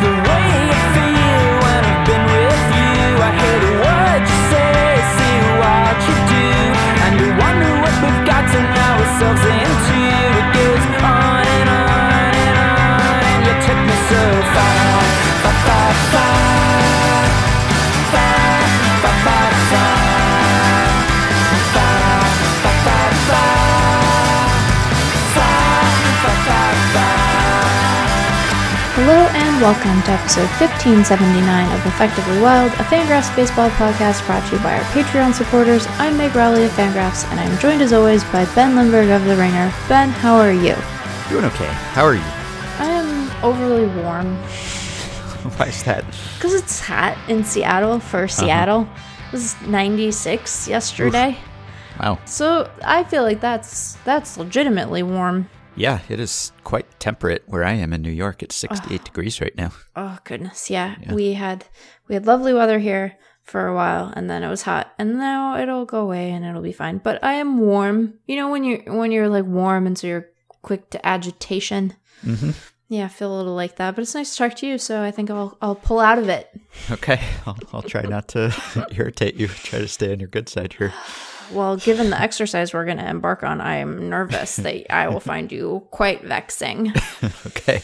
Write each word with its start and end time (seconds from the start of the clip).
the 0.00 0.10
way 0.28 0.37
welcome 29.60 30.00
to 30.02 30.12
episode 30.12 30.46
1579 30.60 31.72
of 31.74 31.86
Effectively 31.86 32.40
Wild, 32.40 32.70
a 32.74 32.84
Fangraphs 32.84 33.34
baseball 33.34 33.68
podcast 33.70 34.24
brought 34.26 34.46
to 34.48 34.56
you 34.56 34.62
by 34.62 34.78
our 34.78 34.84
Patreon 34.92 35.34
supporters. 35.34 35.84
I'm 35.98 36.16
Meg 36.16 36.36
Rowley 36.36 36.64
of 36.64 36.70
Fangraphs, 36.72 37.24
and 37.30 37.40
I'm 37.40 37.58
joined 37.58 37.82
as 37.82 37.92
always 37.92 38.22
by 38.24 38.44
Ben 38.54 38.76
Lindbergh 38.76 39.10
of 39.10 39.24
The 39.24 39.36
Ringer. 39.36 39.72
Ben, 39.88 40.10
how 40.10 40.36
are 40.36 40.52
you? 40.52 40.76
Doing 41.28 41.44
okay. 41.46 41.66
How 41.92 42.04
are 42.04 42.14
you? 42.14 42.20
I 42.20 42.84
am 42.84 43.44
overly 43.44 43.86
warm 44.02 44.36
Why 45.56 45.66
is 45.66 45.82
that? 45.84 46.04
because 46.36 46.54
it's 46.54 46.78
hot 46.78 47.18
in 47.28 47.42
Seattle 47.42 47.98
for 47.98 48.18
uh-huh. 48.18 48.28
Seattle. 48.28 48.88
It 49.28 49.32
was 49.32 49.60
96 49.62 50.68
yesterday, 50.68 51.36
Wow. 51.98 52.20
so 52.26 52.70
I 52.84 53.02
feel 53.02 53.24
like 53.24 53.40
that's 53.40 53.94
that's 54.04 54.38
legitimately 54.38 55.02
warm. 55.02 55.48
Yeah, 55.78 56.00
it 56.08 56.18
is 56.18 56.50
quite 56.64 56.98
temperate 56.98 57.44
where 57.46 57.62
I 57.62 57.72
am 57.72 57.92
in 57.92 58.02
New 58.02 58.10
York. 58.10 58.42
It's 58.42 58.56
68 58.56 59.04
degrees 59.04 59.40
right 59.40 59.56
now. 59.56 59.70
Oh 59.94 60.18
goodness, 60.24 60.68
yeah. 60.68 60.96
We 61.12 61.34
had 61.34 61.66
we 62.08 62.14
had 62.14 62.26
lovely 62.26 62.52
weather 62.52 62.80
here 62.80 63.16
for 63.44 63.66
a 63.66 63.74
while 63.74 64.12
and 64.14 64.28
then 64.28 64.42
it 64.42 64.48
was 64.48 64.62
hot 64.62 64.92
and 64.98 65.14
now 65.14 65.56
it'll 65.56 65.86
go 65.86 66.00
away 66.00 66.30
and 66.32 66.44
it'll 66.44 66.62
be 66.62 66.72
fine. 66.72 66.98
But 66.98 67.22
I 67.22 67.34
am 67.34 67.58
warm. 67.58 68.14
You 68.26 68.36
know 68.36 68.50
when 68.50 68.64
you're 68.64 68.92
when 68.92 69.12
you're 69.12 69.28
like 69.28 69.44
warm 69.44 69.86
and 69.86 69.96
so 69.96 70.08
you're 70.08 70.26
quick 70.62 70.90
to 70.90 71.06
agitation. 71.06 71.94
Mm-hmm. 72.24 72.50
Yeah, 72.88 73.04
I 73.04 73.08
feel 73.08 73.32
a 73.32 73.36
little 73.36 73.54
like 73.54 73.76
that. 73.76 73.94
But 73.94 74.02
it's 74.02 74.14
nice 74.14 74.32
to 74.32 74.38
talk 74.38 74.56
to 74.56 74.66
you, 74.66 74.78
so 74.78 75.02
I 75.04 75.12
think 75.12 75.30
I'll 75.30 75.56
I'll 75.62 75.76
pull 75.76 76.00
out 76.00 76.18
of 76.18 76.28
it. 76.28 76.50
Okay, 76.90 77.20
I'll, 77.46 77.58
I'll 77.72 77.82
try 77.82 78.02
not 78.02 78.26
to 78.28 78.52
irritate 78.90 79.36
you. 79.36 79.46
Try 79.46 79.78
to 79.78 79.88
stay 79.88 80.12
on 80.12 80.18
your 80.18 80.28
good 80.28 80.48
side 80.48 80.72
here. 80.72 80.92
Well, 81.52 81.76
given 81.76 82.10
the 82.10 82.20
exercise 82.20 82.74
we're 82.74 82.84
going 82.84 82.98
to 82.98 83.08
embark 83.08 83.42
on, 83.42 83.60
I 83.60 83.76
am 83.76 84.08
nervous 84.08 84.56
that 84.56 84.92
I 84.92 85.08
will 85.08 85.20
find 85.34 85.50
you 85.50 85.86
quite 85.90 86.22
vexing. 86.22 86.92
Okay. 87.46 87.82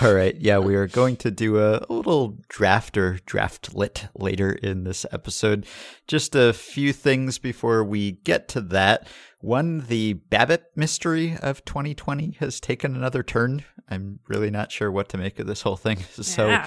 All 0.00 0.14
right. 0.14 0.36
Yeah, 0.40 0.58
we 0.58 0.76
are 0.76 0.86
going 0.86 1.16
to 1.16 1.30
do 1.30 1.58
a, 1.58 1.84
a 1.88 1.92
little 1.92 2.38
drafter 2.48 3.24
draft 3.26 3.74
lit 3.74 4.06
later 4.14 4.52
in 4.52 4.84
this 4.84 5.04
episode. 5.10 5.66
Just 6.06 6.34
a 6.34 6.52
few 6.52 6.92
things 6.92 7.38
before 7.38 7.82
we 7.82 8.12
get 8.12 8.48
to 8.48 8.60
that. 8.60 9.08
One, 9.40 9.86
the 9.88 10.14
BABIP 10.30 10.60
mystery 10.76 11.36
of 11.42 11.64
2020 11.64 12.36
has 12.40 12.60
taken 12.60 12.94
another 12.94 13.22
turn. 13.22 13.64
I'm 13.88 14.20
really 14.28 14.50
not 14.50 14.70
sure 14.70 14.90
what 14.90 15.08
to 15.10 15.18
make 15.18 15.38
of 15.38 15.46
this 15.46 15.62
whole 15.62 15.76
thing. 15.76 15.98
So. 16.22 16.46
Yeah. 16.48 16.66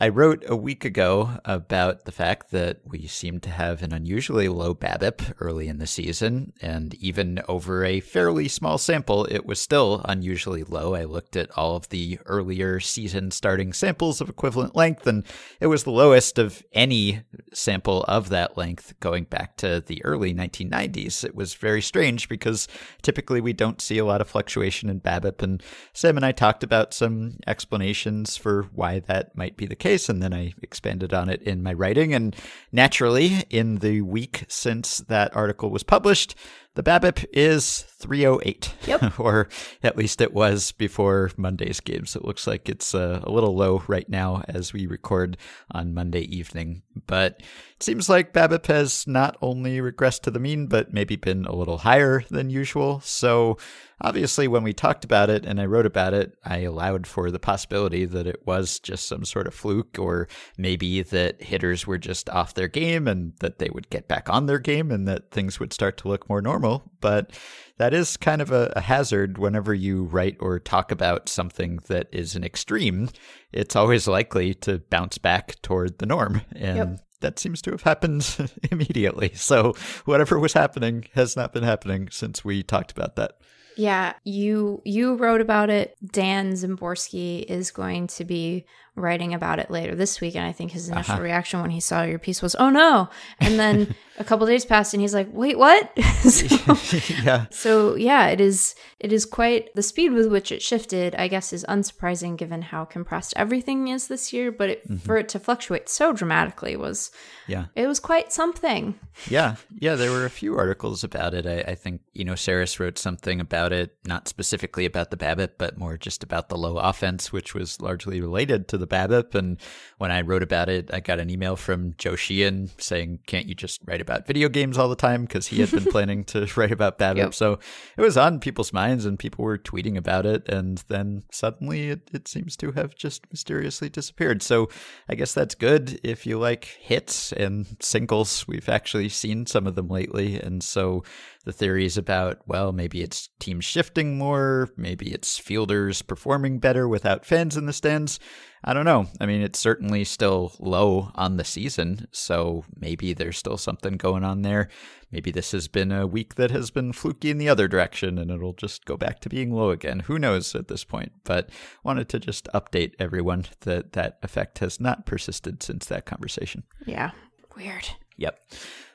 I 0.00 0.10
wrote 0.10 0.44
a 0.46 0.54
week 0.54 0.84
ago 0.84 1.40
about 1.44 2.04
the 2.04 2.12
fact 2.12 2.52
that 2.52 2.78
we 2.84 3.08
seem 3.08 3.40
to 3.40 3.50
have 3.50 3.82
an 3.82 3.92
unusually 3.92 4.48
low 4.48 4.72
BABIP 4.72 5.34
early 5.40 5.66
in 5.66 5.78
the 5.78 5.88
season, 5.88 6.52
and 6.62 6.94
even 6.94 7.40
over 7.48 7.84
a 7.84 7.98
fairly 7.98 8.46
small 8.46 8.78
sample, 8.78 9.24
it 9.24 9.44
was 9.44 9.60
still 9.60 10.00
unusually 10.04 10.62
low. 10.62 10.94
I 10.94 11.02
looked 11.02 11.34
at 11.34 11.50
all 11.58 11.74
of 11.74 11.88
the 11.88 12.20
earlier 12.26 12.78
season 12.78 13.32
starting 13.32 13.72
samples 13.72 14.20
of 14.20 14.28
equivalent 14.28 14.76
length, 14.76 15.04
and 15.04 15.24
it 15.60 15.66
was 15.66 15.82
the 15.82 15.90
lowest 15.90 16.38
of 16.38 16.62
any 16.72 17.22
sample 17.52 18.04
of 18.04 18.28
that 18.28 18.56
length 18.56 18.94
going 19.00 19.24
back 19.24 19.56
to 19.56 19.82
the 19.84 20.04
early 20.04 20.32
1990s. 20.32 21.24
It 21.24 21.34
was 21.34 21.54
very 21.54 21.82
strange 21.82 22.28
because 22.28 22.68
typically 23.02 23.40
we 23.40 23.52
don't 23.52 23.82
see 23.82 23.98
a 23.98 24.04
lot 24.04 24.20
of 24.20 24.28
fluctuation 24.28 24.88
in 24.90 25.00
BABIP, 25.00 25.42
and 25.42 25.60
Sam 25.92 26.16
and 26.16 26.24
I 26.24 26.30
talked 26.30 26.62
about 26.62 26.94
some 26.94 27.38
explanations 27.48 28.36
for 28.36 28.68
why 28.72 29.00
that 29.00 29.36
might 29.36 29.56
be 29.56 29.66
the 29.66 29.74
case, 29.74 29.87
and 29.88 30.22
then 30.22 30.34
I 30.34 30.52
expanded 30.62 31.14
on 31.14 31.30
it 31.30 31.42
in 31.42 31.62
my 31.62 31.72
writing. 31.72 32.12
And 32.12 32.36
naturally, 32.72 33.44
in 33.48 33.76
the 33.76 34.02
week 34.02 34.44
since 34.48 34.98
that 34.98 35.34
article 35.34 35.70
was 35.70 35.82
published, 35.82 36.34
the 36.74 36.82
BABIP 36.82 37.24
is 37.32 37.80
308. 37.80 38.74
Yep. 38.86 39.18
or 39.20 39.48
at 39.82 39.96
least 39.96 40.20
it 40.20 40.34
was 40.34 40.72
before 40.72 41.30
Monday's 41.36 41.80
games. 41.80 42.14
It 42.14 42.24
looks 42.24 42.46
like 42.46 42.68
it's 42.68 42.94
uh, 42.94 43.20
a 43.24 43.32
little 43.32 43.56
low 43.56 43.82
right 43.88 44.08
now 44.08 44.44
as 44.46 44.72
we 44.72 44.86
record 44.86 45.36
on 45.72 45.94
Monday 45.94 46.22
evening. 46.22 46.82
But 47.06 47.42
seems 47.80 48.08
like 48.08 48.32
BABIP 48.32 48.66
has 48.66 49.06
not 49.06 49.36
only 49.40 49.78
regressed 49.78 50.22
to 50.22 50.30
the 50.30 50.40
mean, 50.40 50.66
but 50.66 50.92
maybe 50.92 51.16
been 51.16 51.44
a 51.44 51.54
little 51.54 51.78
higher 51.78 52.24
than 52.30 52.50
usual. 52.50 53.00
So 53.00 53.56
obviously, 54.00 54.48
when 54.48 54.62
we 54.62 54.72
talked 54.72 55.04
about 55.04 55.30
it 55.30 55.44
and 55.44 55.60
I 55.60 55.66
wrote 55.66 55.86
about 55.86 56.12
it, 56.14 56.36
I 56.44 56.58
allowed 56.58 57.06
for 57.06 57.30
the 57.30 57.38
possibility 57.38 58.04
that 58.04 58.26
it 58.26 58.44
was 58.46 58.80
just 58.80 59.06
some 59.06 59.24
sort 59.24 59.46
of 59.46 59.54
fluke, 59.54 59.96
or 59.98 60.28
maybe 60.56 61.02
that 61.02 61.42
hitters 61.42 61.86
were 61.86 61.98
just 61.98 62.28
off 62.30 62.54
their 62.54 62.68
game 62.68 63.06
and 63.06 63.34
that 63.40 63.58
they 63.58 63.70
would 63.70 63.90
get 63.90 64.08
back 64.08 64.28
on 64.28 64.46
their 64.46 64.58
game 64.58 64.90
and 64.90 65.06
that 65.06 65.30
things 65.30 65.60
would 65.60 65.72
start 65.72 65.96
to 65.98 66.08
look 66.08 66.28
more 66.28 66.42
normal. 66.42 66.90
But 67.00 67.32
that 67.76 67.94
is 67.94 68.16
kind 68.16 68.42
of 68.42 68.50
a, 68.50 68.72
a 68.74 68.80
hazard 68.80 69.38
whenever 69.38 69.72
you 69.72 70.04
write 70.04 70.36
or 70.40 70.58
talk 70.58 70.90
about 70.90 71.28
something 71.28 71.78
that 71.86 72.08
is 72.10 72.34
an 72.34 72.42
extreme. 72.42 73.08
It's 73.52 73.76
always 73.76 74.08
likely 74.08 74.52
to 74.54 74.78
bounce 74.90 75.18
back 75.18 75.62
toward 75.62 75.98
the 75.98 76.06
norm. 76.06 76.42
And 76.52 76.76
Yep. 76.76 77.00
That 77.20 77.38
seems 77.38 77.60
to 77.62 77.70
have 77.72 77.82
happened 77.82 78.50
immediately. 78.70 79.32
So 79.34 79.74
whatever 80.04 80.38
was 80.38 80.52
happening 80.52 81.06
has 81.14 81.36
not 81.36 81.52
been 81.52 81.64
happening 81.64 82.08
since 82.10 82.44
we 82.44 82.62
talked 82.62 82.92
about 82.92 83.16
that. 83.16 83.38
Yeah, 83.76 84.14
you 84.24 84.82
you 84.84 85.14
wrote 85.14 85.40
about 85.40 85.70
it. 85.70 85.96
Dan 86.04 86.52
Szymborski 86.52 87.44
is 87.44 87.70
going 87.70 88.08
to 88.08 88.24
be 88.24 88.66
writing 88.98 89.34
about 89.34 89.58
it 89.58 89.70
later 89.70 89.94
this 89.94 90.20
week, 90.20 90.34
and 90.34 90.44
I 90.44 90.52
think 90.52 90.72
his 90.72 90.90
uh-huh. 90.90 90.98
initial 90.98 91.20
reaction 91.20 91.60
when 91.60 91.70
he 91.70 91.80
saw 91.80 92.02
your 92.02 92.18
piece 92.18 92.42
was, 92.42 92.54
"Oh 92.56 92.70
no!" 92.70 93.08
And 93.40 93.58
then 93.58 93.94
a 94.18 94.24
couple 94.24 94.46
days 94.46 94.64
passed, 94.64 94.94
and 94.94 95.00
he's 95.00 95.14
like, 95.14 95.28
"Wait, 95.32 95.58
what?" 95.58 95.90
so, 96.22 96.76
yeah. 97.22 97.46
so 97.50 97.94
yeah, 97.94 98.28
it 98.28 98.40
is 98.40 98.74
it 99.00 99.12
is 99.12 99.24
quite 99.24 99.74
the 99.74 99.82
speed 99.82 100.12
with 100.12 100.26
which 100.26 100.50
it 100.50 100.62
shifted. 100.62 101.14
I 101.16 101.28
guess 101.28 101.52
is 101.52 101.64
unsurprising 101.68 102.36
given 102.36 102.62
how 102.62 102.84
compressed 102.84 103.34
everything 103.36 103.88
is 103.88 104.08
this 104.08 104.32
year. 104.32 104.50
But 104.50 104.70
it, 104.70 104.84
mm-hmm. 104.84 104.96
for 104.96 105.16
it 105.16 105.28
to 105.30 105.38
fluctuate 105.38 105.88
so 105.88 106.12
dramatically 106.12 106.76
was 106.76 107.10
Yeah. 107.46 107.66
it 107.74 107.86
was 107.86 108.00
quite 108.00 108.32
something. 108.32 108.98
Yeah, 109.28 109.56
yeah, 109.78 109.94
there 109.94 110.10
were 110.10 110.24
a 110.24 110.30
few 110.30 110.56
articles 110.56 111.04
about 111.04 111.34
it. 111.34 111.46
I, 111.46 111.72
I 111.72 111.74
think 111.74 112.00
you 112.12 112.24
know 112.24 112.34
Sarris 112.34 112.80
wrote 112.80 112.98
something 112.98 113.40
about 113.40 113.72
it, 113.72 113.96
not 114.06 114.28
specifically 114.28 114.86
about 114.86 115.10
the 115.10 115.16
BABIP 115.16 115.58
but 115.58 115.78
more 115.78 115.96
just 115.96 116.22
about 116.22 116.48
the 116.48 116.56
low 116.56 116.78
offense, 116.78 117.32
which 117.32 117.54
was 117.54 117.80
largely 117.80 118.20
related 118.20 118.68
to 118.68 118.78
the 118.78 118.86
BABIP. 118.88 119.34
And 119.34 119.60
when 119.98 120.10
I 120.10 120.22
wrote 120.22 120.42
about 120.42 120.68
it, 120.68 120.92
I 120.92 121.00
got 121.00 121.18
an 121.18 121.30
email 121.30 121.56
from 121.56 121.94
Joe 121.98 122.16
Sheehan 122.16 122.70
saying, 122.78 123.20
"Can't 123.26 123.46
you 123.46 123.54
just 123.54 123.80
write 123.84 124.00
about 124.00 124.26
video 124.26 124.48
games 124.48 124.78
all 124.78 124.88
the 124.88 124.96
time?" 124.96 125.22
Because 125.22 125.48
he 125.48 125.60
had 125.60 125.70
been 125.70 125.84
planning 125.92 126.24
to 126.24 126.48
write 126.56 126.72
about 126.72 126.98
BABIP. 126.98 127.16
Yep. 127.16 127.34
So 127.34 127.58
it 127.96 128.02
was 128.02 128.16
on 128.16 128.40
people's 128.40 128.72
minds, 128.72 129.04
and 129.04 129.18
people 129.18 129.44
were 129.44 129.58
tweeting 129.58 129.96
about 129.96 130.26
it. 130.26 130.48
And 130.48 130.82
then 130.88 131.24
suddenly, 131.30 131.90
it, 131.90 132.10
it 132.12 132.28
seems 132.28 132.56
to 132.58 132.72
have 132.72 132.94
just 132.94 133.30
mysteriously 133.30 133.88
disappeared. 133.88 134.42
So 134.42 134.68
I 135.08 135.14
guess 135.14 135.34
that's 135.34 135.54
good 135.54 136.00
if 136.02 136.26
you 136.26 136.38
like 136.38 136.64
hits 136.80 137.32
and 137.32 137.66
singles. 137.80 138.46
We've 138.48 138.68
actually 138.68 139.08
seen 139.08 139.46
some 139.46 139.66
of 139.66 139.74
them 139.74 139.88
lately. 139.88 140.40
And 140.40 140.62
so 140.62 141.04
the 141.44 141.52
theories 141.52 141.96
about, 141.96 142.40
well, 142.46 142.72
maybe 142.72 143.02
it's 143.02 143.30
teams 143.38 143.64
shifting 143.64 144.18
more, 144.18 144.68
maybe 144.76 145.12
it's 145.12 145.38
fielders 145.38 146.02
performing 146.02 146.58
better 146.58 146.86
without 146.86 147.24
fans 147.24 147.56
in 147.56 147.66
the 147.66 147.72
stands. 147.72 148.20
I 148.64 148.74
don't 148.74 148.84
know. 148.84 149.06
I 149.20 149.26
mean, 149.26 149.40
it's 149.40 149.58
certainly 149.58 150.04
still 150.04 150.52
low 150.58 151.10
on 151.14 151.36
the 151.36 151.44
season, 151.44 152.08
so 152.10 152.64
maybe 152.76 153.12
there's 153.12 153.38
still 153.38 153.56
something 153.56 153.96
going 153.96 154.24
on 154.24 154.42
there. 154.42 154.68
Maybe 155.10 155.30
this 155.30 155.52
has 155.52 155.68
been 155.68 155.90
a 155.90 156.06
week 156.06 156.34
that 156.34 156.50
has 156.50 156.70
been 156.70 156.92
fluky 156.92 157.30
in 157.30 157.38
the 157.38 157.48
other 157.48 157.66
direction 157.66 158.18
and 158.18 158.30
it'll 158.30 158.52
just 158.52 158.84
go 158.84 158.96
back 158.96 159.20
to 159.20 159.28
being 159.28 159.52
low 159.52 159.70
again. 159.70 160.00
Who 160.00 160.18
knows 160.18 160.54
at 160.54 160.68
this 160.68 160.84
point? 160.84 161.12
But 161.24 161.48
wanted 161.82 162.08
to 162.10 162.18
just 162.18 162.46
update 162.54 162.92
everyone 162.98 163.46
that 163.60 163.92
that 163.94 164.18
effect 164.22 164.58
has 164.58 164.80
not 164.80 165.06
persisted 165.06 165.62
since 165.62 165.86
that 165.86 166.04
conversation. 166.04 166.64
Yeah, 166.84 167.12
weird. 167.56 167.88
Yep. 168.18 168.38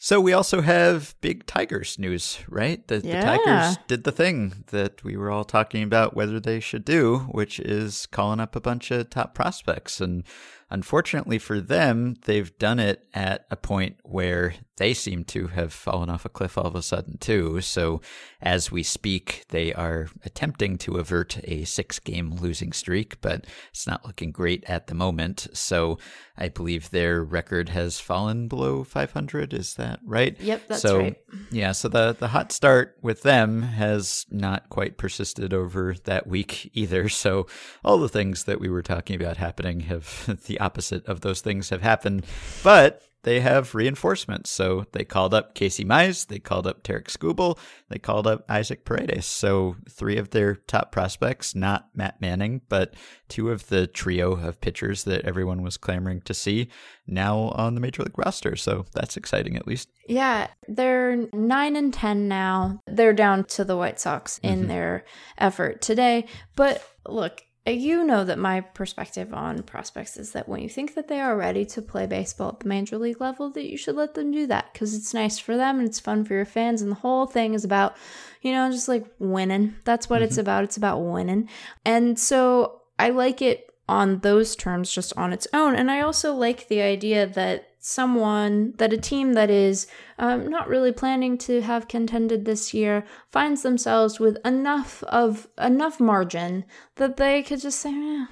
So 0.04 0.20
we 0.20 0.34
also 0.34 0.60
have 0.60 1.16
big 1.22 1.46
Tigers 1.46 1.98
news, 1.98 2.40
right? 2.50 2.86
The, 2.90 3.00
Yeah. 3.00 3.22
the 3.22 3.26
Tigers 3.26 3.78
did 3.88 4.04
the 4.04 4.12
thing 4.12 4.66
that 4.68 5.02
we 5.02 5.16
were 5.16 5.32
all 5.32 5.46
talking 5.46 5.82
about 5.82 6.14
whether 6.14 6.42
they 6.42 6.60
should 6.60 6.84
do, 6.84 7.20
which 7.32 7.58
is 7.62 8.06
calling 8.08 8.42
up 8.42 8.54
a 8.54 8.60
bunch 8.60 8.92
of 8.92 9.10
top 9.10 9.34
prospects. 9.34 10.02
And 10.02 10.26
unfortunately 10.70 11.40
for 11.40 11.62
them, 11.62 12.16
they've 12.26 12.58
done 12.58 12.80
it 12.80 13.08
at 13.14 13.46
a 13.50 13.56
point 13.56 13.96
where 14.04 14.56
they 14.78 14.94
seem 14.94 15.24
to 15.24 15.48
have 15.48 15.72
fallen 15.72 16.10
off 16.10 16.26
a 16.26 16.30
cliff 16.30 16.58
all 16.58 16.66
of 16.66 16.76
a 16.76 16.82
sudden 16.82 17.18
too. 17.20 17.62
So 17.62 18.02
as 18.42 18.72
we 18.72 18.82
speak, 18.84 19.46
they 19.50 19.72
are 19.74 20.08
attempting 20.26 20.78
to 20.80 20.98
avert 20.98 21.40
a 21.44 21.64
six-game 21.64 22.38
losing 22.42 22.74
streak, 22.74 23.22
but 23.22 23.46
it's 23.70 23.86
not 23.86 24.06
looking 24.06 24.32
great 24.32 24.64
at 24.66 24.88
the 24.88 24.96
moment. 24.96 25.48
So 25.54 26.00
I 26.36 26.50
believe 26.50 26.90
their 26.90 27.24
record 27.24 27.70
has 27.70 28.00
fallen 28.00 28.48
below 28.48 28.84
500. 28.84 29.54
Is 29.54 29.76
that 29.76 29.93
right? 30.06 30.40
Yep, 30.40 30.68
that's 30.68 30.82
so, 30.82 31.00
right. 31.00 31.18
Yeah, 31.52 31.72
so 31.72 31.88
the 31.88 32.14
the 32.14 32.28
hot 32.30 32.52
start 32.52 32.98
with 33.02 33.22
them 33.24 33.62
has 33.62 34.26
not 34.30 34.70
quite 34.70 34.98
persisted 34.98 35.54
over 35.54 35.96
that 36.06 36.28
week 36.28 36.70
either. 36.74 37.10
So 37.24 37.48
all 37.86 38.00
the 38.00 38.10
things 38.10 38.46
that 38.46 38.60
we 38.60 38.70
were 38.70 38.82
talking 38.82 39.16
about 39.16 39.38
happening 39.38 39.82
have 39.82 40.42
the 40.48 40.60
opposite 40.60 41.06
of 41.06 41.22
those 41.22 41.40
things 41.40 41.70
have 41.70 41.82
happened. 41.82 42.26
But 42.64 43.02
they 43.24 43.40
have 43.40 43.74
reinforcements. 43.74 44.50
So 44.50 44.86
they 44.92 45.04
called 45.04 45.34
up 45.34 45.56
Casey 45.56 45.84
Mize, 45.84 46.28
they 46.28 46.40
called 46.40 46.68
up 46.68 46.84
Tarek 46.84 47.06
Skubal, 47.06 47.58
they 47.90 47.98
called 47.98 48.28
up 48.28 48.46
Isaac 48.50 48.86
Paredes. 48.86 49.26
So 49.26 49.78
three 49.90 50.18
of 50.18 50.30
their 50.30 50.56
top 50.56 50.92
prospects, 50.92 51.56
not 51.56 51.90
Matt 51.96 52.22
Manning, 52.22 52.62
but 52.70 52.94
two 53.30 53.50
of 53.50 53.68
the 53.68 53.88
trio 53.88 54.34
of 54.34 54.62
pitchers 54.62 55.06
that 55.06 55.26
everyone 55.26 55.62
was 55.62 55.78
clamoring 55.78 56.22
to 56.22 56.34
see 56.34 56.70
now 57.08 57.38
on 57.56 57.76
the 57.76 57.82
major 57.82 58.04
league 58.04 58.18
roster. 58.18 58.56
So 58.56 58.86
that's 58.94 59.18
exciting 59.18 59.56
at 59.56 59.68
least. 59.68 59.90
Yeah, 60.08 60.48
they're 60.68 61.28
9 61.34 61.76
and 61.76 61.94
10 61.94 62.28
now. 62.28 62.82
They're 62.88 63.14
down 63.14 63.46
to 63.46 63.64
the 63.64 63.78
White 63.78 64.00
Sox 64.00 64.38
in 64.40 64.60
mm-hmm. 64.60 64.68
their 64.68 65.06
effort 65.38 65.82
today. 65.82 66.26
But 66.56 66.86
look, 67.08 67.42
you 67.66 68.04
know 68.04 68.26
that 68.26 68.38
my 68.38 68.60
perspective 68.60 69.34
on 69.34 69.64
prospects 69.64 70.18
is 70.18 70.34
that 70.34 70.50
when 70.50 70.62
you 70.62 70.68
think 70.68 70.96
that 70.96 71.08
they 71.08 71.22
are 71.22 71.38
ready 71.38 71.64
to 71.66 71.82
play 71.82 72.06
baseball 72.06 72.50
at 72.50 72.60
the 72.60 72.68
major 72.68 72.98
league 72.98 73.22
level, 73.22 73.50
that 73.52 73.70
you 73.70 73.78
should 73.78 73.96
let 73.96 74.16
them 74.16 74.32
do 74.32 74.46
that 74.48 74.74
because 74.74 74.94
it's 74.94 75.14
nice 75.14 75.40
for 75.40 75.56
them 75.56 75.80
and 75.80 75.88
it's 75.88 76.00
fun 76.00 76.26
for 76.26 76.34
your 76.34 76.46
fans. 76.46 76.82
And 76.82 76.92
the 76.92 76.96
whole 76.96 77.26
thing 77.26 77.54
is 77.54 77.64
about, 77.64 77.96
you 78.42 78.52
know, 78.52 78.70
just 78.70 78.90
like 78.90 79.06
winning. 79.18 79.76
That's 79.86 80.10
what 80.10 80.22
it's 80.22 80.34
mm-hmm. 80.34 80.42
about. 80.42 80.64
It's 80.66 80.78
about 80.78 81.00
winning. 81.00 81.48
And 81.86 82.20
so 82.20 82.82
I 83.00 83.10
like 83.10 83.42
it 83.42 83.70
on 83.88 84.20
those 84.20 84.56
terms 84.58 84.92
just 84.92 85.16
on 85.16 85.32
its 85.32 85.48
own. 85.54 85.76
And 85.76 85.90
I 85.90 86.02
also 86.02 86.34
like 86.34 86.68
the 86.68 86.82
idea 86.82 87.28
that 87.28 87.70
someone, 87.86 88.74
that 88.78 88.94
a 88.94 88.98
team 88.98 89.34
that 89.34 89.50
is 89.50 89.88
um, 90.18 90.48
not 90.48 90.70
really 90.70 90.94
planning 90.94 91.38
to 91.38 91.62
have 91.62 91.90
contended 91.90 92.46
this 92.46 92.74
year 92.74 93.04
finds 93.30 93.62
themselves 93.62 94.22
with 94.22 94.38
enough 94.46 95.04
of 95.04 95.50
enough 95.58 96.00
margin 96.00 96.64
that 96.96 97.18
they 97.18 97.44
could 97.44 97.60
just 97.60 97.80
say, 97.80 97.92
eh, 97.92 98.26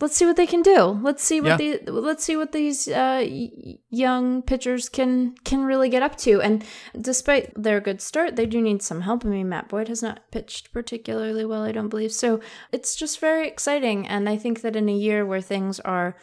let's 0.00 0.16
see 0.16 0.24
what 0.24 0.36
they 0.36 0.46
can 0.46 0.62
do. 0.62 0.98
Let's 1.02 1.22
see 1.22 1.42
what 1.42 1.58
the 1.58 1.78
let's 1.90 2.24
see 2.24 2.38
what 2.38 2.52
these 2.52 2.88
uh, 2.88 3.22
young 3.90 4.40
pitchers 4.40 4.88
can 4.88 5.34
can 5.44 5.64
really 5.64 5.90
get 5.90 6.02
up 6.02 6.16
to. 6.18 6.40
And 6.40 6.64
despite 6.98 7.52
their 7.54 7.80
good 7.80 8.00
start, 8.00 8.36
they 8.36 8.46
do 8.46 8.62
need 8.62 8.80
some 8.80 9.02
help. 9.02 9.26
I 9.26 9.28
mean, 9.28 9.50
Matt 9.50 9.68
Boyd 9.68 9.88
has 9.88 10.02
not 10.02 10.30
pitched 10.30 10.72
particularly 10.72 11.44
well, 11.44 11.64
I 11.64 11.72
don't 11.72 11.90
believe. 11.90 12.12
So 12.12 12.40
it's 12.72 12.96
just 12.96 13.20
very 13.20 13.46
exciting. 13.46 14.08
And 14.08 14.26
I 14.26 14.38
think 14.38 14.62
that 14.62 14.74
in 14.74 14.88
a 14.88 14.94
year 14.94 15.26
where 15.26 15.42
things 15.42 15.80
are 15.80 16.16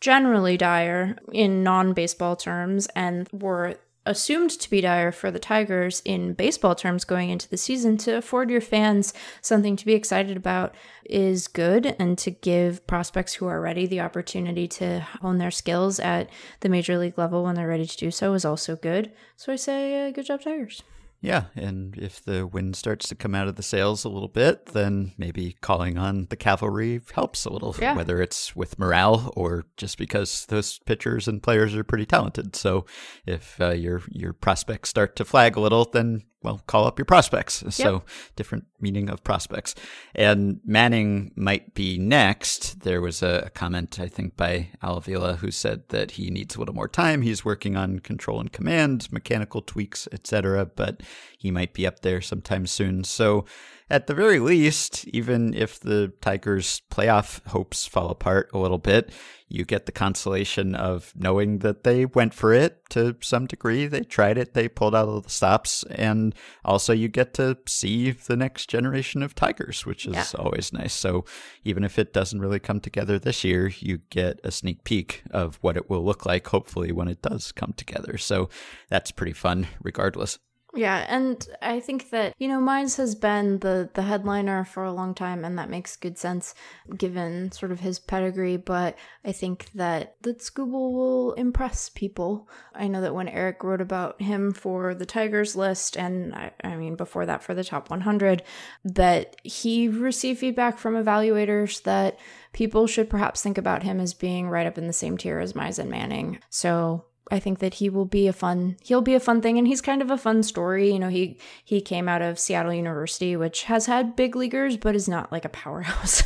generally 0.00 0.56
dire 0.56 1.16
in 1.32 1.62
non-baseball 1.62 2.36
terms 2.36 2.86
and 2.96 3.28
were 3.32 3.76
assumed 4.06 4.50
to 4.50 4.70
be 4.70 4.80
dire 4.80 5.12
for 5.12 5.30
the 5.30 5.38
Tigers 5.38 6.00
in 6.04 6.32
baseball 6.32 6.74
terms 6.74 7.04
going 7.04 7.28
into 7.28 7.48
the 7.48 7.56
season 7.58 7.98
to 7.98 8.16
afford 8.16 8.50
your 8.50 8.60
fans 8.60 9.12
something 9.42 9.76
to 9.76 9.84
be 9.84 9.92
excited 9.92 10.36
about 10.36 10.74
is 11.04 11.46
good 11.46 11.94
and 11.98 12.16
to 12.16 12.30
give 12.30 12.86
prospects 12.86 13.34
who 13.34 13.46
are 13.46 13.60
ready 13.60 13.86
the 13.86 14.00
opportunity 14.00 14.66
to 14.66 15.00
hone 15.20 15.36
their 15.36 15.50
skills 15.50 16.00
at 16.00 16.30
the 16.60 16.68
major 16.68 16.96
league 16.96 17.18
level 17.18 17.44
when 17.44 17.54
they're 17.54 17.68
ready 17.68 17.86
to 17.86 17.96
do 17.96 18.10
so 18.10 18.32
is 18.32 18.44
also 18.44 18.74
good. 18.76 19.12
So 19.36 19.52
I 19.52 19.56
say 19.56 20.08
uh, 20.08 20.10
good 20.12 20.26
job 20.26 20.40
Tigers. 20.40 20.82
Yeah, 21.22 21.44
and 21.54 21.98
if 21.98 22.24
the 22.24 22.46
wind 22.46 22.76
starts 22.76 23.06
to 23.08 23.14
come 23.14 23.34
out 23.34 23.46
of 23.46 23.56
the 23.56 23.62
sails 23.62 24.04
a 24.04 24.08
little 24.08 24.28
bit, 24.28 24.66
then 24.66 25.12
maybe 25.18 25.54
calling 25.60 25.98
on 25.98 26.26
the 26.30 26.36
cavalry 26.36 27.00
helps 27.12 27.44
a 27.44 27.52
little, 27.52 27.76
Yeah. 27.78 27.94
whether 27.94 28.22
it's 28.22 28.56
with 28.56 28.78
morale 28.78 29.30
or 29.36 29.66
just 29.76 29.98
because 29.98 30.46
those 30.46 30.78
pitchers 30.86 31.28
and 31.28 31.42
players 31.42 31.74
are 31.74 31.84
pretty 31.84 32.06
talented. 32.06 32.56
So 32.56 32.86
if 33.26 33.60
uh, 33.60 33.72
your 33.72 34.00
your 34.08 34.32
prospects 34.32 34.88
start 34.88 35.14
to 35.16 35.24
flag 35.26 35.56
a 35.56 35.60
little, 35.60 35.84
then 35.84 36.22
well, 36.42 36.62
call 36.66 36.86
up 36.86 36.98
your 36.98 37.04
prospects. 37.04 37.62
So 37.68 38.02
different 38.34 38.64
meaning 38.80 39.10
of 39.10 39.22
prospects. 39.22 39.74
And 40.14 40.60
Manning 40.64 41.32
might 41.36 41.74
be 41.74 41.98
next. 41.98 42.80
There 42.80 43.00
was 43.00 43.22
a 43.22 43.50
comment, 43.54 44.00
I 44.00 44.08
think, 44.08 44.36
by 44.36 44.70
Al 44.82 44.96
Avila 44.96 45.36
who 45.36 45.50
said 45.50 45.88
that 45.90 46.12
he 46.12 46.30
needs 46.30 46.56
a 46.56 46.58
little 46.58 46.74
more 46.74 46.88
time. 46.88 47.22
He's 47.22 47.44
working 47.44 47.76
on 47.76 47.98
control 47.98 48.40
and 48.40 48.50
command, 48.50 49.12
mechanical 49.12 49.60
tweaks, 49.60 50.08
etc. 50.12 50.64
But 50.64 51.02
he 51.38 51.50
might 51.50 51.74
be 51.74 51.86
up 51.86 52.00
there 52.00 52.20
sometime 52.22 52.66
soon. 52.66 53.04
So 53.04 53.44
at 53.90 54.06
the 54.06 54.14
very 54.14 54.38
least, 54.38 55.06
even 55.08 55.52
if 55.52 55.80
the 55.80 56.12
Tigers' 56.20 56.80
playoff 56.90 57.44
hopes 57.48 57.86
fall 57.86 58.08
apart 58.10 58.48
a 58.52 58.58
little 58.58 58.78
bit, 58.78 59.10
you 59.48 59.64
get 59.64 59.86
the 59.86 59.92
consolation 59.92 60.76
of 60.76 61.12
knowing 61.16 61.58
that 61.58 61.82
they 61.82 62.06
went 62.06 62.32
for 62.32 62.52
it 62.54 62.88
to 62.90 63.16
some 63.20 63.46
degree. 63.46 63.88
They 63.88 64.02
tried 64.02 64.38
it, 64.38 64.54
they 64.54 64.68
pulled 64.68 64.94
out 64.94 65.08
all 65.08 65.20
the 65.20 65.28
stops, 65.28 65.82
and 65.90 66.34
also 66.64 66.92
you 66.92 67.08
get 67.08 67.34
to 67.34 67.58
see 67.66 68.12
the 68.12 68.36
next 68.36 68.68
generation 68.68 69.24
of 69.24 69.34
Tigers, 69.34 69.84
which 69.84 70.06
is 70.06 70.14
Yeah. 70.14 70.24
always 70.38 70.72
nice. 70.72 70.94
So 70.94 71.24
even 71.64 71.82
if 71.82 71.98
it 71.98 72.12
doesn't 72.12 72.40
really 72.40 72.60
come 72.60 72.78
together 72.78 73.18
this 73.18 73.42
year, 73.42 73.72
you 73.80 73.98
get 74.10 74.38
a 74.44 74.52
sneak 74.52 74.84
peek 74.84 75.24
of 75.32 75.58
what 75.62 75.76
it 75.76 75.90
will 75.90 76.04
look 76.04 76.24
like, 76.24 76.46
hopefully, 76.46 76.92
when 76.92 77.08
it 77.08 77.20
does 77.20 77.50
come 77.50 77.72
together. 77.72 78.18
So 78.18 78.48
that's 78.88 79.10
pretty 79.10 79.32
fun, 79.32 79.66
regardless. 79.82 80.38
Yeah, 80.74 81.04
and 81.08 81.44
I 81.60 81.80
think 81.80 82.10
that 82.10 82.34
you 82.38 82.46
know 82.46 82.60
Mize 82.60 82.96
has 82.96 83.14
been 83.14 83.58
the 83.58 83.90
the 83.94 84.02
headliner 84.02 84.64
for 84.64 84.84
a 84.84 84.92
long 84.92 85.14
time, 85.14 85.44
and 85.44 85.58
that 85.58 85.70
makes 85.70 85.96
good 85.96 86.16
sense 86.16 86.54
given 86.96 87.50
sort 87.50 87.72
of 87.72 87.80
his 87.80 87.98
pedigree. 87.98 88.56
But 88.56 88.96
I 89.24 89.32
think 89.32 89.70
that 89.74 90.14
that 90.22 90.38
Skubal 90.38 90.92
will 90.92 91.32
impress 91.32 91.88
people. 91.88 92.48
I 92.72 92.86
know 92.86 93.00
that 93.00 93.14
when 93.14 93.28
Eric 93.28 93.64
wrote 93.64 93.80
about 93.80 94.22
him 94.22 94.52
for 94.52 94.94
the 94.94 95.06
Tigers 95.06 95.56
list, 95.56 95.96
and 95.96 96.34
I, 96.34 96.52
I 96.62 96.76
mean 96.76 96.94
before 96.94 97.26
that 97.26 97.42
for 97.42 97.52
the 97.52 97.64
top 97.64 97.90
100, 97.90 98.42
that 98.84 99.36
he 99.42 99.88
received 99.88 100.38
feedback 100.38 100.78
from 100.78 100.94
evaluators 100.94 101.82
that 101.82 102.18
people 102.52 102.86
should 102.86 103.10
perhaps 103.10 103.42
think 103.42 103.58
about 103.58 103.82
him 103.82 103.98
as 103.98 104.14
being 104.14 104.48
right 104.48 104.66
up 104.66 104.78
in 104.78 104.86
the 104.86 104.92
same 104.92 105.18
tier 105.18 105.40
as 105.40 105.52
Mize 105.54 105.80
and 105.80 105.90
Manning. 105.90 106.38
So 106.48 107.06
I 107.30 107.38
think 107.38 107.60
that 107.60 107.74
he 107.74 107.88
will 107.88 108.04
be 108.06 108.26
a 108.26 108.32
fun 108.32 108.76
he'll 108.82 109.02
be 109.02 109.14
a 109.14 109.20
fun 109.20 109.40
thing 109.40 109.56
and 109.58 109.66
he's 109.66 109.80
kind 109.80 110.02
of 110.02 110.10
a 110.10 110.18
fun 110.18 110.42
story. 110.42 110.92
You 110.92 110.98
know, 110.98 111.08
he 111.08 111.38
he 111.64 111.80
came 111.80 112.08
out 112.08 112.22
of 112.22 112.38
Seattle 112.38 112.72
University, 112.74 113.36
which 113.36 113.64
has 113.64 113.86
had 113.86 114.16
big 114.16 114.34
leaguers, 114.36 114.76
but 114.76 114.94
is 114.94 115.08
not 115.08 115.30
like 115.30 115.44
a 115.44 115.48
powerhouse 115.60 116.22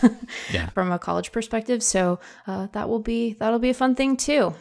Yeah. 0.52 0.68
from 0.70 0.90
a 0.92 0.98
college 0.98 1.32
perspective. 1.32 1.82
So 1.82 2.20
uh, 2.46 2.68
that 2.72 2.88
will 2.88 3.00
be 3.00 3.34
that'll 3.34 3.58
be 3.58 3.70
a 3.70 3.74
fun 3.74 3.94
thing 3.94 4.16
too. 4.16 4.54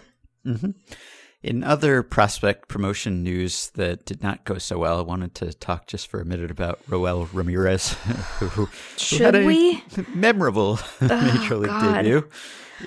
In 1.42 1.62
other 1.62 2.04
prospect 2.04 2.70
promotion 2.70 3.22
news 3.22 3.70
that 3.76 4.06
did 4.06 4.24
not 4.24 4.46
go 4.46 4.58
so 4.58 4.78
well, 4.78 5.00
I 5.00 5.02
wanted 5.02 5.36
to 5.36 5.52
talk 5.54 5.88
just 5.88 6.08
for 6.08 6.22
a 6.22 6.26
minute 6.26 6.52
about 6.52 6.80
Roel 6.88 7.26
Ramirez, 7.34 7.94
who, 8.40 8.46
who 8.48 8.70
Should 8.98 9.20
had 9.22 9.36
a 9.36 9.46
we? 9.46 9.84
memorable 10.16 10.80
Major 11.02 11.58
League 11.58 11.70
God. 11.70 11.96
debut 12.04 12.30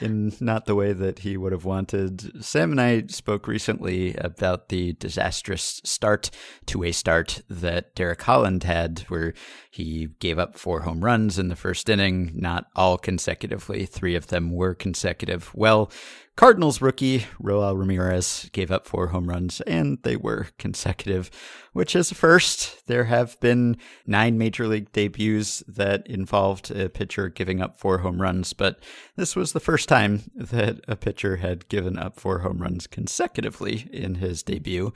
in 0.00 0.32
not 0.40 0.66
the 0.66 0.74
way 0.74 0.92
that 0.92 1.20
he 1.20 1.36
would 1.36 1.52
have 1.52 1.64
wanted. 1.64 2.44
Sam 2.44 2.70
and 2.70 2.80
I 2.80 3.04
spoke 3.08 3.46
recently 3.46 4.14
about 4.16 4.68
the 4.68 4.94
disastrous 4.94 5.80
start 5.84 6.30
to 6.66 6.84
a 6.84 6.92
start 6.92 7.42
that 7.48 7.94
Derek 7.94 8.22
Holland 8.22 8.64
had, 8.64 9.00
where 9.08 9.34
he 9.70 10.08
gave 10.20 10.38
up 10.38 10.58
four 10.58 10.82
home 10.82 11.04
runs 11.04 11.38
in 11.38 11.48
the 11.48 11.56
first 11.56 11.88
inning, 11.88 12.32
not 12.34 12.66
all 12.74 12.98
consecutively. 12.98 13.86
Three 13.86 14.14
of 14.14 14.28
them 14.28 14.52
were 14.52 14.74
consecutive. 14.74 15.54
Well, 15.54 15.90
Cardinals 16.36 16.82
rookie 16.82 17.24
Roel 17.40 17.76
Ramirez 17.76 18.50
gave 18.52 18.70
up 18.70 18.86
four 18.86 19.06
home 19.08 19.28
runs, 19.28 19.62
and 19.62 19.98
they 20.02 20.16
were 20.16 20.48
consecutive, 20.58 21.30
which 21.72 21.96
is 21.96 22.10
a 22.10 22.14
first. 22.14 22.86
There 22.86 23.04
have 23.04 23.40
been 23.40 23.78
nine 24.06 24.36
major 24.36 24.66
league 24.66 24.92
debuts 24.92 25.62
that 25.66 26.06
involved 26.06 26.70
a 26.70 26.90
pitcher 26.90 27.30
giving 27.30 27.62
up 27.62 27.78
four 27.78 27.98
home 27.98 28.20
runs, 28.20 28.52
but 28.52 28.80
this 29.16 29.34
was 29.34 29.52
the 29.52 29.60
first 29.60 29.75
time 29.84 30.30
that 30.34 30.80
a 30.88 30.96
pitcher 30.96 31.36
had 31.36 31.68
given 31.68 31.98
up 31.98 32.18
four 32.18 32.38
home 32.38 32.62
runs 32.62 32.86
consecutively 32.86 33.90
in 33.92 34.14
his 34.14 34.42
debut. 34.42 34.94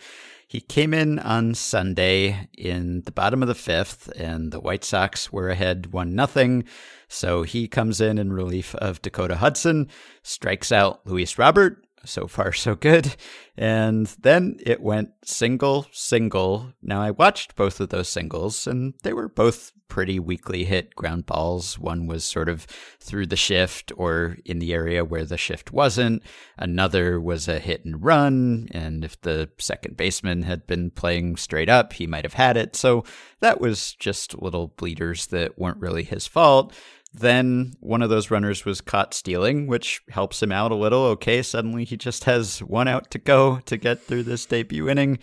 He 0.48 0.60
came 0.60 0.94
in 0.94 1.18
on 1.18 1.54
Sunday 1.54 2.48
in 2.56 3.02
the 3.02 3.12
bottom 3.12 3.42
of 3.42 3.48
the 3.48 3.54
fifth, 3.54 4.10
and 4.16 4.50
the 4.50 4.60
White 4.60 4.82
Sox 4.82 5.30
were 5.30 5.50
ahead 5.50 5.92
one 5.92 6.14
nothing. 6.14 6.64
So 7.06 7.42
he 7.42 7.68
comes 7.68 8.00
in 8.00 8.16
in 8.16 8.32
relief 8.32 8.74
of 8.76 9.02
Dakota 9.02 9.36
Hudson, 9.36 9.88
strikes 10.22 10.72
out 10.72 11.06
Luis 11.06 11.38
Robert, 11.38 11.84
so 12.04 12.26
far 12.26 12.52
so 12.52 12.74
good. 12.74 13.16
And 13.56 14.06
then 14.20 14.56
it 14.60 14.80
went 14.80 15.10
single, 15.24 15.86
single. 15.92 16.72
Now 16.82 17.02
I 17.02 17.10
watched 17.10 17.56
both 17.56 17.80
of 17.80 17.90
those 17.90 18.08
singles 18.08 18.66
and 18.66 18.94
they 19.02 19.12
were 19.12 19.28
both 19.28 19.72
pretty 19.88 20.18
weakly 20.18 20.64
hit 20.64 20.94
ground 20.94 21.26
balls. 21.26 21.78
One 21.78 22.06
was 22.06 22.24
sort 22.24 22.48
of 22.48 22.64
through 23.00 23.26
the 23.26 23.36
shift 23.36 23.92
or 23.96 24.38
in 24.46 24.60
the 24.60 24.72
area 24.72 25.04
where 25.04 25.24
the 25.24 25.36
shift 25.36 25.72
wasn't. 25.72 26.22
Another 26.56 27.20
was 27.20 27.48
a 27.48 27.58
hit 27.58 27.84
and 27.84 28.02
run. 28.02 28.68
And 28.70 29.04
if 29.04 29.20
the 29.20 29.50
second 29.58 29.96
baseman 29.96 30.44
had 30.44 30.66
been 30.66 30.90
playing 30.90 31.36
straight 31.36 31.68
up, 31.68 31.92
he 31.94 32.06
might 32.06 32.24
have 32.24 32.34
had 32.34 32.56
it. 32.56 32.76
So 32.76 33.04
that 33.40 33.60
was 33.60 33.92
just 33.94 34.40
little 34.40 34.68
bleeders 34.68 35.26
that 35.26 35.58
weren't 35.58 35.80
really 35.80 36.04
his 36.04 36.26
fault. 36.26 36.72
Then 37.12 37.74
one 37.80 38.02
of 38.02 38.10
those 38.10 38.30
runners 38.30 38.64
was 38.64 38.80
caught 38.80 39.14
stealing, 39.14 39.66
which 39.66 40.00
helps 40.10 40.42
him 40.42 40.52
out 40.52 40.70
a 40.70 40.76
little. 40.76 41.04
Okay, 41.06 41.42
suddenly 41.42 41.84
he 41.84 41.96
just 41.96 42.24
has 42.24 42.60
one 42.60 42.88
out 42.88 43.10
to 43.10 43.18
go 43.18 43.58
to 43.66 43.76
get 43.76 44.00
through 44.02 44.22
this 44.22 44.46
debut 44.46 44.88
inning. 44.88 45.18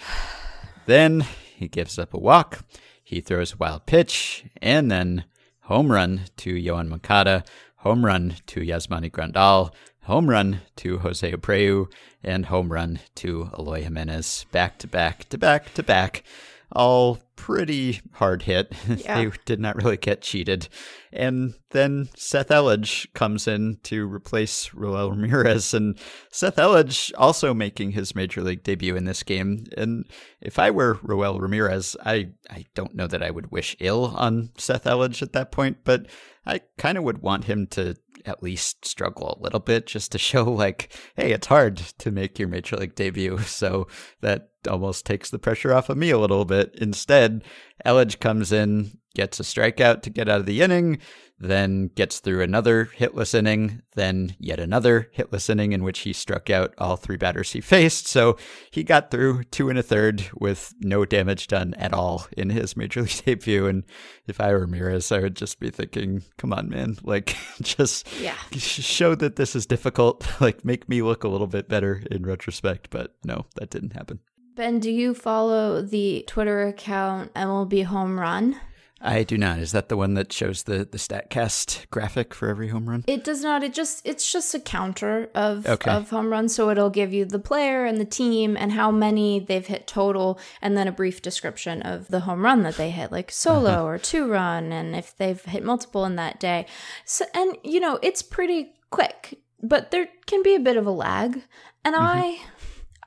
Then 0.86 1.25
he 1.56 1.67
gives 1.67 1.98
up 1.98 2.13
a 2.13 2.20
walk. 2.20 2.65
He 3.03 3.22
throws 3.22 3.53
a 3.53 3.58
wild 3.58 3.86
pitch, 3.86 4.46
and 4.62 4.91
then 4.91 5.24
home 5.62 5.91
run 5.91 6.25
to 6.38 6.53
Yoan 6.53 6.89
Moncada, 6.89 7.46
home 7.77 8.06
run 8.06 8.36
to 8.48 8.60
Yasmani 8.60 9.10
Grandal, 9.10 9.74
home 10.03 10.29
run 10.29 10.62
to 10.75 11.00
Jose 11.00 11.32
Abreu, 11.32 11.89
and 12.22 12.48
home 12.48 12.72
run 12.72 13.00
to 13.15 13.50
Eloy 13.58 13.84
Jimenez. 13.84 14.46
Back 14.51 14.77
to 14.79 14.88
back 14.88 15.29
to 15.29 15.38
back 15.38 15.74
to 15.75 15.84
back 15.84 16.24
all 16.72 17.20
pretty 17.36 18.02
hard 18.14 18.42
hit. 18.44 18.74
Yeah. 18.88 19.24
they 19.24 19.32
did 19.46 19.60
not 19.60 19.76
really 19.76 19.98
get 19.98 20.22
cheated. 20.22 20.68
And 21.14 21.54
then 21.72 22.10
Seth 22.16 22.50
Elledge 22.50 23.12
comes 23.14 23.48
in 23.48 23.78
to 23.84 24.08
replace 24.12 24.74
Roel 24.74 25.12
Ramirez. 25.12 25.74
And 25.74 25.98
Seth 26.32 26.56
Elledge 26.56 27.12
also 27.18 27.54
making 27.54 27.92
his 27.92 28.16
major 28.16 28.42
league 28.42 28.64
debut 28.64 28.96
in 28.96 29.06
this 29.06 29.24
game. 29.24 29.66
And 29.78 30.06
if 30.42 30.58
I 30.60 30.72
were 30.72 31.00
Roel 31.04 31.40
Ramirez, 31.40 31.96
I, 32.06 32.32
I 32.50 32.66
don't 32.76 32.96
know 32.96 33.08
that 33.08 33.24
I 33.24 33.32
would 33.32 33.52
wish 33.52 33.76
ill 33.80 34.14
on 34.18 34.50
Seth 34.58 34.86
Elledge 34.86 35.22
at 35.22 35.34
that 35.34 35.52
point, 35.52 35.78
but 35.84 36.08
I 36.46 36.62
kind 36.78 36.98
of 36.98 37.04
would 37.04 37.22
want 37.22 37.44
him 37.46 37.68
to 37.68 37.96
at 38.26 38.44
least 38.44 38.86
struggle 38.86 39.38
a 39.38 39.44
little 39.44 39.60
bit 39.60 39.86
just 39.86 40.12
to 40.12 40.18
show 40.18 40.44
like, 40.44 40.92
hey, 41.16 41.32
it's 41.32 41.48
hard 41.48 41.78
to 42.00 42.12
make 42.12 42.40
your 42.40 42.48
major 42.48 42.76
league 42.78 42.96
debut. 42.96 43.38
So 43.48 43.88
that 44.22 44.50
almost 44.68 45.06
takes 45.06 45.30
the 45.30 45.40
pressure 45.40 45.74
off 45.74 45.90
of 45.90 45.98
me 45.98 46.10
a 46.10 46.20
little 46.20 46.46
bit. 46.46 46.76
Instead, 46.76 47.44
Elledge 47.86 48.20
comes 48.20 48.52
in, 48.52 48.98
gets 49.16 49.40
a 49.40 49.44
strikeout 49.44 50.02
to 50.04 50.10
get 50.10 50.30
out 50.30 50.40
of 50.42 50.46
the 50.46 50.62
inning, 50.62 51.00
then 51.40 51.88
gets 51.94 52.20
through 52.20 52.42
another 52.42 52.90
hitless 52.98 53.36
inning, 53.36 53.82
then 53.96 54.36
yet 54.40 54.60
another 54.60 55.12
hitless 55.16 55.50
inning 55.50 55.72
in 55.72 55.84
which 55.84 56.00
he 56.00 56.12
struck 56.12 56.50
out 56.50 56.74
all 56.80 56.96
three 56.96 57.18
batters 57.18 57.52
he 57.52 57.62
faced. 57.62 58.08
So 58.08 58.38
he 58.72 58.84
got 58.84 59.12
through 59.12 59.44
two 59.46 59.70
and 59.70 59.78
a 59.78 59.84
third 59.84 60.30
with 60.34 60.74
no 60.80 61.06
damage 61.06 61.46
done 61.46 61.76
at 61.76 61.94
all 61.94 62.26
in 62.36 62.50
his 62.50 62.76
major 62.76 63.02
league 63.02 63.22
debut. 63.26 63.68
And 63.68 63.84
if 64.26 64.42
I 64.42 64.52
were 64.52 64.62
Ramirez, 64.62 65.12
I 65.12 65.20
would 65.20 65.36
just 65.36 65.60
be 65.60 65.70
thinking, 65.70 66.24
come 66.38 66.54
on, 66.54 66.70
man, 66.70 66.98
like 67.04 67.36
just 67.62 68.08
Yeah. 68.20 68.36
show 68.58 69.14
that 69.14 69.36
this 69.36 69.56
is 69.56 69.68
difficult, 69.68 70.28
like 70.42 70.66
make 70.66 70.90
me 70.90 71.04
look 71.04 71.24
a 71.24 71.30
little 71.30 71.48
bit 71.48 71.70
better 71.70 72.02
in 72.10 72.24
retrospect. 72.26 72.90
But 72.90 73.16
no, 73.24 73.46
that 73.58 73.70
didn't 73.70 73.94
happen. 73.94 74.20
Ben, 74.58 74.80
do 74.80 74.90
you 74.92 75.14
follow 75.14 75.82
the 75.84 76.24
Twitter 76.28 76.68
account 76.68 77.32
MLB 77.36 77.86
Home 77.86 78.20
Run? 78.20 78.60
I 79.00 79.22
do 79.22 79.38
not. 79.38 79.60
Is 79.60 79.72
that 79.74 79.90
the 79.90 79.96
one 79.96 80.16
that 80.16 80.34
shows 80.34 80.64
the 80.64 80.80
the 80.84 80.98
Statcast 80.98 81.88
graphic 81.92 82.34
for 82.34 82.50
every 82.50 82.70
home 82.70 82.90
run? 82.90 83.04
It 83.06 83.24
does 83.24 83.44
not. 83.44 83.62
It 83.64 83.72
just 83.76 84.02
it's 84.04 84.32
just 84.32 84.56
a 84.56 84.60
counter 84.60 85.30
of 85.36 85.68
Okay. 85.68 85.92
of 85.92 86.10
home 86.10 86.32
runs. 86.32 86.56
So 86.56 86.72
it'll 86.72 86.90
give 86.90 87.14
you 87.14 87.24
the 87.24 87.38
player 87.38 87.86
and 87.86 88.00
the 88.00 88.06
team 88.06 88.58
and 88.58 88.72
how 88.72 88.90
many 88.90 89.40
they've 89.40 89.66
hit 89.68 89.86
total, 89.86 90.40
and 90.64 90.76
then 90.76 90.88
a 90.88 90.92
brief 90.92 91.22
description 91.22 91.84
of 91.84 92.08
the 92.08 92.22
home 92.22 92.44
run 92.44 92.64
that 92.64 92.78
they 92.78 92.90
hit, 92.90 93.12
like 93.12 93.30
solo 93.30 93.70
Uh-huh. 93.74 93.86
or 93.86 93.98
two 94.00 94.28
run, 94.28 94.72
and 94.72 94.96
if 94.96 95.16
they've 95.16 95.44
hit 95.46 95.64
multiple 95.64 96.04
in 96.04 96.16
that 96.16 96.40
day. 96.40 96.66
So 97.06 97.26
and 97.36 97.56
you 97.64 97.80
know 97.80 98.00
it's 98.02 98.24
pretty 98.24 98.72
quick, 98.90 99.38
but 99.62 99.92
there 99.92 100.08
can 100.26 100.42
be 100.42 100.56
a 100.56 100.60
bit 100.60 100.76
of 100.78 100.88
a 100.88 100.92
lag. 100.92 101.44
And 101.86 101.94
Mm-hmm. 101.94 102.04
I 102.04 102.40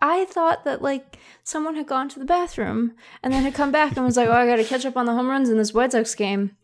I 0.02 0.24
thought 0.26 0.64
that 0.64 0.82
like 0.82 1.18
someone 1.44 1.76
had 1.76 1.86
gone 1.86 2.08
to 2.10 2.18
the 2.18 2.24
bathroom 2.24 2.92
and 3.22 3.32
then 3.32 3.42
had 3.42 3.54
come 3.54 3.70
back 3.72 3.96
and 3.96 4.04
was 4.06 4.16
like, 4.16 4.28
"Oh, 4.28 4.32
I 4.32 4.46
got 4.46 4.56
to 4.56 4.64
catch 4.64 4.86
up 4.86 4.96
on 4.96 5.06
the 5.06 5.14
home 5.14 5.28
runs 5.28 5.48
in 5.50 5.58
this 5.58 5.74
White 5.74 5.92
Sox 5.92 6.14
game." 6.14 6.56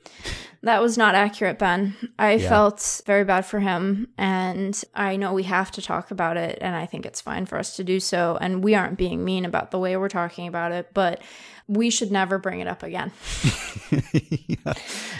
That 0.62 0.81
was 0.83 0.97
not 0.99 1.14
accurate, 1.14 1.59
Ben. 1.59 1.95
I 2.19 2.33
Yeah. 2.33 2.49
felt 2.49 3.02
very 3.07 3.25
bad 3.25 3.45
for 3.45 3.61
him, 3.61 4.09
and 4.19 4.83
I 4.95 5.16
know 5.16 5.33
we 5.33 5.45
have 5.45 5.71
to 5.73 5.83
talk 5.83 6.11
about 6.11 6.37
it, 6.37 6.59
and 6.61 6.75
I 6.75 6.87
think 6.87 7.05
it's 7.07 7.21
fine 7.21 7.47
for 7.47 7.59
us 7.59 7.76
to 7.76 7.85
do 7.85 8.00
so. 8.00 8.37
And 8.40 8.64
we 8.64 8.75
aren't 8.75 8.97
being 8.97 9.25
mean 9.25 9.45
about 9.45 9.71
the 9.71 9.78
way 9.78 9.97
we're 9.97 10.09
talking 10.09 10.49
about 10.49 10.73
it, 10.73 10.88
but 10.95 11.21
we 11.68 11.90
should 11.90 12.12
never 12.12 12.38
bring 12.38 12.61
it 12.61 12.68
up 12.68 12.82
again. 12.82 13.11
yeah. 13.90 14.75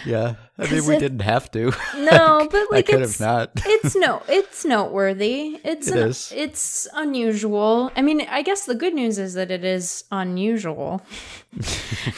yeah. 0.04 0.34
I 0.58 0.70
mean, 0.70 0.86
we 0.86 0.94
if- 0.94 1.00
didn't 1.00 1.20
have 1.20 1.50
to. 1.52 1.72
No, 1.96 2.48
but 2.50 2.70
like 2.70 2.88
I 2.88 2.92
could 2.92 3.02
it's 3.02 3.18
have 3.18 3.26
not. 3.26 3.50
it's 3.66 3.96
no, 3.96 4.22
it's 4.28 4.64
noteworthy. 4.64 5.58
It's 5.64 5.88
It 5.88 5.96
an- 5.96 6.08
is. 6.08 6.32
it's 6.34 6.86
unusual. 6.94 7.90
I 7.96 8.02
mean, 8.02 8.20
I 8.28 8.42
guess 8.42 8.64
the 8.66 8.74
good 8.74 8.94
news 8.94 9.18
is 9.18 9.34
that 9.34 9.50
it 9.50 9.64
is 9.64 10.04
unusual 10.12 11.02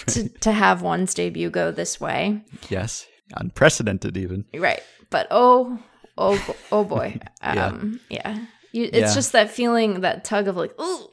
to 0.08 0.28
to 0.28 0.52
have 0.52 0.82
one's 0.82 1.14
debut 1.14 1.50
go 1.50 1.70
this 1.70 2.00
way, 2.00 2.42
yes. 2.68 3.06
Unprecedented, 3.36 4.16
even. 4.16 4.44
right? 4.54 4.80
But 5.10 5.26
oh, 5.30 5.78
oh, 6.16 6.54
oh 6.72 6.84
boy, 6.84 7.18
Yeah. 7.42 7.66
um, 7.66 8.00
yeah. 8.10 8.38
You, 8.72 8.84
it's 8.84 8.96
Yeah. 9.10 9.14
just 9.14 9.32
that 9.32 9.50
feeling, 9.50 10.00
that 10.00 10.24
tug 10.24 10.48
of 10.48 10.56
like, 10.56 10.78
ooh, 10.80 11.08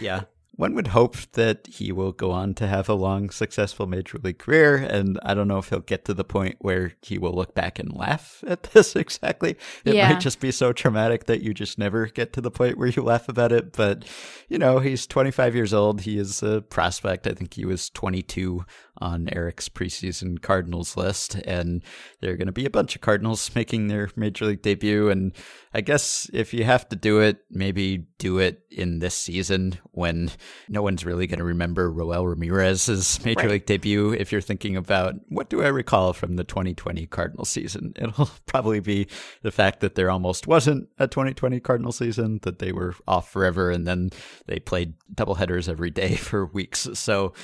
Yeah. 0.00 0.22
One 0.56 0.74
would 0.74 0.88
hope 0.88 1.16
that 1.32 1.66
he 1.66 1.90
will 1.90 2.12
go 2.12 2.30
on 2.30 2.54
to 2.54 2.66
have 2.68 2.88
a 2.88 2.94
long, 2.94 3.30
successful 3.30 3.86
major 3.86 4.18
league 4.22 4.38
career. 4.38 4.76
And 4.76 5.18
I 5.24 5.34
don't 5.34 5.48
know 5.48 5.58
if 5.58 5.68
he'll 5.70 5.80
get 5.80 6.04
to 6.04 6.14
the 6.14 6.22
point 6.24 6.56
where 6.60 6.92
he 7.02 7.18
will 7.18 7.32
look 7.32 7.54
back 7.54 7.78
and 7.80 7.92
laugh 7.92 8.42
at 8.46 8.62
this 8.64 8.94
exactly. 8.94 9.56
It 9.84 9.94
Yeah. 9.94 10.10
might 10.10 10.20
just 10.20 10.38
be 10.38 10.52
so 10.52 10.72
traumatic 10.72 11.24
that 11.24 11.42
you 11.42 11.54
just 11.54 11.76
never 11.76 12.06
get 12.06 12.32
to 12.34 12.40
the 12.40 12.52
point 12.52 12.78
where 12.78 12.88
you 12.88 13.02
laugh 13.02 13.28
about 13.28 13.50
it. 13.50 13.72
But, 13.72 14.04
you 14.48 14.58
know, 14.58 14.78
he's 14.78 15.06
25 15.08 15.56
years 15.56 15.74
old. 15.74 16.02
He 16.02 16.18
is 16.18 16.42
a 16.42 16.60
prospect. 16.62 17.26
I 17.26 17.32
think 17.32 17.54
he 17.54 17.64
was 17.64 17.90
22 17.90 18.64
on 18.98 19.28
Eric's 19.32 19.68
preseason 19.68 20.40
Cardinals 20.40 20.96
list. 20.96 21.34
And 21.46 21.82
there 22.20 22.32
are 22.32 22.36
going 22.36 22.46
to 22.46 22.52
be 22.52 22.64
a 22.64 22.70
bunch 22.70 22.94
of 22.94 23.00
Cardinals 23.02 23.52
making 23.56 23.88
their 23.88 24.08
major 24.14 24.46
league 24.46 24.62
debut. 24.62 25.10
And 25.10 25.32
I 25.72 25.80
guess 25.80 26.30
if 26.32 26.54
you 26.54 26.62
have 26.62 26.88
to 26.90 26.96
do 26.96 27.18
it, 27.18 27.38
maybe 27.50 28.06
do 28.24 28.38
it 28.38 28.62
in 28.70 29.00
this 29.00 29.14
season 29.14 29.78
when 29.90 30.30
no 30.70 30.80
one's 30.80 31.04
really 31.04 31.26
going 31.26 31.38
to 31.40 31.44
remember 31.44 31.90
Roel 31.90 32.26
Ramirez's 32.26 33.22
major 33.24 33.40
Right. 33.40 33.50
league 33.50 33.66
debut. 33.66 34.12
If 34.14 34.32
you're 34.32 34.40
thinking 34.40 34.76
about 34.78 35.16
what 35.28 35.50
do 35.50 35.62
I 35.62 35.68
recall 35.68 36.14
from 36.14 36.36
the 36.36 36.44
2020 36.44 37.04
Cardinal 37.08 37.44
season, 37.44 37.92
it'll 38.00 38.30
probably 38.46 38.80
be 38.80 39.08
the 39.42 39.50
fact 39.52 39.80
that 39.80 39.94
there 39.94 40.10
almost 40.10 40.46
wasn't 40.46 40.88
a 40.98 41.06
2020 41.06 41.60
Cardinal 41.60 41.92
season, 41.92 42.40
that 42.44 42.60
they 42.60 42.72
were 42.72 42.94
off 43.06 43.30
forever, 43.30 43.70
and 43.70 43.86
then 43.86 44.08
they 44.46 44.58
played 44.58 44.94
doubleheaders 45.14 45.68
every 45.68 45.90
day 45.90 46.16
for 46.28 46.46
weeks. 46.46 46.88
So 46.94 47.34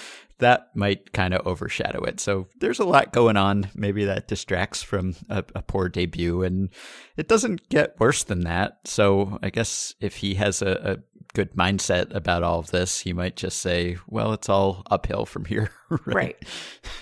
that 0.41 0.75
might 0.75 1.13
kind 1.13 1.33
of 1.33 1.47
overshadow 1.47 2.03
it. 2.05 2.21
So 2.21 2.49
there's 2.59 2.81
a 2.81 2.85
lot 2.85 3.13
going 3.13 3.37
on. 3.37 3.71
Maybe 3.75 4.05
that 4.05 4.29
distracts 4.29 4.83
from 4.83 5.15
a, 5.29 5.45
a 5.55 5.63
poor 5.63 5.89
debut, 5.89 6.43
and 6.43 6.71
it 7.17 7.29
doesn't 7.29 7.69
get 7.69 7.99
worse 7.99 8.25
than 8.25 8.41
that. 8.45 8.79
So 8.85 9.39
I 9.43 9.51
guess 9.51 9.95
if 10.01 10.17
he 10.17 10.35
has 10.35 10.63
a, 10.63 10.99
a 10.99 11.10
good 11.35 11.53
mindset 11.55 12.15
about 12.15 12.43
all 12.43 12.59
of 12.59 12.71
this, 12.71 13.01
he 13.01 13.13
might 13.13 13.37
just 13.37 13.59
say, 13.61 13.97
"Well, 14.07 14.33
it's 14.33 14.49
all 14.49 14.83
uphill 14.91 15.27
from 15.27 15.45
here." 15.45 15.71
right? 16.07 16.37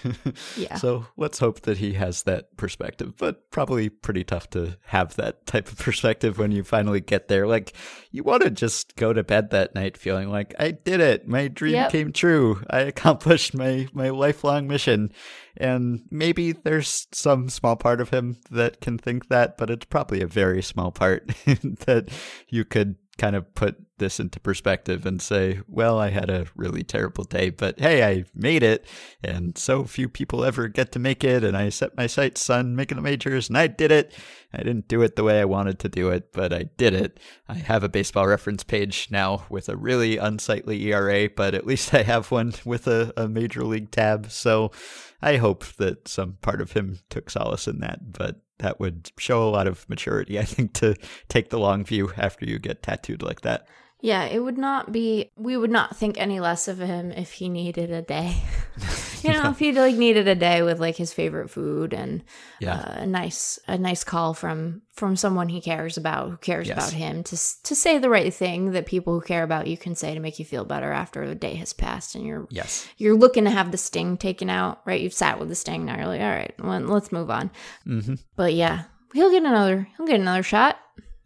Yeah. 0.56 0.76
So 0.76 1.06
let's 1.16 1.38
hope 1.38 1.61
that 1.62 1.78
he 1.78 1.92
has 1.94 2.23
that 2.25 2.56
perspective, 2.56 3.14
but 3.16 3.50
probably 3.50 3.88
pretty 3.88 4.25
tough 4.25 4.49
to 4.50 4.76
have 4.87 5.14
that 5.16 5.47
type 5.47 5.70
of 5.70 5.78
perspective 5.78 6.38
when 6.38 6.52
you 6.52 6.62
finally 6.64 7.00
get 7.00 7.28
there. 7.28 7.47
Like, 7.47 7.73
you 8.11 8.23
want 8.23 8.42
to 8.42 8.50
just 8.50 8.97
go 8.97 9.12
to 9.12 9.23
bed 9.25 9.50
that 9.50 9.75
night 9.75 9.97
feeling 9.97 10.30
like, 10.30 10.54
I 10.58 10.70
did 10.73 11.00
it. 11.00 11.28
My 11.28 11.49
dream 11.49 11.75
Yep. 11.75 11.90
came 11.92 12.12
true. 12.12 12.62
I 12.70 12.80
accomplished 12.80 13.54
my, 13.54 13.88
my 13.92 14.11
lifelong 14.11 14.66
mission. 14.66 15.12
And 15.56 16.02
maybe 16.11 16.52
there's 16.52 17.06
some 17.12 17.49
small 17.49 17.76
part 17.76 18.00
of 18.00 18.11
him 18.11 18.37
that 18.50 18.80
can 18.80 18.99
think 18.99 19.28
that, 19.28 19.58
but 19.58 19.70
it's 19.70 19.87
probably 19.87 20.20
a 20.23 20.26
very 20.26 20.62
small 20.62 20.90
part 20.92 21.26
that 21.47 22.08
you 22.49 22.64
could 22.64 22.97
kind 23.18 23.35
of 23.37 23.52
put 23.54 23.76
this 23.99 24.21
into 24.21 24.40
perspective 24.40 25.07
and 25.07 25.21
say, 25.21 25.61
well, 25.69 25.99
I 25.99 26.11
had 26.11 26.31
a 26.31 26.47
really 26.57 26.83
terrible 26.83 27.25
day, 27.25 27.50
but 27.50 27.78
hey, 27.78 28.05
I 28.05 28.25
made 28.35 28.62
it. 28.62 28.87
And 29.23 29.57
so 29.59 29.85
few 29.85 30.09
people 30.09 30.45
ever 30.45 30.69
get 30.69 30.93
to 30.93 30.99
make 30.99 31.25
it. 31.25 31.45
And 31.45 31.57
I 31.57 31.69
set 31.69 31.97
my 31.97 32.07
sights 32.07 32.49
on 32.50 32.76
making 32.76 32.97
the 32.97 33.02
majors 33.02 33.49
and 33.49 33.59
I 33.59 33.67
did 33.67 33.90
it. 33.93 34.14
I 34.52 34.59
didn't 34.59 34.88
do 34.88 35.02
it 35.02 35.17
the 35.17 35.25
way 35.25 35.40
I 35.40 35.45
wanted 35.45 35.78
to 35.81 35.88
do 35.88 36.09
it, 36.09 36.33
but 36.33 36.52
I 36.52 36.64
did 36.76 36.95
it. 36.95 37.21
I 37.49 37.55
have 37.55 37.85
a 37.85 37.88
baseball 37.88 38.26
reference 38.26 38.64
page 38.64 39.09
now 39.11 39.45
with 39.50 39.69
a 39.69 39.76
really 39.76 40.17
unsightly 40.17 40.83
ERA, 40.87 41.28
but 41.28 41.55
at 41.55 41.67
least 41.67 41.93
I 41.93 42.02
have 42.02 42.31
one 42.31 42.55
with 42.64 42.87
a, 42.87 43.12
a 43.17 43.28
major 43.28 43.64
league 43.64 43.90
tab. 43.90 44.31
So 44.31 44.73
I 45.21 45.37
hope 45.37 45.64
that 45.76 46.09
some 46.09 46.38
part 46.40 46.61
of 46.61 46.73
him 46.73 47.00
took 47.11 47.28
solace 47.28 47.69
in 47.69 47.81
that. 47.81 48.12
But 48.12 48.40
that 48.59 48.81
would 48.81 49.11
show 49.19 49.47
a 49.47 49.50
lot 49.50 49.67
of 49.67 49.88
maturity, 49.88 50.38
I 50.38 50.45
think, 50.45 50.73
to 50.75 50.97
take 51.28 51.50
the 51.50 51.59
long 51.59 51.85
view 51.85 52.12
after 52.17 52.45
you 52.45 52.59
get 52.59 52.83
tattooed 52.83 53.23
like 53.23 53.43
that. 53.43 53.67
Yeah, 54.00 54.25
it 54.26 54.38
would 54.38 54.59
not 54.59 54.93
be. 54.93 55.33
We 55.37 55.57
would 55.57 55.73
not 55.73 55.97
think 55.97 56.19
any 56.19 56.38
less 56.38 56.69
of 56.69 56.78
him 56.78 57.11
if 57.11 57.33
he 57.33 57.49
needed 57.49 57.90
a 57.90 58.00
day. 58.02 58.37
you 59.25 59.33
know, 59.33 59.50
if 59.50 59.59
he 59.59 59.73
like 59.73 59.97
needed 59.97 60.28
a 60.28 60.37
day 60.37 60.62
with 60.62 60.78
like 60.78 60.95
his 60.97 61.12
favorite 61.12 61.50
food 61.50 61.93
and 61.93 62.23
Yeah. 62.61 62.75
uh, 62.76 63.02
a 63.02 63.07
nice 63.07 63.59
a 63.67 63.76
nice 63.76 64.05
call 64.05 64.35
from 64.35 64.83
from 64.95 65.17
someone 65.17 65.49
he 65.49 65.61
cares 65.61 65.97
about, 65.97 66.31
who 66.31 66.37
cares 66.37 66.69
Yes. 66.69 66.76
about 66.76 66.93
him, 66.93 67.25
to 67.25 67.37
to 67.64 67.75
say 67.75 67.99
the 67.99 68.09
right 68.09 68.33
thing 68.33 68.71
that 68.71 68.87
people 68.87 69.14
who 69.14 69.21
care 69.26 69.43
about 69.43 69.67
you 69.67 69.76
can 69.76 69.97
say 69.97 70.14
to 70.14 70.21
make 70.21 70.38
you 70.38 70.45
feel 70.45 70.64
better 70.64 70.93
after 70.93 71.25
a 71.25 71.35
day 71.35 71.55
has 71.57 71.73
passed 71.73 72.14
and 72.14 72.25
you're 72.25 72.47
Yes. 72.50 72.87
you're 72.99 73.17
looking 73.17 73.45
to 73.45 73.50
have 73.50 73.73
the 73.73 73.78
sting 73.78 74.17
taken 74.17 74.49
out, 74.49 74.81
right? 74.87 75.00
You've 75.00 75.12
sat 75.12 75.40
with 75.40 75.49
the 75.49 75.57
sting 75.57 75.85
now. 75.85 75.97
You're 75.97 76.07
like, 76.07 76.21
all 76.21 76.28
right, 76.31 76.55
well, 76.62 76.78
let's 76.83 77.11
move 77.11 77.31
on. 77.31 77.50
hmm 77.83 78.14
But 78.37 78.55
yeah, 78.55 78.85
he'll 79.12 79.33
get 79.33 79.43
another. 79.45 79.88
He'll 79.97 80.07
get 80.07 80.21
another 80.21 80.45
shot. 80.45 80.78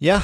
Yeah. 0.02 0.22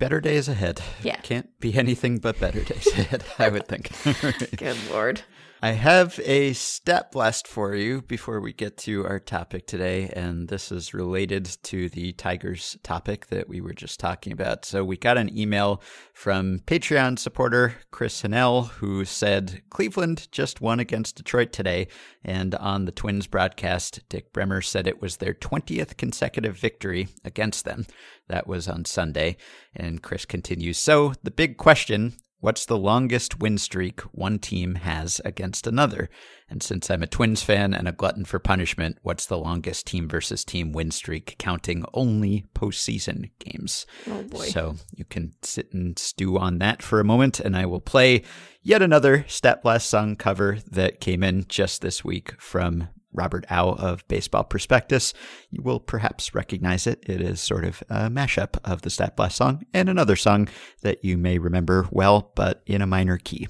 Better 0.00 0.20
days 0.20 0.48
ahead. 0.48 0.82
Yeah. 1.04 1.14
Can't 1.22 1.48
be 1.60 1.72
anything 1.78 2.18
but 2.18 2.40
better 2.40 2.64
days 2.64 2.88
ahead, 2.88 3.22
I 3.38 3.48
would 3.48 3.68
think. 3.68 3.92
Good 4.56 4.76
lord. 4.90 5.22
I 5.62 5.72
have 5.72 6.18
a 6.24 6.54
stat 6.54 7.12
blast 7.12 7.46
for 7.46 7.74
you 7.74 8.00
before 8.00 8.40
we 8.40 8.54
get 8.54 8.78
to 8.78 9.04
our 9.04 9.20
topic 9.20 9.66
today, 9.66 10.08
and 10.08 10.48
this 10.48 10.72
is 10.72 10.94
related 10.94 11.44
to 11.64 11.90
the 11.90 12.12
Tigers 12.12 12.78
topic 12.82 13.26
that 13.26 13.46
we 13.46 13.60
were 13.60 13.74
just 13.74 14.00
talking 14.00 14.32
about. 14.32 14.64
So, 14.64 14.82
we 14.82 14.96
got 14.96 15.18
an 15.18 15.36
email 15.38 15.82
from 16.14 16.60
Patreon 16.60 17.18
supporter 17.18 17.74
Chris 17.90 18.22
Hannell 18.22 18.68
who 18.68 19.04
said 19.04 19.60
Cleveland 19.68 20.28
just 20.32 20.62
won 20.62 20.80
against 20.80 21.16
Detroit 21.16 21.52
today, 21.52 21.88
and 22.24 22.54
on 22.54 22.86
the 22.86 22.92
Twins 22.92 23.26
broadcast, 23.26 24.00
Dick 24.08 24.32
Bremer 24.32 24.62
said 24.62 24.86
it 24.86 25.02
was 25.02 25.18
their 25.18 25.34
20th 25.34 25.98
consecutive 25.98 26.56
victory 26.56 27.08
against 27.22 27.66
them. 27.66 27.84
That 28.28 28.46
was 28.46 28.66
on 28.66 28.86
Sunday, 28.86 29.36
and 29.76 30.02
Chris 30.02 30.24
continues 30.24 30.78
So, 30.78 31.12
the 31.22 31.30
big 31.30 31.58
question 31.58 32.14
What's 32.40 32.64
the 32.64 32.78
longest 32.78 33.38
win 33.38 33.58
streak 33.58 34.00
one 34.12 34.38
team 34.38 34.76
has 34.76 35.20
against 35.26 35.66
another? 35.66 36.08
And 36.48 36.62
since 36.62 36.90
I'm 36.90 37.02
a 37.02 37.06
Twins 37.06 37.42
fan 37.42 37.74
and 37.74 37.86
a 37.86 37.92
glutton 37.92 38.24
for 38.24 38.38
punishment, 38.38 38.96
what's 39.02 39.26
the 39.26 39.36
longest 39.36 39.86
team 39.86 40.08
versus 40.08 40.42
team 40.42 40.72
win 40.72 40.90
streak 40.90 41.36
counting 41.38 41.84
only 41.92 42.46
postseason 42.54 43.30
games? 43.40 43.84
Oh 44.08 44.22
boy. 44.22 44.46
So 44.46 44.76
you 44.96 45.04
can 45.04 45.34
sit 45.42 45.70
and 45.74 45.98
stew 45.98 46.38
on 46.38 46.60
that 46.60 46.82
for 46.82 46.98
a 46.98 47.04
moment, 47.04 47.40
and 47.40 47.54
I 47.54 47.66
will 47.66 47.80
play 47.80 48.22
yet 48.62 48.80
another 48.80 49.26
Stat 49.28 49.62
Blast 49.62 49.90
song 49.90 50.16
cover 50.16 50.60
that 50.70 50.98
came 50.98 51.22
in 51.22 51.44
just 51.46 51.82
this 51.82 52.02
week 52.02 52.40
from 52.40 52.88
Robert 53.12 53.44
Au 53.50 53.72
of 53.72 54.06
Baseball 54.08 54.44
Prospectus. 54.44 55.12
You 55.50 55.62
will 55.62 55.80
perhaps 55.80 56.34
recognize 56.34 56.86
it. 56.86 57.02
It 57.06 57.20
is 57.20 57.40
sort 57.40 57.64
of 57.64 57.82
a 57.88 58.10
mashup 58.10 58.58
of 58.64 58.82
the 58.82 58.90
Stat 58.90 59.16
Blast 59.16 59.36
song 59.36 59.64
and 59.74 59.88
another 59.88 60.16
song 60.16 60.48
that 60.82 61.04
you 61.04 61.16
may 61.16 61.38
remember 61.38 61.88
well, 61.90 62.32
but 62.34 62.62
in 62.66 62.82
a 62.82 62.86
minor 62.86 63.18
key. 63.18 63.48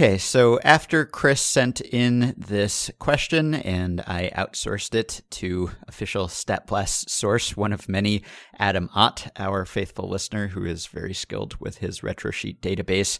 Okay, 0.00 0.16
so 0.16 0.58
after 0.60 1.04
Chris 1.04 1.42
sent 1.42 1.82
in 1.82 2.34
this 2.38 2.90
question 2.98 3.52
and 3.52 4.00
I 4.06 4.30
outsourced 4.34 4.94
it 4.94 5.20
to 5.32 5.72
official 5.86 6.26
StatBlast 6.26 7.10
source, 7.10 7.54
one 7.54 7.74
of 7.74 7.86
many, 7.86 8.22
Adam 8.58 8.88
Ott, 8.94 9.30
our 9.36 9.66
faithful 9.66 10.08
listener 10.08 10.48
who 10.48 10.64
is 10.64 10.86
very 10.86 11.12
skilled 11.12 11.56
with 11.60 11.76
his 11.76 12.00
RetroSheet 12.00 12.60
database. 12.60 13.18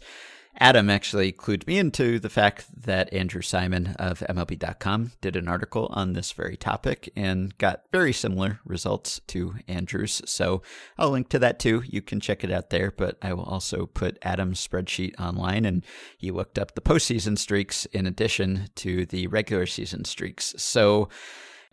Adam 0.59 0.89
actually 0.89 1.31
clued 1.31 1.65
me 1.65 1.77
into 1.77 2.19
the 2.19 2.29
fact 2.29 2.65
that 2.83 3.11
Andrew 3.13 3.41
Simon 3.41 3.95
of 3.97 4.19
MLB.com 4.19 5.11
did 5.21 5.35
an 5.35 5.47
article 5.47 5.87
on 5.91 6.13
this 6.13 6.31
very 6.31 6.57
topic 6.57 7.09
and 7.15 7.57
got 7.57 7.83
very 7.91 8.13
similar 8.13 8.59
results 8.65 9.21
to 9.27 9.55
Andrew's. 9.67 10.21
So 10.25 10.61
I'll 10.97 11.09
link 11.09 11.29
to 11.29 11.39
that 11.39 11.57
too. 11.57 11.83
You 11.85 12.01
can 12.01 12.19
check 12.19 12.43
it 12.43 12.51
out 12.51 12.69
there, 12.69 12.91
but 12.91 13.17
I 13.21 13.33
will 13.33 13.43
also 13.43 13.85
put 13.85 14.19
Adam's 14.21 14.65
spreadsheet 14.65 15.19
online 15.19 15.65
and 15.65 15.85
he 16.17 16.31
looked 16.31 16.59
up 16.59 16.75
the 16.75 16.81
postseason 16.81 17.37
streaks 17.37 17.85
in 17.87 18.05
addition 18.05 18.67
to 18.75 19.05
the 19.05 19.27
regular 19.27 19.65
season 19.65 20.05
streaks. 20.05 20.53
So 20.57 21.09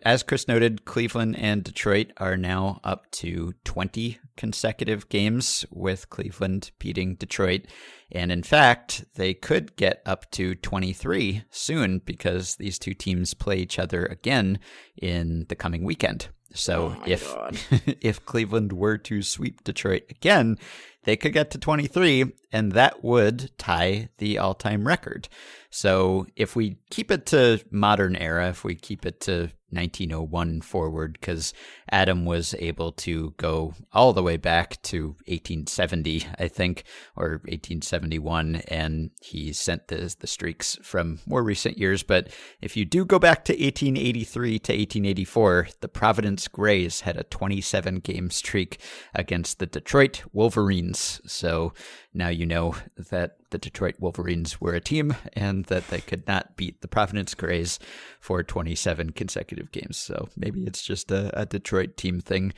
as 0.01 0.23
Chris 0.23 0.47
noted, 0.47 0.85
Cleveland 0.85 1.35
and 1.37 1.63
Detroit 1.63 2.11
are 2.17 2.37
now 2.37 2.79
up 2.83 3.09
to 3.11 3.53
20 3.65 4.17
consecutive 4.37 5.09
games 5.09 5.65
with 5.69 6.09
Cleveland 6.09 6.71
beating 6.79 7.15
Detroit. 7.15 7.65
And 8.11 8.31
in 8.31 8.43
fact, 8.43 9.03
they 9.15 9.33
could 9.33 9.75
get 9.75 10.01
up 10.05 10.31
to 10.31 10.55
23 10.55 11.43
soon 11.49 11.99
because 11.99 12.55
these 12.55 12.79
two 12.79 12.93
teams 12.93 13.33
play 13.33 13.57
each 13.57 13.77
other 13.77 14.05
again 14.05 14.59
in 14.95 15.45
the 15.49 15.55
coming 15.55 15.83
weekend. 15.83 16.29
So 16.53 16.95
Oh 16.97 17.03
if 17.05 17.35
if 18.01 18.25
Cleveland 18.25 18.73
were 18.73 18.97
to 18.97 19.21
sweep 19.21 19.63
Detroit 19.63 20.03
again, 20.09 20.57
they 21.03 21.15
could 21.15 21.33
get 21.33 21.51
to 21.51 21.57
23 21.57 22.31
and 22.51 22.71
that 22.71 23.03
would 23.03 23.51
tie 23.57 24.09
the 24.17 24.37
all-time 24.37 24.87
record. 24.87 25.29
So 25.69 26.25
if 26.35 26.55
we 26.55 26.77
keep 26.89 27.11
it 27.11 27.25
to 27.27 27.63
modern 27.69 28.15
era, 28.15 28.49
if 28.49 28.63
we 28.63 28.75
keep 28.75 29.05
it 29.05 29.19
to 29.21 29.51
1901 29.71 30.61
forward 30.61 31.13
because 31.13 31.53
Adam 31.91 32.25
was 32.25 32.55
able 32.59 32.91
to 32.91 33.33
go 33.37 33.73
all 33.93 34.13
the 34.13 34.23
way 34.23 34.37
back 34.37 34.81
to 34.83 35.09
1870, 35.27 36.25
I 36.37 36.47
think, 36.47 36.83
or 37.15 37.41
1871, 37.45 38.57
and 38.67 39.11
he 39.21 39.53
sent 39.53 39.87
the, 39.87 40.15
the 40.19 40.27
streaks 40.27 40.77
from 40.81 41.19
more 41.25 41.43
recent 41.43 41.77
years. 41.77 42.03
But 42.03 42.29
if 42.61 42.75
you 42.77 42.85
do 42.85 43.05
go 43.05 43.19
back 43.19 43.45
to 43.45 43.53
1883 43.53 44.59
to 44.59 44.71
1884, 44.73 45.67
the 45.81 45.87
Providence 45.87 46.47
Grays 46.47 47.01
had 47.01 47.17
a 47.17 47.23
27 47.23 47.99
game 47.99 48.29
streak 48.29 48.79
against 49.13 49.59
the 49.59 49.65
Detroit 49.65 50.23
Wolverines. 50.33 51.21
So 51.25 51.73
now 52.19 52.29
you 52.29 52.45
know 52.45 52.75
that 52.95 53.37
the 53.49 53.57
Detroit 53.57 53.95
Wolverines 53.99 54.61
were 54.61 54.75
a 54.75 54.81
team 54.81 55.15
and 55.33 55.65
that 55.65 55.87
they 55.87 56.01
could 56.01 56.27
not 56.27 56.55
beat 56.55 56.81
the 56.81 56.87
Providence 56.87 57.33
Grays 57.33 57.79
for 58.19 58.43
27 58.43 59.13
consecutive 59.13 59.71
games. 59.71 59.97
So 59.97 60.29
maybe 60.37 60.63
it's 60.65 60.83
just 60.83 61.09
a, 61.09 61.31
a 61.39 61.45
Detroit 61.47 61.97
team 61.97 62.19
thing. 62.19 62.53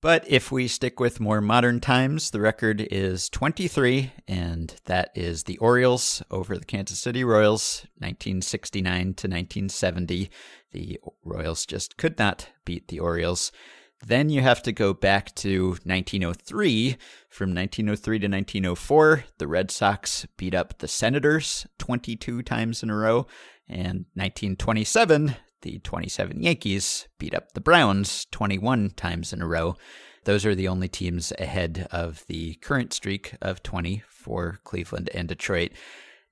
But 0.00 0.28
if 0.28 0.52
we 0.52 0.68
stick 0.68 1.00
with 1.00 1.18
more 1.18 1.40
modern 1.40 1.80
times, 1.80 2.30
the 2.30 2.40
record 2.40 2.86
is 2.90 3.30
23, 3.30 4.12
and 4.28 4.74
that 4.84 5.10
is 5.14 5.44
the 5.44 5.56
Orioles 5.58 6.22
over 6.30 6.58
the 6.58 6.66
Kansas 6.66 6.98
City 6.98 7.24
Royals, 7.24 7.86
1969 7.98 9.02
to 9.02 9.08
1970. 9.28 10.30
The 10.72 11.00
Royals 11.24 11.64
just 11.64 11.96
could 11.96 12.18
not 12.18 12.48
beat 12.66 12.88
the 12.88 13.00
Orioles. 13.00 13.50
Then 14.06 14.28
you 14.28 14.42
have 14.42 14.62
to 14.64 14.72
go 14.72 14.92
back 14.92 15.34
to 15.36 15.70
1903. 15.84 16.96
From 17.28 17.54
1903 17.54 18.18
to 18.18 18.26
1904, 18.26 19.24
the 19.38 19.46
Red 19.46 19.70
Sox 19.70 20.26
beat 20.36 20.54
up 20.54 20.78
the 20.78 20.88
Senators 20.88 21.66
22 21.78 22.42
times 22.42 22.82
in 22.82 22.90
a 22.90 22.96
row. 22.96 23.26
And 23.68 24.06
1927, 24.14 25.36
the 25.62 25.78
27 25.78 26.42
Yankees 26.42 27.08
beat 27.18 27.34
up 27.34 27.52
the 27.52 27.60
Browns 27.60 28.26
21 28.30 28.90
times 28.90 29.32
in 29.32 29.40
a 29.40 29.46
row. 29.46 29.76
Those 30.24 30.44
are 30.44 30.54
the 30.54 30.68
only 30.68 30.88
teams 30.88 31.32
ahead 31.38 31.86
of 31.90 32.24
the 32.26 32.54
current 32.56 32.92
streak 32.92 33.34
of 33.40 33.62
20 33.62 34.02
for 34.08 34.60
Cleveland 34.64 35.10
and 35.14 35.28
Detroit. 35.28 35.72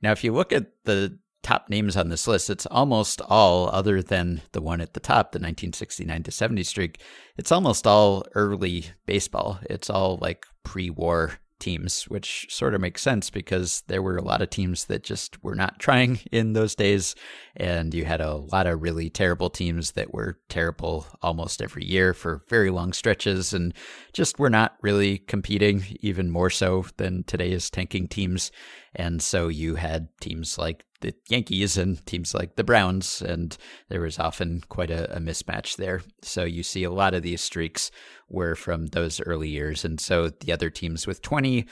Now, 0.02 0.12
if 0.12 0.24
you 0.24 0.32
look 0.32 0.52
at 0.52 0.72
the 0.84 1.18
top 1.42 1.68
names 1.68 1.96
on 1.96 2.08
this 2.08 2.26
list, 2.26 2.50
it's 2.50 2.66
almost 2.66 3.20
all, 3.22 3.68
other 3.70 4.02
than 4.02 4.42
the 4.52 4.62
one 4.62 4.80
at 4.80 4.94
the 4.94 5.00
top, 5.00 5.32
the 5.32 5.38
1969 5.38 6.22
to 6.22 6.30
70 6.30 6.62
streak, 6.62 7.00
it's 7.36 7.52
almost 7.52 7.86
all 7.86 8.24
early 8.34 8.86
baseball. 9.06 9.58
It's 9.68 9.90
all 9.90 10.18
like 10.20 10.46
pre 10.62 10.90
war 10.90 11.38
teams, 11.62 12.04
which 12.08 12.48
sort 12.50 12.74
of 12.74 12.80
makes 12.80 13.00
sense 13.00 13.30
because 13.30 13.84
there 13.86 14.02
were 14.02 14.16
a 14.16 14.24
lot 14.24 14.42
of 14.42 14.50
teams 14.50 14.86
that 14.86 15.04
just 15.04 15.42
were 15.44 15.54
not 15.54 15.78
trying 15.78 16.18
in 16.32 16.52
those 16.52 16.74
days. 16.74 17.14
And 17.56 17.94
you 17.94 18.04
had 18.04 18.20
a 18.20 18.34
lot 18.34 18.66
of 18.66 18.82
really 18.82 19.08
terrible 19.08 19.48
teams 19.48 19.92
that 19.92 20.12
were 20.12 20.40
terrible 20.48 21.06
almost 21.22 21.62
every 21.62 21.84
year 21.84 22.14
for 22.14 22.42
very 22.48 22.70
long 22.70 22.92
stretches 22.92 23.52
and 23.52 23.72
just 24.12 24.40
were 24.40 24.50
not 24.50 24.76
really 24.82 25.18
competing, 25.18 25.84
even 26.00 26.30
more 26.30 26.50
so 26.50 26.84
than 26.96 27.22
today's 27.24 27.70
tanking 27.70 28.08
teams. 28.08 28.50
And 28.96 29.22
so 29.22 29.46
you 29.46 29.76
had 29.76 30.08
teams 30.20 30.58
like 30.58 30.84
the 31.02 31.14
Yankees 31.28 31.76
and 31.76 32.04
teams 32.06 32.34
like 32.34 32.56
the 32.56 32.64
Browns, 32.64 33.20
and 33.20 33.56
there 33.88 34.00
was 34.00 34.18
often 34.18 34.62
quite 34.68 34.90
a, 34.90 35.16
a, 35.16 35.20
mismatch 35.20 35.76
there. 35.76 36.02
So 36.22 36.44
you 36.44 36.62
see 36.62 36.84
a 36.84 36.90
lot 36.90 37.14
of 37.14 37.22
these 37.22 37.40
streaks 37.40 37.90
were 38.28 38.54
from 38.54 38.86
those 38.86 39.20
early 39.20 39.48
years. 39.48 39.84
And 39.84 40.00
so 40.00 40.30
the 40.30 40.52
other 40.52 40.70
teams 40.70 41.06
with 41.06 41.20
20, 41.20 41.66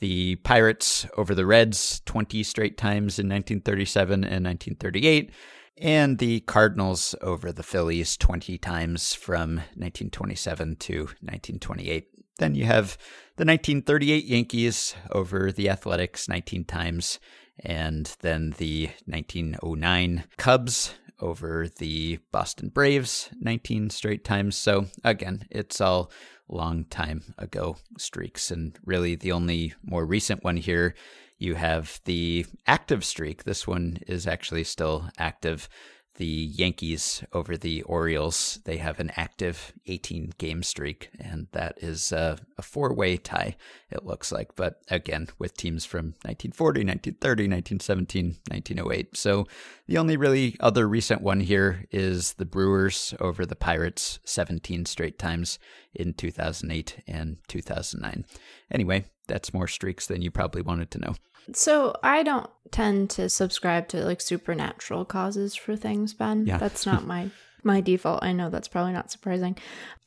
the 0.00 0.36
Pirates 0.36 1.06
over 1.16 1.34
the 1.34 1.46
Reds 1.46 2.02
20 2.06 2.42
straight 2.42 2.76
times 2.76 3.18
in 3.18 3.28
1937 3.28 4.12
and 4.24 4.44
1938, 4.44 5.30
and 5.78 6.18
the 6.18 6.40
Cardinals 6.40 7.14
over 7.22 7.52
the 7.52 7.62
Phillies 7.62 8.16
20 8.16 8.58
times 8.58 9.14
from 9.14 9.56
1927 9.76 10.76
to 10.76 10.98
1928. 10.98 12.08
Then 12.38 12.54
you 12.54 12.64
have 12.64 12.98
the 13.36 13.44
1938 13.44 14.24
Yankees 14.24 14.94
over 15.10 15.52
the 15.52 15.70
Athletics 15.70 16.28
19 16.28 16.64
times, 16.64 17.20
and 17.62 18.14
then 18.20 18.54
the 18.58 18.90
1909 19.06 20.24
Cubs 20.36 20.94
over 21.20 21.68
the 21.78 22.18
Boston 22.32 22.68
Braves 22.68 23.30
19 23.40 23.90
straight 23.90 24.24
times. 24.24 24.56
So 24.56 24.86
again, 25.04 25.46
it's 25.50 25.80
all 25.80 26.10
long 26.48 26.84
time 26.84 27.34
ago 27.38 27.76
streaks. 27.96 28.50
And 28.50 28.76
really, 28.84 29.14
the 29.14 29.32
only 29.32 29.74
more 29.82 30.04
recent 30.04 30.44
one 30.44 30.56
here, 30.56 30.94
you 31.38 31.54
have 31.54 32.00
the 32.04 32.46
active 32.66 33.04
streak. 33.04 33.44
This 33.44 33.66
one 33.66 33.98
is 34.06 34.26
actually 34.26 34.64
still 34.64 35.08
active 35.18 35.68
the 36.16 36.26
Yankees 36.26 37.24
over 37.32 37.56
the 37.56 37.82
Orioles. 37.82 38.60
They 38.64 38.76
have 38.76 39.00
an 39.00 39.10
active 39.16 39.72
18 39.86 40.34
game 40.38 40.62
streak, 40.62 41.10
and 41.18 41.46
that 41.52 41.78
is 41.78 42.12
uh, 42.12 42.36
a 42.58 42.62
four 42.62 42.94
way 42.94 43.16
tie, 43.16 43.56
it 43.90 44.04
looks 44.04 44.30
like. 44.30 44.54
But 44.54 44.82
again, 44.88 45.28
with 45.38 45.56
teams 45.56 45.84
from 45.84 46.14
1940, 46.22 46.84
1930, 46.84 47.42
1917, 47.44 48.24
1908. 48.48 49.16
So 49.16 49.46
the 49.86 49.98
only 49.98 50.16
really 50.16 50.56
other 50.60 50.86
recent 50.86 51.22
one 51.22 51.40
here 51.40 51.86
is 51.90 52.34
the 52.34 52.44
Brewers 52.44 53.14
over 53.18 53.46
the 53.46 53.56
Pirates 53.56 54.18
17 54.24 54.84
straight 54.84 55.18
times 55.18 55.58
in 55.94 56.14
2008 56.14 57.02
and 57.06 57.38
2009. 57.48 58.24
Anyway, 58.70 59.04
that's 59.32 59.54
more 59.54 59.66
streaks 59.66 60.06
than 60.06 60.20
you 60.20 60.30
probably 60.30 60.60
wanted 60.60 60.90
to 60.90 60.98
know. 60.98 61.14
So 61.54 61.96
I 62.02 62.22
don't 62.22 62.48
tend 62.70 63.08
to 63.10 63.30
subscribe 63.30 63.88
to 63.88 64.04
like 64.04 64.20
supernatural 64.20 65.06
causes 65.06 65.56
for 65.56 65.74
things, 65.74 66.12
Ben. 66.12 66.46
Yeah. 66.46 66.58
That's 66.58 66.84
not 66.84 67.06
my 67.06 67.30
my 67.64 67.80
default. 67.80 68.22
I 68.22 68.32
know 68.32 68.50
that's 68.50 68.68
probably 68.68 68.92
not 68.92 69.10
surprising. 69.10 69.56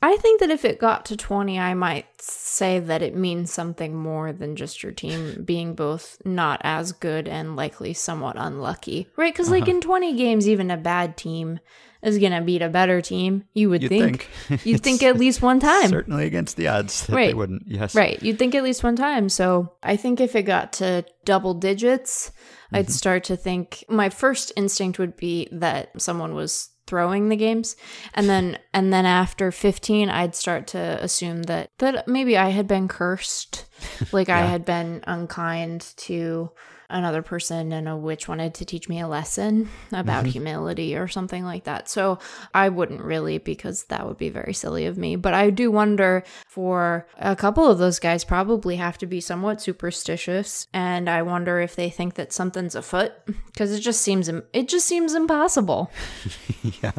I 0.02 0.16
think 0.18 0.40
that 0.40 0.50
if 0.50 0.64
it 0.64 0.78
got 0.78 1.06
to 1.06 1.16
20, 1.16 1.58
I 1.58 1.74
might 1.74 2.06
say 2.20 2.78
that 2.78 3.02
it 3.02 3.14
means 3.16 3.52
something 3.52 3.94
more 3.94 4.32
than 4.32 4.56
just 4.56 4.82
your 4.82 4.92
team 4.92 5.42
being 5.46 5.74
both 5.74 6.18
not 6.24 6.60
as 6.64 6.92
good 6.92 7.26
and 7.28 7.56
likely 7.56 7.94
somewhat 7.94 8.36
unlucky. 8.38 9.08
Right? 9.16 9.36
Like 9.38 9.62
Uh-huh. 9.62 9.70
in 9.72 9.80
20 9.80 10.16
games 10.16 10.48
even 10.48 10.70
a 10.70 10.76
bad 10.76 11.16
team 11.16 11.60
is 12.02 12.18
going 12.18 12.32
to 12.32 12.42
beat 12.42 12.62
a 12.62 12.68
better 12.68 13.00
team. 13.00 13.44
You 13.54 13.70
would 13.70 13.82
You'd 13.82 13.88
think. 13.88 14.28
think. 14.48 14.64
You'd 14.66 14.82
think 14.82 15.02
at 15.02 15.16
least 15.18 15.40
one 15.42 15.58
time. 15.58 15.88
Certainly 15.88 16.26
against 16.26 16.56
the 16.56 16.68
odds 16.68 17.00
that 17.06 17.12
they 17.12 17.16
Right. 17.16 17.36
wouldn't. 17.36 17.62
Yes. 17.66 17.94
Right. 17.94 18.22
You'd 18.22 18.38
think 18.38 18.54
at 18.54 18.62
least 18.62 18.84
one 18.84 18.96
time. 18.96 19.28
So 19.28 19.72
I 19.82 19.96
think 19.96 20.20
if 20.20 20.36
it 20.36 20.42
got 20.42 20.74
to 20.74 21.04
double 21.24 21.54
digits, 21.54 22.30
I'd 22.72 22.90
start 22.90 23.24
to 23.24 23.36
think 23.36 23.84
my 23.88 24.08
first 24.10 24.52
instinct 24.56 24.98
would 24.98 25.16
be 25.16 25.48
that 25.52 26.00
someone 26.00 26.34
was 26.34 26.68
throwing 26.86 27.28
the 27.28 27.36
games. 27.36 27.76
And 28.14 28.28
then 28.28 28.58
and 28.72 28.92
then 28.92 29.06
after 29.06 29.50
15 29.50 30.08
I'd 30.08 30.34
start 30.34 30.66
to 30.68 30.98
assume 31.02 31.44
that 31.44 31.70
that 31.78 32.06
maybe 32.08 32.36
I 32.36 32.50
had 32.50 32.66
been 32.66 32.88
cursed. 32.88 33.64
Like 34.12 34.28
I 34.28 34.40
had 34.40 34.64
been 34.64 35.04
unkind 35.06 35.92
to 35.96 36.50
another 36.88 37.22
person 37.22 37.72
and 37.72 37.88
a 37.88 37.96
witch 37.96 38.28
wanted 38.28 38.54
to 38.54 38.64
teach 38.64 38.88
me 38.88 39.00
a 39.00 39.08
lesson 39.08 39.68
about 39.92 40.22
mm-hmm. 40.22 40.32
humility 40.32 40.96
or 40.96 41.08
something 41.08 41.44
like 41.44 41.64
that. 41.64 41.88
So 41.88 42.18
I 42.54 42.68
wouldn't 42.68 43.00
really 43.00 43.38
because 43.38 43.84
that 43.84 44.06
would 44.06 44.18
be 44.18 44.28
very 44.28 44.52
silly 44.52 44.86
of 44.86 44.96
me. 44.96 45.16
But 45.16 45.34
I 45.34 45.50
do 45.50 45.70
wonder 45.70 46.24
for 46.46 47.06
a 47.18 47.36
couple 47.36 47.68
of 47.70 47.78
those 47.78 47.98
guys 47.98 48.24
probably 48.24 48.76
have 48.76 48.98
to 48.98 49.06
be 49.06 49.20
somewhat 49.20 49.60
superstitious 49.60 50.66
and 50.72 51.08
I 51.08 51.22
wonder 51.22 51.60
if 51.60 51.76
they 51.76 51.90
think 51.90 52.14
that 52.14 52.32
something's 52.32 52.74
afoot 52.74 53.12
because 53.46 53.72
it 53.72 53.80
just 53.80 54.02
seems 54.02 54.28
it 54.28 54.68
just 54.68 54.86
seems 54.86 55.14
impossible. 55.14 55.90
yeah. 56.82 56.92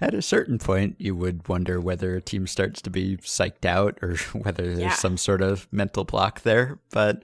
At 0.00 0.14
a 0.14 0.22
certain 0.22 0.58
point, 0.58 0.96
you 0.98 1.14
would 1.14 1.48
wonder 1.48 1.80
whether 1.80 2.16
a 2.16 2.20
team 2.20 2.46
starts 2.46 2.80
to 2.82 2.90
be 2.90 3.16
psyched 3.18 3.64
out 3.64 3.98
or 4.02 4.16
whether 4.32 4.64
there's 4.64 4.78
Yeah. 4.78 4.92
some 4.94 5.16
sort 5.16 5.42
of 5.42 5.68
mental 5.72 6.04
block 6.04 6.42
there. 6.42 6.78
But 6.90 7.22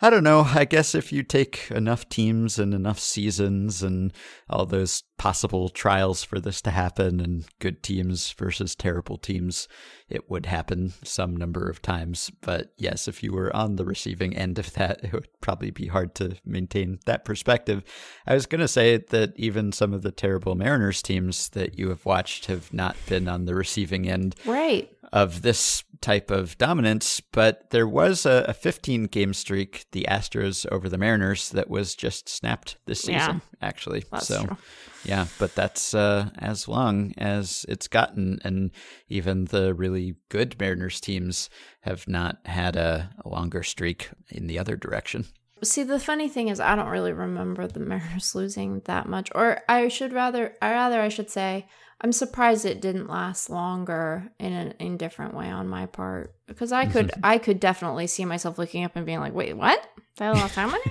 I 0.00 0.10
don't 0.10 0.24
know. 0.24 0.40
I 0.40 0.64
guess 0.64 0.94
if 0.94 1.12
you 1.12 1.22
take 1.22 1.70
enough 1.70 2.08
teams 2.08 2.58
and 2.58 2.74
enough 2.74 2.98
seasons 2.98 3.82
and 3.82 4.12
all 4.50 4.66
those 4.66 5.04
possible 5.18 5.68
trials 5.68 6.24
for 6.24 6.40
this 6.40 6.60
to 6.62 6.70
happen 6.72 7.20
and 7.20 7.44
good 7.60 7.82
teams 7.82 8.32
versus 8.32 8.74
terrible 8.74 9.16
teams, 9.16 9.68
it 10.08 10.28
would 10.28 10.46
happen 10.46 10.92
some 11.04 11.36
number 11.36 11.70
of 11.70 11.80
times. 11.80 12.30
But 12.42 12.74
yes, 12.76 13.06
if 13.06 13.22
you 13.22 13.32
were 13.32 13.54
on 13.54 13.76
the 13.76 13.84
receiving 13.84 14.36
end 14.36 14.58
of 14.58 14.72
that, 14.74 15.00
it 15.04 15.12
would 15.12 15.28
probably 15.40 15.70
be 15.70 15.86
hard 15.86 16.14
to 16.16 16.36
maintain 16.44 16.98
that 17.06 17.24
perspective. 17.24 17.82
I 18.26 18.34
was 18.34 18.46
going 18.46 18.60
to 18.60 18.68
say 18.68 18.98
that 18.98 19.32
even 19.36 19.70
some 19.72 19.94
of 19.94 20.02
the 20.02 20.12
terrible 20.12 20.56
Mariners 20.56 21.02
teams 21.02 21.48
that 21.50 21.78
you 21.78 21.88
have 21.90 22.04
watched 22.04 22.46
have 22.46 22.72
not 22.74 22.96
been 23.08 23.28
on 23.28 23.44
the 23.44 23.54
receiving 23.54 24.08
end 24.08 24.34
Right. 24.44 24.90
of 25.12 25.42
this 25.42 25.84
type 26.04 26.30
of 26.30 26.56
dominance, 26.58 27.20
but 27.32 27.70
there 27.70 27.88
was 27.88 28.26
a, 28.26 28.44
a 28.46 28.52
15 28.52 29.04
game 29.06 29.32
streak, 29.32 29.86
the 29.92 30.06
Astros 30.08 30.66
over 30.70 30.88
the 30.90 30.98
Mariners, 30.98 31.48
that 31.50 31.70
was 31.70 31.94
just 31.94 32.28
snapped 32.28 32.76
this 32.86 33.08
Yeah. 33.08 33.18
season, 33.26 33.42
actually. 33.62 34.04
That's 34.12 34.28
so, 34.28 34.44
true. 34.44 34.56
yeah, 35.04 35.26
but 35.38 35.54
that's 35.54 35.94
uh, 35.94 36.28
as 36.38 36.68
long 36.68 37.14
as 37.16 37.64
it's 37.68 37.88
gotten. 37.88 38.38
And 38.44 38.70
even 39.08 39.46
the 39.46 39.72
really 39.72 40.16
good 40.28 40.60
Mariners 40.60 41.00
teams 41.00 41.48
have 41.80 42.06
not 42.06 42.36
had 42.44 42.76
a, 42.76 43.10
a 43.24 43.28
longer 43.28 43.62
streak 43.62 44.10
in 44.28 44.46
the 44.46 44.58
other 44.58 44.76
direction. 44.76 45.24
See, 45.62 45.84
the 45.84 45.98
funny 46.00 46.28
thing 46.28 46.48
is, 46.48 46.60
I 46.60 46.76
don't 46.76 46.88
really 46.90 47.14
remember 47.14 47.66
the 47.66 47.80
Mariners 47.80 48.34
losing 48.40 48.82
that 48.84 49.08
much, 49.08 49.30
or 49.34 49.62
I 49.68 49.88
should 49.88 50.12
rather, 50.12 50.54
I 50.60 50.70
rather, 50.72 51.00
I 51.00 51.08
should 51.08 51.30
say, 51.30 51.66
I'm 52.00 52.12
surprised 52.12 52.64
it 52.64 52.80
didn't 52.80 53.08
last 53.08 53.50
longer 53.50 54.30
in 54.38 54.52
an 54.52 54.74
indifferent 54.78 55.34
way 55.34 55.48
on 55.48 55.68
my 55.68 55.86
part 55.86 56.34
because 56.46 56.72
I 56.72 56.86
could, 56.86 57.12
I 57.22 57.38
could 57.38 57.60
definitely 57.60 58.06
see 58.06 58.24
myself 58.24 58.58
looking 58.58 58.84
up 58.84 58.96
and 58.96 59.06
being 59.06 59.20
like, 59.20 59.34
"Wait, 59.34 59.56
what? 59.56 59.86
That 60.16 60.34
lost 60.34 60.54
how 60.56 60.68
many?" 60.68 60.84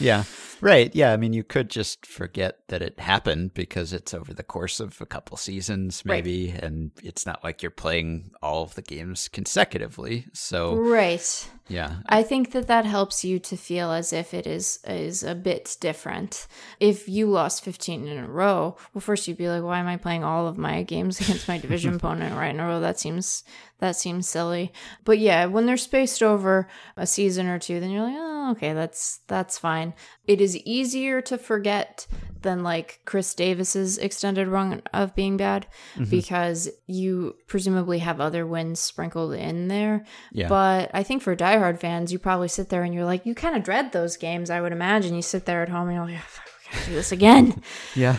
Yeah. 0.00 0.24
Right. 0.60 0.92
Yeah. 0.92 1.12
I 1.12 1.16
mean, 1.16 1.32
you 1.32 1.44
could 1.44 1.70
just 1.70 2.04
forget 2.04 2.58
that 2.66 2.82
it 2.82 2.98
happened 2.98 3.54
because 3.54 3.92
it's 3.92 4.12
over 4.12 4.34
the 4.34 4.42
course 4.42 4.80
of 4.80 5.00
a 5.00 5.06
couple 5.06 5.36
seasons, 5.36 6.02
Right. 6.04 6.16
maybe, 6.16 6.50
and 6.50 6.90
it's 7.02 7.24
not 7.26 7.44
like 7.44 7.62
you're 7.62 7.70
playing 7.70 8.32
all 8.42 8.64
of 8.64 8.74
the 8.74 8.82
games 8.82 9.28
consecutively. 9.28 10.26
So, 10.32 10.74
right. 10.74 11.48
yeah. 11.68 11.96
I 12.06 12.24
think 12.24 12.50
that 12.52 12.66
that 12.66 12.86
helps 12.86 13.24
you 13.24 13.38
to 13.38 13.56
feel 13.56 13.92
as 13.92 14.12
if 14.12 14.34
it 14.34 14.48
is 14.48 14.80
is 14.84 15.22
a 15.22 15.36
bit 15.36 15.76
different. 15.80 16.48
If 16.80 17.08
you 17.08 17.26
lost 17.26 17.62
15 17.64 18.08
in 18.08 18.18
a 18.18 18.26
row, 18.28 18.76
well 18.92 19.00
first 19.00 19.28
you'd 19.28 19.36
be 19.38 19.48
like 19.48 19.62
why 19.62 19.78
am 19.78 19.86
I 19.86 19.96
playing 19.96 20.24
all 20.24 20.48
of 20.48 20.58
my 20.58 20.82
games 20.82 21.20
against 21.20 21.46
my 21.46 21.58
division 21.58 21.94
opponent 21.98 22.34
right 22.36 22.52
in 22.54 22.58
a 22.60 22.66
row? 22.66 22.80
That 22.80 22.98
seems 22.98 23.44
that 23.78 23.94
seems 23.94 24.28
silly. 24.28 24.72
But 25.04 25.20
yeah, 25.20 25.46
when 25.46 25.66
they're 25.66 25.76
spaced 25.76 26.20
over 26.22 26.66
a 26.96 27.06
season 27.06 27.46
or 27.46 27.60
two, 27.60 27.78
then 27.78 27.90
you're 27.90 28.02
like, 28.02 28.16
"Oh, 28.16 28.37
okay, 28.48 28.72
that's 28.72 29.20
that's 29.28 29.58
fine." 29.58 29.94
It 30.26 30.40
is 30.40 30.56
easier 30.58 31.20
to 31.22 31.38
forget 31.38 32.06
than 32.42 32.62
like 32.62 33.00
Chris 33.04 33.34
Davis's 33.34 33.98
extended 33.98 34.48
run 34.48 34.82
of 34.92 35.14
being 35.14 35.36
bad 35.36 35.66
mm-hmm. 35.94 36.10
because 36.10 36.68
you 36.86 37.36
presumably 37.46 37.98
have 37.98 38.20
other 38.20 38.46
wins 38.46 38.80
sprinkled 38.80 39.34
in 39.34 39.68
there. 39.68 40.04
Yeah. 40.32 40.48
But 40.48 40.90
I 40.94 41.02
think 41.02 41.22
for 41.22 41.34
diehard 41.34 41.80
fans, 41.80 42.12
you 42.12 42.18
probably 42.18 42.48
sit 42.48 42.68
there 42.68 42.82
and 42.82 42.94
you're 42.94 43.04
like, 43.04 43.26
you 43.26 43.34
kind 43.34 43.56
of 43.56 43.64
dread 43.64 43.92
those 43.92 44.16
games. 44.16 44.50
I 44.50 44.60
would 44.60 44.72
imagine 44.72 45.14
you 45.14 45.22
sit 45.22 45.46
there 45.46 45.62
at 45.62 45.68
home 45.68 45.88
and 45.88 45.96
you're 45.96 46.04
like, 46.04 46.14
"Yeah, 46.14 46.20
fuck, 46.26 46.48
do 46.86 46.94
this 46.94 47.12
again. 47.12 47.62
Yeah. 47.94 48.16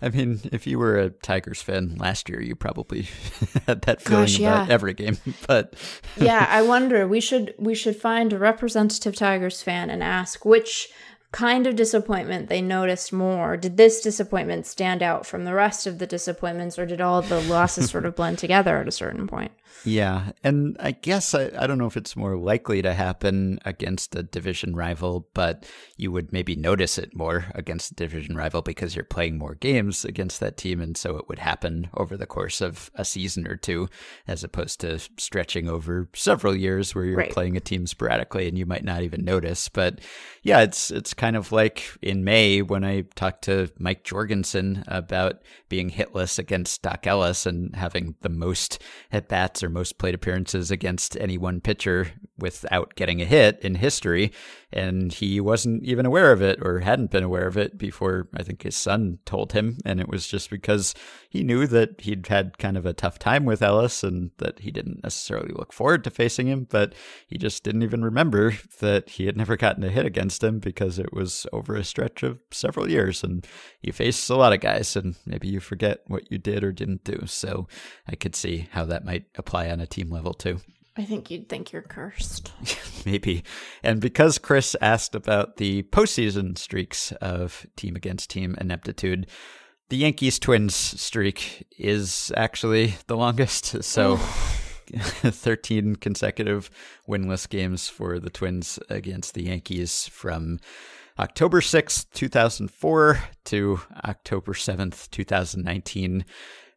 I 0.00 0.10
mean, 0.10 0.40
if 0.52 0.66
you 0.66 0.78
were 0.78 0.98
a 0.98 1.10
Tigers 1.10 1.60
fan 1.60 1.96
last 1.96 2.28
year, 2.28 2.40
you 2.40 2.54
probably 2.54 3.02
had 3.66 3.82
that 3.82 4.00
feeling 4.00 4.24
Gosh, 4.24 4.38
about 4.38 4.70
every 4.70 4.94
game. 4.94 5.18
But 5.48 5.74
yeah, 6.16 6.46
I 6.48 6.62
wonder. 6.62 7.08
We 7.08 7.20
should 7.20 7.54
we 7.58 7.74
should 7.74 7.96
find 7.96 8.32
a 8.32 8.38
representative 8.38 9.16
Tigers 9.16 9.62
fan 9.62 9.90
and 9.90 10.02
ask 10.02 10.44
which 10.44 10.88
kind 11.32 11.66
of 11.66 11.76
disappointment 11.76 12.48
they 12.48 12.62
noticed 12.62 13.12
more. 13.12 13.56
Did 13.56 13.76
this 13.76 14.00
disappointment 14.00 14.66
stand 14.66 15.02
out 15.02 15.26
from 15.26 15.44
the 15.44 15.54
rest 15.54 15.86
of 15.86 15.98
the 15.98 16.06
disappointments, 16.06 16.78
or 16.78 16.86
did 16.86 17.00
all 17.00 17.22
the 17.22 17.40
losses 17.40 17.90
sort 17.90 18.06
of 18.06 18.16
blend 18.16 18.38
together 18.38 18.78
at 18.78 18.88
a 18.88 18.92
certain 18.92 19.26
point? 19.26 19.52
Yeah, 19.84 20.32
and 20.42 20.76
I 20.80 20.90
guess 20.92 21.32
I, 21.34 21.50
I 21.56 21.66
don't 21.68 21.78
know 21.78 21.86
if 21.86 21.96
it's 21.96 22.16
more 22.16 22.36
likely 22.36 22.82
to 22.82 22.92
happen 22.94 23.60
against 23.64 24.16
a 24.16 24.22
division 24.24 24.74
rival, 24.74 25.28
but 25.32 25.64
you 25.96 26.10
would 26.10 26.32
maybe 26.32 26.56
notice 26.56 26.98
it 26.98 27.14
more 27.14 27.44
against 27.54 27.92
a 27.92 27.94
division 27.94 28.36
rival 28.36 28.62
because 28.62 28.96
you're 28.96 29.04
playing 29.04 29.38
more 29.38 29.54
games 29.54 30.04
against 30.04 30.40
that 30.40 30.56
team, 30.56 30.80
and 30.80 30.96
so 30.96 31.16
it 31.18 31.28
would 31.28 31.38
happen 31.38 31.88
over 31.94 32.16
the 32.16 32.26
course 32.26 32.60
of 32.60 32.90
a 32.94 33.04
season 33.04 33.46
or 33.46 33.54
two, 33.54 33.88
as 34.26 34.42
opposed 34.42 34.80
to 34.80 34.98
stretching 35.18 35.68
over 35.68 36.08
several 36.14 36.56
years 36.56 36.94
where 36.94 37.04
you're 37.04 37.16
Right. 37.18 37.30
playing 37.30 37.56
a 37.56 37.60
team 37.60 37.86
sporadically 37.86 38.48
and 38.48 38.58
you 38.58 38.66
might 38.66 38.84
not 38.84 39.02
even 39.02 39.24
notice. 39.24 39.68
But 39.68 40.00
yeah, 40.42 40.62
it's 40.62 40.90
it's 40.90 41.14
kind 41.16 41.36
of 41.36 41.52
like 41.52 41.90
in 42.02 42.24
May 42.24 42.62
when 42.62 42.84
I 42.84 43.02
talked 43.14 43.44
to 43.44 43.70
Mike 43.78 44.04
Jorgensen 44.04 44.84
about 44.86 45.42
being 45.68 45.90
hitless 45.90 46.38
against 46.38 46.82
Dock 46.82 47.06
Ellis 47.06 47.46
and 47.46 47.74
having 47.74 48.14
the 48.20 48.28
most 48.28 48.82
at 49.10 49.28
bats 49.28 49.62
or 49.62 49.68
most 49.68 49.98
plate 49.98 50.14
appearances 50.14 50.70
against 50.70 51.16
any 51.16 51.38
one 51.38 51.60
pitcher 51.60 52.12
without 52.38 52.94
getting 52.96 53.22
a 53.22 53.24
hit 53.24 53.58
in 53.60 53.76
history. 53.76 54.32
And 54.72 55.12
he 55.12 55.40
wasn't 55.40 55.84
even 55.84 56.04
aware 56.04 56.32
of 56.32 56.42
it 56.42 56.58
or 56.60 56.80
hadn't 56.80 57.10
been 57.10 57.24
aware 57.24 57.46
of 57.46 57.56
it 57.56 57.78
before 57.78 58.28
I 58.34 58.42
think 58.42 58.62
his 58.62 58.76
son 58.76 59.18
told 59.24 59.52
him. 59.52 59.78
And 59.84 60.00
it 60.00 60.08
was 60.08 60.26
just 60.26 60.50
because 60.50 60.94
he 61.36 61.42
knew 61.42 61.66
that 61.66 62.00
he'd 62.00 62.26
had 62.28 62.56
kind 62.56 62.78
of 62.78 62.86
a 62.86 62.94
tough 62.94 63.18
time 63.18 63.44
with 63.44 63.60
Ellis 63.60 64.02
and 64.02 64.30
that 64.38 64.60
he 64.60 64.70
didn't 64.70 65.02
necessarily 65.02 65.52
look 65.52 65.70
forward 65.70 66.02
to 66.04 66.10
facing 66.10 66.46
him, 66.46 66.66
but 66.70 66.94
he 67.26 67.36
just 67.36 67.62
didn't 67.62 67.82
even 67.82 68.02
remember 68.02 68.54
that 68.80 69.10
he 69.10 69.26
had 69.26 69.36
never 69.36 69.56
gotten 69.56 69.84
a 69.84 69.90
hit 69.90 70.06
against 70.06 70.42
him 70.42 70.58
because 70.58 70.98
it 70.98 71.12
was 71.12 71.46
over 71.52 71.76
a 71.76 71.84
stretch 71.84 72.22
of 72.22 72.38
several 72.50 72.90
years. 72.90 73.22
And 73.22 73.46
you 73.82 73.92
face 73.92 74.30
a 74.30 74.36
lot 74.36 74.54
of 74.54 74.60
guys, 74.60 74.96
and 74.96 75.16
maybe 75.26 75.46
you 75.46 75.60
forget 75.60 76.00
what 76.06 76.30
you 76.32 76.38
did 76.38 76.64
or 76.64 76.72
didn't 76.72 77.04
do. 77.04 77.26
So 77.26 77.68
I 78.08 78.16
could 78.16 78.34
see 78.34 78.68
how 78.72 78.86
that 78.86 79.04
might 79.04 79.26
apply 79.36 79.68
on 79.68 79.80
a 79.80 79.86
team 79.86 80.10
level 80.10 80.32
too. 80.32 80.60
I 80.96 81.04
think 81.04 81.30
you'd 81.30 81.50
think 81.50 81.72
you're 81.72 81.82
cursed. 81.82 82.50
Maybe. 83.04 83.44
And 83.82 84.00
because 84.00 84.38
Chris 84.38 84.74
asked 84.80 85.14
about 85.14 85.58
the 85.58 85.82
postseason 85.82 86.56
streaks 86.56 87.12
of 87.20 87.66
team 87.76 87.94
against 87.94 88.30
team 88.30 88.56
ineptitude, 88.58 89.26
the 89.88 89.96
Yankees 89.96 90.38
Twins 90.38 90.74
streak 90.74 91.66
is 91.78 92.32
actually 92.36 92.96
the 93.06 93.16
longest. 93.16 93.76
So 93.82 94.16
13 94.86 95.96
consecutive 95.96 96.70
winless 97.08 97.48
games 97.48 97.88
for 97.88 98.20
the 98.20 98.30
Twins 98.30 98.78
against 98.88 99.34
the 99.34 99.44
Yankees 99.44 100.06
from 100.08 100.60
October 101.18 101.60
6th, 101.60 102.06
2004 102.12 103.20
to 103.46 103.80
October 104.04 104.52
7th, 104.52 105.10
2019. 105.10 106.24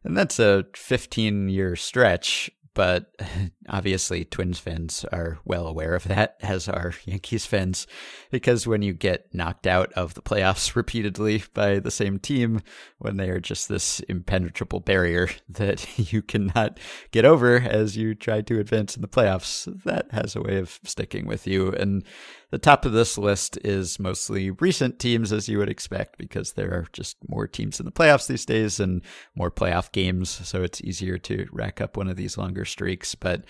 And 0.02 0.16
that's 0.16 0.38
a 0.38 0.64
15 0.74 1.48
year 1.48 1.76
stretch. 1.76 2.50
But 2.80 3.12
obviously, 3.68 4.24
Twins 4.24 4.58
fans 4.58 5.04
are 5.12 5.38
well 5.44 5.66
aware 5.66 5.94
of 5.94 6.04
that, 6.04 6.36
as 6.40 6.66
are 6.66 6.94
Yankees 7.04 7.44
fans, 7.44 7.86
because 8.30 8.66
when 8.66 8.80
you 8.80 8.94
get 8.94 9.34
knocked 9.34 9.66
out 9.66 9.92
of 9.92 10.14
the 10.14 10.22
playoffs 10.22 10.74
repeatedly 10.74 11.42
by 11.52 11.78
the 11.78 11.90
same 11.90 12.18
team, 12.18 12.62
when 12.96 13.18
they 13.18 13.28
are 13.28 13.38
just 13.38 13.68
this 13.68 14.00
impenetrable 14.08 14.80
barrier 14.80 15.28
that 15.46 15.98
you 16.10 16.22
cannot 16.22 16.80
get 17.10 17.26
over 17.26 17.56
as 17.58 17.98
you 17.98 18.14
try 18.14 18.40
to 18.40 18.58
advance 18.58 18.96
in 18.96 19.02
the 19.02 19.08
playoffs, 19.08 19.68
that 19.84 20.10
has 20.12 20.34
a 20.34 20.40
way 20.40 20.56
of 20.56 20.80
sticking 20.82 21.26
with 21.26 21.46
you. 21.46 21.72
And 21.72 22.02
the 22.50 22.58
top 22.58 22.84
of 22.84 22.92
this 22.92 23.16
list 23.16 23.58
is 23.62 24.00
mostly 24.00 24.50
recent 24.50 24.98
teams, 24.98 25.32
as 25.32 25.48
you 25.48 25.58
would 25.58 25.68
expect, 25.68 26.18
because 26.18 26.52
there 26.52 26.72
are 26.72 26.86
just 26.92 27.16
more 27.28 27.46
teams 27.46 27.78
in 27.78 27.86
the 27.86 27.92
playoffs 27.92 28.26
these 28.26 28.44
days 28.44 28.80
and 28.80 29.02
more 29.36 29.50
playoff 29.50 29.92
games. 29.92 30.30
So 30.30 30.62
it's 30.62 30.80
easier 30.80 31.16
to 31.18 31.46
rack 31.52 31.80
up 31.80 31.96
one 31.96 32.08
of 32.08 32.16
these 32.16 32.36
longer 32.36 32.64
streaks. 32.70 33.14
But 33.14 33.44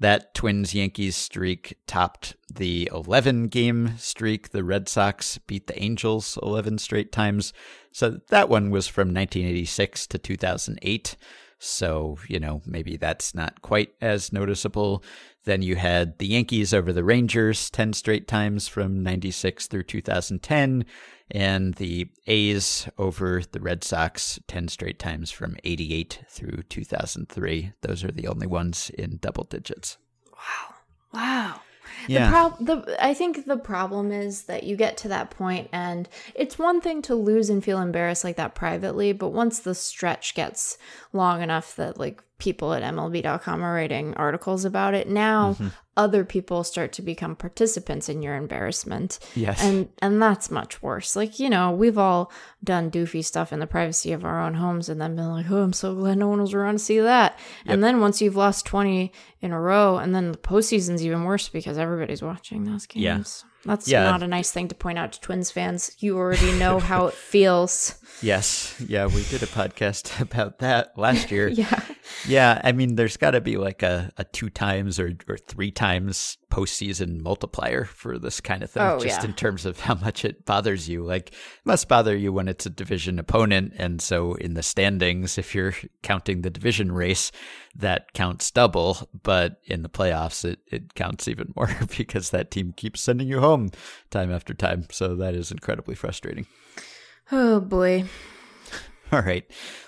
that 0.00 0.34
Twins 0.34 0.74
Yankees 0.74 1.16
streak 1.16 1.78
topped 1.86 2.36
the 2.52 2.90
11 2.92 3.48
game 3.48 3.96
streak. 3.96 4.50
The 4.50 4.64
Red 4.64 4.88
Sox 4.88 5.38
beat 5.38 5.66
the 5.66 5.80
Angels 5.82 6.38
11 6.42 6.78
straight 6.78 7.12
times. 7.12 7.52
So 7.92 8.18
that 8.28 8.48
one 8.48 8.70
was 8.70 8.88
from 8.88 9.08
1986 9.08 10.06
to 10.08 10.18
2008. 10.18 11.16
So, 11.58 12.18
you 12.28 12.40
know, 12.40 12.60
maybe 12.66 12.96
that's 12.96 13.34
not 13.34 13.62
quite 13.62 13.94
as 14.00 14.32
noticeable. 14.32 15.02
Then 15.44 15.62
you 15.62 15.76
had 15.76 16.18
the 16.18 16.26
Yankees 16.26 16.74
over 16.74 16.92
the 16.92 17.04
Rangers 17.04 17.70
10 17.70 17.92
straight 17.92 18.26
times 18.26 18.66
from 18.66 19.02
96 19.02 19.68
through 19.68 19.84
2010, 19.84 20.84
and 21.30 21.74
the 21.74 22.08
A's 22.26 22.88
over 22.98 23.42
the 23.50 23.60
Red 23.60 23.82
Sox 23.84 24.38
10 24.48 24.68
straight 24.68 24.98
times 24.98 25.30
from 25.30 25.56
88 25.64 26.20
through 26.28 26.62
2003. 26.68 27.72
Those 27.80 28.04
are 28.04 28.12
the 28.12 28.28
only 28.28 28.46
ones 28.46 28.90
in 28.90 29.18
double 29.18 29.44
digits. 29.44 29.96
Wow. 30.32 30.74
Wow. 31.12 31.60
Yeah. 32.08 32.26
The 32.26 32.30
prob- 32.30 32.66
the 32.66 33.04
I 33.04 33.14
think 33.14 33.46
the 33.46 33.56
problem 33.56 34.10
is 34.10 34.44
that 34.44 34.64
you 34.64 34.76
get 34.76 34.96
to 34.98 35.08
that 35.08 35.30
point 35.30 35.68
and 35.72 36.08
it's 36.34 36.58
one 36.58 36.80
thing 36.80 37.02
to 37.02 37.14
lose 37.14 37.50
and 37.50 37.62
feel 37.64 37.80
embarrassed 37.80 38.24
like 38.24 38.36
that 38.36 38.54
privately, 38.54 39.12
but 39.12 39.28
once 39.30 39.60
the 39.60 39.74
stretch 39.74 40.34
gets 40.34 40.76
long 41.12 41.40
enough 41.40 41.76
that 41.76 41.98
like 41.98 42.22
people 42.38 42.72
at 42.74 42.82
MLB.com 42.82 43.62
are 43.62 43.74
writing 43.74 44.14
articles 44.14 44.64
about 44.64 44.94
it, 44.94 45.08
now 45.08 45.52
Mm-hmm. 45.54 45.68
Other 45.96 46.24
people 46.24 46.64
start 46.64 46.92
to 46.92 47.02
become 47.02 47.36
participants 47.36 48.08
in 48.08 48.22
your 48.22 48.34
embarrassment. 48.36 49.18
Yes. 49.34 49.62
And 49.62 49.88
and 50.00 50.20
that's 50.20 50.50
much 50.50 50.82
worse. 50.82 51.14
Like, 51.16 51.38
you 51.38 51.48
know, 51.48 51.70
we've 51.70 51.98
all 51.98 52.32
done 52.62 52.90
doofy 52.90 53.24
stuff 53.24 53.52
in 53.52 53.60
the 53.60 53.66
privacy 53.66 54.12
of 54.12 54.24
our 54.24 54.40
own 54.42 54.54
homes 54.54 54.88
and 54.88 55.00
then 55.00 55.16
been 55.16 55.30
like, 55.30 55.50
"Oh, 55.50 55.62
I'm 55.62 55.72
so 55.72 55.94
glad 55.94 56.18
no 56.18 56.28
one 56.28 56.40
was 56.40 56.54
around 56.54 56.74
to 56.74 56.78
see 56.78 57.00
that." 57.00 57.38
And 57.66 57.82
then 57.84 58.00
once 58.00 58.20
you've 58.20 58.36
lost 58.36 58.66
20 58.66 59.12
in 59.40 59.52
a 59.52 59.60
row 59.60 59.98
and 59.98 60.14
then 60.14 60.32
the 60.32 60.38
postseason's 60.38 61.04
even 61.04 61.24
worse 61.24 61.48
because 61.48 61.78
everybody's 61.78 62.22
watching 62.22 62.64
those 62.64 62.86
games. 62.86 63.44
Yeah. 63.44 63.50
That's 63.66 63.88
Yeah. 63.88 64.04
not 64.04 64.22
a 64.22 64.26
nice 64.28 64.50
thing 64.50 64.68
to 64.68 64.74
point 64.74 64.98
out 64.98 65.12
to 65.12 65.20
Twins 65.20 65.50
fans. 65.50 65.90
You 65.98 66.18
already 66.18 66.52
know 66.58 66.78
how 66.80 67.06
it 67.06 67.14
feels. 67.32 67.94
Yes. 68.20 68.78
Yeah, 68.86 69.06
we 69.06 69.22
did 69.24 69.42
a 69.42 69.46
podcast 69.46 70.20
about 70.28 70.58
that 70.58 70.96
last 70.98 71.30
year. 71.30 71.48
Yeah. 71.54 71.80
Yeah, 72.28 72.60
I 72.62 72.72
mean, 72.72 72.96
there's 72.96 73.16
got 73.16 73.30
to 73.30 73.40
be 73.40 73.56
like 73.56 73.82
a, 73.82 74.12
a 74.18 74.24
two 74.24 74.50
times 74.50 74.98
or, 75.00 75.14
or 75.26 75.38
three 75.38 75.70
times 75.70 75.83
postseason 76.50 77.20
multiplier 77.20 77.84
for 77.84 78.18
this 78.18 78.40
kind 78.40 78.62
of 78.62 78.70
thing, 78.70 78.82
Oh, 78.82 78.98
just 78.98 79.20
yeah. 79.22 79.24
in 79.28 79.34
terms 79.34 79.66
of 79.66 79.80
how 79.80 79.94
much 79.94 80.24
it 80.24 80.44
bothers 80.46 80.88
you. 80.88 81.02
Like, 81.04 81.28
it 81.30 81.34
must 81.64 81.88
bother 81.88 82.16
you 82.16 82.32
when 82.32 82.48
it's 82.48 82.64
a 82.66 82.70
division 82.70 83.18
opponent. 83.18 83.74
And 83.76 84.00
so 84.00 84.34
in 84.34 84.54
the 84.54 84.62
standings, 84.62 85.36
if 85.36 85.54
you're 85.54 85.74
counting 86.02 86.42
the 86.42 86.50
division 86.50 86.92
race, 86.92 87.32
that 87.74 88.12
counts 88.14 88.50
double. 88.50 89.08
But 89.22 89.60
in 89.64 89.82
the 89.82 89.88
playoffs, 89.88 90.44
it, 90.44 90.60
it 90.70 90.94
counts 90.94 91.28
even 91.28 91.52
more 91.56 91.68
because 91.96 92.30
that 92.30 92.50
team 92.50 92.72
keeps 92.76 93.00
sending 93.00 93.28
you 93.28 93.40
home 93.40 93.70
time 94.10 94.32
after 94.32 94.54
time. 94.54 94.86
So 94.90 95.14
that 95.16 95.34
is 95.34 95.50
incredibly 95.50 95.94
frustrating. 95.94 96.46
Oh 97.32 97.60
boy. 97.60 98.04
All 99.12 99.22
right. 99.22 99.44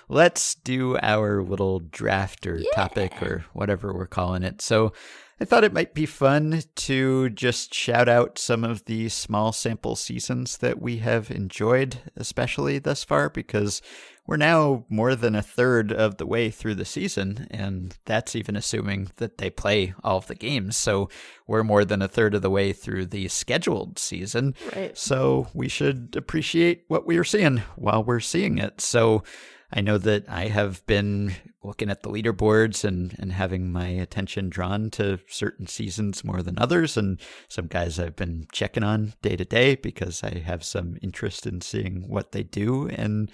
Let's 0.09 0.55
do 0.55 0.97
our 1.01 1.41
little 1.43 1.79
draft 1.79 2.45
or 2.47 2.61
topic 2.75 3.21
or 3.21 3.45
whatever 3.53 3.93
we're 3.93 4.05
calling 4.07 4.43
it. 4.43 4.61
So 4.61 4.93
I 5.39 5.45
thought 5.45 5.63
it 5.63 5.73
might 5.73 5.93
be 5.93 6.07
fun 6.07 6.61
to 6.75 7.29
just 7.29 7.71
shout 7.71 8.09
out 8.09 8.39
some 8.39 8.63
of 8.63 8.85
the 8.85 9.07
small 9.09 9.51
sample 9.51 9.95
seasons 9.95 10.57
that 10.57 10.81
we 10.81 10.97
have 10.97 11.29
enjoyed, 11.29 11.99
especially 12.15 12.79
thus 12.79 13.03
far, 13.03 13.29
because 13.29 13.79
we're 14.25 14.37
now 14.37 14.85
more 14.89 15.15
than 15.15 15.35
a 15.35 15.43
third 15.43 15.93
of 15.93 16.17
the 16.17 16.25
way 16.25 16.49
through 16.49 16.73
the 16.73 16.85
season, 16.85 17.47
and 17.51 17.97
that's 18.05 18.35
even 18.35 18.55
assuming 18.55 19.11
that 19.17 19.37
they 19.37 19.51
play 19.51 19.93
all 20.03 20.17
of 20.17 20.27
the 20.27 20.35
games. 20.35 20.75
So 20.75 21.07
we're 21.45 21.63
more 21.63 21.85
than 21.85 22.01
a 22.01 22.07
third 22.07 22.33
of 22.33 22.41
the 22.41 22.49
way 22.49 22.73
through 22.73 23.05
the 23.05 23.27
scheduled 23.27 23.99
season. 23.99 24.55
Right. 24.75 24.97
So 24.97 25.47
we 25.53 25.69
should 25.69 26.15
appreciate 26.17 26.83
what 26.87 27.05
we 27.05 27.17
are 27.17 27.23
seeing 27.23 27.59
while 27.75 28.03
we're 28.03 28.19
seeing 28.21 28.57
it. 28.57 28.81
So 28.81 29.23
I 29.71 29.81
know 29.81 29.97
that 29.97 30.29
I 30.29 30.47
have 30.47 30.85
been 30.85 31.33
looking 31.61 31.89
at 31.89 32.01
the 32.01 32.09
leaderboards 32.09 32.85
and, 32.85 33.13
and 33.19 33.33
having 33.33 33.71
my 33.71 33.87
attention 33.87 34.49
drawn 34.49 34.89
to 34.91 35.19
certain 35.27 35.67
seasons 35.67 36.23
more 36.23 36.41
than 36.41 36.57
others, 36.57 36.95
and 36.95 37.19
some 37.49 37.67
guys 37.67 37.99
I've 37.99 38.15
been 38.15 38.47
checking 38.53 38.83
on 38.83 39.13
day 39.21 39.35
to 39.35 39.43
day 39.43 39.75
because 39.75 40.23
I 40.23 40.39
have 40.39 40.63
some 40.63 40.97
interest 41.01 41.45
in 41.45 41.59
seeing 41.59 42.07
what 42.07 42.31
they 42.31 42.43
do. 42.43 42.87
And 42.87 43.29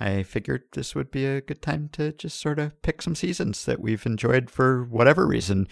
I 0.00 0.22
figured 0.22 0.62
this 0.72 0.94
would 0.94 1.10
be 1.10 1.26
a 1.26 1.42
good 1.42 1.60
time 1.60 1.90
to 1.92 2.12
just 2.12 2.40
sort 2.40 2.58
of 2.58 2.80
pick 2.82 3.02
some 3.02 3.14
seasons 3.14 3.66
that 3.66 3.80
we've 3.80 4.06
enjoyed 4.06 4.50
for 4.50 4.84
whatever 4.84 5.26
reason 5.26 5.68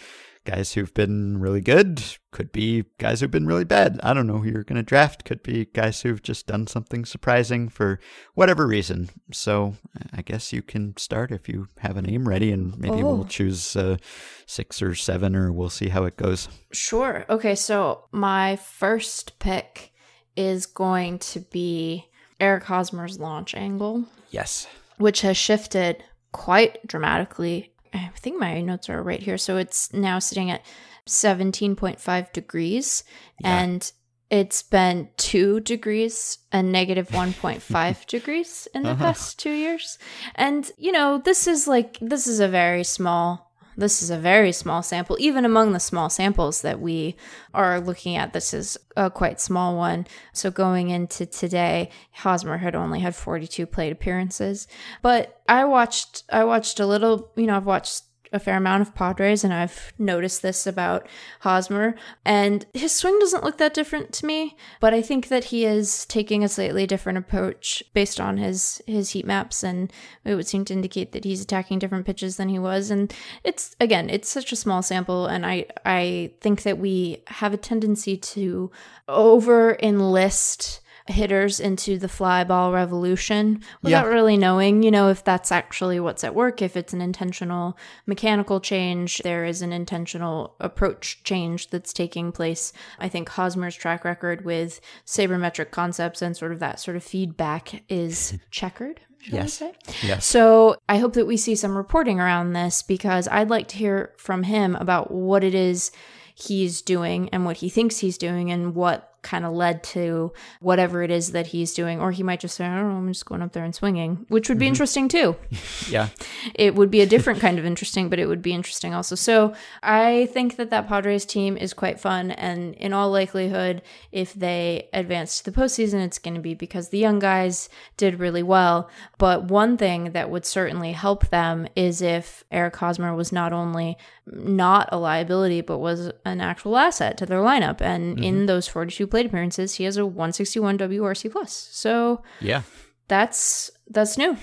guys 0.48 0.72
who've 0.72 0.94
been 0.94 1.38
really 1.38 1.60
good, 1.60 2.02
could 2.30 2.50
be 2.52 2.84
guys 2.98 3.20
who've 3.20 3.30
been 3.30 3.46
really 3.46 3.64
bad. 3.64 4.00
I 4.02 4.14
don't 4.14 4.26
know 4.26 4.38
who 4.38 4.48
you're 4.48 4.64
going 4.64 4.76
to 4.76 4.82
draft, 4.82 5.24
could 5.24 5.42
be 5.42 5.66
guys 5.66 6.00
who've 6.00 6.22
just 6.22 6.46
done 6.46 6.66
something 6.66 7.04
surprising 7.04 7.68
for 7.68 8.00
whatever 8.34 8.66
reason. 8.66 9.10
So 9.30 9.74
I 10.12 10.22
guess 10.22 10.52
you 10.52 10.62
can 10.62 10.96
start 10.96 11.32
if 11.32 11.50
you 11.50 11.68
have 11.78 11.98
a 11.98 12.02
name 12.02 12.26
ready, 12.26 12.50
and 12.50 12.78
maybe 12.78 13.02
oh. 13.02 13.14
we'll 13.14 13.24
choose 13.24 13.76
uh, 13.76 13.98
six 14.46 14.80
or 14.80 14.94
seven, 14.94 15.36
or 15.36 15.52
we'll 15.52 15.68
see 15.68 15.88
how 15.88 16.04
it 16.04 16.16
goes. 16.16 16.48
Sure. 16.72 17.26
Okay, 17.28 17.54
so 17.54 18.04
my 18.10 18.56
first 18.56 19.38
pick 19.38 19.92
is 20.34 20.64
going 20.64 21.18
to 21.18 21.40
be 21.40 22.08
Eric 22.40 22.64
Hosmer's 22.64 23.18
launch 23.18 23.54
angle. 23.54 24.04
Yes. 24.30 24.66
Which 24.96 25.22
has 25.22 25.36
shifted 25.36 26.02
quite 26.32 26.86
dramatically 26.86 27.72
I 27.92 28.10
think 28.16 28.38
my 28.38 28.60
notes 28.60 28.88
are 28.88 29.02
right 29.02 29.22
here. 29.22 29.38
So 29.38 29.56
it's 29.56 29.92
now 29.92 30.18
sitting 30.18 30.50
at 30.50 30.64
17.5 31.06 32.32
degrees 32.32 33.04
yeah. 33.40 33.60
and 33.60 33.92
it's 34.30 34.62
been 34.62 35.08
two 35.16 35.60
degrees 35.60 36.38
and 36.52 36.70
negative 36.70 37.08
1.5 37.08 38.06
degrees 38.06 38.68
in 38.74 38.82
the 38.82 38.90
uh-huh. 38.90 39.04
past 39.06 39.38
two 39.38 39.52
years. 39.52 39.98
And, 40.34 40.70
you 40.76 40.92
know, 40.92 41.18
this 41.18 41.46
is 41.46 41.66
like, 41.66 41.98
this 42.00 42.26
is 42.26 42.40
a 42.40 42.48
very 42.48 42.84
small 42.84 43.47
this 43.78 44.02
is 44.02 44.10
a 44.10 44.18
very 44.18 44.50
small 44.50 44.82
sample. 44.82 45.16
Even 45.20 45.44
among 45.44 45.72
the 45.72 45.78
small 45.78 46.10
samples 46.10 46.62
that 46.62 46.80
we 46.80 47.14
are 47.54 47.80
looking 47.80 48.16
at, 48.16 48.32
this 48.32 48.52
is 48.52 48.76
a 48.96 49.08
quite 49.08 49.40
small 49.40 49.76
one. 49.76 50.04
So 50.32 50.50
going 50.50 50.90
into 50.90 51.24
today, 51.24 51.90
Hosmer 52.10 52.58
had 52.58 52.74
only 52.74 52.98
had 52.98 53.14
42 53.14 53.66
plate 53.66 53.92
appearances. 53.92 54.66
But 55.00 55.40
I 55.48 55.64
watched, 55.64 56.24
I 56.28 56.42
watched 56.42 56.80
a 56.80 56.86
little, 56.86 57.30
you 57.36 57.46
know, 57.46 57.56
I've 57.56 57.66
watched 57.66 58.02
a 58.32 58.38
fair 58.38 58.56
amount 58.56 58.82
of 58.82 58.94
Padres, 58.94 59.44
and 59.44 59.52
I've 59.52 59.92
noticed 59.98 60.42
this 60.42 60.66
about 60.66 61.08
Hosmer. 61.40 61.94
And 62.24 62.66
his 62.74 62.92
swing 62.92 63.18
doesn't 63.18 63.44
look 63.44 63.58
that 63.58 63.74
different 63.74 64.12
to 64.14 64.26
me, 64.26 64.56
but 64.80 64.94
I 64.94 65.02
think 65.02 65.28
that 65.28 65.44
he 65.44 65.64
is 65.64 66.06
taking 66.06 66.42
a 66.44 66.48
slightly 66.48 66.86
different 66.86 67.18
approach 67.18 67.82
based 67.94 68.20
on 68.20 68.36
his 68.36 68.82
his 68.86 69.10
heat 69.10 69.26
maps, 69.26 69.62
and 69.62 69.92
it 70.24 70.34
would 70.34 70.46
seem 70.46 70.64
to 70.66 70.74
indicate 70.74 71.12
that 71.12 71.24
he's 71.24 71.42
attacking 71.42 71.78
different 71.78 72.06
pitches 72.06 72.36
than 72.36 72.48
he 72.48 72.58
was. 72.58 72.90
And 72.90 73.12
it's 73.44 73.76
again, 73.80 74.10
it's 74.10 74.28
such 74.28 74.52
a 74.52 74.56
small 74.56 74.82
sample, 74.82 75.26
and 75.26 75.46
I 75.46 75.66
I 75.84 76.32
think 76.40 76.62
that 76.62 76.78
we 76.78 77.22
have 77.26 77.54
a 77.54 77.58
tendency 77.58 78.16
to 78.16 78.70
over 79.08 79.76
enlist 79.82 80.80
hitters 81.08 81.60
into 81.60 81.98
the 81.98 82.08
fly 82.08 82.44
ball 82.44 82.72
revolution 82.72 83.62
without 83.82 84.06
yeah. 84.06 84.10
really 84.10 84.36
knowing, 84.36 84.82
you 84.82 84.90
know, 84.90 85.08
if 85.08 85.24
that's 85.24 85.50
actually 85.50 85.98
what's 86.00 86.24
at 86.24 86.34
work, 86.34 86.62
if 86.62 86.76
it's 86.76 86.92
an 86.92 87.00
intentional 87.00 87.76
mechanical 88.06 88.60
change, 88.60 89.18
there 89.18 89.44
is 89.44 89.62
an 89.62 89.72
intentional 89.72 90.54
approach 90.60 91.22
change 91.24 91.70
that's 91.70 91.92
taking 91.92 92.32
place. 92.32 92.72
I 92.98 93.08
think 93.08 93.30
Hosmer's 93.30 93.76
track 93.76 94.04
record 94.04 94.44
with 94.44 94.80
sabermetric 95.06 95.70
concepts 95.70 96.22
and 96.22 96.36
sort 96.36 96.52
of 96.52 96.60
that 96.60 96.80
sort 96.80 96.96
of 96.96 97.04
feedback 97.04 97.82
is 97.88 98.38
checkered. 98.50 99.00
Yes. 99.24 99.62
Yes. 100.02 100.24
So 100.24 100.76
I 100.88 100.98
hope 100.98 101.14
that 101.14 101.26
we 101.26 101.36
see 101.36 101.54
some 101.54 101.76
reporting 101.76 102.20
around 102.20 102.52
this 102.52 102.82
because 102.82 103.26
I'd 103.28 103.50
like 103.50 103.68
to 103.68 103.76
hear 103.76 104.12
from 104.16 104.44
him 104.44 104.76
about 104.76 105.10
what 105.10 105.42
it 105.42 105.54
is 105.54 105.90
he's 106.34 106.82
doing 106.82 107.28
and 107.30 107.44
what 107.44 107.58
he 107.58 107.68
thinks 107.68 107.98
he's 107.98 108.16
doing 108.16 108.50
and 108.50 108.74
what 108.74 109.07
kind 109.22 109.44
of 109.44 109.52
led 109.52 109.82
to 109.82 110.32
whatever 110.60 111.02
it 111.02 111.10
is 111.10 111.32
that 111.32 111.48
he's 111.48 111.74
doing. 111.74 112.00
Or 112.00 112.12
he 112.12 112.22
might 112.22 112.40
just 112.40 112.56
say, 112.56 112.66
I 112.66 112.76
don't 112.76 112.88
know, 112.88 112.96
I'm 112.96 113.08
just 113.08 113.26
going 113.26 113.42
up 113.42 113.52
there 113.52 113.64
and 113.64 113.74
swinging, 113.74 114.26
which 114.28 114.48
would 114.48 114.58
be 114.58 114.66
mm-hmm. 114.66 114.72
interesting 114.72 115.08
too. 115.08 115.36
yeah. 115.90 116.08
It 116.54 116.74
would 116.74 116.90
be 116.90 117.00
a 117.00 117.06
different 117.06 117.40
kind 117.40 117.58
of 117.58 117.66
interesting, 117.66 118.08
but 118.08 118.18
it 118.18 118.26
would 118.26 118.42
be 118.42 118.52
interesting 118.52 118.94
also. 118.94 119.14
So 119.14 119.54
I 119.82 120.28
think 120.32 120.56
that 120.56 120.70
that 120.70 120.88
Padres 120.88 121.24
team 121.24 121.56
is 121.56 121.74
quite 121.74 122.00
fun. 122.00 122.30
And 122.30 122.74
in 122.74 122.92
all 122.92 123.10
likelihood, 123.10 123.82
if 124.12 124.34
they 124.34 124.88
advance 124.92 125.38
to 125.38 125.50
the 125.50 125.58
postseason, 125.58 126.04
it's 126.04 126.18
going 126.18 126.34
to 126.34 126.40
be 126.40 126.54
because 126.54 126.88
the 126.88 126.98
young 126.98 127.18
guys 127.18 127.68
did 127.96 128.20
really 128.20 128.42
well. 128.42 128.88
But 129.18 129.44
one 129.44 129.76
thing 129.76 130.12
that 130.12 130.30
would 130.30 130.46
certainly 130.46 130.92
help 130.92 131.28
them 131.28 131.66
is 131.74 132.02
if 132.02 132.44
Eric 132.50 132.76
Hosmer 132.76 133.14
was 133.14 133.32
not 133.32 133.52
only 133.52 133.96
not 134.32 134.88
a 134.92 134.98
liability, 134.98 135.60
but 135.60 135.78
was 135.78 136.10
an 136.24 136.40
actual 136.40 136.76
asset 136.76 137.16
to 137.18 137.26
their 137.26 137.40
lineup. 137.40 137.80
And 137.80 138.16
mm-hmm. 138.16 138.24
in 138.24 138.46
those 138.46 138.68
42 138.68 139.06
plate 139.10 139.26
appearances, 139.26 139.74
he 139.74 139.84
has 139.84 139.96
a 139.96 140.06
161 140.06 140.78
WRC 140.78 141.30
plus. 141.30 141.68
So 141.72 142.22
yeah, 142.40 142.62
that's 143.08 143.70
that's 143.88 144.18
new. 144.18 144.36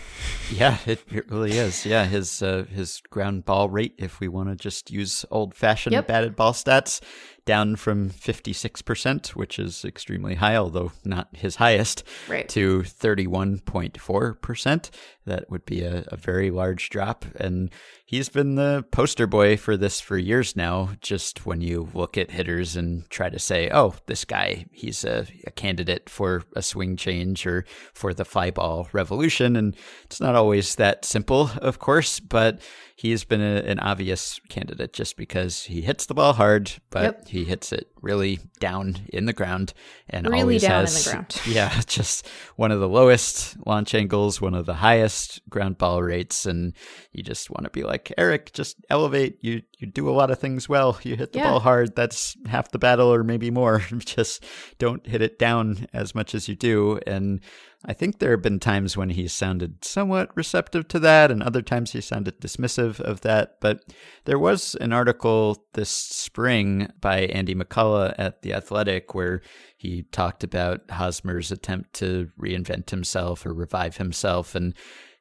Yeah, 0.52 0.78
it, 0.86 1.04
it 1.12 1.30
really 1.30 1.52
is. 1.52 1.86
Yeah, 1.86 2.06
his 2.06 2.42
uh, 2.42 2.66
his 2.70 3.02
ground 3.10 3.46
ball 3.46 3.70
rate, 3.70 3.94
if 3.98 4.20
we 4.20 4.28
want 4.28 4.50
to 4.50 4.56
just 4.56 4.92
use 4.92 5.26
old 5.32 5.56
fashioned 5.56 5.94
yep. 5.94 6.08
batted 6.08 6.36
ball 6.36 6.54
stats, 6.54 7.02
down 7.46 7.76
from 7.76 8.10
56%, 8.10 9.30
which 9.30 9.60
is 9.60 9.86
extremely 9.86 10.36
high, 10.36 10.56
although 10.56 10.92
not 11.04 11.28
his 11.32 11.58
highest, 11.58 12.04
right. 12.28 12.50
to 12.50 12.80
31.4%. 12.80 14.90
That 15.26 15.50
would 15.50 15.66
be 15.66 15.82
a, 15.82 16.06
a, 16.10 16.18
very 16.18 16.52
large 16.52 16.90
drop. 16.90 17.26
And 17.36 17.72
he's 18.06 18.30
been 18.30 18.56
the 18.56 18.86
poster 18.92 19.26
boy 19.26 19.58
for 19.58 19.76
this 19.76 20.00
for 20.00 20.18
years 20.18 20.56
now. 20.56 20.92
Just 21.02 21.46
when 21.46 21.62
you 21.62 21.90
look 21.94 22.18
at 22.18 22.32
hitters 22.32 22.76
and 22.76 23.10
try 23.10 23.30
to 23.30 23.40
say, 23.40 23.70
oh, 23.72 23.96
this 24.06 24.24
guy, 24.24 24.66
he's 24.72 25.04
a, 25.04 25.26
a 25.48 25.52
candidate 25.52 26.10
for 26.10 26.44
a 26.56 26.62
swing 26.62 26.96
change 26.96 27.48
or 27.48 27.66
for 27.94 28.14
the 28.14 28.26
fly 28.26 28.52
ball 28.52 28.88
revolution. 28.94 29.56
And 29.56 29.76
it's 30.04 30.22
not 30.22 30.36
always 30.36 30.76
that 30.76 31.06
simple, 31.06 31.50
of 31.58 31.80
course, 31.80 32.20
but 32.20 32.62
he's 32.96 33.24
been 33.24 33.42
a, 33.42 33.62
an 33.62 33.80
obvious 33.80 34.40
candidate 34.50 34.94
just 34.94 35.18
because 35.18 35.64
he 35.64 35.82
hits 35.82 36.06
the 36.06 36.14
ball 36.14 36.34
hard, 36.34 36.72
but 36.90 37.04
yep. 37.04 37.28
he 37.28 37.44
hits 37.44 37.74
it 37.74 37.90
really 38.02 38.40
down 38.60 38.98
in 39.10 39.26
the 39.26 39.34
ground 39.34 39.74
and 40.10 40.28
really 40.28 40.42
always 40.42 40.62
down 40.62 40.82
has, 40.82 40.96
in 40.96 41.12
the 41.12 41.16
ground. 41.16 41.42
yeah, 41.48 41.82
just 41.88 42.28
one 42.56 42.72
of 42.72 42.80
the 42.80 42.88
lowest 42.88 43.58
launch 43.66 43.94
angles, 43.94 44.40
one 44.40 44.54
of 44.54 44.66
the 44.66 44.76
highest 44.76 45.15
ground 45.50 45.78
ball 45.78 46.02
rates, 46.02 46.46
and 46.46 46.74
you 47.12 47.24
just 47.24 47.50
want 47.50 47.64
to 47.64 47.70
be 47.70 47.84
like 47.84 48.12
Eric, 48.18 48.54
just 48.54 48.78
elevate. 48.90 49.38
You 49.42 49.62
you 49.78 49.88
do 49.88 50.10
a 50.10 50.12
lot 50.12 50.32
of 50.32 50.40
things 50.40 50.68
well. 50.70 51.00
You 51.04 51.16
hit 51.16 51.34
the 51.34 51.40
yeah. 51.40 51.52
ball 51.52 51.60
hard. 51.60 51.96
That's 51.96 52.36
half 52.46 52.72
the 52.72 52.80
battle, 52.80 53.14
or 53.14 53.24
maybe 53.24 53.52
more. 53.52 53.80
just 54.00 54.44
don't 54.78 55.06
hit 55.06 55.22
it 55.22 55.40
down 55.40 55.88
as 55.94 56.16
much 56.16 56.36
as 56.36 56.48
you 56.48 56.56
do, 56.56 57.00
and 57.06 57.42
I 57.88 57.94
think 57.94 58.18
there 58.18 58.32
have 58.32 58.42
been 58.42 58.60
times 58.60 58.98
when 58.98 59.12
he 59.12 59.28
sounded 59.28 59.86
somewhat 59.86 60.36
receptive 60.36 60.88
to 60.90 61.00
that, 61.00 61.30
and 61.30 61.44
other 61.44 61.62
times 61.62 61.92
he 61.92 62.02
sounded 62.02 62.40
dismissive 62.42 63.00
of 63.00 63.22
that. 63.22 63.58
But 63.62 63.84
there 64.26 64.40
was 64.40 64.76
an 64.76 64.92
article 64.92 65.66
this 65.74 65.90
spring 65.90 66.90
by 67.00 67.22
Andy 67.26 67.54
McCullough 67.54 68.16
at 68.18 68.42
The 68.42 68.54
Athletic 68.54 69.14
where 69.14 69.42
he 69.78 70.04
talked 70.12 70.44
about 70.44 70.90
Hosmer's 70.90 71.52
attempt 71.52 71.94
to 71.94 72.32
reinvent 72.40 72.90
himself 72.90 73.46
or 73.46 73.54
revive 73.54 73.98
himself 73.98 74.56
and 74.56 74.74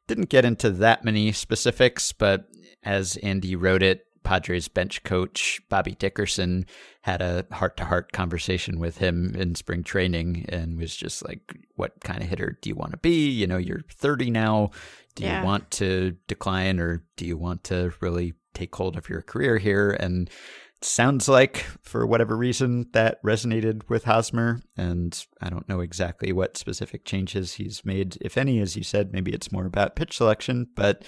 didn't 0.06 0.30
get 0.30 0.44
into 0.44 0.70
that 0.70 1.04
many 1.04 1.32
specifics, 1.32 2.12
but 2.12 2.46
as 2.82 3.16
Andy 3.18 3.56
wrote 3.56 3.82
it, 3.82 4.06
Padres 4.24 4.68
bench 4.68 5.02
coach 5.04 5.60
Bobby 5.68 5.92
Dickerson 5.92 6.66
had 7.02 7.22
a 7.22 7.46
heart 7.52 7.76
to 7.76 7.84
heart 7.84 8.10
conversation 8.12 8.80
with 8.80 8.98
him 8.98 9.34
in 9.36 9.54
spring 9.54 9.84
training 9.84 10.46
and 10.48 10.78
was 10.78 10.96
just 10.96 11.24
like, 11.24 11.56
What 11.76 12.00
kind 12.00 12.22
of 12.22 12.28
hitter 12.28 12.58
do 12.60 12.68
you 12.68 12.74
want 12.74 12.92
to 12.92 12.98
be? 12.98 13.28
You 13.28 13.46
know, 13.46 13.58
you're 13.58 13.84
30 13.90 14.30
now. 14.30 14.70
Do 15.14 15.22
yeah. 15.22 15.40
you 15.40 15.46
want 15.46 15.70
to 15.72 16.16
decline 16.26 16.80
or 16.80 17.04
do 17.16 17.24
you 17.26 17.36
want 17.36 17.62
to 17.64 17.92
really 18.00 18.34
take 18.54 18.74
hold 18.74 18.96
of 18.96 19.08
your 19.08 19.22
career 19.22 19.58
here? 19.58 19.90
And 19.90 20.28
sounds 20.84 21.28
like 21.28 21.58
for 21.82 22.06
whatever 22.06 22.36
reason 22.36 22.86
that 22.92 23.22
resonated 23.22 23.88
with 23.88 24.04
Hosmer 24.04 24.60
and 24.76 25.26
I 25.40 25.48
don't 25.48 25.68
know 25.68 25.80
exactly 25.80 26.32
what 26.32 26.56
specific 26.56 27.04
changes 27.04 27.54
he's 27.54 27.84
made. 27.84 28.18
If 28.20 28.36
any 28.36 28.60
as 28.60 28.76
you 28.76 28.82
said 28.82 29.12
maybe 29.12 29.32
it's 29.32 29.52
more 29.52 29.66
about 29.66 29.96
pitch 29.96 30.16
selection 30.16 30.68
but 30.74 31.04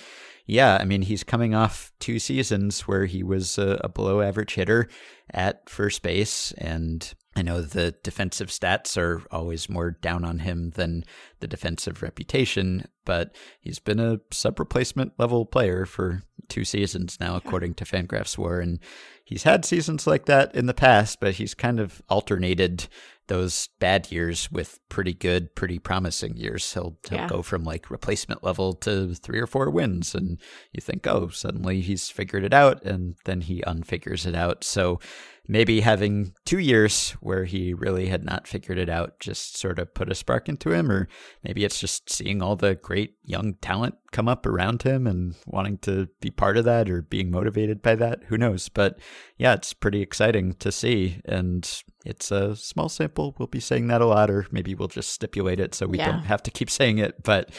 yeah 0.46 0.78
I 0.80 0.84
mean 0.84 1.02
he's 1.02 1.24
coming 1.24 1.54
off 1.54 1.92
two 2.00 2.18
seasons 2.18 2.80
where 2.88 3.06
he 3.06 3.22
was 3.22 3.58
a, 3.58 3.80
a 3.84 3.88
below 3.88 4.20
average 4.20 4.54
hitter 4.54 4.88
at 5.32 5.68
first 5.68 6.02
base 6.02 6.52
and 6.52 7.14
I 7.36 7.42
know 7.42 7.60
the 7.60 7.94
defensive 8.02 8.48
stats 8.48 8.96
are 8.96 9.22
always 9.30 9.68
more 9.68 9.90
down 9.90 10.24
on 10.24 10.38
him 10.38 10.70
than 10.70 11.04
the 11.40 11.46
defensive 11.46 12.02
reputation, 12.02 12.86
but 13.04 13.36
he's 13.60 13.78
been 13.78 14.00
a 14.00 14.20
sub 14.32 14.58
replacement 14.58 15.12
level 15.18 15.44
player 15.44 15.84
for 15.84 16.22
two 16.48 16.64
seasons 16.64 17.18
now, 17.20 17.36
according 17.36 17.74
to 17.74 17.84
Fangraphs 17.84 18.38
WAR. 18.38 18.60
And 18.60 18.80
he's 19.22 19.42
had 19.42 19.66
seasons 19.66 20.06
like 20.06 20.24
that 20.24 20.54
in 20.54 20.64
the 20.64 20.72
past, 20.72 21.20
but 21.20 21.34
he's 21.34 21.52
kind 21.52 21.78
of 21.78 22.00
alternated 22.08 22.88
those 23.28 23.68
bad 23.78 24.10
years 24.12 24.50
with 24.50 24.78
pretty 24.88 25.12
good, 25.14 25.54
pretty 25.54 25.78
promising 25.78 26.36
years. 26.36 26.72
He'll, 26.74 26.96
he'll 27.08 27.18
Yeah. 27.18 27.28
go 27.28 27.42
from 27.42 27.64
like 27.64 27.90
replacement 27.90 28.44
level 28.44 28.74
to 28.74 29.14
three 29.14 29.40
or 29.40 29.46
four 29.46 29.70
wins, 29.70 30.14
and 30.14 30.40
you 30.72 30.80
think, 30.80 31.06
oh, 31.06 31.28
suddenly 31.28 31.80
he's 31.80 32.08
figured 32.08 32.44
it 32.44 32.54
out, 32.54 32.82
and 32.84 33.16
then 33.24 33.40
he 33.42 33.62
unfigures 33.66 34.26
it 34.26 34.34
out. 34.34 34.62
So 34.64 35.00
maybe 35.48 35.80
having 35.80 36.32
two 36.44 36.58
years 36.58 37.12
where 37.20 37.44
he 37.44 37.72
really 37.72 38.06
had 38.08 38.24
not 38.24 38.48
figured 38.48 38.78
it 38.78 38.88
out 38.88 39.20
just 39.20 39.56
sort 39.56 39.78
of 39.78 39.94
put 39.94 40.10
a 40.10 40.14
spark 40.14 40.48
into 40.48 40.72
him, 40.72 40.90
or 40.90 41.08
maybe 41.44 41.64
it's 41.64 41.78
just 41.80 42.10
seeing 42.10 42.42
all 42.42 42.56
the 42.56 42.74
great 42.74 43.14
young 43.22 43.54
talent 43.54 43.94
come 44.12 44.28
up 44.28 44.44
around 44.46 44.82
him 44.82 45.06
and 45.06 45.34
wanting 45.46 45.78
to 45.78 46.08
be 46.20 46.30
part 46.30 46.56
of 46.56 46.64
that 46.64 46.88
or 46.90 47.02
being 47.02 47.30
motivated 47.30 47.80
by 47.82 47.94
that. 47.94 48.24
Who 48.28 48.38
knows? 48.38 48.68
But 48.68 48.98
yeah, 49.36 49.54
it's 49.54 49.72
pretty 49.72 50.00
exciting 50.02 50.54
to 50.54 50.72
see. 50.72 51.20
And 51.24 51.68
it's 52.06 52.30
a 52.30 52.54
small 52.56 52.88
sample. 52.88 53.34
We'll 53.38 53.48
be 53.48 53.60
saying 53.60 53.88
that 53.88 54.00
a 54.00 54.06
lot, 54.06 54.30
or 54.30 54.46
maybe 54.50 54.74
we'll 54.74 54.88
just 54.88 55.10
stipulate 55.10 55.60
it 55.60 55.74
so 55.74 55.86
we 55.86 55.98
Yeah. 55.98 56.12
don't 56.12 56.24
have 56.24 56.42
to 56.44 56.50
keep 56.50 56.70
saying 56.78 56.98
it. 56.98 57.22
But 57.22 57.50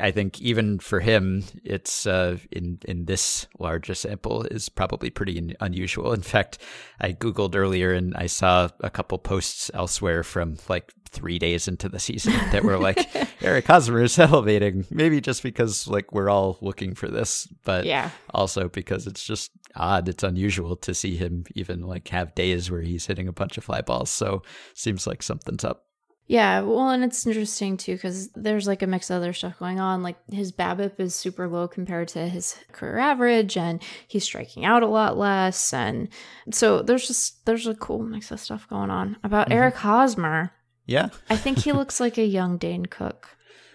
I 0.00 0.10
think 0.10 0.40
even 0.40 0.78
for 0.78 1.00
him, 1.00 1.44
it's 1.64 2.06
uh, 2.06 2.36
in 2.52 2.78
in 2.84 3.06
this 3.06 3.46
large 3.58 3.88
a 3.90 3.94
sample 3.94 4.42
is 4.44 4.68
probably 4.68 5.10
pretty 5.10 5.38
un- 5.38 5.56
unusual. 5.60 6.12
In 6.12 6.22
fact, 6.22 6.58
I 7.00 7.12
googled 7.12 7.54
earlier 7.56 7.92
and 7.92 8.14
I 8.16 8.26
saw 8.26 8.68
a 8.80 8.90
couple 8.90 9.18
posts 9.18 9.70
elsewhere 9.74 10.22
from 10.22 10.56
like 10.68 10.92
three 11.08 11.38
days 11.38 11.66
into 11.68 11.88
the 11.88 11.98
season 11.98 12.32
that 12.52 12.62
were 12.64 12.78
like 12.78 13.08
Eric 13.42 13.66
Hosmer 13.66 14.02
is 14.02 14.18
elevating. 14.18 14.84
Maybe 14.90 15.20
just 15.20 15.42
because 15.42 15.88
like 15.88 16.12
we're 16.12 16.30
all 16.30 16.58
looking 16.60 16.94
for 16.94 17.08
this, 17.08 17.46
but 17.64 17.84
Yeah. 17.84 18.10
also 18.32 18.68
because 18.68 19.06
it's 19.06 19.24
just 19.24 19.50
odd. 19.74 20.08
It's 20.08 20.22
unusual 20.22 20.76
to 20.76 20.94
see 20.94 21.16
him 21.16 21.44
even 21.54 21.82
like 21.82 22.08
have 22.08 22.34
days 22.34 22.70
where 22.70 22.82
he's 22.82 23.06
hitting 23.06 23.28
a 23.28 23.32
bunch 23.32 23.58
of 23.58 23.64
fly 23.64 23.80
balls. 23.80 24.10
So 24.10 24.42
seems 24.74 25.06
like 25.06 25.22
something's 25.22 25.64
up. 25.64 25.84
Yeah, 26.30 26.60
well, 26.60 26.90
and 26.90 27.02
it's 27.02 27.26
interesting 27.26 27.78
too 27.78 27.94
because 27.94 28.28
there's 28.32 28.66
like 28.66 28.82
a 28.82 28.86
mix 28.86 29.08
of 29.08 29.16
other 29.16 29.32
stuff 29.32 29.58
going 29.58 29.80
on. 29.80 30.02
Like 30.02 30.18
his 30.30 30.52
BABIP 30.52 31.00
is 31.00 31.14
super 31.14 31.48
low 31.48 31.66
compared 31.66 32.08
to 32.08 32.28
his 32.28 32.54
career 32.70 32.98
average, 32.98 33.56
and 33.56 33.82
he's 34.08 34.24
striking 34.24 34.66
out 34.66 34.82
a 34.82 34.86
lot 34.88 35.16
less. 35.16 35.72
And 35.72 36.10
so 36.52 36.82
there's 36.82 37.06
just 37.06 37.46
there's 37.46 37.66
a 37.66 37.74
cool 37.74 38.00
mix 38.02 38.30
of 38.30 38.40
stuff 38.40 38.68
going 38.68 38.90
on 38.90 39.16
about 39.24 39.46
Mm-hmm. 39.46 39.54
Eric 39.56 39.76
Hosmer. 39.76 40.52
Yeah. 40.88 41.10
I 41.30 41.36
think 41.36 41.58
he 41.58 41.72
looks 41.72 42.00
like 42.00 42.18
a 42.18 42.24
young 42.24 42.56
Dane 42.58 42.86
Cook. 42.86 43.28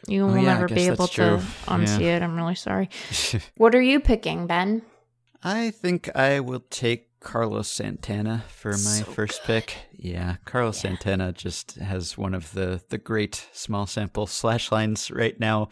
You 0.08 0.24
oh, 0.24 0.28
will 0.28 0.34
Oh, 0.34 0.38
yeah, 0.38 0.54
never 0.56 0.68
be 0.68 0.88
able 0.88 1.08
to 1.08 1.40
unsee 1.68 2.02
Yeah. 2.02 2.18
it. 2.18 2.24
I'm 2.24 2.36
really 2.36 2.56
sorry. 2.56 2.90
What 3.58 3.74
are 3.76 3.82
you 3.82 4.00
picking, 4.02 4.48
Ben? 4.48 4.82
I 5.44 5.72
think 5.72 6.10
I 6.16 6.40
will 6.42 6.64
take 6.70 7.08
Carlos 7.20 7.70
Santana 7.70 8.44
for 8.50 8.72
my 8.72 8.76
So 9.00 9.06
first 9.06 9.44
pick. 9.44 9.76
Yeah, 9.94 10.38
Carlos 10.44 10.80
Santana 10.80 11.32
just 11.32 11.76
has 11.76 12.18
one 12.18 12.34
of 12.34 12.52
the 12.54 12.82
the 12.90 12.98
great 12.98 13.48
small 13.54 13.86
sample 13.88 14.28
slash 14.28 14.72
lines 14.72 15.10
right 15.12 15.40
now. 15.40 15.70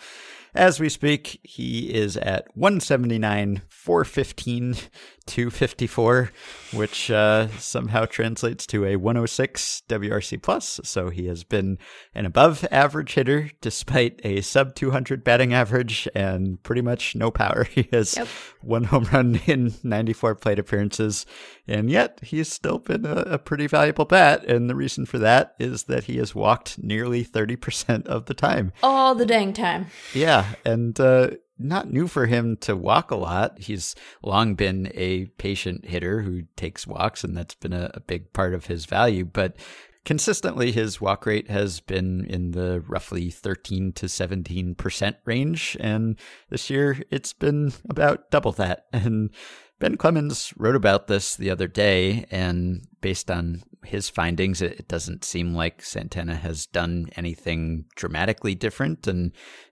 As 0.54 0.80
we 0.80 0.90
speak, 0.90 1.40
he 1.44 1.94
is 1.94 2.16
at 2.18 2.46
179, 2.56 3.62
415, 3.70 4.76
254, 5.32 6.32
which 6.74 7.10
uh, 7.10 7.48
somehow 7.58 8.06
translates 8.06 8.68
to 8.68 8.86
a 8.86 8.96
106 8.98 9.84
WRC 9.88 10.42
plus. 10.42 10.80
So 10.84 11.10
he 11.10 11.28
has 11.28 11.44
been 11.44 11.78
an 12.14 12.26
above 12.26 12.66
average 12.72 13.14
hitter 13.14 13.50
despite 13.62 14.20
a 14.24 14.42
sub 14.42 14.76
200 14.76 15.24
batting 15.24 15.54
average 15.54 16.08
and 16.14 16.62
pretty 16.64 16.82
much 16.82 17.16
no 17.16 17.32
power. 17.32 17.66
He 17.72 17.88
has 17.94 18.16
Yep. 18.18 18.28
one 18.62 18.84
home 18.86 19.06
run 19.12 19.40
in 19.48 19.74
94 19.84 20.36
plate 20.36 20.60
appearances, 20.60 21.26
and 21.68 21.90
yet 21.90 22.20
he's 22.22 22.52
still 22.52 22.78
been 22.80 23.06
a, 23.06 23.16
a 23.22 23.38
pretty 23.40 23.66
valuable 23.68 24.06
bat. 24.06 24.44
And 24.46 24.70
the 24.70 24.76
reason 24.76 25.06
for 25.06 25.18
that 25.20 25.56
is 25.60 25.84
that 25.84 26.04
he 26.06 26.18
has 26.18 26.36
walked 26.36 26.78
nearly 26.84 27.24
30% 27.24 28.06
of 28.08 28.26
the 28.26 28.34
time. 28.34 28.72
All 28.84 29.16
the 29.16 29.26
dang 29.26 29.54
time. 29.54 29.88
Yeah, 30.14 30.46
and 30.66 31.00
uh, 31.00 31.32
not 31.64 31.92
new 31.92 32.08
for 32.08 32.26
him 32.26 32.58
to 32.58 32.76
walk 32.76 33.12
a 33.12 33.16
lot. 33.16 33.60
He's 33.60 33.96
long 34.24 34.56
been 34.56 34.92
a 34.94 35.26
patient 35.38 35.86
hitter 35.86 36.22
who 36.22 36.44
takes 36.56 36.88
walks, 36.88 37.24
and 37.24 37.36
that's 37.36 37.56
been 37.56 37.74
a, 37.74 37.92
a 37.94 38.00
big 38.00 38.34
part 38.34 38.54
of 38.54 38.66
his 38.68 38.86
value. 38.86 39.26
But 39.26 39.56
consistently, 40.06 40.72
his 40.72 41.00
walk 41.00 41.26
rate 41.26 41.50
has 41.50 41.80
been 41.80 42.26
in 42.26 42.52
the 42.52 42.82
roughly 42.88 43.30
13 43.30 43.94
to 43.94 44.10
17 44.10 44.76
percent 44.76 45.18
range, 45.26 45.78
and 45.80 46.18
this 46.50 46.70
year 46.70 47.02
it's 47.10 47.34
been 47.34 47.74
about 47.90 48.32
double 48.32 48.52
that. 48.54 48.86
And 48.94 49.32
Ben 49.80 49.98
Clemens 49.98 50.54
wrote 50.58 50.76
about 50.76 51.08
this 51.08 51.36
the 51.36 51.50
other 51.50 51.68
day, 51.68 52.26
and 52.30 52.88
based 53.02 53.32
on 53.32 53.64
his 53.84 54.10
findings, 54.10 54.62
it 54.62 54.88
doesn't 54.88 55.24
seem 55.24 55.56
like 55.56 55.82
Santana 55.84 56.36
has 56.36 56.68
done 56.68 57.10
anything 57.16 57.86
dramatically 57.96 58.54
different. 58.54 59.08
And 59.08 59.32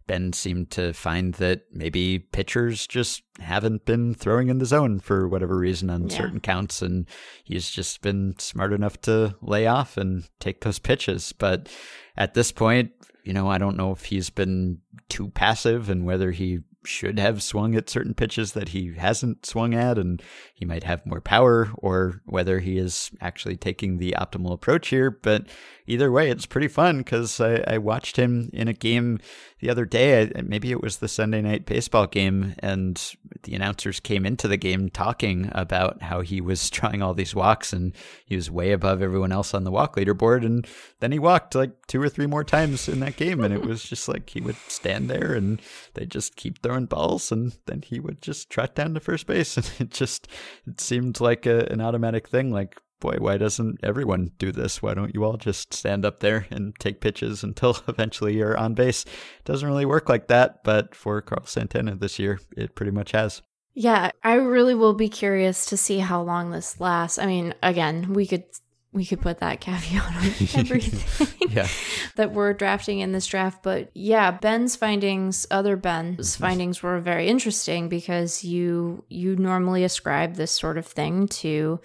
Ben 0.10 0.34
seemed 0.34 0.72
to 0.72 0.92
find 0.92 1.36
that 1.36 1.62
maybe 1.72 2.18
pitchers 2.20 2.88
just 2.88 3.22
haven't 3.40 3.86
been 3.86 4.14
throwing 4.16 4.50
in 4.50 4.58
the 4.58 4.66
zone 4.66 5.00
for 5.00 5.28
whatever 5.28 5.56
reason 5.58 5.90
on 5.90 6.10
Yeah. 6.10 6.18
certain 6.18 6.40
counts. 6.40 6.82
And 6.82 7.06
he's 7.44 7.70
just 7.70 8.02
been 8.02 8.34
smart 8.40 8.74
enough 8.74 9.00
to 9.02 9.36
lay 9.42 9.68
off 9.68 9.98
and 9.98 10.28
take 10.40 10.62
those 10.62 10.80
pitches. 10.80 11.32
But 11.32 11.70
at 12.18 12.34
this 12.34 12.52
point, 12.52 12.92
you 13.24 13.34
know, 13.34 13.48
I 13.48 13.60
don't 13.60 13.78
know 13.78 13.92
if 13.92 14.06
he's 14.06 14.30
been 14.32 14.80
too 15.10 15.30
passive 15.30 15.90
and 15.90 16.06
whether 16.06 16.32
he 16.32 16.60
should 16.86 17.20
have 17.20 17.44
swung 17.44 17.76
at 17.76 17.90
certain 17.90 18.14
pitches 18.14 18.54
that 18.54 18.70
he 18.70 18.94
hasn't 18.96 19.46
swung 19.46 19.74
at 19.74 19.98
and 19.98 20.24
he 20.54 20.64
might 20.64 20.84
have 20.86 21.06
more 21.06 21.20
power 21.20 21.70
or 21.76 22.22
whether 22.26 22.60
he 22.60 22.78
is 22.78 23.12
actually 23.20 23.58
taking 23.58 23.98
the 23.98 24.16
optimal 24.18 24.54
approach 24.54 24.88
here. 24.88 25.12
But 25.12 25.48
either 25.88 26.10
way, 26.10 26.30
it's 26.32 26.46
pretty 26.46 26.70
fun 26.70 27.00
because 27.00 27.40
I, 27.42 27.62
I 27.68 27.78
watched 27.80 28.16
him 28.16 28.50
in 28.54 28.70
a 28.70 28.74
game 28.74 29.20
the 29.60 29.70
other 29.70 29.86
day. 29.86 30.32
Maybe 30.44 30.72
it 30.72 30.82
was 30.82 30.98
the 30.98 31.08
Sunday 31.08 31.42
night 31.42 31.66
baseball 31.66 32.08
game, 32.08 32.56
and 32.60 33.16
the 33.44 33.56
announcers 33.56 34.00
came 34.00 34.26
into 34.26 34.48
the 34.48 34.58
game 34.58 34.90
talking 34.90 35.50
about 35.54 36.02
how 36.02 36.22
he 36.22 36.42
was 36.42 36.70
trying 36.70 37.02
all 37.02 37.14
these 37.14 37.36
walks 37.36 37.74
and 37.74 37.94
he 38.26 38.36
was 38.36 38.50
way 38.52 38.72
above 38.72 39.02
everyone 39.02 39.32
else 39.32 39.54
on 39.54 39.64
the 39.64 39.72
walk 39.72 39.96
leaderboard. 39.96 40.46
And 40.46 40.68
then 41.00 41.12
he 41.12 41.20
walked 41.20 41.56
like 41.56 41.88
two 41.88 42.02
or 42.02 42.10
three 42.10 42.28
more 42.28 42.44
times 42.44 42.88
in 42.88 43.00
that 43.02 43.18
game, 43.18 43.44
and 43.44 43.54
it 43.54 43.66
was 43.66 43.84
just 43.84 44.08
like 44.08 44.30
he 44.30 44.42
would 44.42 44.58
stand 44.68 45.10
there 45.10 45.34
and 45.34 45.62
they 45.94 46.06
just 46.06 46.36
keep 46.36 46.62
throwing 46.62 46.86
balls, 46.86 47.32
and 47.32 47.58
then 47.66 47.82
he 47.82 48.00
would 48.00 48.22
just 48.22 48.50
trot 48.50 48.76
down 48.76 48.94
to 48.94 49.00
first 49.00 49.28
base, 49.28 49.58
and 49.58 49.72
it 49.80 49.92
just 49.92 50.28
it 50.66 50.80
seemed 50.80 51.20
like 51.20 51.46
a, 51.46 51.66
an 51.72 51.82
automatic 51.82 52.28
thing. 52.28 52.52
Like 52.52 52.78
boy, 53.00 53.16
why 53.20 53.38
doesn't 53.38 53.80
everyone 53.84 54.32
do 54.38 54.52
this? 54.52 54.82
Why 54.82 54.94
don't 54.94 55.14
you 55.14 55.24
all 55.24 55.38
just 55.38 55.74
stand 55.74 56.06
up 56.06 56.20
there 56.20 56.48
and 56.52 56.74
take 56.80 57.02
pitches 57.02 57.44
until 57.44 57.78
eventually 57.88 58.36
you're 58.38 58.58
on 58.58 58.74
base? 58.74 59.06
It 59.06 59.46
doesn't 59.46 59.68
really 59.68 59.86
work 59.86 60.10
like 60.10 60.28
that, 60.28 60.64
but 60.64 60.96
for 60.96 61.22
Carl 61.22 61.46
Santana 61.46 61.96
this 61.96 62.20
year, 62.20 62.40
it 62.56 62.76
pretty 62.76 62.92
much 62.92 63.12
has. 63.12 63.42
Yeah, 63.74 64.12
I 64.24 64.34
really 64.34 64.76
will 64.76 64.94
be 64.94 65.10
curious 65.10 65.68
to 65.68 65.78
see 65.78 66.00
how 66.00 66.22
long 66.22 66.52
this 66.52 66.80
lasts. 66.80 67.18
I 67.18 67.26
mean, 67.26 67.54
again, 67.64 68.14
we 68.14 68.26
could 68.28 68.44
we 68.92 69.06
could 69.06 69.22
put 69.22 69.38
that 69.40 69.62
caveat 69.62 70.04
on 70.04 70.16
everything 70.56 71.50
Yeah. 71.50 71.68
that 72.16 72.32
we're 72.32 72.54
drafting 72.54 73.00
in 73.00 73.12
this 73.12 73.28
draft, 73.28 73.64
but 73.64 73.92
yeah, 73.94 74.32
Ben's 74.32 74.76
findings, 74.76 75.46
other 75.52 75.76
Ben's 75.76 76.34
mm-hmm. 76.34 76.44
findings 76.44 76.84
were 76.84 77.00
very 77.00 77.28
interesting 77.28 77.90
because 77.90 78.44
you 78.44 79.04
you 79.10 79.36
normally 79.36 79.84
ascribe 79.84 80.36
this 80.36 80.52
sort 80.52 80.78
of 80.78 80.86
thing 80.86 81.28
to 81.28 81.80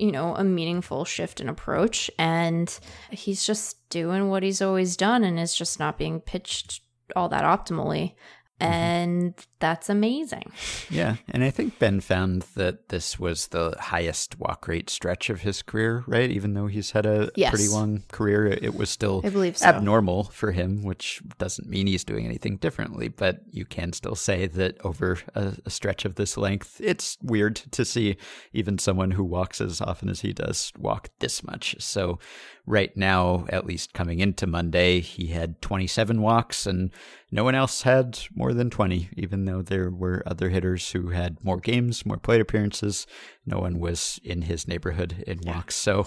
you 0.00 0.10
know, 0.10 0.34
a 0.34 0.42
meaningful 0.42 1.04
shift 1.04 1.40
in 1.40 1.48
approach 1.48 2.10
and 2.18 2.78
he's 3.10 3.44
just 3.44 3.88
doing 3.90 4.28
what 4.30 4.42
he's 4.42 4.62
always 4.62 4.96
done 4.96 5.24
and 5.24 5.38
is 5.38 5.54
just 5.54 5.78
not 5.78 5.98
being 5.98 6.20
pitched 6.20 6.80
all 7.14 7.28
that 7.28 7.44
optimally. 7.44 8.14
Mm-hmm. 8.60 8.72
And 8.72 9.34
that's 9.58 9.88
amazing. 9.90 10.50
Yeah, 10.90 11.16
and 11.28 11.42
I 11.44 11.50
think 11.50 11.78
Ben 11.78 12.00
found 12.00 12.42
that 12.56 12.88
this 12.88 13.18
was 13.18 13.48
the 13.48 13.74
highest 13.78 14.38
walk 14.38 14.66
rate 14.68 14.88
stretch 14.90 15.28
of 15.30 15.40
his 15.42 15.62
career, 15.62 16.04
right? 16.06 16.30
Even 16.30 16.54
though 16.54 16.66
he's 16.66 16.92
had 16.92 17.06
a 17.06 17.30
Yes. 17.36 17.50
pretty 17.50 17.68
long 17.68 18.02
career, 18.12 18.46
it 18.46 18.74
was 18.74 18.90
still 18.90 19.20
I 19.24 19.30
believe 19.30 19.56
so. 19.56 19.66
abnormal 19.66 20.24
for 20.24 20.52
him, 20.52 20.82
which 20.82 21.20
doesn't 21.38 21.68
mean 21.68 21.86
he's 21.86 22.04
doing 22.04 22.24
anything 22.26 22.56
differently, 22.56 23.08
but 23.08 23.40
you 23.50 23.64
can 23.64 23.92
still 23.92 24.14
say 24.14 24.46
that 24.46 24.78
over 24.84 25.18
a, 25.34 25.54
a 25.66 25.70
stretch 25.70 26.04
of 26.04 26.14
this 26.16 26.36
length, 26.36 26.80
it's 26.80 27.18
weird 27.22 27.56
to 27.56 27.84
see 27.84 28.16
even 28.52 28.78
someone 28.78 29.12
who 29.12 29.24
walks 29.24 29.60
as 29.60 29.80
often 29.80 30.08
as 30.08 30.20
he 30.20 30.32
does 30.32 30.72
walk 30.78 31.08
this 31.20 31.42
much. 31.44 31.76
So, 31.78 32.18
right 32.70 32.96
now, 32.96 33.44
at 33.48 33.66
least 33.66 33.92
coming 33.92 34.20
into 34.20 34.46
Monday, 34.46 35.00
he 35.00 35.28
had 35.28 35.60
27 35.60 36.22
walks, 36.22 36.66
and 36.66 36.90
no 37.30 37.44
one 37.44 37.54
else 37.54 37.82
had 37.82 38.18
more 38.34 38.54
than 38.54 38.70
20, 38.70 39.10
even 39.16 39.44
though 39.44 39.60
there 39.60 39.90
were 39.90 40.22
other 40.24 40.48
hitters 40.48 40.92
who 40.92 41.08
had 41.08 41.42
more 41.44 41.58
games, 41.58 42.06
more 42.06 42.16
plate 42.16 42.40
appearances. 42.40 43.06
No 43.44 43.58
one 43.58 43.78
was 43.80 44.20
in 44.22 44.42
his 44.42 44.68
neighborhood 44.68 45.24
in 45.26 45.40
walks. 45.44 45.74
So, 45.74 46.06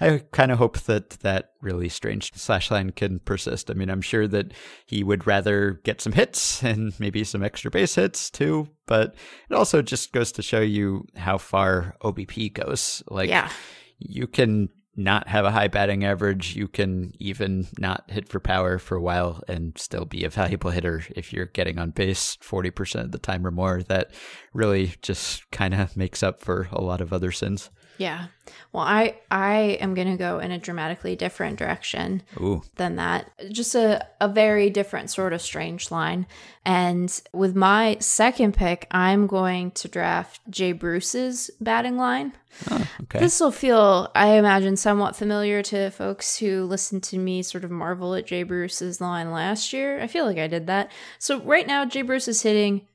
I 0.00 0.22
kind 0.30 0.52
of 0.52 0.58
hope 0.58 0.78
that 0.80 1.10
that 1.20 1.50
really 1.60 1.88
strange 1.88 2.32
slash 2.34 2.70
line 2.70 2.90
can 2.90 3.18
persist. 3.18 3.68
I 3.68 3.74
mean, 3.74 3.90
I'm 3.90 4.00
sure 4.00 4.28
that 4.28 4.52
he 4.86 5.02
would 5.02 5.26
rather 5.26 5.80
get 5.82 6.00
some 6.00 6.12
hits 6.12 6.62
and 6.62 6.92
maybe 7.00 7.24
some 7.24 7.42
extra 7.42 7.70
base 7.70 7.96
hits 7.96 8.30
too, 8.30 8.68
but 8.86 9.16
it 9.50 9.54
also 9.54 9.82
just 9.82 10.12
goes 10.12 10.30
to 10.32 10.42
show 10.42 10.60
you 10.60 11.04
how 11.16 11.36
far 11.36 11.96
OBP 12.02 12.52
goes. 12.52 13.02
Like, 13.08 13.28
yeah. 13.28 13.50
you 13.98 14.28
can 14.28 14.68
not 14.98 15.28
have 15.28 15.44
a 15.44 15.52
high 15.52 15.68
batting 15.68 16.04
average. 16.04 16.56
You 16.56 16.66
can 16.66 17.14
even 17.20 17.68
not 17.78 18.10
hit 18.10 18.28
for 18.28 18.40
power 18.40 18.78
for 18.78 18.96
a 18.96 19.00
while 19.00 19.42
and 19.46 19.78
still 19.78 20.04
be 20.04 20.24
a 20.24 20.28
valuable 20.28 20.72
hitter 20.72 21.04
if 21.14 21.32
you're 21.32 21.46
getting 21.46 21.78
on 21.78 21.90
base 21.90 22.36
40% 22.42 23.04
of 23.04 23.12
the 23.12 23.18
time 23.18 23.46
or 23.46 23.52
more. 23.52 23.82
That 23.84 24.10
really 24.52 24.94
just 25.00 25.48
kind 25.52 25.72
of 25.72 25.96
makes 25.96 26.22
up 26.24 26.40
for 26.40 26.68
a 26.72 26.82
lot 26.82 27.00
of 27.00 27.12
other 27.12 27.30
sins. 27.30 27.70
Yeah. 27.98 28.26
Well, 28.72 28.84
I 28.84 29.16
I 29.30 29.78
am 29.80 29.94
going 29.94 30.10
to 30.10 30.16
go 30.16 30.38
in 30.38 30.50
a 30.50 30.58
dramatically 30.58 31.16
different 31.16 31.58
direction 31.58 32.22
Ooh. 32.40 32.62
than 32.76 32.96
that. 32.96 33.30
Just 33.50 33.74
a 33.74 34.06
a 34.20 34.28
very 34.28 34.70
different 34.70 35.10
sort 35.10 35.32
of 35.32 35.42
strange 35.42 35.90
line. 35.90 36.26
And 36.64 37.20
with 37.32 37.56
my 37.56 37.96
second 38.00 38.54
pick, 38.54 38.86
I'm 38.90 39.26
going 39.26 39.72
to 39.72 39.88
draft 39.88 40.40
Jay 40.48 40.72
Bruce's 40.72 41.50
batting 41.60 41.96
line. 41.96 42.34
Oh, 42.70 42.86
okay. 43.02 43.20
This 43.20 43.40
will 43.40 43.52
feel, 43.52 44.10
I 44.14 44.32
imagine, 44.32 44.76
somewhat 44.76 45.16
familiar 45.16 45.62
to 45.64 45.90
folks 45.90 46.38
who 46.38 46.64
listened 46.64 47.02
to 47.04 47.18
me 47.18 47.42
sort 47.42 47.64
of 47.64 47.70
marvel 47.70 48.14
at 48.14 48.26
Jay 48.26 48.42
Bruce's 48.42 49.00
line 49.00 49.30
last 49.30 49.72
year. 49.72 50.00
I 50.00 50.06
feel 50.06 50.24
like 50.24 50.38
I 50.38 50.46
did 50.46 50.66
that. 50.66 50.90
So 51.18 51.40
right 51.40 51.66
now, 51.66 51.84
Jay 51.84 52.02
Bruce 52.02 52.28
is 52.28 52.42
hitting 52.42 52.86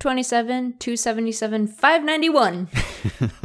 227, 0.00 0.74
277, 0.78 1.66
591. 1.66 2.68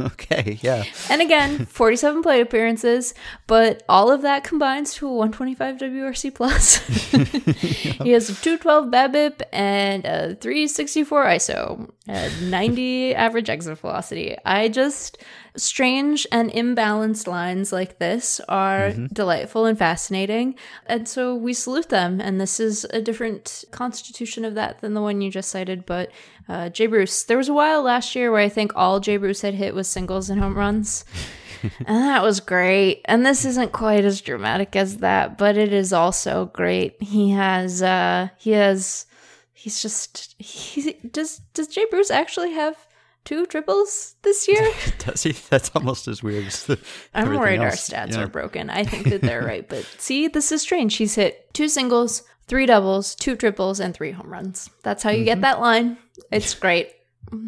okay. 0.00 0.58
Yeah. 0.62 0.84
And 1.10 1.20
again, 1.20 1.66
47 1.66 2.22
plate 2.22 2.42
appearances, 2.42 3.12
but 3.48 3.82
all 3.88 4.12
of 4.12 4.22
that 4.22 4.44
combines 4.44 4.94
to 4.94 5.08
a 5.08 5.12
125 5.12 5.78
WRC 5.78 6.32
plus. 6.32 6.76
he 8.04 8.10
has 8.10 8.30
a 8.30 8.34
212 8.34 8.86
BABIP 8.86 9.42
and 9.52 10.04
a 10.04 10.36
364 10.36 11.24
ISO, 11.24 11.90
a 12.06 12.30
90 12.44 13.16
average 13.16 13.50
exit 13.50 13.78
velocity. 13.78 14.36
I 14.44 14.68
just 14.68 15.18
strange 15.56 16.26
and 16.32 16.50
imbalanced 16.50 17.26
lines 17.26 17.72
like 17.72 17.98
this 17.98 18.40
are 18.48 18.90
mm-hmm. 18.90 19.06
delightful 19.06 19.66
and 19.66 19.78
fascinating, 19.78 20.56
and 20.86 21.08
so 21.08 21.34
we 21.34 21.52
salute 21.52 21.88
them. 21.88 22.20
And 22.20 22.40
this 22.40 22.58
is 22.58 22.84
a 22.90 23.00
different 23.00 23.64
constitution 23.70 24.44
of 24.44 24.54
that 24.54 24.80
than 24.80 24.94
the 24.94 25.02
one 25.02 25.20
you 25.20 25.30
just 25.30 25.50
cited, 25.50 25.86
but. 25.86 26.10
Uh, 26.48 26.68
Jay 26.68 26.86
Bruce. 26.86 27.22
There 27.24 27.38
was 27.38 27.48
a 27.48 27.54
while 27.54 27.82
last 27.82 28.14
year 28.14 28.30
where 28.30 28.40
I 28.40 28.48
think 28.48 28.72
all 28.76 29.00
Jay 29.00 29.16
Bruce 29.16 29.40
had 29.40 29.54
hit 29.54 29.74
was 29.74 29.88
singles 29.88 30.28
and 30.30 30.40
home 30.40 30.56
runs. 30.56 31.04
and 31.62 31.86
that 32.04 32.22
was 32.22 32.40
great. 32.40 33.00
And 33.06 33.24
this 33.24 33.44
isn't 33.46 33.72
quite 33.72 34.04
as 34.04 34.20
dramatic 34.20 34.76
as 34.76 34.98
that, 34.98 35.38
but 35.38 35.56
it 35.56 35.72
is 35.72 35.92
also 35.92 36.46
great. 36.52 37.02
He 37.02 37.30
has 37.30 37.82
uh 37.82 38.28
he 38.36 38.50
has 38.50 39.06
he's 39.54 39.80
just 39.80 40.34
he 40.38 40.92
does 41.10 41.38
does 41.54 41.68
Jay 41.68 41.86
Bruce 41.90 42.10
actually 42.10 42.52
have 42.52 42.76
two 43.24 43.46
triples 43.46 44.16
this 44.20 44.46
year? 44.46 44.70
Does 44.98 45.22
he? 45.22 45.32
That's 45.32 45.70
almost 45.74 46.06
as 46.08 46.22
weird 46.22 46.44
as 46.46 46.66
the. 46.66 46.78
I'm 47.14 47.34
worried 47.34 47.60
our 47.60 47.70
stats 47.70 48.12
Yeah. 48.12 48.24
are 48.24 48.26
broken. 48.28 48.68
I 48.68 48.84
think 48.84 49.08
that 49.08 49.22
they're 49.22 49.42
right, 49.42 49.66
but 49.66 49.84
see, 49.98 50.28
this 50.28 50.52
is 50.52 50.60
strange. 50.60 50.96
He's 50.96 51.14
hit 51.14 51.54
two 51.54 51.68
singles, 51.68 52.22
three 52.48 52.66
doubles, 52.66 53.14
two 53.14 53.34
triples, 53.34 53.80
and 53.80 53.94
three 53.94 54.10
home 54.10 54.30
runs. 54.30 54.68
That's 54.82 55.02
how 55.02 55.08
you 55.08 55.20
Mm-hmm. 55.20 55.24
get 55.24 55.40
that 55.40 55.58
line. 55.60 55.96
It's 56.30 56.54
great. 56.54 56.92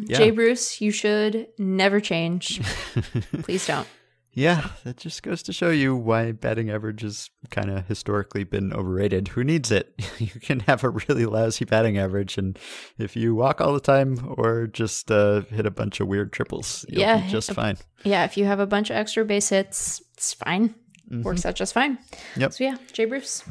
Yeah. 0.05 0.17
Jay 0.17 0.31
Bruce, 0.31 0.81
you 0.81 0.91
should 0.91 1.47
never 1.57 1.99
change. 1.99 2.61
Please 3.43 3.65
don't. 3.67 3.87
Yeah, 4.33 4.69
that 4.83 4.97
just 4.97 5.23
goes 5.23 5.41
to 5.43 5.53
show 5.53 5.71
you 5.71 5.95
why 5.95 6.31
batting 6.31 6.69
average 6.69 7.01
has 7.01 7.31
kind 7.49 7.71
of 7.71 7.87
historically 7.87 8.43
been 8.43 8.71
overrated. 8.71 9.29
Who 9.29 9.43
needs 9.43 9.71
it? 9.71 9.93
You 10.19 10.39
can 10.41 10.59
have 10.61 10.83
a 10.83 10.89
really 10.89 11.25
lousy 11.25 11.65
batting 11.65 11.97
average, 11.97 12.37
and 12.37 12.57
if 12.99 13.15
you 13.15 13.33
walk 13.33 13.61
all 13.61 13.73
the 13.73 13.79
time 13.79 14.35
or 14.37 14.67
just 14.67 15.09
uh, 15.11 15.41
hit 15.49 15.65
a 15.65 15.71
bunch 15.71 15.99
of 15.99 16.07
weird 16.07 16.33
triples, 16.33 16.85
you'll 16.89 17.01
Yeah, 17.01 17.21
be 17.21 17.29
just 17.29 17.51
fine. 17.51 17.77
Yeah, 18.03 18.25
if 18.25 18.37
you 18.37 18.45
have 18.45 18.59
a 18.59 18.67
bunch 18.67 18.89
of 18.91 18.95
extra 18.95 19.25
base 19.25 19.49
hits, 19.49 20.01
it's 20.13 20.33
fine. 20.33 20.75
Works 21.09 21.45
out 21.45 21.55
just 21.55 21.73
fine. 21.73 21.97
Mm-hmm. 21.97 22.41
Yep. 22.41 22.53
So 22.53 22.63
yeah, 22.63 22.77
Jay 22.93 23.05
Bruce. 23.05 23.43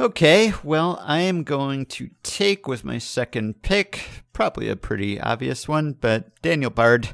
Okay, 0.00 0.52
well, 0.64 0.98
I 1.04 1.20
am 1.20 1.44
going 1.44 1.84
to 1.86 2.10
take 2.22 2.66
with 2.66 2.82
my 2.82 2.98
second 2.98 3.62
pick, 3.62 4.04
probably 4.32 4.68
a 4.68 4.76
pretty 4.76 5.20
obvious 5.20 5.68
one, 5.68 5.92
but 5.92 6.40
Daniel 6.42 6.70
Bard. 6.70 7.10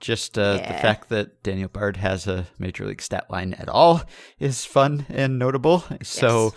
Just 0.00 0.36
uh, 0.36 0.54
the 0.54 0.62
fact 0.80 1.10
that 1.10 1.42
Daniel 1.44 1.68
Bard 1.68 1.98
has 1.98 2.26
a 2.26 2.48
major 2.58 2.86
league 2.86 3.02
stat 3.02 3.30
line 3.30 3.54
at 3.54 3.68
all 3.68 4.02
is 4.40 4.64
fun 4.64 5.06
and 5.08 5.38
notable. 5.38 5.84
So 6.02 6.54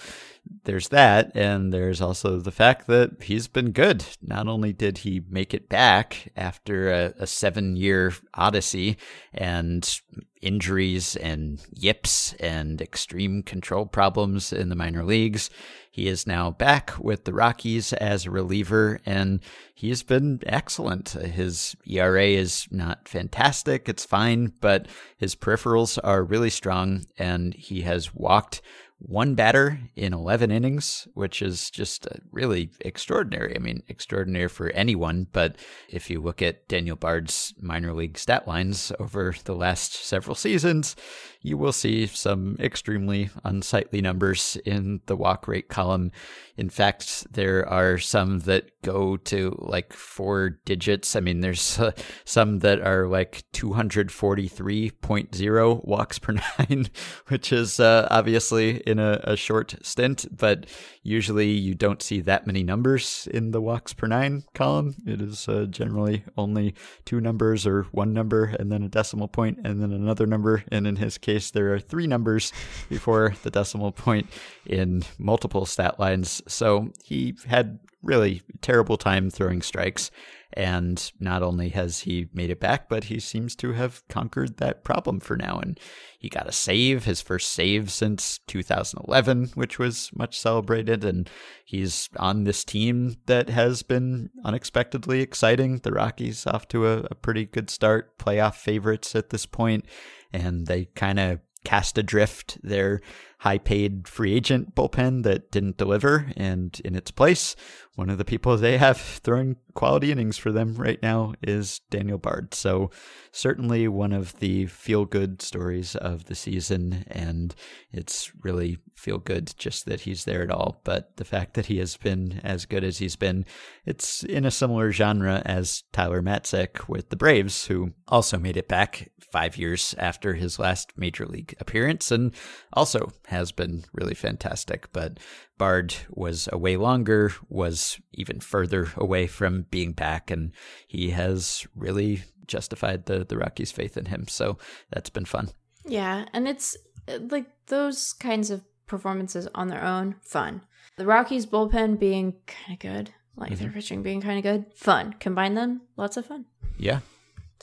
there's 0.65 0.89
that. 0.89 1.31
And 1.35 1.73
there's 1.73 2.01
also 2.01 2.39
the 2.39 2.51
fact 2.51 2.87
that 2.87 3.23
he's 3.23 3.47
been 3.47 3.71
good. 3.71 4.05
Not 4.21 4.47
only 4.47 4.73
did 4.73 4.99
he 4.99 5.21
make 5.29 5.53
it 5.53 5.69
back 5.69 6.31
after 6.35 6.91
a, 6.91 7.13
a 7.19 7.27
seven 7.27 7.75
year 7.75 8.13
odyssey 8.33 8.97
and 9.33 9.99
injuries 10.41 11.15
and 11.15 11.63
yips 11.71 12.33
and 12.33 12.81
extreme 12.81 13.41
control 13.43 13.85
problems 13.85 14.51
in 14.51 14.69
the 14.69 14.75
minor 14.75 15.03
leagues, 15.03 15.49
he 15.95 16.09
is 16.09 16.27
now 16.27 16.51
back 16.51 16.91
with 16.99 17.23
the 17.23 17.31
Rockies 17.31 17.93
as 17.93 18.25
a 18.25 18.29
reliever, 18.29 18.99
and 19.05 19.39
he's 19.73 20.03
been 20.03 20.41
excellent. 20.45 21.11
His 21.11 21.73
ERA 21.87 22.25
is 22.25 22.67
not 22.69 23.07
fantastic, 23.07 23.87
it's 23.87 24.03
fine, 24.03 24.51
but 24.59 24.89
his 25.17 25.37
peripherals 25.37 25.97
are 26.03 26.21
really 26.21 26.49
strong, 26.49 27.05
and 27.17 27.53
he 27.53 27.83
has 27.83 28.13
walked 28.13 28.61
one 28.99 29.35
batter 29.35 29.79
in 29.95 30.13
11 30.13 30.51
innings, 30.51 31.07
which 31.13 31.41
is 31.41 31.69
just 31.69 32.07
uh, 32.07 32.11
really 32.31 32.71
extraordinary. 32.79 33.55
I 33.55 33.59
mean, 33.59 33.83
extraordinary 33.87 34.47
for 34.47 34.69
anyone, 34.69 35.27
but 35.31 35.57
if 35.89 36.09
you 36.09 36.21
look 36.21 36.41
at 36.41 36.67
Daniel 36.67 36.95
Bard's 36.95 37.53
minor 37.59 37.93
league 37.93 38.17
stat 38.17 38.47
lines 38.47 38.91
over 38.99 39.35
the 39.43 39.55
last 39.55 39.93
several 39.93 40.35
seasons, 40.35 40.95
you 41.41 41.57
will 41.57 41.73
see 41.73 42.07
some 42.07 42.55
extremely 42.59 43.29
unsightly 43.43 44.01
numbers 44.01 44.57
in 44.65 45.01
the 45.07 45.15
walk 45.15 45.47
rate 45.47 45.67
column. 45.67 46.11
In 46.57 46.69
fact, 46.69 47.31
there 47.31 47.67
are 47.67 47.97
some 47.97 48.39
that 48.39 48.69
go 48.85 49.17
to 49.17 49.53
like 49.57 49.91
four 49.91 50.59
digits. 50.63 51.15
I 51.15 51.19
mean, 51.19 51.39
there's 51.39 51.79
uh, 51.79 51.93
some 52.23 52.59
that 52.59 52.81
are 52.81 53.07
like 53.07 53.43
243.0 53.53 55.85
walks 55.85 56.19
per 56.19 56.33
nine, 56.59 56.85
which 57.27 57.51
is 57.51 57.79
uh, 57.79 58.07
obviously 58.11 58.77
in 58.81 58.99
a, 58.99 59.19
a 59.23 59.35
short 59.35 59.73
stint, 59.81 60.27
but 60.31 60.67
usually 61.01 61.49
you 61.49 61.73
don't 61.73 62.03
see 62.03 62.21
that 62.21 62.45
many 62.45 62.61
numbers 62.61 63.27
in 63.33 63.49
the 63.49 63.61
walks 63.61 63.93
per 63.93 64.05
nine 64.05 64.43
column. 64.53 64.93
It 65.07 65.19
is 65.19 65.49
uh, 65.49 65.65
generally 65.67 66.23
only 66.37 66.75
two 67.05 67.19
numbers 67.19 67.65
or 67.65 67.87
one 67.91 68.13
number 68.13 68.55
and 68.59 68.71
then 68.71 68.83
a 68.83 68.89
decimal 68.89 69.27
point 69.27 69.57
and 69.63 69.81
then 69.81 69.91
another 69.91 70.27
number. 70.27 70.63
And 70.71 70.85
in 70.85 70.97
his 70.97 71.17
case, 71.17 71.49
there 71.49 71.73
are 71.73 71.79
three 71.79 72.05
numbers 72.05 72.53
before 72.87 73.33
the 73.41 73.49
decimal 73.49 73.91
point 73.91 74.27
in 74.65 75.03
multiple 75.17 75.65
stat 75.65 75.99
lines. 75.99 76.41
So 76.47 76.91
he 77.03 77.35
had 77.47 77.79
really 78.05 78.41
terrible 78.61 78.97
time 78.97 79.29
throwing 79.29 79.61
strikes. 79.61 80.11
And 80.53 81.11
not 81.19 81.43
only 81.43 81.69
has 81.69 82.01
he 82.01 82.29
made 82.33 82.49
it 82.49 82.61
back, 82.61 82.87
but 82.87 83.05
he 83.05 83.19
seems 83.19 83.57
to 83.57 83.73
have 83.73 84.07
conquered 84.07 84.55
that 84.57 84.85
problem 84.85 85.19
for 85.19 85.35
now. 85.35 85.59
And 85.59 85.77
he 86.17 86.29
got 86.29 86.47
a 86.47 86.53
save, 86.53 87.03
his 87.03 87.19
first 87.19 87.51
save 87.51 87.91
since 87.91 88.39
2011, 88.47 89.51
which 89.55 89.77
was 89.77 90.11
much 90.15 90.39
celebrated. 90.39 91.03
And 91.03 91.29
he's 91.65 92.09
on 92.15 92.45
this 92.45 92.63
team 92.63 93.17
that 93.25 93.49
has 93.49 93.83
been 93.83 94.29
unexpectedly 94.45 95.19
exciting. 95.19 95.79
The 95.79 95.91
Rockies 95.91 96.47
off 96.47 96.69
to 96.69 96.87
a, 96.87 96.99
a 97.11 97.15
pretty 97.15 97.45
good 97.45 97.69
start, 97.69 98.17
playoff 98.17 98.55
favorites 98.55 99.13
at 99.13 99.31
this 99.31 99.45
point, 99.45 99.85
and 100.31 100.67
they 100.67 100.85
kind 100.95 101.19
of 101.19 101.39
cast 101.65 101.97
adrift 101.97 102.59
their 102.63 103.01
high 103.39 103.57
paid 103.57 104.07
free 104.07 104.33
agent 104.33 104.75
bullpen 104.75 105.23
that 105.23 105.51
didn't 105.51 105.77
deliver. 105.77 106.31
And 106.35 106.79
in 106.83 106.95
its 106.95 107.11
place, 107.11 107.55
one 107.95 108.09
of 108.09 108.17
the 108.17 108.25
people 108.25 108.57
they 108.57 108.77
have 108.77 108.97
throwing 108.97 109.55
quality 109.73 110.11
innings 110.11 110.37
for 110.37 110.51
them 110.51 110.75
right 110.75 111.01
now 111.01 111.33
is 111.41 111.79
Daniel 111.89 112.17
Bard. 112.17 112.53
So, 112.53 112.91
certainly 113.31 113.87
one 113.87 114.11
of 114.11 114.39
the 114.39 114.65
feel 114.67 115.05
good 115.05 115.41
stories 115.41 115.95
of 115.95 116.25
the 116.25 116.35
season. 116.35 117.05
And 117.07 117.55
it's 117.91 118.31
really 118.43 118.79
feel 118.95 119.17
good 119.17 119.53
just 119.57 119.85
that 119.85 120.01
he's 120.01 120.25
there 120.25 120.41
at 120.41 120.51
all. 120.51 120.81
But 120.83 121.17
the 121.17 121.25
fact 121.25 121.53
that 121.53 121.67
he 121.67 121.77
has 121.77 121.97
been 121.97 122.41
as 122.43 122.65
good 122.65 122.83
as 122.83 122.97
he's 122.97 123.15
been, 123.15 123.45
it's 123.85 124.23
in 124.23 124.45
a 124.45 124.51
similar 124.51 124.91
genre 124.91 125.41
as 125.45 125.83
Tyler 125.93 126.21
Matzek 126.21 126.89
with 126.89 127.09
the 127.09 127.15
Braves, 127.15 127.67
who 127.67 127.91
also 128.07 128.37
made 128.37 128.57
it 128.57 128.67
back 128.67 129.11
five 129.31 129.57
years 129.57 129.93
after 129.97 130.33
his 130.35 130.59
last 130.59 130.93
major 130.97 131.25
league 131.25 131.55
appearance 131.59 132.11
and 132.11 132.33
also 132.73 133.11
has 133.27 133.51
been 133.51 133.85
really 133.93 134.13
fantastic. 134.13 134.91
But 134.91 135.19
Bard 135.57 135.95
was 136.09 136.49
away 136.51 136.77
longer, 136.77 137.31
was 137.49 137.99
even 138.13 138.39
further 138.39 138.89
away 138.95 139.27
from 139.27 139.63
being 139.71 139.93
back, 139.93 140.31
and 140.31 140.51
he 140.87 141.11
has 141.11 141.65
really 141.75 142.23
justified 142.47 143.05
the, 143.05 143.25
the 143.25 143.37
Rockies' 143.37 143.71
faith 143.71 143.97
in 143.97 144.05
him. 144.05 144.27
So 144.27 144.57
that's 144.91 145.09
been 145.09 145.25
fun. 145.25 145.49
Yeah, 145.85 146.25
and 146.33 146.47
it's 146.47 146.75
like 147.07 147.45
those 147.67 148.13
kinds 148.13 148.49
of 148.49 148.63
performances 148.87 149.47
on 149.55 149.67
their 149.67 149.83
own, 149.83 150.15
fun. 150.21 150.61
The 150.97 151.05
Rockies 151.05 151.45
bullpen 151.45 151.99
being 151.99 152.35
kind 152.47 152.73
of 152.73 152.79
good, 152.79 153.13
like 153.35 153.51
mm-hmm. 153.51 153.63
their 153.63 153.71
pitching 153.71 154.01
being 154.01 154.21
kind 154.21 154.37
of 154.37 154.43
good, 154.43 154.73
fun. 154.73 155.15
Combine 155.19 155.55
them, 155.55 155.81
lots 155.97 156.17
of 156.17 156.25
fun. 156.25 156.45
Yeah. 156.77 156.99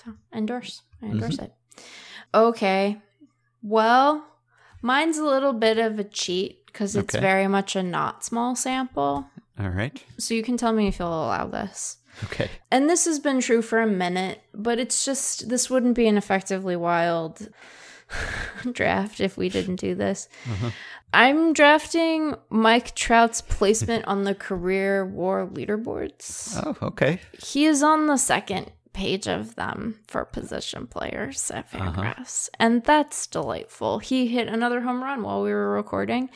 So 0.04 0.14
endorse. 0.32 0.82
I 1.00 1.06
mm-hmm. 1.06 1.14
endorse 1.14 1.38
it. 1.38 1.52
Okay. 2.34 3.00
Well, 3.62 4.26
Mine's 4.82 5.18
a 5.18 5.24
little 5.24 5.52
bit 5.52 5.78
of 5.78 5.98
a 5.98 6.04
cheat 6.04 6.66
because 6.66 6.96
it's 6.96 7.14
Okay. 7.14 7.22
very 7.22 7.46
much 7.46 7.76
a 7.76 7.82
not 7.82 8.24
small 8.24 8.56
sample. 8.56 9.26
All 9.58 9.68
right. 9.68 10.02
So 10.18 10.34
you 10.34 10.42
can 10.42 10.56
tell 10.56 10.72
me 10.72 10.88
if 10.88 10.98
you'll 10.98 11.08
allow 11.08 11.46
this. 11.46 11.98
Okay. 12.24 12.50
And 12.70 12.90
this 12.90 13.04
has 13.06 13.18
been 13.18 13.40
true 13.40 13.62
for 13.62 13.80
a 13.80 13.86
minute, 13.86 14.42
but 14.54 14.78
it's 14.78 15.04
just 15.04 15.48
this 15.48 15.70
wouldn't 15.70 15.94
be 15.94 16.06
an 16.08 16.16
effectively 16.18 16.76
wild 16.76 17.48
draft 18.72 19.20
if 19.20 19.36
we 19.36 19.48
didn't 19.48 19.76
do 19.76 19.94
this. 19.94 20.28
Uh-huh. 20.50 20.70
I'm 21.14 21.52
drafting 21.52 22.34
Mike 22.48 22.94
Trout's 22.94 23.42
placement 23.42 24.06
on 24.06 24.24
the 24.24 24.34
career 24.34 25.04
war 25.04 25.46
leaderboards. 25.46 26.58
Oh, 26.64 26.86
okay. 26.88 27.20
He 27.42 27.66
is 27.66 27.82
on 27.82 28.06
the 28.06 28.16
second 28.16 28.70
page 28.92 29.26
of 29.26 29.54
them 29.54 29.98
for 30.06 30.24
position 30.24 30.86
players 30.86 31.50
at 31.50 31.70
Fangraphs, 31.70 32.48
and 32.58 32.82
that's 32.84 33.26
delightful. 33.26 33.98
He 33.98 34.26
hit 34.26 34.48
another 34.48 34.80
home 34.82 35.02
run 35.02 35.22
while 35.22 35.42
we 35.42 35.50
were 35.50 35.70
recording, 35.70 36.30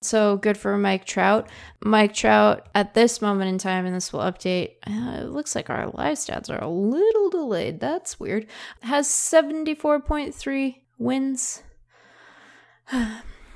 so 0.00 0.36
good 0.36 0.56
for 0.56 0.76
Mike 0.76 1.04
Trout. 1.04 1.48
Mike 1.84 2.14
Trout 2.14 2.66
at 2.74 2.94
this 2.94 3.22
moment 3.22 3.50
in 3.50 3.58
time, 3.58 3.86
and 3.86 3.94
this 3.94 4.12
will 4.12 4.20
update. 4.20 4.74
Uh, 4.86 5.22
it 5.22 5.30
looks 5.30 5.54
like 5.54 5.70
our 5.70 5.86
live 5.88 6.16
stats 6.18 6.50
are 6.50 6.62
a 6.62 6.68
little 6.68 7.30
delayed. 7.30 7.80
That's 7.80 8.18
weird. 8.18 8.46
Has 8.82 9.08
seventy 9.08 9.74
four 9.74 10.00
point 10.00 10.34
three 10.34 10.82
wins. 10.98 11.62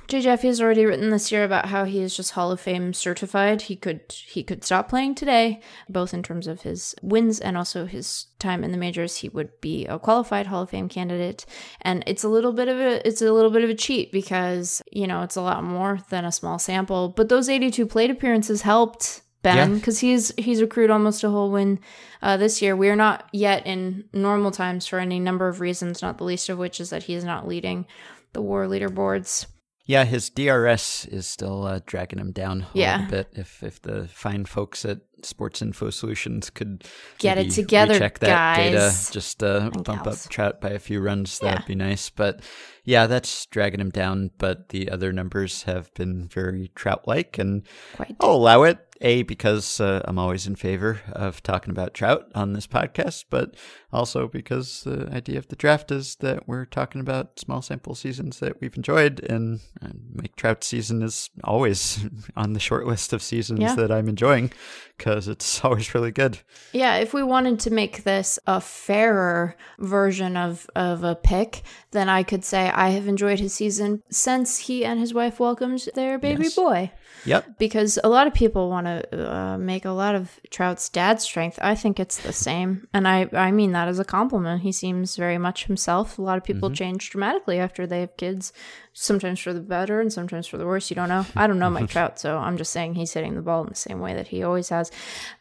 Jay 0.07 0.21
Jaffe 0.21 0.47
has 0.47 0.61
already 0.61 0.85
written 0.85 1.09
this 1.09 1.33
year 1.33 1.43
about 1.43 1.65
how 1.65 1.83
he 1.83 1.99
is 1.99 2.15
just 2.15 2.31
Hall 2.31 2.49
of 2.51 2.61
Fame 2.61 2.93
certified. 2.93 3.63
He 3.63 3.75
could 3.75 4.01
he 4.09 4.41
could 4.41 4.63
stop 4.63 4.87
playing 4.87 5.15
today, 5.15 5.59
both 5.89 6.13
in 6.13 6.23
terms 6.23 6.47
of 6.47 6.61
his 6.61 6.95
wins 7.01 7.41
and 7.41 7.57
also 7.57 7.85
his 7.85 8.27
time 8.39 8.63
in 8.63 8.71
the 8.71 8.77
majors. 8.77 9.17
He 9.17 9.27
would 9.27 9.59
be 9.59 9.85
a 9.85 9.99
qualified 9.99 10.47
Hall 10.47 10.61
of 10.61 10.69
Fame 10.69 10.87
candidate, 10.87 11.45
and 11.81 12.05
it's 12.07 12.23
a 12.23 12.29
little 12.29 12.53
bit 12.53 12.69
of 12.69 12.77
a 12.77 13.05
it's 13.05 13.21
a 13.21 13.31
little 13.33 13.51
bit 13.51 13.65
of 13.65 13.69
a 13.69 13.75
cheat 13.75 14.13
because 14.13 14.81
you 14.91 15.07
know 15.07 15.23
it's 15.23 15.35
a 15.35 15.41
lot 15.41 15.63
more 15.63 15.99
than 16.09 16.23
a 16.23 16.31
small 16.31 16.57
sample. 16.57 17.09
But 17.09 17.27
those 17.27 17.49
82 17.49 17.85
plate 17.85 18.09
appearances 18.09 18.61
helped 18.61 19.23
Ben 19.41 19.57
Yeah. 19.57 19.75
because 19.75 19.99
he's 19.99 20.33
he's 20.37 20.61
accrued 20.61 20.89
almost 20.89 21.25
a 21.25 21.29
whole 21.29 21.51
win 21.51 21.79
uh, 22.21 22.37
this 22.37 22.61
year. 22.61 22.77
We 22.77 22.87
are 22.87 22.95
not 22.95 23.27
yet 23.33 23.67
in 23.67 24.05
normal 24.13 24.51
times 24.51 24.87
for 24.87 24.99
any 24.99 25.19
number 25.19 25.49
of 25.49 25.59
reasons, 25.59 26.01
not 26.01 26.17
the 26.17 26.23
least 26.23 26.47
of 26.47 26.57
which 26.57 26.79
is 26.79 26.91
that 26.91 27.03
he 27.03 27.13
is 27.13 27.25
not 27.25 27.45
leading 27.45 27.85
the 28.31 28.41
WAR 28.41 28.67
leaderboards. 28.67 29.47
Yeah, 29.87 30.03
his 30.03 30.29
DRS 30.29 31.05
is 31.05 31.25
still 31.25 31.63
uh, 31.65 31.79
dragging 31.85 32.19
him 32.19 32.31
down 32.33 32.63
a 32.63 32.67
Yeah. 32.77 32.95
little 32.97 33.11
bit. 33.11 33.29
If 33.33 33.63
if 33.63 33.81
the 33.81 34.07
fine 34.09 34.45
folks 34.45 34.83
at 34.85 34.99
Sports 35.23 35.61
Info 35.61 35.89
Solutions 35.89 36.49
could 36.49 36.83
Get 37.19 37.37
it 37.37 37.51
together, 37.51 37.93
recheck 37.93 38.19
that 38.19 38.27
guys. 38.57 38.71
data, 38.73 39.13
just 39.13 39.41
uh, 39.41 39.69
bump 39.71 40.03
gals. 40.03 40.25
up 40.25 40.31
Trout 40.31 40.61
by 40.61 40.69
a 40.71 40.79
few 40.79 40.99
runs, 40.99 41.39
that'd 41.39 41.65
be 41.65 41.73
nice. 41.73 42.09
But 42.09 42.41
yeah, 42.87 43.05
that's 43.05 43.45
dragging 43.47 43.79
him 43.81 43.89
down. 43.91 44.31
But 44.39 44.69
the 44.69 44.89
other 44.89 45.11
numbers 45.13 45.63
have 45.63 45.93
been 45.93 46.27
very 46.27 46.71
Trout-like, 46.73 47.37
and 47.37 47.67
Quite. 47.95 48.15
I'll 48.19 48.31
allow 48.31 48.63
it. 48.63 48.79
A 48.99 49.21
because 49.21 49.79
uh, 49.79 50.01
I'm 50.05 50.17
always 50.17 50.47
in 50.47 50.55
favor 50.55 50.99
of 51.13 51.43
talking 51.43 51.69
about 51.69 51.93
Trout 51.93 52.31
on 52.33 52.53
this 52.53 52.65
podcast, 52.65 53.25
but 53.29 53.53
also 53.93 54.27
because 54.27 54.83
the 54.85 55.07
idea 55.13 55.37
of 55.37 55.49
the 55.49 55.55
draft 55.55 55.91
is 55.91 56.15
that 56.15 56.47
we're 56.47 56.65
talking 56.65 56.99
about 56.99 57.37
small 57.39 57.61
sample 57.61 57.93
seasons 57.93 58.39
that 58.39 58.59
we've 58.59 58.75
enjoyed, 58.75 59.19
and 59.29 59.59
uh, 59.83 59.89
Mike 60.15 60.35
Trout's 60.35 60.65
season 60.65 61.03
is 61.03 61.29
always 61.43 62.07
on 62.35 62.53
the 62.53 62.59
short 62.59 62.87
list 62.87 63.13
of 63.13 63.21
seasons 63.21 63.59
Yeah. 63.59 63.75
that 63.75 63.91
I'm 63.91 64.09
enjoying 64.09 64.51
because 64.97 65.27
it's 65.27 65.61
always 65.63 65.93
really 65.93 66.11
good. 66.11 66.39
Yeah, 66.73 66.95
if 66.95 67.13
we 67.13 67.21
wanted 67.21 67.59
to 67.61 67.69
make 67.69 68.03
this 68.03 68.39
a 68.47 68.59
fairer 68.59 69.55
version 69.77 70.35
of, 70.35 70.67
of 70.75 71.03
a 71.03 71.13
pick, 71.13 71.61
then 71.91 72.09
I 72.09 72.23
could 72.23 72.43
say 72.43 72.71
I 72.77 72.89
have 72.89 73.07
enjoyed 73.07 73.39
his 73.39 73.53
season 73.53 74.03
since 74.09 74.59
he 74.67 74.85
and 74.85 74.99
his 74.99 75.13
wife 75.13 75.39
welcomed 75.39 75.87
their 75.95 76.19
baby 76.19 76.43
Yes. 76.43 76.55
boy. 76.55 76.91
Yep. 77.25 77.57
Because 77.57 77.97
a 78.03 78.09
lot 78.09 78.27
of 78.27 78.33
people 78.33 78.69
want 78.69 78.85
to 78.87 78.97
uh, 79.35 79.57
make 79.57 79.83
a 79.83 79.91
lot 79.91 80.13
of 80.15 80.39
Trout's 80.51 80.87
dad 80.87 81.19
strength. 81.19 81.57
I 81.61 81.73
think 81.75 81.99
it's 81.99 82.19
the 82.19 82.31
same. 82.31 82.87
And 82.93 83.07
I, 83.07 83.27
I 83.33 83.49
mean 83.51 83.71
that 83.71 83.87
as 83.87 83.99
a 83.99 84.05
compliment. 84.05 84.61
He 84.61 84.71
seems 84.71 85.15
very 85.17 85.37
much 85.39 85.65
himself. 85.65 86.19
A 86.19 86.21
lot 86.21 86.37
of 86.37 86.43
people 86.43 86.69
change 86.71 87.09
dramatically 87.09 87.57
after 87.59 87.87
they 87.87 88.01
have 88.01 88.15
kids, 88.15 88.53
sometimes 88.99 89.39
for 89.39 89.53
the 89.53 89.59
better 89.59 90.01
and 90.01 90.11
sometimes 90.11 90.47
for 90.47 90.57
the 90.57 90.65
worse. 90.65 90.89
You 90.89 90.95
don't 90.95 91.09
know. 91.09 91.25
I 91.35 91.45
don't 91.45 91.59
know 91.59 91.69
Mike 91.69 91.89
Trout, 91.91 92.19
so 92.19 92.37
I'm 92.37 92.57
just 92.57 92.71
saying 92.71 92.95
he's 92.95 93.13
hitting 93.13 93.35
the 93.35 93.41
ball 93.41 93.61
in 93.61 93.69
the 93.69 93.75
same 93.75 93.99
way 93.99 94.15
that 94.15 94.29
he 94.29 94.43
always 94.43 94.69
has. 94.69 94.91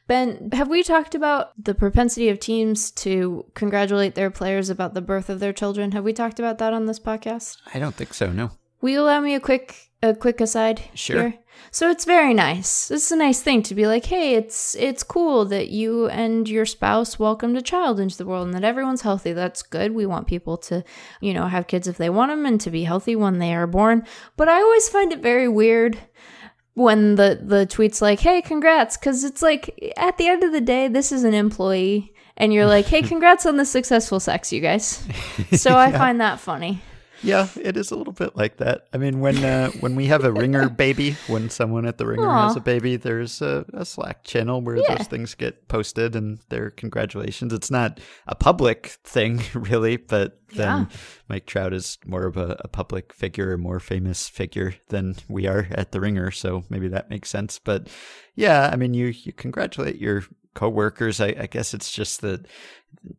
Ben, 0.06 0.50
have 0.52 0.68
we 0.68 0.82
talked 0.82 1.14
about 1.14 1.52
the 1.62 1.74
propensity 1.74 2.28
of 2.28 2.38
teams 2.38 2.90
to 2.92 3.46
congratulate 3.54 4.14
their 4.14 4.30
players 4.30 4.68
about 4.68 4.92
the 4.92 5.00
birth 5.00 5.30
of 5.30 5.40
their 5.40 5.54
children? 5.54 5.92
Have 5.92 6.04
we 6.04 6.12
talked 6.12 6.38
about 6.38 6.58
that 6.58 6.74
on 6.74 6.84
this 6.84 7.00
podcast? 7.00 7.56
I 7.74 7.78
don't 7.78 7.94
think 7.94 8.12
so. 8.12 8.30
No. 8.30 8.50
Will 8.82 8.90
you 8.90 9.00
allow 9.00 9.20
me 9.20 9.34
a 9.34 9.40
quick 9.40 9.85
a 10.02 10.14
quick 10.14 10.40
aside? 10.40 10.82
Sure. 10.94 11.30
Here? 11.30 11.38
So 11.70 11.90
it's 11.90 12.04
very 12.04 12.34
nice. 12.34 12.90
It's 12.90 13.10
a 13.10 13.16
nice 13.16 13.40
thing 13.40 13.62
to 13.64 13.74
be 13.74 13.86
like, 13.86 14.06
hey, 14.06 14.34
it's 14.34 14.74
it's 14.76 15.02
cool 15.02 15.44
that 15.46 15.68
you 15.68 16.08
and 16.08 16.48
your 16.48 16.66
spouse 16.66 17.18
welcomed 17.18 17.56
a 17.56 17.62
child 17.62 17.98
into 17.98 18.16
the 18.16 18.26
world 18.26 18.46
and 18.46 18.54
that 18.54 18.64
everyone's 18.64 19.02
healthy. 19.02 19.32
That's 19.32 19.62
good. 19.62 19.92
We 19.92 20.06
want 20.06 20.26
people 20.26 20.56
to, 20.58 20.84
you 21.20 21.34
know, 21.34 21.46
have 21.46 21.66
kids 21.66 21.88
if 21.88 21.96
they 21.96 22.10
want 22.10 22.30
them 22.30 22.46
and 22.46 22.60
to 22.60 22.70
be 22.70 22.84
healthy 22.84 23.16
when 23.16 23.38
they 23.38 23.54
are 23.54 23.66
born. 23.66 24.04
But 24.36 24.48
I 24.48 24.60
always 24.60 24.88
find 24.88 25.12
it 25.12 25.20
very 25.20 25.48
weird 25.48 25.98
when 26.74 27.14
the 27.14 27.40
the 27.42 27.66
tweets 27.66 28.00
like, 28.02 28.20
"Hey, 28.20 28.42
congrats," 28.42 28.96
because 28.96 29.24
it's 29.24 29.42
like 29.42 29.94
at 29.96 30.18
the 30.18 30.28
end 30.28 30.44
of 30.44 30.52
the 30.52 30.60
day, 30.60 30.88
this 30.88 31.10
is 31.10 31.24
an 31.24 31.34
employee, 31.34 32.14
and 32.36 32.52
you're 32.52 32.66
like, 32.66 32.86
"Hey, 32.86 33.02
congrats 33.12 33.46
on 33.46 33.56
the 33.56 33.64
successful 33.64 34.20
sex, 34.20 34.52
you 34.52 34.60
guys." 34.60 35.02
So 35.52 35.76
I 35.76 35.90
find 36.04 36.20
that 36.20 36.38
funny. 36.38 36.82
Yeah, 37.26 37.48
it 37.60 37.76
is 37.76 37.90
a 37.90 37.96
little 37.96 38.12
bit 38.12 38.36
like 38.36 38.58
that. 38.58 38.86
I 38.92 38.98
mean, 38.98 39.20
when 39.20 39.36
uh, 39.44 39.70
when 39.80 39.96
we 39.96 40.06
have 40.06 40.24
a 40.24 40.32
ringer 40.32 40.68
baby, 40.68 41.16
when 41.26 41.50
someone 41.50 41.84
at 41.84 41.98
the 41.98 42.06
ringer 42.06 42.28
Aw. 42.28 42.46
has 42.48 42.56
a 42.56 42.60
baby, 42.60 42.96
there's 42.96 43.42
a, 43.42 43.64
a 43.74 43.84
Slack 43.84 44.22
channel 44.24 44.60
where 44.62 44.76
Yeah. 44.76 44.94
those 44.96 45.08
things 45.08 45.34
get 45.34 45.66
posted 45.68 46.14
and 46.14 46.38
their 46.48 46.70
congratulations. 46.70 47.52
It's 47.52 47.70
not 47.70 47.98
a 48.28 48.34
public 48.34 48.98
thing, 49.04 49.42
really, 49.54 49.96
but 49.96 50.38
then 50.54 50.88
Mike 51.28 51.46
Trout 51.46 51.72
is 51.72 51.98
more 52.06 52.24
of 52.24 52.36
a, 52.36 52.56
a 52.60 52.68
public 52.68 53.12
figure, 53.12 53.52
a 53.54 53.58
more 53.58 53.80
famous 53.80 54.28
figure 54.28 54.76
than 54.88 55.16
we 55.28 55.46
are 55.48 55.66
at 55.72 55.90
the 55.90 56.00
ringer, 56.00 56.30
so 56.30 56.62
maybe 56.70 56.86
that 56.88 57.10
makes 57.10 57.28
sense. 57.28 57.58
But 57.58 57.88
yeah, 58.36 58.70
I 58.72 58.76
mean, 58.76 58.94
you 58.94 59.06
you 59.06 59.32
congratulate 59.32 59.96
your 60.00 60.22
coworkers. 60.56 61.20
I, 61.20 61.36
I 61.38 61.46
guess 61.46 61.72
it's 61.74 61.92
just 61.92 62.22
that 62.22 62.46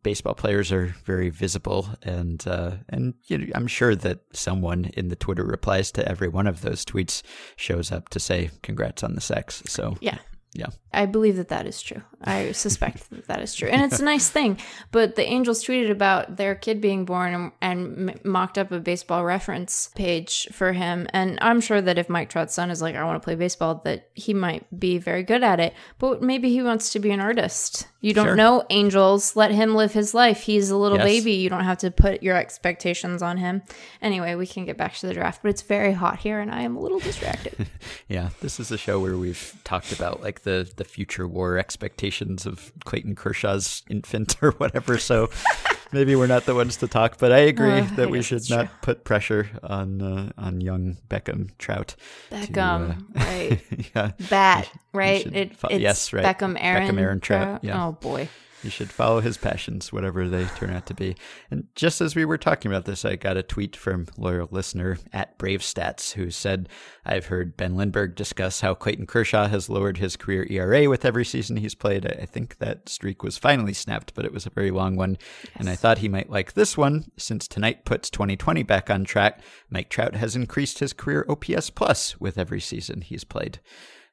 baseball 0.03 0.33
players 0.33 0.71
are 0.71 0.87
very 1.05 1.29
visible 1.29 1.87
and 2.03 2.45
uh, 2.45 2.71
and 2.89 3.13
you 3.27 3.37
know, 3.37 3.45
I'm 3.55 3.67
sure 3.67 3.95
that 3.95 4.19
someone 4.33 4.85
in 4.97 5.07
the 5.07 5.15
Twitter 5.15 5.45
replies 5.45 5.91
to 5.93 6.05
every 6.05 6.27
one 6.27 6.47
of 6.47 6.61
those 6.61 6.83
tweets 6.83 7.21
shows 7.55 7.91
up 7.91 8.09
to 8.09 8.19
say 8.19 8.49
congrats 8.63 9.03
on 9.03 9.15
the 9.15 9.21
sex. 9.21 9.63
So 9.67 9.95
Yeah. 10.01 10.17
Yeah. 10.57 10.67
I 10.93 11.05
believe 11.05 11.35
that 11.37 11.49
that 11.49 11.67
is 11.67 11.79
true. 11.81 12.01
I 12.23 12.51
suspect 12.53 13.11
that 13.11 13.27
that 13.27 13.41
is 13.41 13.53
true. 13.53 13.67
And 13.69 13.83
it's 13.83 13.99
a 13.99 14.03
nice 14.03 14.29
thing. 14.29 14.57
But 14.91 15.15
the 15.15 15.23
Angels 15.23 15.63
tweeted 15.63 15.91
about 15.91 16.37
their 16.37 16.55
kid 16.55 16.81
being 16.81 17.05
born 17.05 17.33
and, 17.35 17.51
and 17.61 18.25
mocked 18.25 18.57
up 18.57 18.71
a 18.71 18.79
baseball 18.79 19.23
reference 19.23 19.91
page 19.95 20.47
for 20.51 20.73
him. 20.73 21.07
And 21.13 21.37
I'm 21.41 21.61
sure 21.61 21.79
that 21.81 21.99
if 21.99 22.09
Mike 22.09 22.29
Trout's 22.29 22.55
son 22.55 22.71
is 22.71 22.81
like, 22.81 22.95
I 22.95 23.03
want 23.03 23.21
to 23.21 23.23
play 23.23 23.35
baseball, 23.35 23.81
that 23.85 24.09
he 24.15 24.33
might 24.33 24.65
be 24.79 24.97
very 24.97 25.21
good 25.21 25.43
at 25.43 25.59
it. 25.59 25.75
But 25.99 26.23
maybe 26.23 26.49
he 26.49 26.63
wants 26.63 26.89
to 26.93 26.99
be 26.99 27.11
an 27.11 27.19
artist. 27.19 27.87
You 28.01 28.13
don't 28.15 28.27
Sure. 28.27 28.35
know, 28.35 28.63
Angels. 28.71 29.35
Let 29.35 29.51
him 29.51 29.75
live 29.75 29.93
his 29.93 30.15
life. 30.15 30.41
He's 30.41 30.71
a 30.71 30.77
little 30.77 30.97
Yes. 30.97 31.05
baby. 31.05 31.33
You 31.33 31.49
don't 31.49 31.63
have 31.65 31.77
to 31.79 31.91
put 31.91 32.23
your 32.23 32.35
expectations 32.37 33.21
on 33.21 33.37
him. 33.37 33.61
Anyway, 34.01 34.33
we 34.33 34.47
can 34.47 34.65
get 34.65 34.77
back 34.77 34.95
to 34.95 35.07
the 35.07 35.13
draft. 35.13 35.41
But 35.43 35.49
it's 35.49 35.61
very 35.61 35.93
hot 35.93 36.19
here, 36.19 36.39
and 36.39 36.51
I 36.51 36.61
am 36.61 36.75
a 36.75 36.79
little 36.79 36.99
distracted. 36.99 37.67
Yeah, 38.09 38.29
this 38.41 38.59
is 38.59 38.71
a 38.71 38.77
show 38.77 38.99
where 39.01 39.17
we've 39.17 39.53
talked 39.65 39.91
about 39.91 40.21
like 40.23 40.43
the 40.47 40.71
the 40.77 40.83
future 40.83 41.27
war 41.27 41.57
expectations 41.57 42.45
of 42.45 42.71
Clayton 42.85 43.15
Kershaw's 43.15 43.83
infant 43.89 44.35
or 44.41 44.51
whatever. 44.51 44.97
So 44.97 45.29
maybe 45.91 46.15
we're 46.15 46.27
not 46.35 46.45
the 46.45 46.55
ones 46.55 46.77
to 46.77 46.87
talk, 46.87 47.17
but 47.19 47.31
I 47.31 47.39
agree 47.53 47.79
Uh, 47.79 47.87
that 47.97 48.07
I 48.07 48.11
we 48.11 48.21
should 48.21 48.49
not 48.49 48.65
true. 48.67 48.75
put 48.81 49.03
pressure 49.03 49.49
on 49.63 50.01
uh, 50.01 50.31
on 50.37 50.61
young 50.61 50.97
Beckham 51.09 51.49
Trout. 51.57 51.95
to, 52.29 52.35
Beckham, 52.35 52.91
uh, 53.15 53.19
right? 53.19 53.61
yeah, 53.95 54.11
Bat, 54.29 54.69
right? 54.93 55.21
should 55.21 55.35
It, 55.35 55.55
fo- 55.57 55.67
it's 55.69 55.81
yes, 55.81 56.13
right. 56.13 56.23
Beckham 56.25 56.55
Aaron. 56.59 56.87
Beckham 56.95 56.99
Aaron 57.01 57.19
Trout, 57.19 57.63
yeah. 57.63 57.85
Oh 57.87 57.91
boy. 57.93 58.29
You 58.63 58.69
should 58.69 58.91
follow 58.91 59.21
his 59.21 59.37
passions, 59.37 59.93
whatever 59.93 60.27
they 60.27 60.45
turn 60.45 60.71
out 60.71 60.85
to 60.87 60.93
be. 60.93 61.15
And 61.49 61.67
just 61.75 62.01
as 62.01 62.15
we 62.15 62.25
were 62.25 62.37
talking 62.37 62.71
about 62.71 62.85
this, 62.85 63.05
I 63.05 63.15
got 63.15 63.37
a 63.37 63.43
tweet 63.43 63.75
from 63.75 64.07
loyal 64.17 64.47
listener 64.51 64.97
at 65.13 65.37
Brave 65.37 65.61
Stats 65.61 66.13
who 66.13 66.29
said, 66.29 66.69
I've 67.05 67.27
heard 67.27 67.55
Ben 67.55 67.75
Lindbergh 67.75 68.15
discuss 68.15 68.61
how 68.61 68.73
Clayton 68.73 69.07
Kershaw 69.07 69.47
has 69.47 69.69
lowered 69.69 69.97
his 69.97 70.17
career 70.17 70.45
ERA 70.49 70.89
with 70.89 71.05
every 71.05 71.25
season 71.25 71.57
he's 71.57 71.75
played. 71.75 72.05
I 72.05 72.17
I 72.27 72.29
think 72.29 72.57
that 72.57 72.89
streak 72.89 73.23
was 73.23 73.37
finally 73.37 73.73
snapped, 73.73 74.13
but 74.13 74.25
it 74.25 74.33
was 74.33 74.45
a 74.45 74.49
very 74.49 74.69
long 74.69 74.97
one. 74.97 75.17
And 75.55 75.69
I 75.69 75.75
thought 75.75 75.99
he 75.99 76.09
might 76.09 76.29
like 76.29 76.53
this 76.53 76.77
one. 76.77 77.09
Since 77.15 77.47
tonight 77.47 77.85
puts 77.85 78.09
2020 78.09 78.63
back 78.63 78.89
on 78.89 79.05
track, 79.05 79.39
Mike 79.69 79.89
Trout 79.89 80.15
has 80.15 80.35
increased 80.35 80.79
his 80.79 80.91
career 80.91 81.25
OPS 81.29 81.69
plus 81.69 82.19
with 82.19 82.37
every 82.37 82.59
season 82.59 82.99
he's 82.99 83.23
played. 83.23 83.59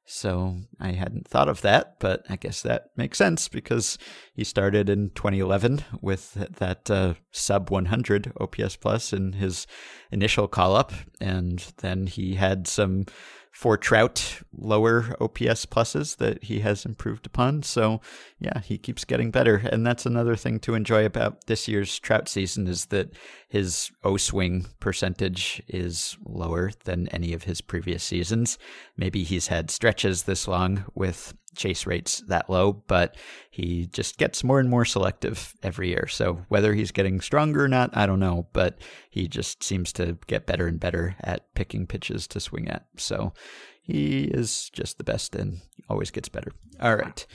So 0.07 0.59
I 0.79 0.93
hadn't 0.93 1.27
thought 1.27 1.49
of 1.49 1.63
that, 1.63 1.99
but 1.99 2.25
I 2.29 2.37
guess 2.37 2.61
that 2.63 2.91
makes 2.97 3.17
sense 3.17 3.49
because 3.49 3.97
he 4.35 4.45
started 4.45 4.91
in 4.91 5.11
2011 5.11 5.83
with 6.03 6.35
that 6.35 6.91
uh, 6.91 7.15
sub 7.31 7.71
100 7.71 8.33
OPS 8.39 8.77
plus 8.77 9.15
in 9.15 9.33
his 9.35 9.67
initial 10.11 10.47
call 10.47 10.77
up, 10.77 10.93
and 11.21 11.73
then 11.79 12.07
he 12.07 12.35
had 12.35 12.67
some 12.67 13.07
for 13.51 13.79
Trout 13.79 14.43
lower 14.53 15.17
OPS 15.21 15.65
pluses 15.67 16.17
that 16.17 16.43
he 16.45 16.61
has 16.61 16.85
improved 16.85 17.25
upon. 17.25 17.63
So 17.63 18.01
yeah, 18.45 18.61
he 18.61 18.76
keeps 18.76 19.05
getting 19.05 19.30
better. 19.30 19.57
And 19.57 19.86
that's 19.86 20.05
another 20.05 20.36
thing 20.36 20.61
to 20.61 20.74
enjoy 20.74 21.07
about 21.07 21.47
this 21.47 21.66
year's 21.66 21.99
Trout 21.99 22.28
season 22.28 22.66
is 22.66 22.86
that 22.86 23.14
his 23.49 23.90
O 24.03 24.16
swing 24.16 24.66
percentage 24.80 25.62
is 25.66 26.18
lower 26.24 26.70
than 26.84 27.09
any 27.09 27.32
of 27.32 27.45
his 27.45 27.61
previous 27.61 28.05
seasons. 28.05 28.59
Maybe 28.97 29.24
he's 29.24 29.47
had 29.47 29.70
stretches 29.70 30.24
this 30.24 30.47
long 30.47 30.84
with 30.95 31.34
chase 31.57 31.86
rates 31.86 32.22
that 32.28 32.51
low, 32.51 32.72
but 32.72 33.16
he 33.51 33.86
just 33.86 34.18
gets 34.18 34.45
more 34.45 34.61
and 34.61 34.68
more 34.68 34.84
selective 34.84 35.55
every 35.62 35.88
year. 35.88 36.07
So 36.07 36.45
whether 36.49 36.74
he's 36.74 36.90
getting 36.90 37.20
stronger 37.20 37.64
or 37.64 37.68
not, 37.68 37.97
I 37.97 38.07
don't 38.07 38.20
know, 38.20 38.49
but 38.53 38.78
he 39.09 39.26
just 39.26 39.62
seems 39.62 39.92
to 39.95 40.18
get 40.26 40.47
better 40.47 40.66
and 40.66 40.78
better 40.78 41.16
at 41.20 41.55
picking 41.55 41.86
pitches 41.86 42.26
to 42.28 42.40
swing 42.40 42.68
at. 42.68 42.84
So 42.97 43.32
he 43.80 44.24
is 44.24 44.68
just 44.70 44.99
the 44.99 45.05
best 45.05 45.34
and 45.34 45.61
always 45.88 46.11
gets 46.11 46.28
better. 46.28 46.53
All 46.80 46.97
right. 46.97 47.26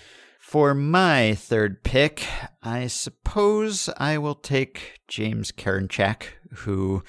For 0.49 0.73
my 0.73 1.35
third 1.35 1.83
pick, 1.83 2.25
I 2.63 2.87
suppose 2.87 3.87
I 3.97 4.17
will 4.17 4.33
take 4.33 4.99
James 5.07 5.51
Karinchak, 5.51 6.23
who 6.51 7.03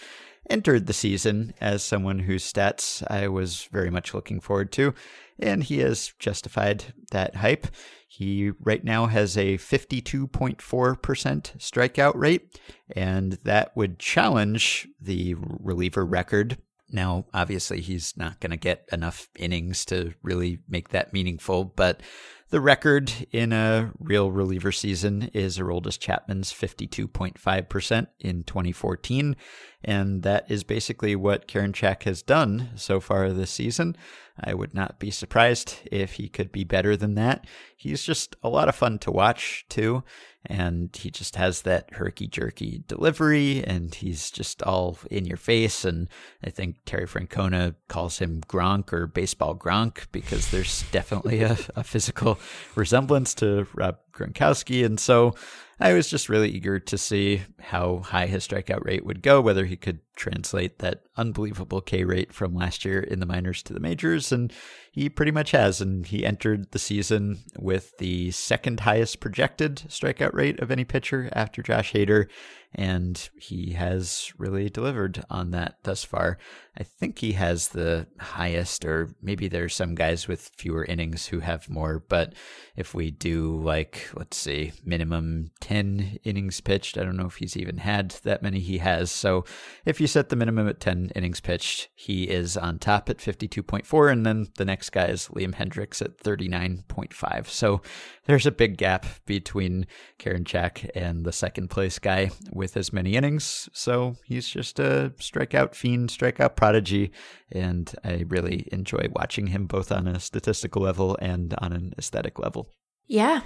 entered 0.50 0.86
the 0.86 0.92
season 0.92 1.54
as 1.58 1.82
someone 1.82 2.18
whose 2.18 2.52
stats 2.52 3.02
I 3.10 3.28
was 3.28 3.66
very 3.72 3.88
much 3.88 4.12
looking 4.12 4.40
forward 4.40 4.70
to 4.72 4.92
and 5.38 5.64
he 5.64 5.78
has 5.78 6.12
justified 6.18 6.92
that 7.12 7.36
hype. 7.36 7.68
He 8.06 8.50
right 8.60 8.84
now 8.84 9.06
has 9.06 9.38
a 9.38 9.56
52.4% 9.56 10.58
strikeout 10.60 12.16
rate, 12.16 12.60
and 12.94 13.38
that 13.44 13.74
would 13.74 13.98
challenge 13.98 14.86
the 15.00 15.34
reliever 15.38 16.04
record. 16.04 16.58
Now, 16.90 17.24
obviously, 17.32 17.80
he's 17.80 18.18
not 18.18 18.38
going 18.40 18.50
to 18.50 18.58
get 18.58 18.86
enough 18.92 19.30
innings 19.38 19.86
to 19.86 20.12
really 20.22 20.58
make 20.68 20.90
that 20.90 21.14
meaningful, 21.14 21.64
but 21.64 22.02
the 22.50 22.60
record 22.60 23.12
in 23.30 23.52
a 23.52 23.92
real 23.98 24.30
reliever 24.32 24.72
season 24.72 25.30
is 25.32 25.58
Aroldis 25.58 25.98
Chapman's 25.98 26.52
52.5% 26.52 28.06
in 28.18 28.42
2014. 28.42 29.36
And 29.84 30.22
that 30.24 30.50
is 30.50 30.64
basically 30.64 31.16
what 31.16 31.48
Karinchak 31.48 32.02
has 32.02 32.22
done 32.22 32.70
so 32.74 33.00
far 33.00 33.30
this 33.30 33.50
season. 33.50 33.96
I 34.38 34.54
would 34.54 34.74
not 34.74 34.98
be 34.98 35.10
surprised 35.10 35.76
if 35.90 36.14
he 36.14 36.28
could 36.28 36.50
be 36.50 36.64
better 36.64 36.96
than 36.96 37.14
that. 37.14 37.46
He's 37.76 38.02
just 38.02 38.36
a 38.42 38.48
lot 38.48 38.68
of 38.68 38.74
fun 38.74 38.98
to 39.00 39.10
watch, 39.10 39.64
too 39.68 40.02
and 40.46 40.96
he 40.96 41.10
just 41.10 41.36
has 41.36 41.62
that 41.62 41.92
herky 41.92 42.26
jerky 42.26 42.82
delivery 42.86 43.62
and 43.64 43.94
he's 43.96 44.30
just 44.30 44.62
all 44.62 44.98
in 45.10 45.26
your 45.26 45.36
face 45.36 45.84
and 45.84 46.08
i 46.42 46.48
think 46.48 46.76
terry 46.86 47.06
francona 47.06 47.74
calls 47.88 48.18
him 48.18 48.40
gronk 48.48 48.92
or 48.92 49.06
baseball 49.06 49.54
gronk 49.54 50.06
because 50.12 50.50
there's 50.50 50.84
definitely 50.92 51.42
a, 51.42 51.58
a 51.76 51.84
physical 51.84 52.38
resemblance 52.74 53.34
to 53.34 53.66
rob 53.74 53.96
gronkowski 54.12 54.84
and 54.84 54.98
so 54.98 55.34
I 55.82 55.94
was 55.94 56.10
just 56.10 56.28
really 56.28 56.50
eager 56.50 56.78
to 56.78 56.98
see 56.98 57.42
how 57.58 58.00
high 58.00 58.26
his 58.26 58.46
strikeout 58.46 58.84
rate 58.84 59.06
would 59.06 59.22
go, 59.22 59.40
whether 59.40 59.64
he 59.64 59.76
could 59.76 60.00
translate 60.14 60.78
that 60.80 61.04
unbelievable 61.16 61.80
K 61.80 62.04
rate 62.04 62.34
from 62.34 62.54
last 62.54 62.84
year 62.84 63.00
in 63.00 63.18
the 63.18 63.24
minors 63.24 63.62
to 63.62 63.72
the 63.72 63.80
majors. 63.80 64.30
And 64.30 64.52
he 64.92 65.08
pretty 65.08 65.32
much 65.32 65.52
has. 65.52 65.80
And 65.80 66.04
he 66.04 66.26
entered 66.26 66.72
the 66.72 66.78
season 66.78 67.38
with 67.58 67.96
the 67.96 68.30
second 68.32 68.80
highest 68.80 69.20
projected 69.20 69.76
strikeout 69.88 70.34
rate 70.34 70.60
of 70.60 70.70
any 70.70 70.84
pitcher 70.84 71.30
after 71.32 71.62
Josh 71.62 71.94
Hader 71.94 72.26
and 72.74 73.28
he 73.36 73.72
has 73.72 74.32
really 74.38 74.70
delivered 74.70 75.24
on 75.28 75.50
that 75.50 75.76
thus 75.82 76.04
far. 76.04 76.38
I 76.78 76.84
think 76.84 77.18
he 77.18 77.32
has 77.32 77.68
the 77.68 78.06
highest, 78.18 78.84
or 78.84 79.14
maybe 79.20 79.48
there's 79.48 79.74
some 79.74 79.94
guys 79.94 80.28
with 80.28 80.52
fewer 80.56 80.84
innings 80.84 81.26
who 81.26 81.40
have 81.40 81.68
more, 81.68 82.02
but 82.08 82.34
if 82.76 82.94
we 82.94 83.10
do 83.10 83.60
like, 83.60 84.08
let's 84.14 84.36
see, 84.36 84.72
minimum 84.84 85.50
10 85.60 86.18
innings 86.24 86.60
pitched, 86.60 86.96
I 86.96 87.02
don't 87.02 87.16
know 87.16 87.26
if 87.26 87.36
he's 87.36 87.56
even 87.56 87.78
had 87.78 88.10
that 88.22 88.42
many 88.42 88.60
he 88.60 88.78
has. 88.78 89.10
So 89.10 89.44
if 89.84 90.00
you 90.00 90.06
set 90.06 90.28
the 90.28 90.36
minimum 90.36 90.68
at 90.68 90.80
10 90.80 91.10
innings 91.16 91.40
pitched, 91.40 91.88
he 91.94 92.24
is 92.24 92.56
on 92.56 92.78
top 92.78 93.10
at 93.10 93.18
52.4, 93.18 94.12
and 94.12 94.24
then 94.24 94.46
the 94.56 94.64
next 94.64 94.90
guy 94.90 95.06
is 95.06 95.28
Liam 95.28 95.54
Hendriks 95.54 96.00
at 96.00 96.18
39.5. 96.18 97.48
So 97.48 97.82
there's 98.26 98.46
a 98.46 98.52
big 98.52 98.76
gap 98.76 99.06
between 99.26 99.86
Karinchak 100.18 100.88
and 100.94 101.24
the 101.24 101.32
second 101.32 101.68
place 101.68 101.98
guy 101.98 102.30
with 102.60 102.76
as 102.76 102.92
many 102.92 103.16
innings. 103.16 103.70
So 103.72 104.16
he's 104.24 104.46
just 104.46 104.78
a 104.78 105.12
strikeout 105.18 105.74
fiend, 105.74 106.10
strikeout 106.10 106.54
prodigy. 106.54 107.10
And 107.50 107.92
I 108.04 108.24
really 108.28 108.68
enjoy 108.70 109.08
watching 109.16 109.48
him 109.48 109.66
both 109.66 109.90
on 109.90 110.06
a 110.06 110.20
statistical 110.20 110.82
level 110.82 111.16
and 111.22 111.54
on 111.58 111.72
an 111.72 111.94
aesthetic 111.98 112.38
level. 112.38 112.68
Yeah. 113.08 113.40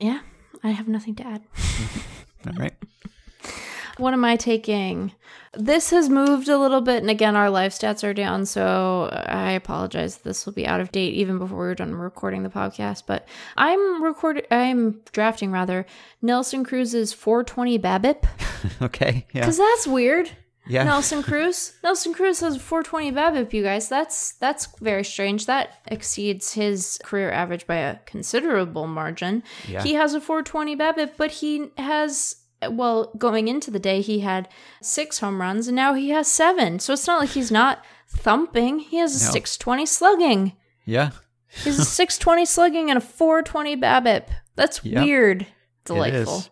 Yeah. 0.00 0.20
I 0.64 0.70
have 0.72 0.88
nothing 0.88 1.14
to 1.14 1.26
add. 1.26 1.44
All 2.46 2.54
right. 2.58 2.74
What 3.98 4.12
am 4.12 4.24
I 4.24 4.36
taking? 4.36 5.12
This 5.54 5.90
has 5.90 6.10
moved 6.10 6.48
a 6.48 6.58
little 6.58 6.82
bit, 6.82 6.98
and 6.98 7.08
again, 7.08 7.34
our 7.34 7.48
live 7.48 7.72
stats 7.72 8.04
are 8.04 8.12
down, 8.12 8.44
so 8.44 9.08
I 9.12 9.52
apologize. 9.52 10.18
This 10.18 10.44
will 10.44 10.52
be 10.52 10.66
out 10.66 10.80
of 10.80 10.92
date 10.92 11.14
even 11.14 11.38
before 11.38 11.58
we're 11.58 11.74
done 11.74 11.94
recording 11.94 12.42
the 12.42 12.50
podcast. 12.50 13.04
But 13.06 13.26
I'm 13.56 14.02
recording, 14.02 14.44
I'm 14.50 15.00
drafting 15.12 15.50
rather 15.50 15.86
Nelson 16.20 16.62
Cruz's 16.62 17.14
420 17.14 17.78
BABIP. 17.78 18.24
okay, 18.82 19.26
yeah, 19.32 19.40
because 19.40 19.58
that's 19.58 19.86
weird. 19.86 20.30
Yeah. 20.68 20.84
Nelson 20.84 21.22
Cruz. 21.22 21.72
Nelson 21.82 22.12
Cruz 22.12 22.40
has 22.40 22.56
420 22.56 23.12
BABIP, 23.12 23.52
you 23.52 23.62
guys. 23.62 23.88
That's 23.88 24.32
that's 24.32 24.68
very 24.80 25.04
strange. 25.04 25.46
That 25.46 25.80
exceeds 25.86 26.52
his 26.52 26.98
career 27.04 27.30
average 27.30 27.66
by 27.66 27.76
a 27.76 27.98
considerable 28.00 28.86
margin. 28.86 29.42
Yeah. 29.68 29.82
He 29.82 29.94
has 29.94 30.14
a 30.14 30.20
420 30.20 30.76
BABIP, 30.76 31.12
but 31.16 31.30
he 31.30 31.70
has 31.78 32.36
well, 32.68 33.12
going 33.18 33.48
into 33.48 33.70
the 33.70 33.78
day, 33.78 34.00
he 34.00 34.20
had 34.20 34.48
six 34.82 35.18
home 35.18 35.40
runs, 35.40 35.68
and 35.68 35.76
now 35.76 35.94
he 35.94 36.10
has 36.10 36.28
seven. 36.28 36.78
So 36.78 36.92
it's 36.92 37.06
not 37.06 37.20
like 37.20 37.30
he's 37.30 37.50
not 37.50 37.84
thumping. 38.08 38.78
He 38.80 38.96
has 38.98 39.20
a 39.20 39.24
No. 39.26 39.30
620 39.32 39.86
slugging. 39.86 40.52
yeah, 40.84 41.10
He's 41.64 41.78
a 41.78 41.84
620 41.84 42.44
slugging 42.46 42.90
and 42.90 42.98
a 42.98 43.00
420 43.00 43.76
BABIP. 43.76 44.28
That's 44.56 44.84
Yep. 44.84 45.04
weird. 45.04 45.46
Delightful. 45.84 46.44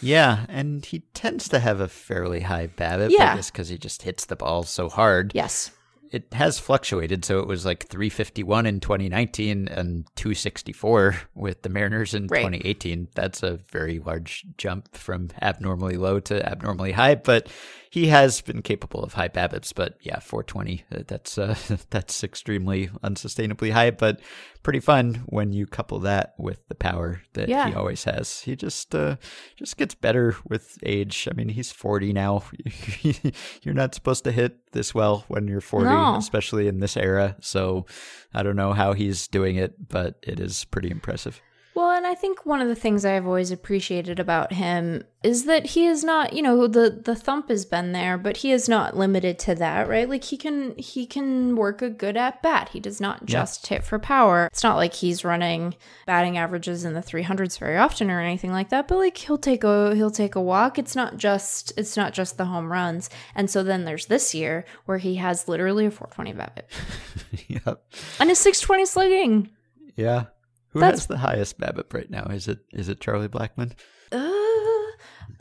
Yeah, 0.00 0.46
and 0.48 0.84
he 0.84 1.00
tends 1.14 1.48
to 1.50 1.60
have 1.60 1.78
a 1.80 1.88
fairly 1.88 2.40
high 2.40 2.66
BABIP. 2.66 3.10
Yeah. 3.10 3.36
Guess 3.36 3.50
because 3.50 3.68
he 3.68 3.78
just 3.78 4.02
hits 4.02 4.24
the 4.24 4.36
ball 4.36 4.64
so 4.64 4.88
hard. 4.88 5.32
Yes. 5.34 5.70
It 6.12 6.32
has 6.34 6.58
fluctuated. 6.58 7.24
So 7.24 7.40
it 7.40 7.46
was 7.48 7.64
like 7.64 7.86
351 7.88 8.66
in 8.66 8.80
2019 8.80 9.66
and 9.68 10.06
264 10.16 11.16
with 11.34 11.62
the 11.62 11.68
Mariners 11.70 12.14
in 12.14 12.26
Right. 12.26 12.40
2018. 12.42 13.08
That's 13.14 13.42
a 13.42 13.56
very 13.70 13.98
large 13.98 14.44
jump 14.58 14.94
from 14.94 15.30
abnormally 15.40 15.96
low 15.96 16.20
to 16.20 16.46
abnormally 16.48 16.92
high, 16.92 17.14
but 17.14 17.48
he 17.90 18.06
has 18.06 18.40
been 18.40 18.62
capable 18.62 19.02
of 19.02 19.14
high 19.14 19.28
BABIPs. 19.28 19.72
But 19.74 19.96
yeah, 20.00 20.18
420, 20.18 20.84
uh, 20.94 21.02
that's 21.06 21.36
uh, 21.38 21.54
that's 21.90 22.22
extremely 22.24 22.88
unsustainably 23.02 23.70
high, 23.72 23.90
but 23.90 24.20
pretty 24.62 24.80
fun 24.80 25.24
when 25.26 25.52
you 25.52 25.66
couple 25.66 25.98
that 25.98 26.34
with 26.38 26.66
the 26.68 26.74
power 26.74 27.20
that 27.32 27.48
he 27.68 27.74
always 27.74 28.04
has. 28.04 28.40
He 28.40 28.54
just 28.56 28.94
uh, 28.94 29.16
just 29.56 29.76
gets 29.76 29.94
better 29.94 30.36
with 30.48 30.78
age. 30.84 31.26
I 31.30 31.34
mean, 31.34 31.48
he's 31.48 31.72
40 31.72 32.12
now. 32.12 32.44
You're 33.62 33.74
not 33.74 33.94
supposed 33.94 34.24
to 34.24 34.32
hit 34.32 34.72
this 34.72 34.94
well 34.94 35.24
when 35.28 35.48
you're 35.48 35.60
40, 35.60 35.86
No. 35.86 36.01
Oh. 36.02 36.16
especially 36.16 36.68
in 36.68 36.80
this 36.80 36.96
era. 36.96 37.36
So 37.40 37.86
I 38.34 38.42
don't 38.42 38.56
know 38.56 38.72
how 38.72 38.92
he's 38.92 39.28
doing 39.28 39.56
it, 39.56 39.88
but 39.88 40.16
it 40.22 40.40
is 40.40 40.64
pretty 40.66 40.90
impressive. 40.90 41.40
Well, 41.74 41.90
and 41.90 42.06
I 42.06 42.14
think 42.14 42.44
one 42.44 42.60
of 42.60 42.68
the 42.68 42.74
things 42.74 43.04
I've 43.04 43.26
always 43.26 43.50
appreciated 43.50 44.20
about 44.20 44.52
him 44.52 45.04
is 45.22 45.46
that 45.46 45.64
he 45.66 45.86
is 45.86 46.04
not, 46.04 46.34
you 46.34 46.42
know, 46.42 46.66
the 46.66 46.90
the 47.02 47.14
thump 47.16 47.48
has 47.48 47.64
been 47.64 47.92
there, 47.92 48.18
but 48.18 48.38
he 48.38 48.52
is 48.52 48.68
not 48.68 48.94
limited 48.94 49.38
to 49.38 49.54
that, 49.54 49.88
right? 49.88 50.06
Like 50.06 50.24
he 50.24 50.36
can 50.36 50.76
he 50.76 51.06
can 51.06 51.56
work 51.56 51.80
a 51.80 51.88
good 51.88 52.16
at 52.16 52.42
bat. 52.42 52.68
He 52.74 52.80
does 52.80 53.00
not 53.00 53.20
Yeah. 53.22 53.40
just 53.40 53.66
hit 53.68 53.84
for 53.84 53.98
power. 53.98 54.48
It's 54.52 54.62
not 54.62 54.76
like 54.76 54.92
he's 54.92 55.24
running 55.24 55.74
batting 56.04 56.36
averages 56.36 56.84
in 56.84 56.92
the 56.92 57.00
300s 57.00 57.58
very 57.58 57.78
often 57.78 58.10
or 58.10 58.20
anything 58.20 58.52
like 58.52 58.68
that, 58.68 58.86
but 58.86 58.98
like 58.98 59.16
he'll 59.16 59.38
take 59.38 59.64
a 59.64 59.94
he'll 59.94 60.10
take 60.10 60.34
a 60.34 60.42
walk. 60.42 60.78
It's 60.78 60.94
not 60.94 61.16
just 61.16 61.72
it's 61.78 61.96
not 61.96 62.12
just 62.12 62.36
the 62.36 62.44
home 62.46 62.70
runs. 62.70 63.08
And 63.34 63.48
so 63.48 63.62
then 63.62 63.86
there's 63.86 64.06
this 64.06 64.34
year 64.34 64.66
where 64.84 64.98
he 64.98 65.14
has 65.14 65.48
literally 65.48 65.86
a 65.86 65.90
420 65.90 66.34
BABIP 66.34 67.48
yep. 67.66 67.82
and 68.20 68.30
a 68.30 68.34
620 68.34 68.84
slugging. 68.84 69.50
Yeah. 69.96 70.24
Who 70.72 70.80
That's- 70.80 71.00
has 71.00 71.06
the 71.06 71.18
highest 71.18 71.58
BABIP 71.58 71.92
right 71.92 72.10
now? 72.10 72.24
Is 72.24 72.48
it 72.48 72.60
is 72.72 72.88
it 72.88 73.00
Charlie 73.00 73.28
Blackmon? 73.28 73.72
Uh, 74.10 74.96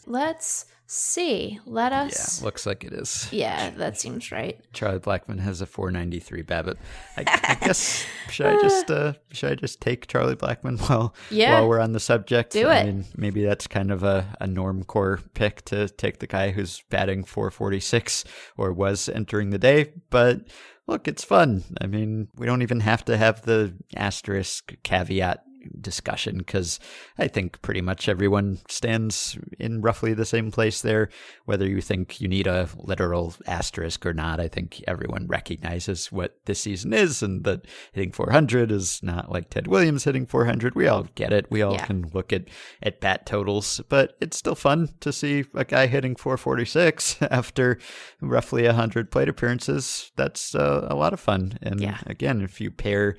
let's 0.05 0.65
see. 0.87 1.59
Let 1.65 1.93
us. 1.93 2.39
Yeah, 2.41 2.45
looks 2.45 2.65
like 2.65 2.83
it 2.83 2.91
is. 2.93 3.27
Yeah, 3.31 3.69
that 3.71 3.97
seems 3.99 4.31
right. 4.31 4.59
Charlie 4.73 4.99
Blackmon 4.99 5.39
has 5.39 5.61
a 5.61 5.65
493 5.65 6.43
BABIP. 6.43 6.75
I, 7.17 7.23
I 7.27 7.55
guess 7.65 8.05
should 8.29 8.45
I 8.47 8.61
just 8.61 8.91
uh, 8.91 9.13
should 9.31 9.51
I 9.51 9.55
just 9.55 9.79
take 9.81 10.07
Charlie 10.07 10.35
Blackmon 10.35 10.79
while 10.89 11.15
Yeah. 11.29 11.53
while 11.59 11.69
we're 11.69 11.79
on 11.79 11.93
the 11.93 11.99
subject? 11.99 12.51
Do 12.51 12.67
I 12.67 12.77
it. 12.79 12.85
mean, 12.87 13.05
maybe 13.15 13.43
that's 13.45 13.67
kind 13.67 13.91
of 13.91 14.03
a, 14.03 14.25
a 14.41 14.47
norm 14.47 14.83
core 14.83 15.19
pick 15.33 15.63
to 15.65 15.87
take 15.89 16.19
the 16.19 16.27
guy 16.27 16.51
who's 16.51 16.83
batting 16.89 17.23
446 17.23 18.25
or 18.57 18.73
was 18.73 19.07
entering 19.09 19.51
the 19.51 19.59
day, 19.59 19.93
but 20.09 20.41
look, 20.87 21.07
it's 21.07 21.23
fun. 21.23 21.63
I 21.79 21.87
mean, 21.87 22.27
we 22.35 22.45
don't 22.45 22.61
even 22.61 22.81
have 22.81 23.05
to 23.05 23.17
have 23.17 23.43
the 23.43 23.73
asterisk 23.95 24.75
caveat 24.83 25.43
discussion 25.79 26.37
because 26.39 26.79
I 27.17 27.27
think 27.27 27.61
pretty 27.61 27.81
much 27.81 28.07
everyone 28.09 28.59
stands 28.67 29.37
in 29.59 29.81
roughly 29.81 30.13
the 30.13 30.25
same 30.25 30.51
place 30.51 30.81
there. 30.81 31.09
Whether 31.45 31.67
you 31.67 31.81
think 31.81 32.19
you 32.21 32.27
need 32.27 32.47
a 32.47 32.69
literal 32.77 33.35
asterisk 33.47 34.05
or 34.05 34.13
not, 34.13 34.39
I 34.39 34.47
think 34.47 34.81
everyone 34.87 35.27
recognizes 35.27 36.11
what 36.11 36.37
this 36.45 36.59
season 36.61 36.93
is 36.93 37.21
and 37.23 37.43
that 37.43 37.65
hitting 37.93 38.11
400 38.11 38.71
is 38.71 39.01
not 39.03 39.31
like 39.31 39.49
Ted 39.49 39.67
Williams 39.67 40.03
hitting 40.03 40.25
400. 40.25 40.75
We 40.75 40.87
all 40.87 41.07
get 41.15 41.33
it. 41.33 41.49
We 41.49 41.61
all 41.61 41.73
Yeah. 41.73 41.85
can 41.85 42.09
look 42.13 42.31
at, 42.33 42.45
at 42.81 42.99
bat 43.01 43.25
totals, 43.25 43.81
but 43.89 44.17
it's 44.21 44.37
still 44.37 44.55
fun 44.55 44.89
to 45.01 45.11
see 45.13 45.45
a 45.53 45.65
guy 45.65 45.87
hitting 45.87 46.15
446 46.15 47.21
after 47.31 47.77
roughly 48.21 48.65
100 48.65 49.11
plate 49.11 49.29
appearances. 49.29 50.11
That's 50.15 50.55
uh, 50.55 50.87
a 50.89 50.95
lot 50.95 51.13
of 51.13 51.19
fun. 51.19 51.57
And 51.61 51.79
Yeah. 51.81 51.99
again, 52.05 52.41
if 52.41 52.59
you 52.61 52.71
pair 52.71 53.15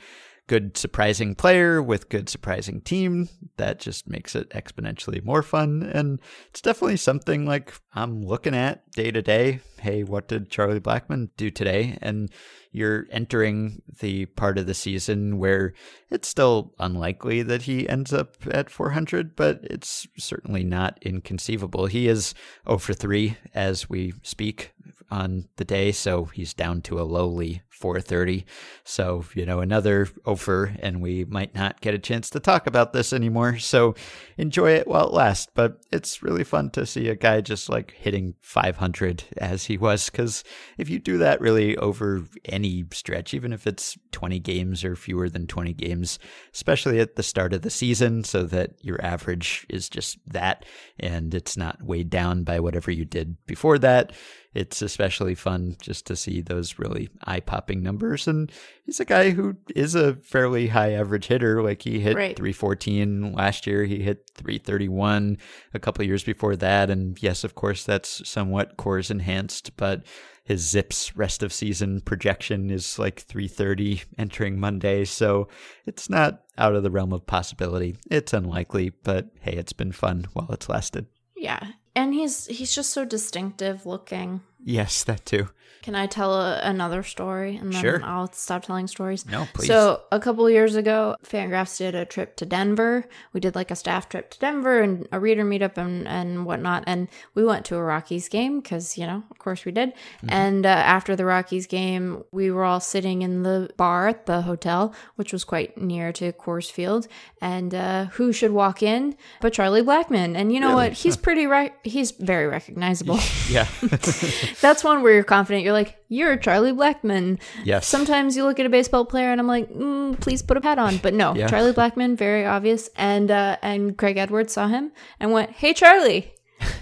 good 0.46 0.76
surprising 0.76 1.34
player 1.34 1.82
with 1.82 2.08
good 2.08 2.28
surprising 2.28 2.80
team 2.80 3.28
that 3.56 3.78
just 3.78 4.08
makes 4.08 4.34
it 4.34 4.50
exponentially 4.50 5.24
more 5.24 5.42
fun. 5.42 5.82
And 5.82 6.20
it's 6.48 6.60
definitely 6.60 6.96
something 6.96 7.46
like 7.46 7.72
i'm 7.94 8.22
looking 8.22 8.54
at 8.54 8.90
day 8.92 9.10
to 9.10 9.22
day. 9.22 9.60
Hey 9.80 10.02
what 10.02 10.28
did 10.28 10.50
charlie 10.50 10.80
blackmon 10.80 11.30
do 11.36 11.50
today? 11.50 11.96
And 12.02 12.30
you're 12.72 13.06
entering 13.10 13.82
the 14.00 14.26
part 14.26 14.58
of 14.58 14.66
the 14.66 14.74
season 14.74 15.38
where 15.38 15.74
it's 16.10 16.28
still 16.28 16.74
unlikely 16.78 17.42
that 17.42 17.62
he 17.62 17.88
ends 17.88 18.12
up 18.12 18.36
at 18.50 18.70
400 18.70 19.36
but 19.36 19.60
it's 19.62 20.06
certainly 20.18 20.64
not 20.64 20.98
inconceivable. 21.02 21.86
He 21.86 22.08
is 22.08 22.34
0 22.66 22.78
for 22.78 22.94
3 22.94 23.36
as 23.54 23.88
we 23.88 24.14
speak 24.22 24.72
on 25.12 25.46
the 25.56 25.64
day 25.64 25.92
so 25.92 26.24
he's 26.24 26.54
down 26.54 26.80
to 26.80 26.98
a 26.98 27.04
lowly 27.04 27.62
430 27.68 28.46
so 28.84 29.24
you 29.34 29.44
know 29.44 29.60
another 29.60 30.08
over 30.24 30.74
and 30.80 31.02
we 31.02 31.24
might 31.24 31.54
not 31.54 31.80
get 31.80 31.94
a 31.94 31.98
chance 31.98 32.30
to 32.30 32.40
talk 32.40 32.66
about 32.66 32.92
this 32.92 33.12
anymore. 33.12 33.58
So 33.58 33.94
enjoy 34.38 34.72
it 34.72 34.88
while 34.88 35.08
it 35.08 35.12
lasts. 35.12 35.48
But 35.54 35.84
it's 35.92 36.22
really 36.22 36.44
fun 36.44 36.70
to 36.70 36.86
see 36.86 37.08
a 37.08 37.14
guy 37.14 37.40
just 37.40 37.68
like 37.68 37.92
hitting 37.92 38.34
500 38.42 39.24
as 39.38 39.64
he 39.64 39.76
was 39.76 40.10
because 40.10 40.44
if 40.78 40.88
you 40.88 40.98
do 40.98 41.18
that 41.18 41.40
really 41.40 41.76
over 41.76 42.24
any 42.44 42.84
stretch 42.92 43.34
even 43.34 43.52
if 43.52 43.66
it's 43.66 43.98
20 44.12 44.38
games 44.40 44.84
or 44.84 44.96
fewer 44.96 45.28
than 45.28 45.46
20 45.46 45.72
games 45.74 46.18
especially 46.54 46.98
at 46.98 47.16
the 47.16 47.22
start 47.22 47.52
of 47.52 47.62
the 47.62 47.70
season 47.70 48.24
so 48.24 48.42
that 48.44 48.72
your 48.80 49.02
average 49.04 49.66
is 49.68 49.88
just 49.88 50.18
that 50.26 50.64
and 50.98 51.34
it's 51.34 51.56
not 51.56 51.82
weighed 51.82 52.10
down 52.10 52.44
by 52.44 52.58
whatever 52.60 52.90
you 52.90 53.04
did 53.04 53.36
before 53.46 53.78
that 53.78 54.12
it's 54.54 54.82
especially 54.82 55.34
fun 55.34 55.76
just 55.80 56.06
to 56.06 56.16
see 56.16 56.40
those 56.40 56.78
really 56.78 57.08
eye 57.24 57.40
popping 57.40 57.82
numbers. 57.82 58.28
And 58.28 58.52
he's 58.84 59.00
a 59.00 59.04
guy 59.04 59.30
who 59.30 59.56
is 59.74 59.94
a 59.94 60.14
fairly 60.16 60.68
high 60.68 60.92
average 60.92 61.26
hitter. 61.26 61.62
Like 61.62 61.82
he 61.82 62.00
hit 62.00 62.16
Right. 62.16 62.36
314 62.36 63.32
last 63.32 63.66
year, 63.66 63.84
he 63.84 64.02
hit 64.02 64.30
331 64.34 65.38
a 65.72 65.78
couple 65.78 66.02
of 66.02 66.08
years 66.08 66.24
before 66.24 66.56
that. 66.56 66.90
And 66.90 67.20
yes, 67.22 67.44
of 67.44 67.54
course, 67.54 67.84
that's 67.84 68.28
somewhat 68.28 68.76
Coors 68.76 69.10
enhanced, 69.10 69.76
but 69.76 70.04
his 70.44 70.64
ZiPS 70.64 71.12
rest 71.14 71.42
of 71.42 71.52
season 71.52 72.00
projection 72.00 72.68
is 72.68 72.98
like 72.98 73.20
330 73.20 74.02
entering 74.18 74.58
Monday. 74.58 75.04
So 75.04 75.48
it's 75.86 76.10
not 76.10 76.42
out 76.58 76.74
of 76.74 76.82
the 76.82 76.90
realm 76.90 77.12
of 77.12 77.26
possibility. 77.26 77.96
It's 78.10 78.32
unlikely, 78.32 78.90
but 78.90 79.28
hey, 79.40 79.52
it's 79.52 79.72
been 79.72 79.92
fun 79.92 80.26
while 80.32 80.50
it's 80.50 80.68
lasted. 80.68 81.06
Yeah. 81.36 81.64
And 81.94 82.12
he's 82.14 82.46
he's 82.46 82.74
just 82.74 82.90
so 82.90 83.04
distinctive 83.06 83.86
looking. 83.86 84.42
Yes, 84.64 85.04
that 85.04 85.24
too. 85.26 85.48
Can 85.82 85.96
I 85.96 86.06
tell 86.06 86.32
a, 86.40 86.60
another 86.60 87.02
story 87.02 87.56
and 87.56 87.72
then 87.72 87.82
Sure. 87.82 88.04
I'll 88.04 88.32
stop 88.32 88.62
telling 88.62 88.86
stories? 88.86 89.26
No, 89.26 89.48
please. 89.52 89.66
So 89.66 90.02
a 90.12 90.20
couple 90.20 90.48
years 90.48 90.76
ago, 90.76 91.16
Fangraphs 91.24 91.76
did 91.78 91.96
a 91.96 92.04
trip 92.04 92.36
to 92.36 92.46
Denver. 92.46 93.04
We 93.32 93.40
did 93.40 93.56
like 93.56 93.72
a 93.72 93.74
staff 93.74 94.08
trip 94.08 94.30
to 94.30 94.38
Denver 94.38 94.80
and 94.80 95.08
a 95.10 95.18
reader 95.18 95.44
meetup 95.44 95.76
and 95.76 96.06
and 96.06 96.46
whatnot. 96.46 96.84
And 96.86 97.08
we 97.34 97.44
went 97.44 97.64
to 97.66 97.76
a 97.76 97.82
Rockies 97.82 98.28
game 98.28 98.60
because 98.60 98.96
you 98.96 99.06
know, 99.08 99.24
of 99.28 99.38
course, 99.40 99.64
we 99.64 99.72
did. 99.72 99.90
Mm-hmm. 99.90 100.30
And 100.30 100.66
uh, 100.66 100.68
after 100.68 101.16
the 101.16 101.24
Rockies 101.24 101.66
game, 101.66 102.22
we 102.30 102.52
were 102.52 102.62
all 102.62 102.78
sitting 102.80 103.22
in 103.22 103.42
the 103.42 103.68
bar 103.76 104.06
at 104.06 104.26
the 104.26 104.42
hotel, 104.42 104.94
which 105.16 105.32
was 105.32 105.42
quite 105.42 105.76
near 105.76 106.12
to 106.12 106.32
Coors 106.32 106.70
Field. 106.70 107.08
And 107.40 107.74
uh, 107.74 108.04
who 108.04 108.32
should 108.32 108.52
walk 108.52 108.84
in 108.84 109.16
but 109.40 109.52
Charlie 109.52 109.82
Blackmon? 109.82 110.36
And 110.36 110.52
you 110.52 110.60
know 110.60 110.76
what? 110.76 110.92
He's 110.92 111.16
pretty 111.26 111.46
right. 111.46 111.74
He's 111.82 112.12
very 112.12 112.46
recognizable. 112.46 113.18
yeah. 113.50 113.66
That's 114.60 114.84
one 114.84 115.02
where 115.02 115.12
you're 115.14 115.24
confident. 115.24 115.64
You're 115.64 115.72
like, 115.72 115.96
you're 116.08 116.36
Charlie 116.36 116.72
Blackmon. 116.72 117.40
Yes. 117.64 117.86
Sometimes 117.86 118.36
you 118.36 118.44
look 118.44 118.60
at 118.60 118.66
a 118.66 118.68
baseball 118.70 119.04
player 119.04 119.30
and 119.32 119.40
I'm 119.40 119.46
like, 119.46 119.70
mm, 119.70 120.20
please 120.20 120.42
put 120.42 120.56
a 120.56 120.60
hat 120.62 120.78
on. 120.78 120.98
But 120.98 121.14
no, 121.14 121.34
Yeah. 121.34 121.48
Charlie 121.48 121.72
Blackmon, 121.72 122.16
very 122.16 122.44
obvious. 122.44 122.88
And 122.96 123.30
uh, 123.30 123.56
and 123.62 123.96
Craig 123.96 124.16
Edwards 124.18 124.52
saw 124.52 124.68
him 124.68 124.92
and 125.18 125.32
went, 125.32 125.50
hey, 125.50 125.72
Charlie. 125.72 126.32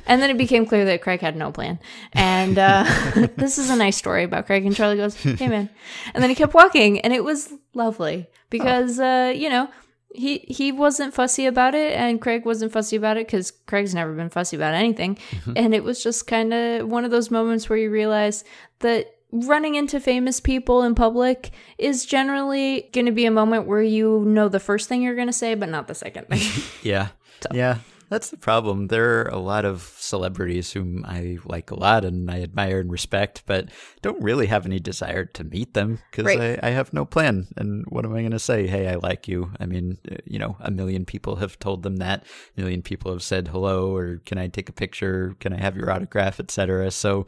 And 0.06 0.20
then 0.20 0.28
it 0.28 0.36
became 0.36 0.66
clear 0.66 0.84
that 0.84 1.00
Craig 1.00 1.20
had 1.20 1.36
no 1.36 1.52
plan. 1.52 1.78
And 2.12 2.58
uh, 2.58 2.84
this 3.36 3.56
is 3.56 3.70
a 3.70 3.76
nice 3.76 3.96
story 3.96 4.24
about 4.24 4.44
Craig. 4.46 4.66
And 4.66 4.76
Charlie 4.76 4.96
goes, 4.96 5.14
hey, 5.14 5.48
man. 5.48 5.70
And 6.12 6.22
then 6.22 6.28
he 6.28 6.34
kept 6.36 6.52
walking. 6.52 7.00
And 7.00 7.14
it 7.14 7.24
was 7.24 7.52
lovely 7.72 8.28
because, 8.50 8.98
uh, 9.00 9.32
you 9.34 9.48
know, 9.48 9.70
he 10.12 10.38
he 10.48 10.72
wasn't 10.72 11.14
fussy 11.14 11.46
about 11.46 11.74
it 11.74 11.92
and 11.92 12.20
Craig 12.20 12.44
wasn't 12.44 12.72
fussy 12.72 12.96
about 12.96 13.16
it 13.16 13.26
because 13.26 13.52
Craig's 13.66 13.94
never 13.94 14.12
been 14.12 14.28
fussy 14.28 14.56
about 14.56 14.74
anything. 14.74 15.16
Mm-hmm. 15.16 15.52
And 15.56 15.74
it 15.74 15.84
was 15.84 16.02
just 16.02 16.26
kind 16.26 16.52
of 16.52 16.88
one 16.88 17.04
of 17.04 17.10
those 17.10 17.30
moments 17.30 17.68
where 17.68 17.78
you 17.78 17.90
realize 17.90 18.44
that 18.80 19.14
running 19.32 19.76
into 19.76 20.00
famous 20.00 20.40
people 20.40 20.82
in 20.82 20.94
public 20.94 21.50
is 21.78 22.04
generally 22.04 22.88
going 22.92 23.06
to 23.06 23.12
be 23.12 23.26
a 23.26 23.30
moment 23.30 23.66
where 23.66 23.82
you 23.82 24.24
know 24.26 24.48
the 24.48 24.60
first 24.60 24.88
thing 24.88 25.02
you're 25.02 25.14
going 25.14 25.28
to 25.28 25.32
say, 25.32 25.54
but 25.54 25.68
not 25.68 25.86
the 25.86 25.94
second 25.94 26.26
thing. 26.28 26.40
Yeah. 26.82 27.08
Yeah. 27.52 27.78
That's 28.10 28.30
the 28.30 28.36
problem. 28.36 28.88
There 28.88 29.20
are 29.20 29.28
a 29.28 29.38
lot 29.38 29.64
of 29.64 29.94
celebrities 29.96 30.72
whom 30.72 31.04
I 31.06 31.38
like 31.44 31.70
a 31.70 31.78
lot 31.78 32.04
and 32.04 32.28
I 32.28 32.42
admire 32.42 32.80
and 32.80 32.90
respect, 32.90 33.44
but 33.46 33.70
don't 34.02 34.20
really 34.20 34.46
have 34.46 34.66
any 34.66 34.80
desire 34.80 35.24
to 35.26 35.44
meet 35.44 35.74
them 35.74 36.00
because 36.10 36.26
Right. 36.26 36.58
I, 36.60 36.68
I 36.68 36.70
have 36.70 36.92
no 36.92 37.04
plan. 37.04 37.46
And 37.56 37.84
what 37.88 38.04
am 38.04 38.12
I 38.12 38.20
going 38.20 38.32
to 38.32 38.40
say? 38.40 38.66
Hey, 38.66 38.88
I 38.88 38.96
like 38.96 39.28
you. 39.28 39.52
I 39.60 39.66
mean, 39.66 39.98
uh, 40.10 40.16
you 40.24 40.40
know, 40.40 40.56
a 40.58 40.72
million 40.72 41.04
people 41.04 41.36
have 41.36 41.56
told 41.60 41.84
them 41.84 41.96
that. 41.96 42.24
A 42.56 42.60
million 42.60 42.82
people 42.82 43.12
have 43.12 43.22
said 43.22 43.46
hello 43.46 43.94
or 43.94 44.16
can 44.26 44.38
I 44.38 44.48
take 44.48 44.68
a 44.68 44.72
picture? 44.72 45.36
Can 45.38 45.52
I 45.52 45.60
have 45.60 45.76
your 45.76 45.90
autograph, 45.92 46.40
etc. 46.40 46.90
So 46.90 47.26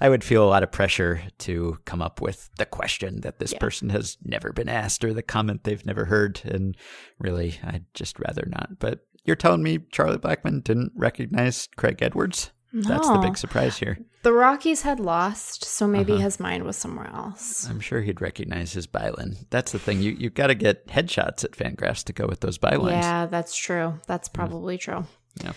I 0.00 0.08
would 0.08 0.24
feel 0.24 0.42
a 0.44 0.48
lot 0.48 0.62
of 0.62 0.72
pressure 0.72 1.22
to 1.40 1.78
come 1.84 2.00
up 2.00 2.22
with 2.22 2.48
the 2.56 2.64
question 2.66 3.20
that 3.20 3.38
this 3.38 3.52
person 3.52 3.90
has 3.90 4.16
never 4.24 4.50
been 4.52 4.70
asked 4.70 5.04
or 5.04 5.12
the 5.12 5.22
comment 5.22 5.64
they've 5.64 5.84
never 5.84 6.06
heard. 6.06 6.40
And 6.44 6.74
really, 7.18 7.60
I'd 7.62 7.84
just 7.92 8.18
rather 8.18 8.46
not. 8.46 8.78
But 8.78 9.04
you're 9.24 9.36
telling 9.36 9.62
me 9.62 9.80
Charlie 9.90 10.18
Blackmon 10.18 10.62
didn't 10.64 10.92
recognize 10.94 11.68
Craig 11.76 12.02
Edwards? 12.02 12.50
That's 12.72 13.06
the 13.06 13.18
big 13.18 13.36
surprise 13.36 13.76
here. 13.76 13.98
the 14.22 14.32
Rockies 14.32 14.80
had 14.82 14.98
lost, 14.98 15.64
so 15.64 15.86
maybe 15.86 16.14
uh-huh. 16.14 16.22
his 16.22 16.40
mind 16.40 16.64
was 16.64 16.76
somewhere 16.76 17.10
else. 17.12 17.68
I'm 17.68 17.80
sure 17.80 18.00
he'd 18.00 18.22
recognize 18.22 18.72
his 18.72 18.86
byline. 18.86 19.44
That's 19.50 19.72
the 19.72 19.78
thing. 19.78 20.00
You 20.00 20.16
you've 20.18 20.34
got 20.34 20.46
to 20.46 20.54
get 20.54 20.86
headshots 20.86 21.44
at 21.44 21.52
Fangraphs 21.52 22.02
to 22.04 22.14
go 22.14 22.26
with 22.26 22.40
those 22.40 22.56
bylines. 22.56 23.02
Yeah, 23.02 23.26
that's 23.26 23.54
true. 23.54 24.00
That's 24.06 24.28
probably 24.28 24.78
true. 24.78 25.04
Yeah. 25.42 25.52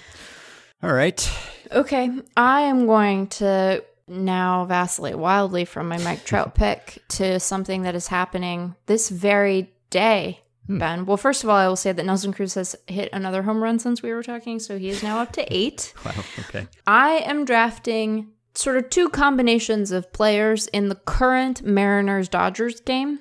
All 0.84 0.94
right. 0.94 1.30
Okay, 1.72 2.12
I 2.36 2.62
am 2.62 2.86
going 2.86 3.28
to 3.28 3.84
now 4.08 4.66
vacillate 4.66 5.18
wildly 5.18 5.66
from 5.66 5.88
my 5.88 5.98
Mike 6.00 6.26
Trout 6.26 6.54
pick 6.56 7.02
to 7.10 7.40
something 7.40 7.84
that 7.84 7.96
is 7.96 8.08
happening 8.08 8.76
this 8.88 9.10
very 9.10 9.74
day, 9.90 10.42
Hmm. 10.68 10.78
Ben. 10.80 11.06
Well, 11.06 11.18
first 11.18 11.44
of 11.44 11.50
all, 11.50 11.56
I 11.58 11.68
will 11.68 11.76
say 11.76 11.92
that 11.92 12.06
Nelson 12.06 12.34
Cruz 12.34 12.56
has 12.56 12.76
hit 12.88 13.10
another 13.14 13.44
home 13.44 13.62
run 13.64 13.78
since 13.80 14.02
we 14.02 14.14
were 14.14 14.24
talking, 14.24 14.60
so 14.60 14.78
he 14.78 14.90
is 14.90 15.04
now 15.04 15.20
up 15.20 15.32
to 15.34 15.46
eight. 15.56 15.94
Wow. 16.06 16.12
Okay. 16.50 16.68
I 16.88 17.18
am 17.26 17.46
drafting 17.46 18.30
sort 18.56 18.78
of 18.78 18.90
two 18.90 19.10
combinations 19.10 19.92
of 19.92 20.12
players 20.14 20.68
in 20.68 20.88
the 20.90 20.96
current 20.96 21.62
Mariners 21.64 22.30
Dodgers 22.30 22.80
game. 22.80 23.20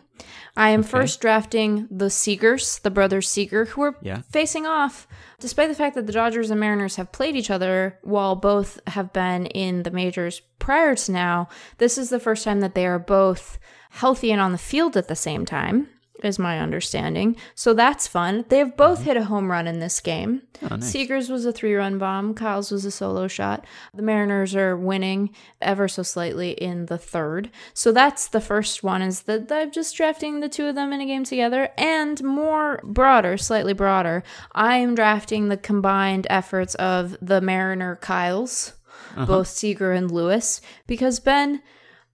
I 0.57 0.71
am 0.71 0.85
first 0.85 1.21
drafting 1.21 1.89
the 1.91 2.05
Seagers, 2.05 2.81
the 2.83 2.91
brothers 2.91 3.29
Seager, 3.29 3.65
who 3.65 3.83
are 3.83 3.97
Yeah. 4.01 4.23
facing 4.31 4.65
off. 4.65 5.09
Despite 5.41 5.69
the 5.69 5.75
fact 5.75 5.97
that 5.97 6.07
the 6.07 6.13
Dodgers 6.13 6.51
and 6.53 6.61
Mariners 6.61 6.95
have 6.97 7.11
played 7.11 7.35
each 7.35 7.51
other 7.51 7.99
while 8.03 8.37
both 8.37 8.79
have 8.87 9.13
been 9.13 9.47
in 9.47 9.83
the 9.83 9.91
majors 9.91 10.41
prior 10.61 10.95
to 10.95 11.13
now, 11.13 11.49
this 11.79 11.99
is 11.99 12.11
the 12.11 12.21
first 12.21 12.45
time 12.45 12.61
that 12.61 12.77
they 12.77 12.87
are 12.87 13.01
both 13.01 13.59
healthy 13.91 14.31
and 14.31 14.41
on 14.41 14.53
the 14.53 14.59
field 14.59 14.97
at 14.97 15.09
the 15.09 15.17
same 15.17 15.45
time. 15.45 15.89
Is 16.23 16.39
my 16.39 16.61
understanding. 16.61 17.37
So 17.55 17.75
that's 17.75 18.07
fun. 18.07 18.45
They 18.49 18.59
have 18.59 18.77
both 18.77 19.01
mm-hmm. 19.01 19.09
hit 19.09 19.17
a 19.17 19.25
home 19.25 19.51
run 19.51 19.67
in 19.67 19.81
this 19.81 20.01
game. 20.01 20.43
Oh, 20.63 20.77
nice. 20.77 20.91
Seager's 20.91 21.29
was 21.29 21.45
a 21.45 21.53
three 21.53 21.75
run 21.75 21.99
bomb, 21.99 22.35
Kyle's 22.35 22.71
was 22.71 22.85
a 22.85 22.91
solo 22.91 23.27
shot. 23.27 23.67
The 23.93 24.03
Mariners 24.03 24.55
are 24.55 24.77
winning 24.77 25.35
ever 25.61 25.89
so 25.89 26.03
slightly 26.03 26.53
in 26.53 26.87
the 26.87 26.99
third. 26.99 27.51
So 27.73 27.93
that's 27.93 28.29
the 28.29 28.41
first 28.41 28.83
one 28.83 29.03
is 29.03 29.23
that 29.23 29.51
I'm 29.51 29.73
just 29.73 29.97
drafting 29.97 30.41
the 30.41 30.49
two 30.49 30.67
of 30.67 30.75
them 30.75 30.93
in 30.93 31.01
a 31.01 31.07
game 31.07 31.25
together. 31.25 31.71
And 31.77 32.23
more 32.23 32.81
broader, 32.85 33.37
slightly 33.37 33.73
broader, 33.73 34.23
I 34.53 34.77
am 34.77 34.95
drafting 34.95 35.49
the 35.49 35.57
combined 35.57 36.27
efforts 36.31 36.75
of 36.77 37.17
the 37.21 37.41
Mariner 37.41 37.97
Kyles, 37.97 38.75
uh-huh. 39.17 39.27
both 39.27 39.49
Seager 39.49 39.93
and 39.93 40.11
Lewis, 40.11 40.61
because 40.87 41.21
Ben, 41.21 41.61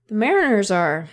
the 0.07 0.15
Mariners 0.15 0.71
are 0.71 1.07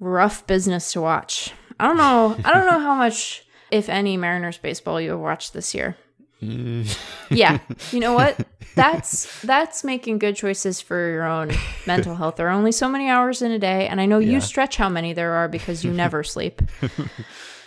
rough 0.00 0.46
business 0.46 0.92
to 0.92 1.00
watch. 1.00 1.52
I 1.82 1.86
don't 1.88 1.96
know. 1.96 2.36
I 2.44 2.54
don't 2.54 2.66
know 2.66 2.78
how 2.78 2.94
much, 2.94 3.44
if 3.70 3.88
any, 3.88 4.16
Mariners 4.16 4.56
baseball 4.58 5.00
you 5.00 5.10
have 5.10 5.18
watched 5.20 5.52
this 5.52 5.74
year. 5.74 5.96
Mm. 6.42 6.98
yeah, 7.30 7.58
you 7.90 8.00
know 8.00 8.14
what? 8.14 8.36
That's 8.74 9.42
that's 9.42 9.84
making 9.84 10.18
good 10.18 10.34
choices 10.34 10.80
for 10.80 10.96
your 11.10 11.24
own 11.24 11.50
mental 11.86 12.14
health. 12.14 12.36
There 12.36 12.48
are 12.48 12.52
only 12.52 12.72
so 12.72 12.88
many 12.88 13.06
hours 13.10 13.42
in 13.42 13.50
a 13.52 13.58
day, 13.58 13.86
and 13.86 14.00
I 14.00 14.06
know 14.06 14.18
Yeah. 14.18 14.32
you 14.32 14.40
stretch 14.40 14.76
how 14.76 14.88
many 14.88 15.12
there 15.12 15.32
are 15.34 15.46
because 15.46 15.84
you 15.84 15.92
never 15.92 16.22
sleep. 16.34 16.62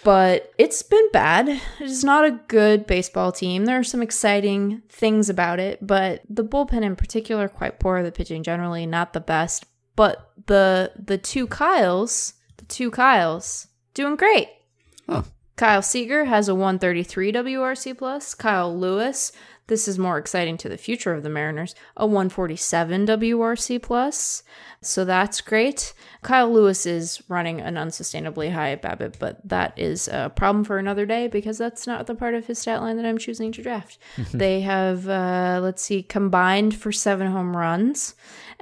But 0.03 0.51
it's 0.57 0.81
been 0.81 1.07
bad. 1.11 1.61
It's 1.79 2.03
not 2.03 2.25
a 2.25 2.31
good 2.47 2.85
baseball 2.87 3.31
team. 3.31 3.65
There 3.65 3.77
are 3.79 3.83
some 3.83 4.01
exciting 4.01 4.81
things 4.89 5.29
about 5.29 5.59
it, 5.59 5.77
but 5.85 6.21
the 6.29 6.43
bullpen 6.43 6.83
in 6.83 6.95
particular 6.95 7.47
quite 7.49 7.79
poor. 7.79 8.01
The 8.01 8.11
pitching 8.11 8.41
generally 8.43 8.85
not 8.87 9.13
the 9.13 9.19
best. 9.19 9.65
But 9.95 10.31
the 10.47 10.91
the 10.97 11.17
two 11.19 11.45
Kyles, 11.47 12.33
the 12.57 12.65
two 12.65 12.89
Kyles, 12.91 13.67
doing 13.95 14.15
great. 14.15 14.49
Oh. 15.09 15.25
Kyle 15.55 15.81
Seager 15.81 16.25
has 16.25 16.47
a 16.47 16.53
133 16.53 17.31
WRC 17.31 17.97
plus. 17.97 18.33
Kyle 18.33 18.77
Lewis, 18.77 19.31
this 19.67 19.87
is 19.87 19.97
more 19.97 20.17
exciting 20.17 20.57
to 20.57 20.69
the 20.69 20.77
future 20.77 21.13
of 21.13 21.23
the 21.23 21.29
Mariners, 21.29 21.73
a 21.95 22.05
147 22.05 23.07
WRC 23.07 23.81
plus. 23.81 24.43
So 24.81 25.05
that's 25.05 25.39
great. 25.41 25.93
Kyle 26.21 26.51
Lewis 26.51 26.85
is 26.85 27.23
running 27.29 27.61
an 27.61 27.75
unsustainably 27.75 28.51
high 28.51 28.75
BABIP, 28.75 29.17
but 29.17 29.47
that 29.47 29.73
is 29.79 30.09
a 30.09 30.31
problem 30.35 30.65
for 30.65 30.77
another 30.77 31.05
day 31.05 31.27
because 31.27 31.57
that's 31.57 31.87
not 31.87 32.05
the 32.05 32.15
part 32.15 32.35
of 32.35 32.47
his 32.47 32.59
stat 32.59 32.81
line 32.81 32.97
that 32.97 33.05
I'm 33.05 33.17
choosing 33.17 33.51
to 33.53 33.63
draft. 33.63 33.97
they 34.33 34.61
have, 34.61 35.07
uh, 35.07 35.61
let's 35.63 35.81
see, 35.81 36.03
combined 36.03 36.75
for 36.75 36.91
seven 36.91 37.31
home 37.31 37.55
runs, 37.55 38.13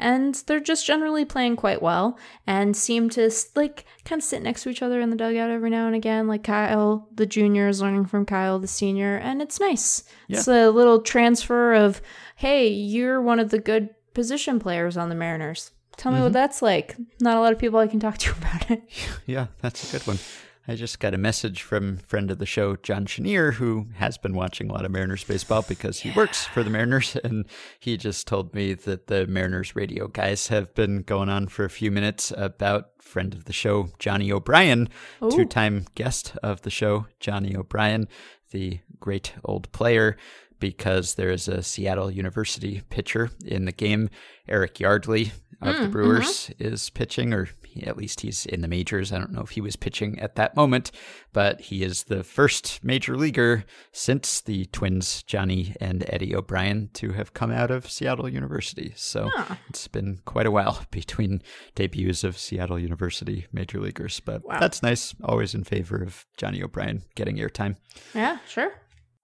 and 0.04 0.36
they're 0.48 0.60
just 0.60 0.86
generally 0.86 1.24
playing 1.24 1.56
quite 1.56 1.82
well 1.82 2.20
and 2.46 2.76
seem 2.76 3.10
to 3.10 3.32
like 3.56 3.86
kind 4.04 4.20
of 4.20 4.24
sit 4.24 4.44
next 4.44 4.64
to 4.64 4.70
each 4.70 4.82
other 4.82 5.00
in 5.00 5.10
the 5.10 5.16
dugout 5.16 5.50
every 5.50 5.70
now 5.70 5.88
and 5.88 5.96
again. 5.96 6.28
Like 6.28 6.44
Kyle, 6.44 7.08
the 7.16 7.26
junior, 7.26 7.70
is 7.70 7.82
learning 7.82 8.08
from 8.08 8.26
Kyle, 8.26 8.60
the 8.60 8.68
senior, 8.68 9.16
and 9.16 9.42
it's 9.42 9.62
nice. 9.62 10.04
It's 10.28 10.48
a 10.48 10.70
little 10.70 11.02
transfer 11.02 11.74
of, 11.74 12.02
hey, 12.36 12.68
you're 12.68 13.22
one 13.22 13.40
of 13.40 13.50
the 13.50 13.60
good 13.60 13.92
position 14.14 14.60
players 14.60 14.98
on 14.98 15.08
the 15.08 15.16
Mariners. 15.16 15.72
Tell 15.96 16.12
me 16.12 16.20
what 16.20 16.26
mm-hmm. 16.26 16.34
that's 16.34 16.62
like. 16.62 16.98
Not 17.22 17.38
a 17.38 17.40
lot 17.40 17.54
of 17.54 17.60
people 17.60 17.80
I 17.80 17.88
can 17.88 18.02
talk 18.02 18.18
to 18.18 18.32
about 18.38 18.70
it. 18.72 18.84
Yeah, 19.26 19.48
that's 19.62 19.90
a 19.90 19.98
good 19.98 20.06
one. 20.06 20.20
I 20.66 20.76
just 20.76 21.02
got 21.02 21.14
a 21.14 21.18
message 21.18 21.62
from 21.62 21.98
friend 21.98 22.32
of 22.32 22.40
the 22.40 22.46
show, 22.46 22.78
John 22.78 23.06
Chenier, 23.06 23.52
who 23.52 23.88
has 23.96 24.18
been 24.18 24.34
watching 24.34 24.70
a 24.70 24.74
lot 24.74 24.86
of 24.86 24.92
Mariners 24.92 25.26
baseball 25.26 25.62
because 25.68 26.00
he 26.00 26.12
works 26.12 26.46
for 26.46 26.64
the 26.64 26.70
Mariners, 26.70 27.18
and 27.24 27.46
he 27.80 27.98
just 27.98 28.28
told 28.28 28.54
me 28.54 28.74
that 28.74 29.08
the 29.08 29.28
Mariners 29.28 29.76
radio 29.76 30.08
guys 30.08 30.48
have 30.48 30.74
been 30.74 31.02
going 31.02 31.28
on 31.28 31.50
for 31.50 31.66
a 31.66 31.70
few 31.70 31.92
minutes 31.92 32.32
about 32.38 32.92
friend 33.02 33.34
of 33.34 33.44
the 33.44 33.52
show, 33.52 33.90
Johnny 34.00 34.32
O'Brien, 34.32 34.88
two-time 35.30 35.86
guest 35.96 36.38
of 36.42 36.62
the 36.62 36.70
show, 36.70 37.08
Johnny 37.20 37.56
O'Brien, 37.58 38.08
the 38.52 38.80
great 39.02 39.34
old 39.44 39.70
player 39.74 40.16
because 40.60 41.16
there 41.16 41.30
is 41.30 41.50
a 41.50 41.62
Seattle 41.62 42.10
University 42.10 42.84
pitcher 42.90 43.30
in 43.44 43.66
the 43.66 43.74
game. 43.74 44.10
Eric 44.48 44.80
Yardley 44.80 45.34
of 45.68 45.78
the 45.78 45.88
mm, 45.88 45.92
Brewers 45.92 46.50
uh-huh. 46.50 46.70
is 46.72 46.90
pitching, 46.90 47.34
or 47.34 47.50
at 47.84 47.98
least 47.98 48.22
he's 48.22 48.46
in 48.46 48.62
the 48.62 48.68
majors. 48.68 49.12
I 49.12 49.18
don't 49.18 49.32
know 49.32 49.42
if 49.42 49.52
he 49.52 49.62
was 49.62 49.76
pitching 49.76 50.20
at 50.20 50.36
that 50.36 50.56
moment, 50.56 50.92
but 51.32 51.62
he 51.62 51.84
is 51.84 52.04
the 52.04 52.24
first 52.24 52.84
major 52.84 53.18
leaguer 53.18 53.66
since 53.92 54.42
the 54.42 54.66
twins, 54.66 55.24
Johnny 55.24 55.76
and 55.80 56.06
Eddie 56.08 56.36
O'Brien, 56.36 56.90
to 56.94 57.12
have 57.12 57.34
come 57.34 57.52
out 57.52 57.72
of 57.72 57.90
Seattle 57.90 58.30
University. 58.30 58.94
So 58.96 59.30
it's 59.70 59.88
been 59.88 60.20
quite 60.26 60.46
a 60.46 60.52
while 60.52 60.86
between 60.92 61.42
debuts 61.76 62.24
of 62.24 62.38
Seattle 62.38 62.80
University 62.80 63.48
major 63.52 63.80
leaguers, 63.80 64.20
but 64.20 64.42
that's 64.60 64.84
nice. 64.84 65.16
Always 65.24 65.54
in 65.54 65.64
favor 65.64 66.02
of 66.02 66.26
Johnny 66.38 66.62
O'Brien 66.62 67.04
getting 67.16 67.38
airtime. 67.38 67.78
Yeah, 68.14 68.40
sure. 68.48 68.74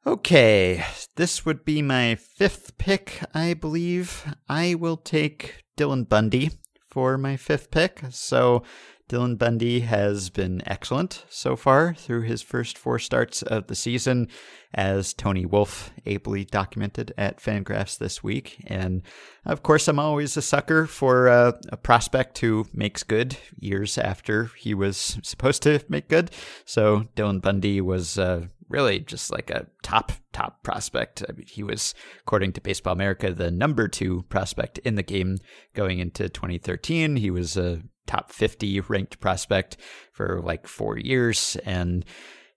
Okay, 0.06 0.86
this 1.18 1.46
would 1.46 1.66
be 1.66 1.82
my 1.82 2.16
fifth 2.16 2.78
pick, 2.78 3.22
I 3.34 3.54
believe. 3.54 4.34
I 4.48 4.76
will 4.76 4.98
take 4.98 5.64
Dylan 5.80 6.10
Bundy 6.10 6.52
for 6.90 7.18
my 7.18 7.38
fifth 7.38 7.72
pick. 7.72 8.02
So, 8.10 8.64
Dylan 9.08 9.38
Bundy 9.38 9.80
has 9.80 10.30
been 10.30 10.62
excellent 10.66 11.24
so 11.30 11.56
far 11.56 11.94
through 11.94 12.24
his 12.24 12.42
first 12.42 12.78
four 12.78 13.00
starts 13.00 13.42
of 13.42 13.68
the 13.68 13.76
season, 13.76 14.28
as 14.74 15.14
Tony 15.14 15.46
Wolfe 15.46 15.92
ably 16.06 16.46
documented 16.46 17.14
at 17.18 17.42
Fangraphs 17.42 17.98
this 17.98 18.24
week. 18.24 18.64
And 18.68 19.02
of 19.46 19.64
course, 19.64 19.88
I'm 19.88 20.00
always 20.00 20.38
a 20.38 20.42
sucker 20.42 20.86
for 20.86 21.28
uh, 21.28 21.54
a 21.70 21.78
prospect 21.78 22.38
who 22.40 22.68
makes 22.74 23.04
good 23.04 23.38
years 23.58 23.98
after 23.98 24.52
he 24.58 24.74
was 24.74 25.18
supposed 25.24 25.64
to 25.64 25.84
make 25.90 26.08
good. 26.08 26.32
So, 26.66 27.08
Dylan 27.16 27.42
Bundy 27.42 27.82
was. 27.82 28.18
Uh, 28.18 28.48
really 28.70 29.00
just 29.00 29.32
like 29.32 29.50
a 29.50 29.66
top 29.82 30.12
top 30.32 30.64
prospect. 30.64 31.24
I 31.28 31.34
mean, 31.34 31.48
he 31.48 31.64
was, 31.64 31.96
according 32.20 32.54
to 32.54 32.62
Baseball 32.62 32.94
America, 32.94 33.34
the 33.34 33.52
number 33.52 33.88
two 33.88 34.24
prospect 34.30 34.78
in 34.80 34.94
the 34.96 35.04
game 35.04 35.40
going 35.74 36.00
into 36.00 36.30
2013. 36.30 37.16
He 37.16 37.32
was 37.32 37.58
a 37.58 37.82
top 38.06 38.32
50 38.32 38.82
ranked 38.82 39.20
prospect 39.20 39.78
for 40.12 40.42
like 40.42 40.68
four 40.68 40.98
years, 40.98 41.58
and 41.66 42.06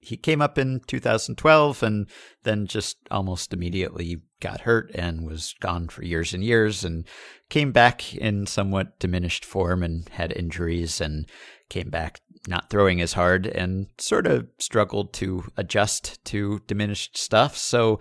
he 0.02 0.16
came 0.16 0.42
up 0.42 0.58
in 0.58 0.80
2012 0.88 1.82
and 1.82 2.08
then 2.42 2.66
just 2.66 2.98
almost 3.10 3.54
immediately 3.54 4.20
got 4.40 4.62
hurt 4.62 4.90
and 4.94 5.24
was 5.24 5.54
gone 5.60 5.88
for 5.88 6.04
years 6.04 6.34
and 6.34 6.42
years 6.42 6.84
and 6.84 7.06
came 7.48 7.70
back 7.70 8.12
in 8.16 8.44
somewhat 8.46 8.98
diminished 8.98 9.44
form 9.44 9.82
and 9.82 10.08
had 10.08 10.32
injuries 10.32 11.00
and 11.00 11.30
came 11.70 11.88
back 11.88 12.20
not 12.48 12.68
throwing 12.68 13.00
as 13.00 13.12
hard 13.12 13.46
and 13.46 13.86
sort 13.96 14.26
of 14.26 14.48
struggled 14.58 15.12
to 15.12 15.44
adjust 15.56 16.22
to 16.24 16.60
diminished 16.66 17.16
stuff. 17.16 17.56
So 17.56 18.00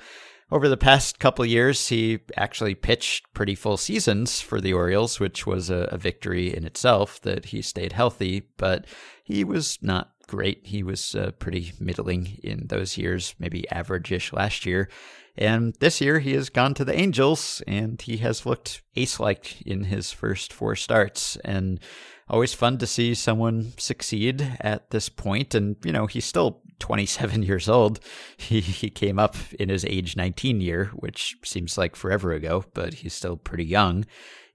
over 0.51 0.67
the 0.67 0.77
past 0.77 1.19
couple 1.19 1.45
years, 1.45 1.87
he 1.87 2.19
actually 2.35 2.73
pitched 2.73 3.31
pretty 3.33 3.53
full 3.53 3.77
seasons 3.77 4.41
for 4.41 4.59
the 4.59 4.73
Orioles, 4.73 5.19
which 5.19 5.45
was 5.45 5.69
a, 5.69 5.87
a 5.91 5.97
victory 5.97 6.53
in 6.53 6.65
itself 6.65 7.21
that 7.21 7.45
he 7.45 7.61
stayed 7.61 7.93
healthy, 7.93 8.47
but 8.57 8.85
he 9.23 9.43
was 9.43 9.77
not 9.81 10.11
great. 10.27 10.61
He 10.63 10.83
was 10.83 11.15
uh, 11.15 11.31
pretty 11.39 11.73
middling 11.79 12.39
in 12.43 12.67
those 12.67 12.97
years, 12.97 13.35
maybe 13.39 13.69
average-ish 13.69 14.33
last 14.33 14.65
year. 14.65 14.89
And 15.37 15.73
this 15.79 16.01
year 16.01 16.19
he 16.19 16.33
has 16.33 16.49
gone 16.49 16.73
to 16.75 16.85
the 16.85 16.97
Angels 16.97 17.61
and 17.67 18.01
he 18.01 18.17
has 18.17 18.45
looked 18.45 18.81
ace-like 18.95 19.61
in 19.61 19.85
his 19.85 20.11
first 20.11 20.51
four 20.51 20.75
starts 20.75 21.37
and 21.37 21.79
always 22.29 22.53
fun 22.53 22.77
to 22.77 22.87
see 22.87 23.13
someone 23.13 23.73
succeed 23.77 24.57
at 24.61 24.89
this 24.91 25.09
point 25.09 25.53
and 25.53 25.75
you 25.83 25.91
know 25.91 26.07
he's 26.07 26.25
still 26.25 26.61
27 26.81 27.43
years 27.51 27.69
old 27.69 28.01
he 28.35 28.59
he 28.59 28.89
came 28.89 29.17
up 29.17 29.37
in 29.59 29.69
his 29.69 29.85
age 29.85 30.17
19 30.17 30.59
year 30.59 30.91
which 30.93 31.37
seems 31.43 31.77
like 31.77 31.95
forever 31.95 32.33
ago 32.33 32.65
but 32.73 32.95
he's 32.95 33.13
still 33.13 33.37
pretty 33.37 33.65
young 33.65 34.05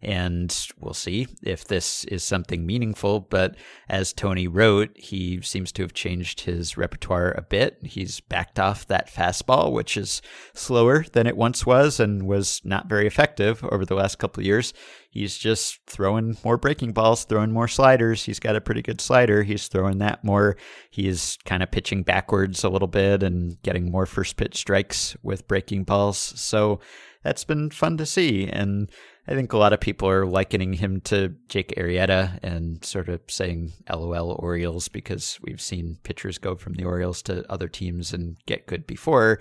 and 0.02 0.68
we'll 0.78 0.94
see 0.94 1.26
if 1.42 1.64
this 1.64 2.04
is 2.04 2.22
something 2.22 2.66
meaningful. 2.66 3.20
But 3.20 3.56
as 3.88 4.12
Tony 4.12 4.46
wrote, 4.46 4.96
he 4.96 5.40
seems 5.40 5.72
to 5.72 5.82
have 5.82 5.94
changed 5.94 6.42
his 6.42 6.76
repertoire 6.76 7.32
a 7.32 7.42
bit. 7.42 7.78
He's 7.82 8.20
backed 8.20 8.58
off 8.58 8.86
that 8.86 9.12
fastball, 9.12 9.72
which 9.72 9.96
is 9.96 10.20
slower 10.54 11.04
than 11.12 11.26
it 11.26 11.36
once 11.36 11.64
was 11.64 11.98
and 11.98 12.26
was 12.26 12.60
not 12.62 12.88
very 12.88 13.06
effective 13.06 13.64
over 13.64 13.84
the 13.84 13.94
last 13.94 14.18
couple 14.18 14.42
of 14.42 14.46
years. 14.46 14.74
He's 15.08 15.38
just 15.38 15.80
throwing 15.86 16.36
more 16.44 16.58
breaking 16.58 16.92
balls, 16.92 17.24
throwing 17.24 17.50
more 17.50 17.68
sliders. 17.68 18.24
He's 18.24 18.38
got 18.38 18.54
a 18.54 18.60
pretty 18.60 18.82
good 18.82 19.00
slider. 19.00 19.44
He's 19.44 19.66
throwing 19.66 19.96
that 19.98 20.22
more. 20.22 20.58
He's 20.90 21.38
kind 21.46 21.62
of 21.62 21.70
pitching 21.70 22.02
backwards 22.16 22.64
a 22.64 22.68
little 22.70 22.88
bit 22.88 23.22
and 23.22 23.60
getting 23.62 23.90
more 23.90 24.06
first 24.06 24.38
pitch 24.38 24.56
strikes 24.56 25.14
with 25.22 25.46
breaking 25.46 25.84
balls. 25.84 26.16
So 26.16 26.80
that's 27.22 27.44
been 27.44 27.68
fun 27.68 27.98
to 27.98 28.06
see. 28.06 28.48
And 28.48 28.90
I 29.28 29.34
think 29.34 29.52
a 29.52 29.58
lot 29.58 29.74
of 29.74 29.80
people 29.80 30.08
are 30.08 30.24
likening 30.24 30.72
him 30.74 31.02
to 31.02 31.34
Jake 31.50 31.74
Arrieta 31.76 32.38
and 32.42 32.82
sort 32.82 33.10
of 33.10 33.20
saying 33.28 33.72
LOL 33.90 34.32
Orioles 34.38 34.88
because 34.88 35.38
we've 35.42 35.60
seen 35.60 35.98
pitchers 36.04 36.38
go 36.38 36.54
from 36.56 36.72
the 36.72 36.84
Orioles 36.84 37.20
to 37.24 37.44
other 37.52 37.68
teams 37.68 38.14
and 38.14 38.38
get 38.46 38.66
good 38.66 38.86
before. 38.86 39.38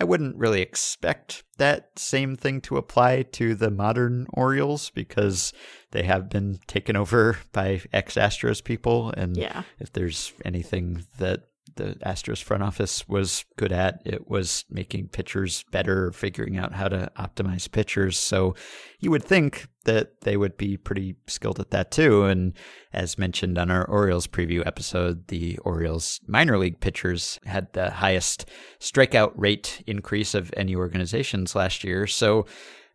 I 0.00 0.04
wouldn't 0.04 0.36
really 0.36 0.62
expect 0.62 1.42
that 1.58 1.90
same 1.98 2.36
thing 2.36 2.60
to 2.62 2.76
apply 2.76 3.22
to 3.32 3.56
the 3.56 3.70
modern 3.70 4.28
Orioles 4.32 4.90
because 4.90 5.52
they 5.90 6.04
have 6.04 6.30
been 6.30 6.60
taken 6.68 6.94
over 6.94 7.38
by 7.52 7.82
ex 7.92 8.14
Astros 8.14 8.62
people. 8.62 9.10
And 9.10 9.36
Yeah. 9.36 9.64
if 9.80 9.92
there's 9.92 10.32
anything 10.44 11.04
that 11.18 11.40
the 11.76 11.96
Astros 12.06 12.42
front 12.42 12.62
office 12.62 13.06
was 13.08 13.44
good 13.56 13.72
at. 13.72 14.02
It 14.04 14.28
was 14.28 14.64
making 14.70 15.08
pitchers 15.08 15.64
better, 15.70 16.12
figuring 16.12 16.56
out 16.56 16.72
how 16.72 16.88
to 16.88 17.10
optimize 17.18 17.70
pitchers. 17.70 18.18
So 18.18 18.54
you 19.00 19.10
would 19.10 19.24
think 19.24 19.68
that 19.84 20.20
they 20.20 20.36
would 20.36 20.56
be 20.56 20.76
pretty 20.76 21.16
skilled 21.26 21.58
at 21.58 21.70
that 21.70 21.90
too. 21.90 22.24
And 22.24 22.54
as 22.92 23.18
mentioned 23.18 23.58
on 23.58 23.70
our 23.70 23.84
Orioles 23.84 24.26
preview 24.26 24.64
episode, 24.66 25.28
the 25.28 25.58
Orioles 25.58 26.20
minor 26.26 26.58
league 26.58 26.80
pitchers 26.80 27.40
had 27.44 27.72
the 27.72 27.90
highest 27.90 28.48
strikeout 28.80 29.32
rate 29.34 29.82
increase 29.86 30.34
of 30.34 30.52
any 30.56 30.76
organizations 30.76 31.54
last 31.54 31.84
year. 31.84 32.06
So 32.06 32.46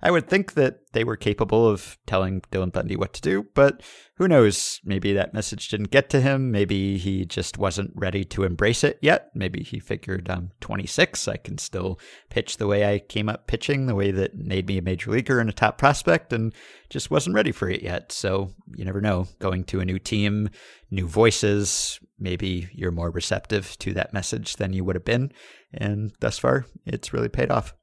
I 0.01 0.11
would 0.11 0.27
think 0.27 0.53
that 0.53 0.79
they 0.93 1.03
were 1.03 1.15
capable 1.15 1.67
of 1.67 1.97
telling 2.05 2.41
Dylan 2.51 2.71
Bundy 2.71 2.95
what 2.95 3.13
to 3.13 3.21
do, 3.21 3.47
but 3.55 3.81
who 4.17 4.27
knows? 4.27 4.79
Maybe 4.83 5.11
that 5.13 5.33
message 5.33 5.69
didn't 5.69 5.89
get 5.89 6.09
to 6.11 6.21
him. 6.21 6.51
Maybe 6.51 6.97
he 6.97 7.25
just 7.25 7.57
wasn't 7.57 7.91
ready 7.95 8.23
to 8.25 8.43
embrace 8.43 8.83
it 8.83 8.99
yet. 9.01 9.29
Maybe 9.33 9.63
he 9.63 9.79
figured 9.79 10.29
I'm 10.29 10.51
26. 10.61 11.27
I 11.27 11.37
can 11.37 11.57
still 11.57 11.99
pitch 12.29 12.57
the 12.57 12.67
way 12.67 12.91
I 12.91 12.99
came 12.99 13.27
up 13.27 13.47
pitching, 13.47 13.87
the 13.87 13.95
way 13.95 14.11
that 14.11 14.35
made 14.35 14.67
me 14.67 14.77
a 14.77 14.83
major 14.83 15.11
leaguer 15.11 15.39
and 15.39 15.49
a 15.49 15.53
top 15.53 15.79
prospect, 15.79 16.31
and 16.31 16.53
just 16.89 17.09
wasn't 17.09 17.35
ready 17.35 17.51
for 17.51 17.69
it 17.69 17.81
yet. 17.81 18.11
So 18.11 18.51
you 18.75 18.85
never 18.85 19.01
know. 19.01 19.27
Going 19.39 19.63
to 19.65 19.79
a 19.79 19.85
new 19.85 19.99
team, 19.99 20.49
new 20.91 21.07
voices, 21.07 21.99
maybe 22.19 22.69
you're 22.71 22.91
more 22.91 23.09
receptive 23.09 23.77
to 23.79 23.93
that 23.93 24.13
message 24.13 24.57
than 24.57 24.73
you 24.73 24.83
would 24.83 24.95
have 24.95 25.05
been. 25.05 25.31
And 25.73 26.11
thus 26.19 26.37
far, 26.37 26.65
it's 26.85 27.13
really 27.13 27.29
paid 27.29 27.51
off. 27.51 27.73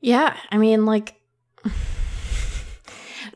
Yeah, 0.00 0.36
I 0.50 0.58
mean, 0.58 0.84
like, 0.84 1.14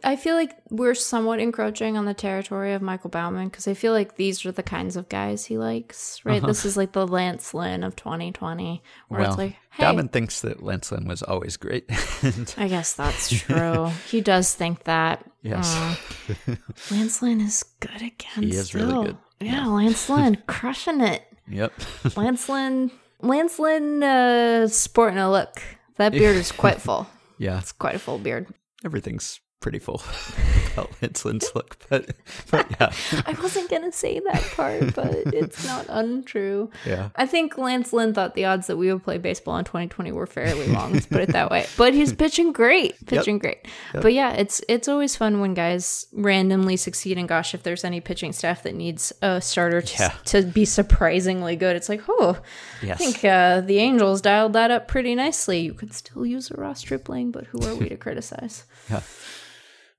I 0.05 0.16
feel 0.16 0.35
like 0.35 0.57
we're 0.70 0.95
somewhat 0.95 1.41
encroaching 1.41 1.97
on 1.97 2.05
the 2.05 2.14
territory 2.14 2.74
of 2.74 2.83
Michael 2.83 3.11
Bauman 3.11 3.49
because 3.49 3.66
I 3.66 3.74
feel 3.74 3.93
like 3.93 4.16
these 4.16 4.45
are 4.45 4.53
the 4.53 4.62
kinds 4.62 4.97
of 4.97 5.09
guys 5.09 5.45
he 5.45 5.59
likes, 5.59 6.20
right? 6.24 6.39
Uh-huh. 6.39 6.47
This 6.47 6.64
is 6.64 6.77
like 6.77 6.93
the 6.93 7.07
Lance 7.07 7.55
Lynn 7.55 7.83
of 7.83 7.97
2020, 7.97 8.83
where 9.09 9.20
well, 9.20 9.29
it's 9.29 9.39
like, 9.39 9.57
hey, 9.70 9.85
Bauman 9.85 10.09
thinks 10.09 10.41
that 10.43 10.62
Lance 10.62 10.93
Lynn 10.93 11.09
was 11.09 11.22
always 11.22 11.57
great. 11.57 11.87
I 12.57 12.68
guess 12.68 12.93
that's 12.93 13.31
true. 13.31 13.91
he 14.09 14.20
does 14.20 14.55
think 14.55 14.85
that. 14.85 15.24
Yes. 15.43 15.74
Uh, 15.74 16.57
Lance 16.91 17.22
Lynn 17.22 17.41
is 17.41 17.64
good 17.81 17.97
again. 18.03 18.43
He 18.43 18.51
is 18.51 18.74
really 18.74 18.89
still. 18.89 19.03
good. 19.05 19.16
Yeah, 19.41 19.66
Lance 19.66 20.09
Lynn 20.11 20.39
crushing 20.47 21.01
it. 21.01 21.24
yep. 21.49 21.72
Lance 22.16 22.49
Lynn, 22.49 22.91
Lance 23.20 23.59
Lynn, 23.59 24.03
uh, 24.03 24.68
sporting 24.68 25.18
a 25.18 25.31
look. 25.31 25.62
That 25.97 26.12
beard 26.12 26.37
is 26.37 26.53
quite 26.53 26.81
full. 26.81 27.09
Yeah. 27.39 27.59
It's 27.59 27.72
quite 27.72 27.95
a 27.95 27.99
full 27.99 28.18
beard. 28.18 28.49
Everything's 28.84 29.41
pretty 29.66 29.78
full 29.80 30.00
about 30.74 30.92
Lance 31.02 31.24
Lynn's 31.24 31.50
look, 31.56 31.76
but 31.88 32.14
but 32.52 32.70
yeah. 32.78 32.92
I 33.26 33.32
wasn't 33.42 33.68
gonna 33.68 33.90
say 33.90 34.20
that 34.20 34.40
part, 34.54 34.94
but 34.94 35.12
it's 35.34 35.66
not 35.66 35.86
untrue. 35.88 36.70
Yeah. 36.86 37.08
I 37.16 37.26
think 37.26 37.58
Lance 37.58 37.92
Lynn 37.92 38.14
thought 38.14 38.34
the 38.36 38.44
odds 38.44 38.68
that 38.68 38.76
we 38.76 38.92
would 38.92 39.02
play 39.02 39.18
baseball 39.18 39.56
in 39.56 39.64
2020 39.64 40.12
were 40.12 40.28
fairly 40.28 40.68
long. 40.68 40.92
Let's 40.92 41.06
put 41.06 41.20
it 41.22 41.30
that 41.32 41.50
way. 41.50 41.66
But 41.76 41.94
he's 41.94 42.12
pitching 42.12 42.52
great, 42.52 42.94
pitching 43.06 43.38
great. 43.40 43.66
But 43.92 44.12
yeah, 44.12 44.34
it's 44.34 44.62
it's 44.68 44.86
always 44.86 45.16
fun 45.16 45.40
when 45.40 45.52
guys 45.54 46.06
randomly 46.12 46.76
succeed. 46.76 47.18
And 47.18 47.28
gosh, 47.28 47.52
if 47.52 47.64
there's 47.64 47.82
any 47.82 48.00
pitching 48.00 48.32
staff 48.32 48.62
that 48.62 48.76
needs 48.76 49.12
a 49.22 49.40
starter 49.40 49.82
to, 49.82 49.96
Yeah. 49.98 50.12
to 50.26 50.42
be 50.42 50.64
surprisingly 50.64 51.56
good, 51.56 51.74
it's 51.74 51.88
like, 51.88 52.02
oh, 52.08 52.38
I 52.84 52.94
think 52.94 53.24
uh, 53.24 53.62
the 53.62 53.78
Angels 53.78 54.20
dialed 54.20 54.52
that 54.52 54.70
up 54.70 54.86
pretty 54.86 55.16
nicely. 55.16 55.58
You 55.58 55.74
could 55.74 55.92
still 55.92 56.24
use 56.24 56.52
a 56.52 56.54
Ross 56.54 56.78
Stripling, 56.78 57.32
but 57.32 57.46
who 57.46 57.58
are 57.66 57.74
we 57.74 57.88
to 57.88 57.96
criticize? 57.96 58.64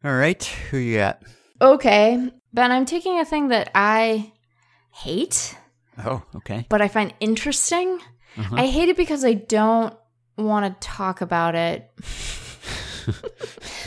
All 0.08 0.16
right. 0.16 0.42
Who 0.72 0.78
you 0.78 1.00
got? 1.00 1.22
Okay, 1.62 2.32
Ben, 2.54 2.72
I'm 2.72 2.86
taking 2.86 3.20
a 3.20 3.26
thing 3.26 3.50
that 3.50 3.70
I 3.76 4.32
hate. 4.94 5.54
Oh, 5.98 6.24
okay. 6.34 6.66
but 6.70 6.82
I 6.82 6.88
find 6.88 7.14
interesting. 7.20 8.00
Uh-huh. 8.38 8.56
I 8.56 8.68
hate 8.68 8.88
it 8.88 8.96
because 8.96 9.26
I 9.26 9.34
don't 9.34 9.94
want 10.38 10.80
to 10.80 10.88
talk 10.88 11.20
about 11.20 11.56
it. 11.56 11.92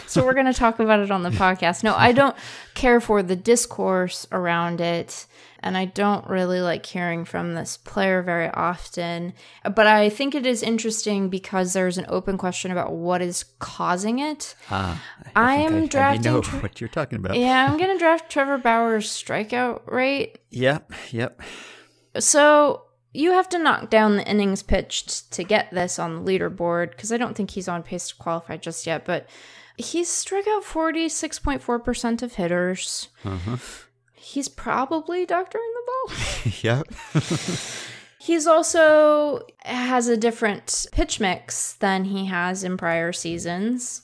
so 0.06 0.22
we're 0.22 0.34
going 0.34 0.44
to 0.44 0.52
talk 0.52 0.78
about 0.78 1.00
it 1.00 1.10
on 1.10 1.22
the 1.22 1.30
podcast. 1.42 1.82
No, 1.82 1.94
I 1.94 2.12
don't 2.12 2.36
care 2.74 3.00
for 3.00 3.22
the 3.22 3.36
discourse 3.36 4.26
around 4.30 4.82
it. 4.82 5.26
And 5.62 5.76
I 5.76 5.84
don't 5.84 6.26
really 6.28 6.60
like 6.60 6.86
hearing 6.86 7.24
from 7.24 7.54
this 7.54 7.76
player 7.76 8.22
very 8.22 8.48
often. 8.48 9.34
But 9.62 9.86
I 9.86 10.08
think 10.08 10.34
it 10.34 10.46
is 10.46 10.62
interesting 10.62 11.28
because 11.28 11.72
there's 11.72 11.98
an 11.98 12.06
open 12.08 12.38
question 12.38 12.70
about 12.70 12.92
what 12.92 13.20
is 13.22 13.44
causing 13.58 14.18
it. 14.18 14.54
Ah, 14.70 15.02
I 15.36 15.68
think 15.68 15.94
am 15.94 16.02
I, 16.02 16.06
I 16.08 16.16
know 16.16 16.40
what 16.60 16.80
you're 16.80 16.88
talking 16.88 17.18
about. 17.18 17.36
Yeah, 17.36 17.66
I'm 17.70 17.78
going 17.78 17.92
to 17.92 17.98
draft 17.98 18.30
Trevor 18.30 18.58
Bauer's 18.58 19.08
strikeout 19.08 19.86
rate 19.86 20.38
Yep. 20.50 20.92
Yep. 21.10 21.40
So 22.18 22.82
you 23.12 23.32
have 23.32 23.48
to 23.50 23.58
knock 23.58 23.90
down 23.90 24.16
the 24.16 24.28
innings 24.28 24.62
pitched 24.62 25.32
to 25.32 25.44
get 25.44 25.70
this 25.70 25.98
on 25.98 26.16
the 26.16 26.30
leaderboard 26.30 26.90
because 26.90 27.12
I 27.12 27.16
don't 27.16 27.36
think 27.36 27.50
he's 27.50 27.68
on 27.68 27.82
pace 27.82 28.08
to 28.08 28.16
qualify 28.16 28.56
just 28.56 28.86
yet. 28.86 29.04
But 29.04 29.28
he's 29.76 30.08
struck 30.08 30.46
out 30.48 30.64
forty 30.64 31.08
six 31.08 31.38
point 31.38 31.62
four 31.62 31.78
percent 31.78 32.22
of 32.22 32.34
hitters. 32.34 33.08
He's 34.30 34.48
probably 34.48 35.26
doctoring 35.26 35.72
the 35.74 35.90
ball. 35.90 36.52
yep. 36.62 36.86
He's 38.20 38.46
also 38.46 39.44
has 39.64 40.06
a 40.06 40.16
different 40.16 40.86
pitch 40.92 41.18
mix 41.18 41.72
than 41.72 42.04
he 42.04 42.26
has 42.26 42.62
in 42.62 42.76
prior 42.76 43.12
seasons. 43.12 44.02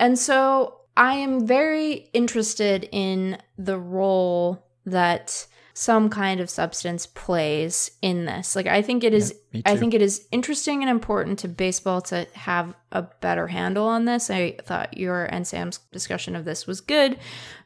And 0.00 0.18
so 0.18 0.80
I 0.96 1.14
am 1.14 1.46
very 1.46 2.08
interested 2.12 2.88
in 2.90 3.38
the 3.58 3.78
role 3.78 4.66
that 4.86 5.46
some 5.72 6.10
kind 6.10 6.40
of 6.40 6.50
substance 6.50 7.06
plays 7.06 7.92
in 8.02 8.24
this. 8.24 8.56
Like 8.56 8.66
I 8.66 8.82
think 8.82 9.04
it 9.04 9.14
is 9.14 9.32
me 9.52 9.62
I 9.64 9.76
think 9.76 9.94
it 9.94 10.02
is 10.02 10.26
interesting 10.32 10.82
and 10.82 10.90
important 10.90 11.38
to 11.38 11.48
baseball 11.48 12.00
to 12.02 12.26
have 12.34 12.74
a 12.90 13.02
better 13.02 13.46
handle 13.46 13.86
on 13.86 14.04
this. 14.04 14.30
I 14.30 14.56
thought 14.62 14.98
your 14.98 15.26
and 15.26 15.46
Sam's 15.46 15.78
discussion 15.92 16.34
of 16.34 16.44
this 16.44 16.66
was 16.66 16.80
good. 16.80 17.18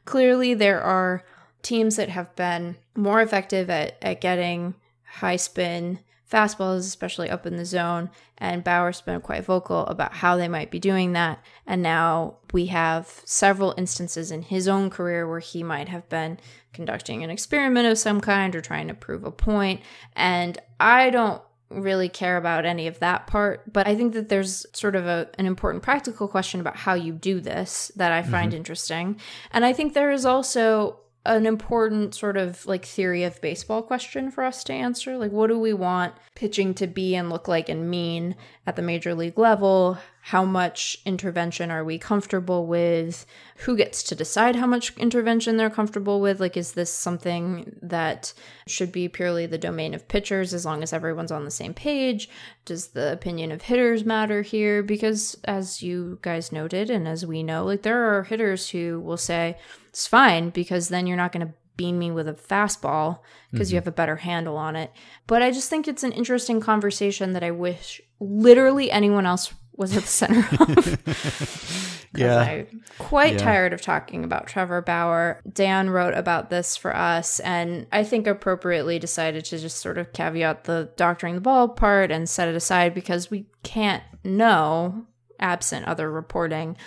Clearly 0.05 0.53
there 0.53 0.81
are 0.81 1.23
teams 1.65 1.95
that 1.95 2.09
have 2.09 2.33
been 2.35 2.77
more 2.95 3.21
effective 3.21 3.69
at, 3.69 3.97
at 4.01 4.21
getting 4.21 4.75
high 5.03 5.35
spin 5.35 5.99
fastballs, 6.31 6.79
especially 6.79 7.29
up 7.29 7.45
in 7.45 7.57
the 7.57 7.65
zone. 7.65 8.09
And 8.37 8.63
Bauer's 8.63 9.01
been 9.01 9.21
quite 9.21 9.45
vocal 9.45 9.85
about 9.85 10.13
how 10.13 10.37
they 10.37 10.47
might 10.47 10.71
be 10.71 10.79
doing 10.79 11.13
that. 11.13 11.43
And 11.65 11.81
now 11.81 12.37
we 12.53 12.67
have 12.67 13.21
several 13.25 13.73
instances 13.77 14.31
in 14.31 14.43
his 14.43 14.67
own 14.67 14.89
career 14.89 15.27
where 15.27 15.39
he 15.39 15.63
might 15.63 15.89
have 15.89 16.07
been 16.09 16.39
conducting 16.73 17.23
an 17.23 17.29
experiment 17.29 17.87
of 17.87 17.97
some 17.97 18.21
kind 18.21 18.55
or 18.55 18.61
trying 18.61 18.87
to 18.87 18.93
prove 18.93 19.23
a 19.23 19.31
point. 19.31 19.81
And 20.15 20.57
I 20.79 21.09
don't 21.09 21.41
really 21.69 22.09
care 22.09 22.37
about 22.37 22.65
any 22.65 22.87
of 22.87 22.99
that 22.99 23.27
part, 23.27 23.71
but 23.71 23.87
I 23.87 23.95
think 23.95 24.13
that 24.13 24.29
there's 24.29 24.65
sort 24.73 24.95
of 24.95 25.07
a, 25.07 25.29
an 25.39 25.45
important 25.45 25.83
practical 25.83 26.27
question 26.27 26.59
about 26.59 26.75
how 26.75 26.93
you 26.93 27.13
do 27.13 27.39
this 27.39 27.91
that 27.95 28.11
I 28.11 28.21
find 28.21 28.51
mm-hmm. 28.51 28.57
interesting. 28.57 29.19
And 29.51 29.65
I 29.65 29.73
think 29.73 29.93
there 29.93 30.11
is 30.11 30.25
also 30.25 30.99
an 31.25 31.45
important 31.47 32.13
sort 32.13 32.37
of 32.37 32.65
like 32.67 32.85
theory 32.85 33.23
of 33.23 33.41
baseball 33.41 33.81
question 33.81 34.29
for 34.29 34.43
us 34.43 34.63
to 34.65 34.73
answer. 34.73 35.17
Like, 35.17 35.31
what 35.31 35.47
do 35.47 35.59
we 35.59 35.73
want 35.73 36.13
pitching 36.35 36.73
to 36.75 36.87
be 36.87 37.15
and 37.15 37.29
look 37.29 37.47
like 37.47 37.67
and 37.67 37.89
mean 37.89 38.35
at 38.67 38.75
the 38.75 38.81
major 38.81 39.15
league 39.15 39.39
level? 39.39 39.97
How 40.21 40.43
much 40.43 40.97
intervention 41.05 41.69
are 41.69 41.83
we 41.83 41.99
comfortable 41.99 42.65
with? 42.65 43.25
Who 43.57 43.77
gets 43.77 44.01
to 44.03 44.15
decide 44.15 44.55
how 44.55 44.65
much 44.65 44.95
intervention 44.97 45.57
they're 45.57 45.69
comfortable 45.69 46.19
with? 46.19 46.39
Like, 46.39 46.57
is 46.57 46.73
this 46.73 46.91
something 46.91 47.75
that 47.81 48.33
should 48.67 48.91
be 48.91 49.07
purely 49.07 49.45
the 49.45 49.57
domain 49.57 49.93
of 49.93 50.07
pitchers 50.07 50.53
as 50.53 50.65
long 50.65 50.81
as 50.81 50.93
everyone's 50.93 51.31
on 51.31 51.45
the 51.45 51.51
same 51.51 51.75
page? 51.75 52.27
Does 52.65 52.87
the 52.87 53.11
opinion 53.13 53.51
of 53.51 53.63
hitters 53.63 54.03
matter 54.03 54.41
here? 54.41 54.81
Because 54.81 55.37
as 55.45 55.83
you 55.83 56.17
guys 56.23 56.51
noted, 56.51 56.89
and 56.89 57.07
as 57.07 57.25
we 57.25 57.43
know, 57.43 57.63
like, 57.63 57.83
there 57.83 58.15
are 58.15 58.23
hitters 58.23 58.69
who 58.69 58.99
will 58.99 59.17
say, 59.17 59.57
it's 59.95 60.07
fine 60.07 60.49
because 60.49 60.89
then 60.89 61.07
you're 61.07 61.15
not 61.15 61.31
going 61.31 61.47
to 61.47 61.53
beam 61.77 61.97
me 61.97 62.11
with 62.11 62.27
a 62.27 62.33
fastball 62.33 63.19
because 63.49 63.71
you 63.71 63.77
mm-hmm. 63.77 63.85
have 63.85 63.93
a 63.93 63.95
better 63.95 64.17
handle 64.17 64.57
on 64.57 64.75
it. 64.75 64.91
But 65.25 65.41
I 65.41 65.51
just 65.51 65.69
think 65.69 65.87
it's 65.87 66.03
an 66.03 66.11
interesting 66.11 66.59
conversation 66.59 67.31
that 67.31 67.45
I 67.45 67.51
wish 67.51 68.01
literally 68.19 68.91
anyone 68.91 69.25
else 69.25 69.53
was 69.77 69.95
at 69.95 70.03
the 70.03 70.09
center 70.09 70.45
of. 70.59 71.91
Yeah. 72.17 72.39
I'm 72.39 72.81
quite 72.97 73.33
Yeah. 73.33 73.39
tired 73.39 73.73
of 73.73 73.81
talking 73.81 74.23
about 74.23 74.47
Trevor 74.47 74.81
Bauer. 74.81 75.41
Dan 75.51 75.89
wrote 75.89 76.13
about 76.13 76.49
this 76.49 76.77
for 76.77 76.95
us, 76.95 77.41
and 77.41 77.87
I 77.91 78.05
think 78.05 78.25
appropriately 78.25 78.99
decided 78.99 79.43
to 79.45 79.57
just 79.57 79.81
sort 79.81 79.97
of 79.97 80.13
caveat 80.13 80.63
the 80.63 80.91
doctoring 80.95 81.35
the 81.35 81.41
ball 81.41 81.67
part 81.67 82.11
and 82.11 82.29
set 82.29 82.47
it 82.47 82.55
aside 82.55 82.93
because 82.93 83.29
we 83.29 83.47
can't 83.63 84.03
know 84.23 85.07
absent 85.39 85.85
other 85.85 86.11
reporting. 86.11 86.77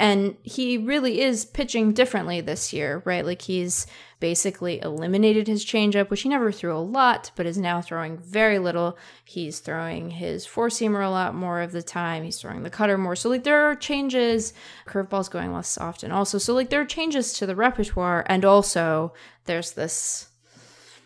And 0.00 0.36
he 0.42 0.78
really 0.78 1.20
is 1.20 1.44
pitching 1.44 1.92
differently 1.92 2.40
this 2.40 2.72
year, 2.72 3.02
right? 3.04 3.24
Like 3.26 3.42
he's 3.42 3.86
basically 4.20 4.80
eliminated 4.80 5.48
his 5.48 5.64
changeup, 5.64 6.08
which 6.08 6.22
he 6.22 6.28
never 6.28 6.52
threw 6.52 6.76
a 6.76 6.78
lot, 6.78 7.32
but 7.34 7.46
is 7.46 7.58
now 7.58 7.80
throwing 7.80 8.16
very 8.18 8.58
little. 8.60 8.96
He's 9.24 9.58
throwing 9.58 10.10
his 10.10 10.46
four 10.46 10.68
seamer 10.68 11.04
a 11.04 11.10
lot 11.10 11.34
more 11.34 11.60
of 11.60 11.72
the 11.72 11.82
time. 11.82 12.22
He's 12.24 12.40
throwing 12.40 12.62
the 12.62 12.70
cutter 12.70 12.96
more. 12.96 13.16
So, 13.16 13.28
like, 13.28 13.42
there 13.44 13.68
are 13.68 13.74
changes. 13.74 14.52
Curveball's 14.86 15.28
going 15.28 15.52
less 15.52 15.76
often, 15.78 16.12
also. 16.12 16.38
So, 16.38 16.54
like, 16.54 16.70
there 16.70 16.80
are 16.80 16.86
changes 16.86 17.32
to 17.34 17.46
the 17.46 17.56
repertoire. 17.56 18.24
And 18.28 18.44
also, 18.44 19.12
there's 19.46 19.72
this 19.72 20.28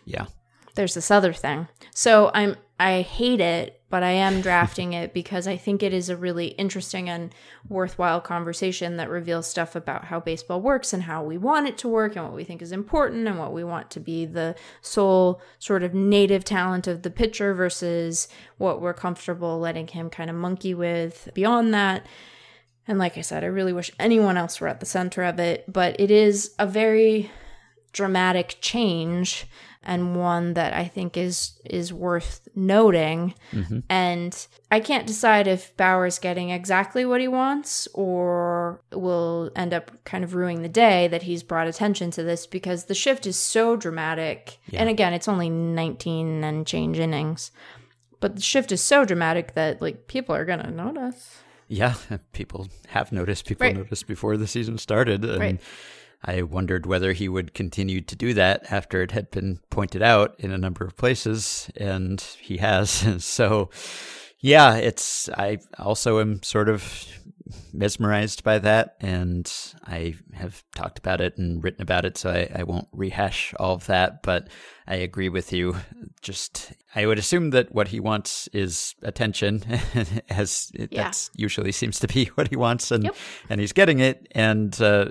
Yeah. 0.05 0.27
there's 0.75 0.95
this 0.95 1.11
other 1.11 1.33
thing. 1.33 1.69
So 1.95 2.31
I'm 2.35 2.57
I 2.81 3.03
hate 3.03 3.41
it, 3.41 3.81
but 3.91 4.03
I 4.03 4.11
am 4.11 4.41
drafting 4.41 4.93
it 4.93 5.15
because 5.15 5.47
I 5.47 5.57
think 5.57 5.83
it 5.83 5.93
is 5.93 6.09
a 6.09 6.17
really 6.17 6.49
interesting 6.49 7.09
and 7.09 7.33
worthwhile 7.69 8.21
conversation 8.21 8.97
that 8.97 9.09
reveals 9.09 9.47
stuff 9.47 9.77
about 9.77 10.07
how 10.07 10.19
baseball 10.19 10.61
works 10.61 10.93
and 10.93 11.05
how 11.05 11.23
we 11.23 11.39
want 11.39 11.69
it 11.69 11.79
to 11.79 11.89
work 11.89 12.17
and 12.17 12.25
what 12.25 12.35
we 12.35 12.43
think 12.43 12.61
is 12.61 12.73
important 12.73 13.29
and 13.29 13.39
what 13.39 13.53
we 13.53 13.63
want 13.63 13.91
to 13.93 14.01
be 14.01 14.25
the 14.25 14.57
sole 14.81 15.41
sort 15.59 15.83
of 15.83 15.95
native 15.95 16.45
talent 16.45 16.87
of 16.87 17.03
the 17.03 17.11
pitcher 17.11 17.55
versus 17.55 18.27
what 18.59 18.81
we're 18.81 18.95
comfortable 18.95 19.61
letting 19.61 19.87
him 19.87 20.11
kind 20.11 20.31
of 20.31 20.35
monkey 20.35 20.75
with 20.75 21.29
beyond 21.35 21.73
that. 21.73 22.05
And 22.89 22.99
like 22.99 23.17
I 23.17 23.21
said, 23.21 23.45
I 23.45 23.49
really 23.49 23.73
wish 23.73 23.93
anyone 24.01 24.37
else 24.37 24.61
were 24.61 24.69
at 24.69 24.81
the 24.81 24.87
center 24.87 25.23
of 25.23 25.39
it, 25.39 25.71
but 25.73 26.01
it 26.01 26.11
is 26.11 26.55
a 26.59 26.67
very 26.67 27.31
dramatic 27.93 28.57
change 28.61 29.47
and 29.85 30.17
one 30.17 30.55
that 30.55 30.73
I 30.75 30.87
think 30.87 31.17
is 31.17 31.59
is 31.65 31.93
worth 31.93 32.49
noting. 32.55 33.35
Mm-hmm. 33.53 33.81
And 33.89 34.47
I 34.71 34.81
can't 34.81 35.07
decide 35.07 35.47
if 35.47 35.77
Bauer's 35.77 36.19
getting 36.19 36.51
exactly 36.51 37.05
what 37.05 37.21
he 37.21 37.29
wants 37.29 37.89
or 37.95 38.81
will 38.93 39.51
end 39.57 39.75
up 39.75 39.91
kind 40.05 40.25
of 40.25 40.35
ruining 40.35 40.63
the 40.63 40.69
day 40.69 41.09
that 41.09 41.23
he's 41.23 41.43
brought 41.43 41.67
attention 41.67 42.11
to 42.13 42.23
this 42.23 42.47
because 42.47 42.85
the 42.85 42.95
shift 42.95 43.27
is 43.27 43.37
so 43.37 43.77
dramatic. 43.77 44.59
And 44.73 44.89
again, 44.89 45.13
it's 45.13 45.29
only 45.29 45.51
19 45.51 46.45
and 46.45 46.67
change 46.67 46.99
innings. 46.99 47.51
But 48.21 48.37
the 48.37 48.43
shift 48.43 48.71
is 48.71 48.81
so 48.81 49.05
dramatic 49.05 49.55
that 49.55 49.83
like 49.83 50.07
people 50.07 50.35
are 50.35 50.45
going 50.45 50.61
to 50.61 50.71
notice. 50.71 51.39
Yeah, 51.69 51.95
people 52.33 52.69
have 52.89 53.11
noticed. 53.13 53.47
People 53.47 53.67
Right. 53.67 53.77
noticed 53.77 54.07
before 54.07 54.37
the 54.37 54.47
season 54.47 54.79
started. 54.79 55.25
And 55.25 55.41
Right. 55.41 55.61
I 56.25 56.43
wondered 56.43 56.87
whether 56.87 57.13
he 57.13 57.29
would 57.29 57.53
continue 57.55 58.01
to 58.01 58.17
do 58.17 58.33
that 58.35 58.71
after 58.73 59.03
it 59.03 59.11
had 59.11 59.31
been 59.31 59.59
pointed 59.71 60.03
out 60.03 60.35
in 60.39 60.53
a 60.53 60.59
number 60.59 60.85
of 60.85 60.97
places, 60.97 61.71
and 61.77 62.21
he 62.41 62.59
has. 62.59 62.91
so, 63.25 63.71
yeah, 64.39 64.77
it's. 64.77 65.29
I 65.31 65.59
also 65.79 66.21
am 66.21 66.43
sort 66.43 66.69
of 66.69 67.07
mesmerized 67.73 68.45
by 68.45 68.59
that, 68.61 68.97
and 69.01 69.53
I 69.85 70.15
have 70.33 70.63
talked 70.75 70.99
about 70.99 71.21
it 71.21 71.37
and 71.39 71.63
written 71.63 71.83
about 71.83 72.05
it, 72.05 72.17
so 72.17 72.31
I, 72.31 72.49
I 72.55 72.63
won't 72.63 72.89
rehash 72.93 73.53
all 73.59 73.75
of 73.75 73.87
that. 73.87 74.23
But 74.23 74.49
I 74.87 74.97
agree 74.97 75.29
with 75.29 75.53
you. 75.53 75.77
Just, 76.21 76.73
I 76.95 77.07
would 77.07 77.19
assume 77.19 77.51
that 77.51 77.73
what 77.75 77.89
he 77.89 77.99
wants 78.01 78.49
is 78.53 78.95
attention, 79.03 79.65
as 80.31 80.71
Yeah. 80.75 80.87
that's 80.91 81.31
usually 81.37 81.73
seems 81.73 81.99
to 82.01 82.07
be 82.09 82.27
what 82.37 82.49
he 82.49 82.57
wants, 82.57 82.91
and 82.91 83.05
Yep. 83.05 83.17
and 83.51 83.61
he's 83.61 83.73
getting 83.73 83.99
it. 83.99 84.29
And 84.33 84.81
uh, 84.81 85.11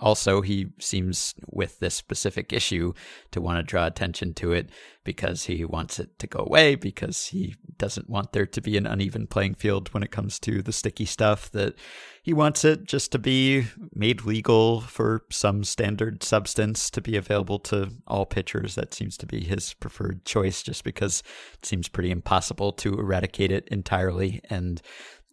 also, 0.00 0.40
he 0.40 0.68
seems 0.78 1.34
with 1.46 1.78
this 1.78 1.94
specific 1.94 2.52
issue 2.52 2.92
to 3.30 3.40
want 3.40 3.58
to 3.58 3.62
draw 3.62 3.86
attention 3.86 4.34
to 4.34 4.52
it 4.52 4.70
because 5.04 5.44
he 5.44 5.64
wants 5.64 5.98
it 5.98 6.18
to 6.18 6.26
go 6.26 6.40
away 6.40 6.74
because 6.74 7.26
he 7.26 7.56
doesn't 7.76 8.08
want 8.08 8.32
there 8.32 8.46
to 8.46 8.60
be 8.60 8.76
an 8.76 8.86
uneven 8.86 9.26
playing 9.26 9.54
field 9.54 9.92
when 9.92 10.02
it 10.02 10.10
comes 10.10 10.38
to 10.38 10.62
the 10.62 10.72
sticky 10.72 11.04
stuff 11.04 11.50
that 11.50 11.74
he 12.22 12.32
wants 12.32 12.64
it 12.64 12.84
just 12.84 13.10
to 13.10 13.18
be 13.18 13.66
made 13.92 14.24
legal 14.24 14.80
for 14.80 15.24
some 15.30 15.64
standard 15.64 16.22
substance 16.22 16.88
to 16.90 17.00
be 17.00 17.16
available 17.16 17.58
to 17.58 17.90
all 18.06 18.24
pitchers. 18.24 18.76
That 18.76 18.94
seems 18.94 19.16
to 19.18 19.26
be 19.26 19.42
his 19.42 19.74
preferred 19.74 20.24
choice 20.24 20.62
just 20.62 20.84
because 20.84 21.22
it 21.54 21.66
seems 21.66 21.88
pretty 21.88 22.10
impossible 22.10 22.72
to 22.74 22.94
eradicate 22.94 23.50
it 23.50 23.66
entirely. 23.68 24.40
And 24.48 24.80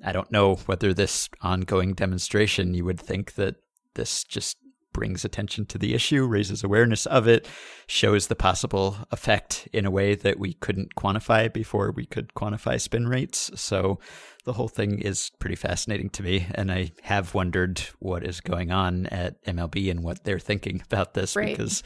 I 0.03 0.11
don't 0.11 0.31
know 0.31 0.55
whether 0.65 0.93
this 0.93 1.29
ongoing 1.41 1.93
demonstration 1.93 2.73
you 2.73 2.85
would 2.85 2.99
think 2.99 3.35
that 3.35 3.55
this 3.95 4.23
just 4.23 4.57
brings 4.91 5.23
attention 5.23 5.65
to 5.67 5.77
the 5.77 5.93
issue, 5.93 6.25
raises 6.25 6.63
awareness 6.63 7.05
of 7.05 7.27
it, 7.27 7.47
shows 7.87 8.27
the 8.27 8.35
possible 8.35 8.97
effect 9.11 9.67
in 9.71 9.85
a 9.85 9.91
way 9.91 10.15
that 10.15 10.39
we 10.39 10.53
couldn't 10.53 10.95
quantify 10.95 11.51
before 11.51 11.91
we 11.91 12.05
could 12.05 12.33
quantify 12.33 12.79
spin 12.79 13.07
rates. 13.07 13.51
So 13.55 13.99
the 14.45 14.53
whole 14.53 14.67
thing 14.67 14.99
is 14.99 15.31
pretty 15.39 15.55
fascinating 15.55 16.09
to 16.11 16.23
me. 16.23 16.47
And 16.55 16.71
I 16.71 16.91
have 17.03 17.33
wondered 17.33 17.79
what 17.99 18.23
is 18.25 18.41
going 18.41 18.71
on 18.71 19.05
at 19.07 19.43
MLB 19.45 19.91
and 19.91 20.03
what 20.03 20.23
they're 20.23 20.39
thinking 20.39 20.81
about 20.91 21.13
this 21.13 21.35
Right. 21.35 21.55
because 21.55 21.83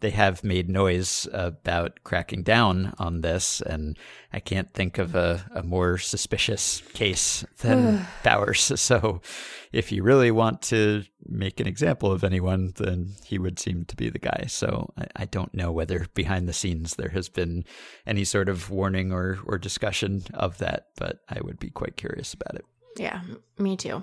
they 0.00 0.10
have 0.10 0.44
made 0.44 0.68
noise 0.68 1.26
about 1.32 2.00
cracking 2.04 2.42
down 2.42 2.94
on 2.98 3.22
this. 3.22 3.60
And 3.62 3.96
I 4.32 4.40
can't 4.40 4.72
think 4.74 4.98
of 4.98 5.14
a, 5.14 5.44
a 5.54 5.62
more 5.62 5.96
suspicious 5.98 6.82
case 6.92 7.44
than 7.60 8.06
Bauer's. 8.24 8.72
So 8.86 9.20
if 9.72 9.90
you 9.90 10.02
really 10.02 10.30
want 10.30 10.62
to 10.62 11.02
make 11.28 11.58
an 11.60 11.66
example 11.66 12.12
of 12.12 12.22
anyone, 12.22 12.72
then 12.76 13.14
he 13.24 13.36
would 13.38 13.58
seem 13.58 13.84
to 13.86 13.96
be 13.96 14.10
the 14.10 14.18
guy. 14.18 14.44
So 14.48 14.92
I, 14.96 15.06
I 15.16 15.24
don't 15.24 15.52
know 15.54 15.72
whether 15.72 16.06
behind 16.14 16.46
the 16.48 16.52
scenes 16.52 16.94
there 16.94 17.08
has 17.08 17.28
been 17.28 17.64
any 18.06 18.24
sort 18.24 18.48
of 18.48 18.70
warning 18.70 19.12
or, 19.12 19.38
or 19.44 19.58
discussion 19.58 20.22
of 20.34 20.58
that, 20.58 20.88
but 20.96 21.20
I 21.28 21.40
would 21.40 21.58
be 21.58 21.70
quite 21.70 21.95
curious 21.96 22.34
about 22.34 22.54
it. 22.54 22.64
Yeah, 22.96 23.22
me 23.58 23.76
too. 23.76 24.02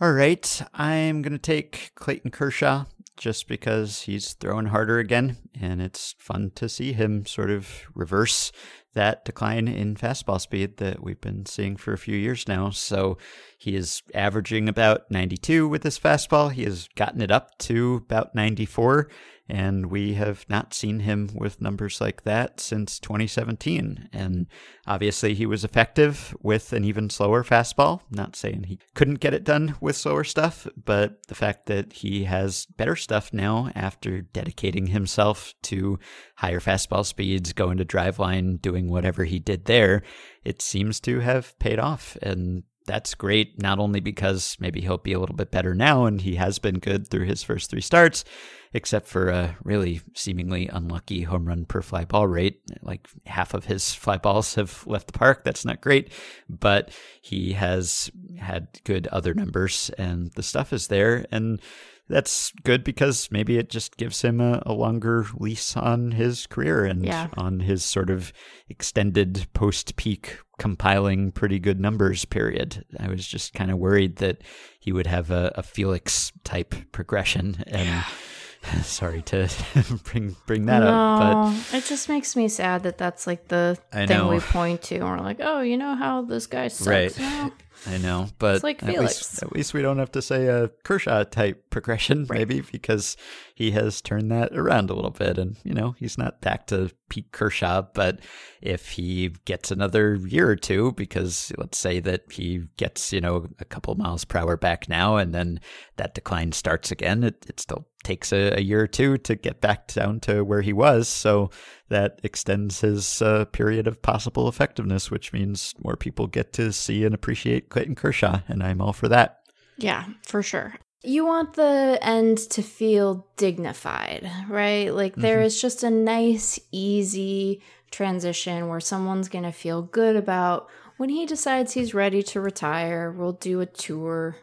All 0.00 0.12
right, 0.12 0.62
I'm 0.74 1.22
going 1.22 1.32
to 1.32 1.38
take 1.38 1.90
Clayton 1.96 2.30
Kershaw 2.30 2.84
just 3.16 3.48
because 3.48 4.02
he's 4.02 4.34
throwing 4.34 4.66
harder 4.66 5.00
again, 5.00 5.36
and 5.60 5.82
it's 5.82 6.14
fun 6.18 6.52
to 6.54 6.68
see 6.68 6.92
him 6.92 7.26
sort 7.26 7.50
of 7.50 7.68
reverse 7.94 8.52
that 8.94 9.24
decline 9.24 9.66
in 9.66 9.96
fastball 9.96 10.40
speed 10.40 10.76
that 10.76 11.02
we've 11.02 11.20
been 11.20 11.46
seeing 11.46 11.76
for 11.76 11.92
a 11.92 11.98
few 11.98 12.16
years 12.16 12.46
now. 12.46 12.70
So 12.70 13.18
he 13.60 13.74
is 13.74 14.02
averaging 14.14 14.68
about 14.68 15.10
92 15.10 15.66
with 15.66 15.82
his 15.82 15.98
fastball. 15.98 16.52
He 16.52 16.62
has 16.62 16.88
gotten 16.94 17.20
it 17.20 17.32
up 17.32 17.58
to 17.58 17.96
about 17.96 18.32
94, 18.32 19.08
and 19.48 19.86
we 19.86 20.14
have 20.14 20.44
not 20.48 20.72
seen 20.72 21.00
him 21.00 21.28
with 21.34 21.60
numbers 21.60 22.00
like 22.00 22.22
that 22.22 22.60
since 22.60 23.00
2017. 23.00 24.10
And 24.12 24.46
obviously, 24.86 25.34
he 25.34 25.44
was 25.44 25.64
effective 25.64 26.36
with 26.40 26.72
an 26.72 26.84
even 26.84 27.10
slower 27.10 27.42
fastball. 27.42 28.02
Not 28.12 28.36
saying 28.36 28.66
he 28.68 28.78
couldn't 28.94 29.18
get 29.18 29.34
it 29.34 29.42
done 29.42 29.74
with 29.80 29.96
slower 29.96 30.22
stuff, 30.22 30.68
but 30.84 31.26
the 31.26 31.34
fact 31.34 31.66
that 31.66 31.94
he 31.94 32.24
has 32.24 32.66
better 32.76 32.94
stuff 32.94 33.32
now 33.32 33.72
after 33.74 34.20
dedicating 34.20 34.86
himself 34.86 35.52
to 35.62 35.98
higher 36.36 36.60
fastball 36.60 37.04
speeds, 37.04 37.52
going 37.52 37.78
to 37.78 37.84
Driveline, 37.84 38.62
doing 38.62 38.88
whatever 38.88 39.24
he 39.24 39.40
did 39.40 39.64
there, 39.64 40.04
it 40.44 40.62
seems 40.62 41.00
to 41.00 41.18
have 41.18 41.58
paid 41.58 41.80
off. 41.80 42.16
And 42.22 42.62
that's 42.88 43.14
great, 43.14 43.60
not 43.62 43.78
only 43.78 44.00
because 44.00 44.56
maybe 44.58 44.80
he'll 44.80 44.98
be 44.98 45.12
a 45.12 45.20
little 45.20 45.36
bit 45.36 45.52
better 45.52 45.74
now, 45.74 46.06
and 46.06 46.22
he 46.22 46.34
has 46.36 46.58
been 46.58 46.78
good 46.80 47.06
through 47.06 47.26
his 47.26 47.42
first 47.44 47.70
three 47.70 47.82
starts, 47.82 48.24
except 48.72 49.06
for 49.06 49.28
a 49.28 49.56
really 49.62 50.00
seemingly 50.14 50.68
unlucky 50.68 51.22
home 51.22 51.46
run 51.46 51.66
per 51.66 51.82
fly 51.82 52.04
ball 52.04 52.26
rate. 52.26 52.62
Like 52.82 53.06
half 53.26 53.54
of 53.54 53.66
his 53.66 53.94
fly 53.94 54.16
balls 54.16 54.54
have 54.56 54.84
left 54.86 55.06
the 55.06 55.18
park. 55.18 55.44
That's 55.44 55.64
not 55.64 55.82
great, 55.82 56.10
but 56.48 56.90
he 57.20 57.52
has 57.52 58.10
had 58.38 58.68
good 58.84 59.06
other 59.08 59.34
numbers, 59.34 59.90
and 59.98 60.32
the 60.32 60.42
stuff 60.42 60.72
is 60.72 60.88
there. 60.88 61.26
And 61.30 61.60
that's 62.08 62.52
good 62.64 62.84
because 62.84 63.28
maybe 63.30 63.58
it 63.58 63.68
just 63.70 63.96
gives 63.96 64.22
him 64.22 64.40
a, 64.40 64.62
a 64.64 64.72
longer 64.72 65.26
lease 65.36 65.76
on 65.76 66.12
his 66.12 66.46
career 66.46 66.84
and 66.84 67.04
Yeah. 67.04 67.28
on 67.36 67.60
his 67.60 67.84
sort 67.84 68.10
of 68.10 68.32
extended 68.68 69.46
post 69.54 69.96
peak 69.96 70.38
compiling 70.58 71.30
pretty 71.32 71.58
good 71.58 71.78
numbers 71.80 72.24
period. 72.24 72.84
I 72.98 73.08
was 73.08 73.26
just 73.26 73.54
kind 73.54 73.70
of 73.70 73.78
worried 73.78 74.16
that 74.16 74.38
he 74.80 74.92
would 74.92 75.06
have 75.06 75.30
a, 75.30 75.52
a 75.54 75.62
Felix 75.62 76.32
type 76.44 76.74
progression 76.92 77.62
and 77.66 78.04
sorry 78.82 79.22
to 79.22 79.48
bring 80.04 80.34
bring 80.46 80.66
that 80.66 80.82
up, 80.82 81.20
but 81.20 81.50
no, 81.50 81.60
it 81.78 81.84
just 81.84 82.08
makes 82.08 82.34
me 82.34 82.48
sad 82.48 82.82
that 82.82 82.98
that's 82.98 83.26
like 83.26 83.48
the 83.48 83.78
I 83.92 84.06
thing 84.06 84.16
know. 84.18 84.28
we 84.30 84.40
point 84.40 84.82
to, 84.82 84.96
and 84.96 85.04
we're 85.04 85.18
like, 85.20 85.38
oh, 85.40 85.60
you 85.60 85.76
know 85.76 85.94
how 85.94 86.22
this 86.22 86.46
guy 86.46 86.66
sucks. 86.68 86.86
Right. 86.88 87.18
now? 87.18 87.52
I 87.86 87.98
know, 87.98 88.28
but 88.38 88.56
It's 88.56 88.64
like 88.64 88.82
at 88.82 88.98
least, 88.98 89.42
at 89.42 89.52
least 89.52 89.72
we 89.74 89.82
don't 89.82 89.98
have 89.98 90.12
to 90.12 90.22
say 90.22 90.46
a 90.46 90.68
Kershaw 90.84 91.24
type 91.24 91.70
progression, 91.70 92.26
maybe, 92.28 92.60
because 92.60 93.16
he 93.58 93.72
has 93.72 94.00
turned 94.00 94.30
that 94.30 94.56
around 94.56 94.88
a 94.88 94.94
little 94.94 95.10
bit. 95.10 95.36
And, 95.36 95.56
you 95.64 95.74
know, 95.74 95.96
he's 95.98 96.16
not 96.16 96.40
back 96.40 96.68
to 96.68 96.92
Pete 97.08 97.32
Kershaw, 97.32 97.82
but 97.92 98.20
if 98.62 98.90
he 98.90 99.30
gets 99.46 99.72
another 99.72 100.14
year 100.14 100.48
or 100.48 100.54
two, 100.54 100.92
because 100.92 101.50
let's 101.58 101.76
say 101.76 101.98
that 101.98 102.30
he 102.30 102.68
gets, 102.76 103.12
you 103.12 103.20
know, 103.20 103.48
a 103.58 103.64
couple 103.64 103.96
miles 103.96 104.24
per 104.24 104.38
hour 104.38 104.56
back 104.56 104.88
now, 104.88 105.16
and 105.16 105.34
then 105.34 105.58
that 105.96 106.14
decline 106.14 106.52
starts 106.52 106.92
again, 106.92 107.24
it, 107.24 107.46
it 107.48 107.58
still 107.58 107.88
takes 108.04 108.32
a, 108.32 108.52
a 108.56 108.60
year 108.60 108.80
or 108.82 108.86
two 108.86 109.18
to 109.18 109.34
get 109.34 109.60
back 109.60 109.88
down 109.88 110.20
to 110.20 110.44
where 110.44 110.62
he 110.62 110.72
was. 110.72 111.08
So 111.08 111.50
that 111.88 112.20
extends 112.22 112.82
his 112.82 113.20
uh, 113.20 113.46
period 113.46 113.88
of 113.88 114.02
possible 114.02 114.46
effectiveness, 114.46 115.10
which 115.10 115.32
means 115.32 115.74
more 115.82 115.96
people 115.96 116.28
get 116.28 116.52
to 116.52 116.72
see 116.72 117.04
and 117.04 117.12
appreciate 117.12 117.70
Clayton 117.70 117.96
Kershaw, 117.96 118.42
and 118.46 118.62
I'm 118.62 118.80
all 118.80 118.92
for 118.92 119.08
that. 119.08 119.40
Yeah, 119.78 120.04
for 120.24 120.44
sure. 120.44 120.74
You 121.02 121.24
want 121.24 121.54
the 121.54 121.98
end 122.02 122.38
to 122.50 122.62
feel 122.62 123.26
dignified, 123.36 124.30
right? 124.48 124.92
Like 124.92 125.14
there 125.14 125.38
mm-hmm. 125.38 125.46
is 125.46 125.60
just 125.60 125.82
a 125.82 125.90
nice, 125.90 126.58
easy 126.72 127.62
transition 127.90 128.68
where 128.68 128.80
someone's 128.80 129.28
going 129.28 129.44
to 129.44 129.52
feel 129.52 129.82
good 129.82 130.16
about 130.16 130.68
when 130.96 131.08
he 131.08 131.24
decides 131.24 131.72
he's 131.72 131.94
ready 131.94 132.22
to 132.24 132.40
retire, 132.40 133.10
we'll 133.10 133.32
do 133.32 133.60
a 133.60 133.66
tour 133.66 134.36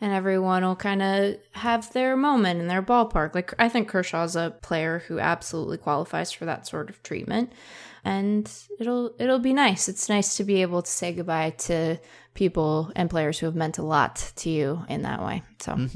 and 0.00 0.12
everyone 0.12 0.62
will 0.62 0.76
kind 0.76 1.00
of 1.00 1.36
have 1.52 1.92
their 1.92 2.16
moment 2.16 2.60
in 2.60 2.68
their 2.68 2.82
ballpark. 2.82 3.34
Like 3.34 3.54
I 3.58 3.68
think 3.68 3.88
Kershaw's 3.88 4.36
a 4.36 4.54
player 4.60 5.04
who 5.06 5.18
absolutely 5.18 5.78
qualifies 5.78 6.30
for 6.30 6.44
that 6.44 6.66
sort 6.66 6.90
of 6.90 7.02
treatment. 7.02 7.52
And 8.04 8.50
it'll 8.80 9.14
it'll 9.18 9.38
be 9.38 9.52
nice. 9.52 9.88
It's 9.88 10.08
nice 10.08 10.36
to 10.36 10.44
be 10.44 10.62
able 10.62 10.82
to 10.82 10.90
say 10.90 11.12
goodbye 11.12 11.50
to 11.50 12.00
people 12.34 12.90
and 12.96 13.08
players 13.08 13.38
who 13.38 13.46
have 13.46 13.54
meant 13.54 13.78
a 13.78 13.82
lot 13.82 14.32
to 14.36 14.50
you 14.50 14.84
in 14.88 15.02
that 15.02 15.22
way. 15.22 15.42
So 15.60 15.88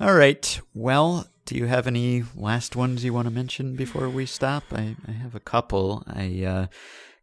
All 0.00 0.14
right. 0.14 0.60
Well, 0.74 1.26
do 1.46 1.56
you 1.56 1.66
have 1.66 1.86
any 1.86 2.24
last 2.34 2.74
ones 2.74 3.04
you 3.04 3.12
want 3.12 3.28
to 3.28 3.34
mention 3.34 3.76
before 3.76 4.08
we 4.08 4.26
stop? 4.26 4.64
I, 4.72 4.96
I 5.06 5.12
have 5.12 5.34
a 5.34 5.40
couple. 5.40 6.02
I 6.06 6.44
uh, 6.44 6.66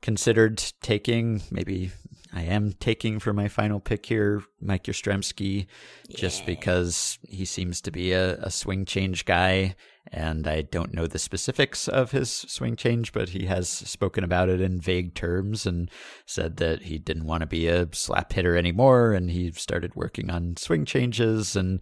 considered 0.01 0.63
taking, 0.81 1.41
maybe 1.51 1.91
I 2.34 2.43
am 2.43 2.73
taking 2.73 3.19
for 3.19 3.34
my 3.34 3.47
final 3.47 3.80
pick 3.80 4.05
here, 4.05 4.43
Mike 4.61 4.84
Yastrzemski, 4.84 5.68
just 6.09 6.45
because 6.45 7.19
he 7.27 7.45
seems 7.45 7.81
to 7.81 7.91
be 7.91 8.13
a, 8.13 8.35
a 8.35 8.51
swing 8.51 8.85
change 8.85 9.26
guy. 9.26 9.76
And 10.07 10.47
I 10.47 10.63
don't 10.63 10.93
know 10.93 11.07
the 11.07 11.19
specifics 11.19 11.87
of 11.87 12.11
his 12.11 12.31
swing 12.31 12.75
change, 12.75 13.13
but 13.13 13.29
he 13.29 13.45
has 13.45 13.69
spoken 13.69 14.23
about 14.23 14.49
it 14.49 14.59
in 14.59 14.79
vague 14.79 15.13
terms 15.13 15.65
and 15.65 15.89
said 16.25 16.57
that 16.57 16.83
he 16.83 16.97
didn't 16.97 17.27
want 17.27 17.41
to 17.41 17.47
be 17.47 17.67
a 17.67 17.87
slap 17.93 18.33
hitter 18.33 18.57
anymore. 18.57 19.13
And 19.13 19.29
he 19.29 19.51
started 19.51 19.95
working 19.95 20.29
on 20.29 20.57
swing 20.57 20.85
changes 20.85 21.55
and 21.55 21.79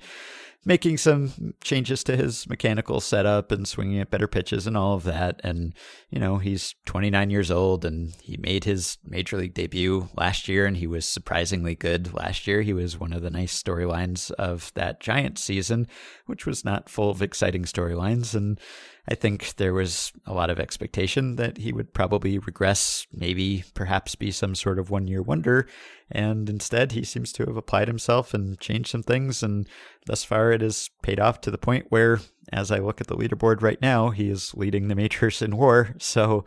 making 0.65 0.98
some 0.98 1.53
changes 1.64 2.03
to 2.03 2.18
his 2.18 2.48
mechanical 2.49 2.99
setup 2.99 3.52
and 3.52 3.68
swinging 3.68 3.99
at 3.99 4.10
better 4.10 4.27
pitches 4.27 4.68
and 4.68 4.76
all 4.76 4.95
of 4.95 5.03
that. 5.03 5.40
And, 5.44 5.73
you 6.10 6.19
know, 6.19 6.38
he's 6.38 6.76
29 6.86 7.30
years 7.30 7.49
old 7.49 7.86
and 7.86 8.14
he 8.22 8.36
made 8.38 8.65
his 8.65 8.98
major 9.06 9.38
league 9.38 9.53
debut 9.53 10.10
last 10.18 10.48
year 10.48 10.65
and 10.65 10.76
he 10.77 10.88
was 10.88 11.06
surprisingly 11.06 11.76
good 11.76 12.14
last 12.14 12.45
year. 12.45 12.61
He 12.61 12.73
was 12.73 12.99
one 12.99 13.14
of 13.14 13.22
the 13.22 13.30
nice 13.30 13.61
storylines 13.61 14.31
of 14.31 14.73
that 14.76 14.99
Giant 14.99 15.40
season, 15.40 15.88
which 16.26 16.45
was 16.45 16.65
not 16.65 16.90
full 16.90 17.10
of 17.10 17.22
exciting 17.22 17.64
storylines. 17.64 18.36
And 18.36 18.60
I 19.07 19.15
think 19.15 19.55
there 19.55 19.73
was 19.73 20.11
a 20.26 20.34
lot 20.34 20.49
of 20.49 20.59
expectation 20.59 21.35
that 21.38 21.57
he 21.57 21.71
would 21.73 21.93
probably 21.93 22.38
regress, 22.38 23.07
maybe 23.11 23.63
perhaps 23.73 24.15
be 24.15 24.31
some 24.31 24.53
sort 24.55 24.77
of 24.77 24.91
one 24.91 25.07
year 25.07 25.21
wonder. 25.21 25.67
And 26.11 26.49
instead, 26.49 26.91
he 26.91 27.03
seems 27.03 27.31
to 27.34 27.45
have 27.45 27.57
applied 27.57 27.88
himself 27.88 28.34
and 28.34 28.59
changed 28.59 28.89
some 28.89 29.03
things. 29.03 29.41
And 29.41 29.67
thus 30.05 30.23
far, 30.23 30.51
it 30.51 30.61
has 30.61 30.89
paid 31.01 31.19
off 31.19 31.41
to 31.41 31.51
the 31.51 31.57
point 31.57 31.88
where, 31.89 32.19
as 32.51 32.71
I 32.71 32.80
look 32.80 32.99
at 32.99 33.07
the 33.07 33.15
leaderboard 33.15 33.61
right 33.61 33.81
now, 33.81 34.09
he 34.09 34.30
is 34.30 34.53
leading 34.55 34.88
the 34.88 34.95
majors 34.95 35.41
in 35.41 35.57
war. 35.57 35.95
So, 35.99 36.45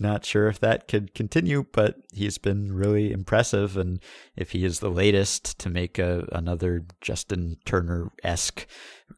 not 0.00 0.24
sure 0.24 0.46
if 0.46 0.60
that 0.60 0.86
could 0.86 1.12
continue, 1.12 1.64
but 1.72 1.96
he's 2.12 2.38
been 2.38 2.72
really 2.72 3.10
impressive. 3.10 3.76
And 3.76 4.00
if 4.36 4.52
he 4.52 4.64
is 4.64 4.78
the 4.78 4.90
latest 4.90 5.58
to 5.58 5.70
make 5.70 5.98
a, 5.98 6.28
another 6.30 6.84
Justin 7.00 7.56
Turner 7.64 8.12
esque 8.22 8.66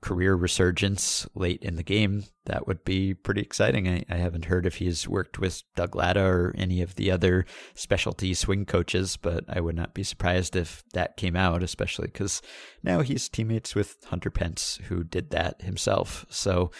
career 0.01 0.35
resurgence 0.35 1.27
late 1.35 1.63
in 1.63 1.77
the 1.77 1.83
game, 1.83 2.25
that 2.47 2.67
would 2.67 2.85
be 2.85 3.13
pretty 3.13 3.43
exciting. 3.43 3.87
I, 3.87 4.05
I, 4.09 4.17
haven't 4.17 4.47
heard 4.47 4.65
if 4.65 4.77
he's 4.77 5.07
worked 5.07 5.39
with 5.39 5.63
Doug 5.77 5.95
Latta 5.95 6.23
or 6.23 6.55
any 6.57 6.81
of 6.81 6.95
the 6.95 7.11
other 7.11 7.45
specialty 7.75 8.33
swing 8.33 8.65
coaches, 8.65 9.19
but 9.19 9.45
I 9.49 9.61
would 9.61 9.77
not 9.77 9.93
be 9.93 10.03
surprised 10.03 10.57
if 10.57 10.83
that 10.95 11.17
came 11.17 11.37
out, 11.37 11.63
especially 11.63 12.07
because 12.07 12.41
now 12.83 13.01
he's 13.01 13.29
teammates 13.29 13.75
with 13.75 13.97
Hunter 14.07 14.31
Pence, 14.31 14.79
who 14.89 15.05
did 15.05 15.31
that 15.31 15.61
himself. 15.63 16.25
So, 16.31 16.71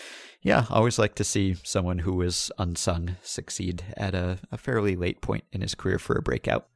yeah, 0.41 0.65
always 0.71 0.99
like 0.99 1.15
to 1.17 1.25
see 1.25 1.57
someone 1.63 1.99
who 1.99 2.15
was 2.15 2.51
unsung 2.59 3.17
succeed 3.23 3.85
at 3.97 4.15
a, 4.15 4.39
a 4.51 4.57
fairly 4.57 4.97
late 4.97 5.21
point 5.21 5.45
in 5.53 5.61
his 5.61 5.75
career 5.75 5.99
for 5.99 6.17
a 6.17 6.23
breakout. 6.23 6.69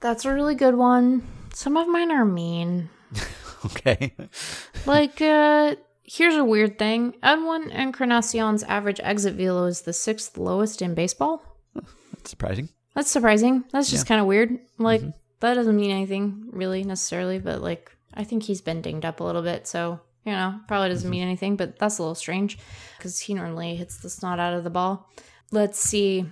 that's 0.00 0.24
a 0.24 0.34
really 0.34 0.56
good 0.56 0.74
one. 0.74 1.22
Some 1.54 1.76
of 1.76 1.86
mine 1.86 2.10
are 2.10 2.24
mean. 2.24 2.90
Okay. 3.64 4.14
Like, 4.86 5.20
uh, 5.20 5.76
here's 6.02 6.36
a 6.36 6.44
weird 6.44 6.78
thing 6.78 7.14
Edwin 7.22 7.70
Encarnacion's 7.70 8.62
average 8.64 9.00
exit 9.02 9.34
velo 9.34 9.66
is 9.66 9.82
the 9.82 9.92
sixth 9.92 10.36
lowest 10.36 10.82
in 10.82 10.94
baseball. 10.94 11.42
That's 11.74 12.30
surprising. 12.30 12.68
That's 12.94 13.10
surprising. 13.10 13.64
That's 13.72 13.90
just 13.90 14.04
Yeah. 14.04 14.08
kind 14.08 14.20
of 14.20 14.26
weird. 14.26 14.58
Like, 14.78 15.00
mm-hmm. 15.00 15.10
that 15.40 15.54
doesn't 15.54 15.76
mean 15.76 15.90
anything 15.90 16.48
really 16.50 16.84
necessarily, 16.84 17.38
but 17.38 17.62
like, 17.62 17.90
I 18.14 18.24
think 18.24 18.42
he's 18.42 18.60
been 18.60 18.82
dinged 18.82 19.04
up 19.04 19.20
a 19.20 19.24
little 19.24 19.42
bit. 19.42 19.66
So, 19.66 20.00
you 20.24 20.32
know, 20.32 20.60
probably 20.68 20.90
doesn't 20.90 21.06
mm-hmm. 21.06 21.10
mean 21.10 21.22
anything, 21.22 21.56
but 21.56 21.78
that's 21.78 21.98
a 21.98 22.02
little 22.02 22.14
strange 22.14 22.58
because 22.98 23.18
he 23.18 23.34
normally 23.34 23.74
hits 23.76 23.96
the 23.96 24.10
snot 24.10 24.38
out 24.38 24.54
of 24.54 24.64
the 24.64 24.70
ball. 24.70 25.08
Let's 25.50 25.78
see. 25.78 26.26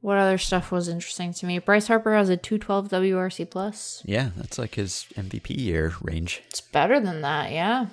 What 0.00 0.18
other 0.18 0.36
stuff 0.36 0.72
was 0.72 0.88
interesting 0.88 1.32
to 1.34 1.46
me? 1.46 1.60
Bryce 1.60 1.86
Harper 1.86 2.12
has 2.14 2.28
a 2.28 2.36
212 2.36 2.88
WRC 2.88 3.48
plus. 3.48 4.02
Yeah, 4.04 4.30
that's 4.36 4.58
like 4.58 4.74
his 4.74 5.06
MVP 5.14 5.56
year 5.56 5.94
range. 6.02 6.42
It's 6.48 6.60
better 6.60 6.98
than 6.98 7.20
that, 7.20 7.52
yeah. 7.52 7.86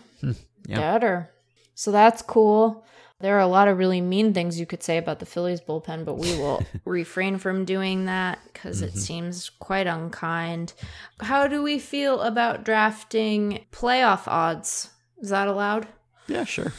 Yeah. 0.66 0.78
Better. 0.78 1.30
So 1.76 1.92
that's 1.92 2.22
cool. 2.22 2.86
There 3.22 3.36
are 3.36 3.42
a 3.42 3.48
lot 3.48 3.68
of 3.68 3.78
really 3.78 4.00
mean 4.00 4.34
things 4.34 4.60
you 4.60 4.66
could 4.66 4.82
say 4.82 4.98
about 4.98 5.20
the 5.20 5.26
Phillies 5.26 5.60
bullpen, 5.60 6.06
but 6.06 6.18
we 6.18 6.38
will 6.38 6.64
refrain 6.86 7.38
from 7.38 7.66
doing 7.66 8.06
that 8.06 8.40
because 8.52 8.82
it 8.82 8.92
mm-hmm. 8.92 9.00
seems 9.00 9.50
quite 9.50 9.88
unkind. 9.88 10.74
How 11.20 11.48
do 11.48 11.62
we 11.62 11.80
feel 11.80 12.22
about 12.22 12.64
drafting 12.64 13.66
playoff 13.72 14.26
odds? 14.26 14.92
Is 15.22 15.32
that 15.32 15.50
allowed? 15.50 15.88
Yeah, 16.28 16.46
sure. 16.46 16.72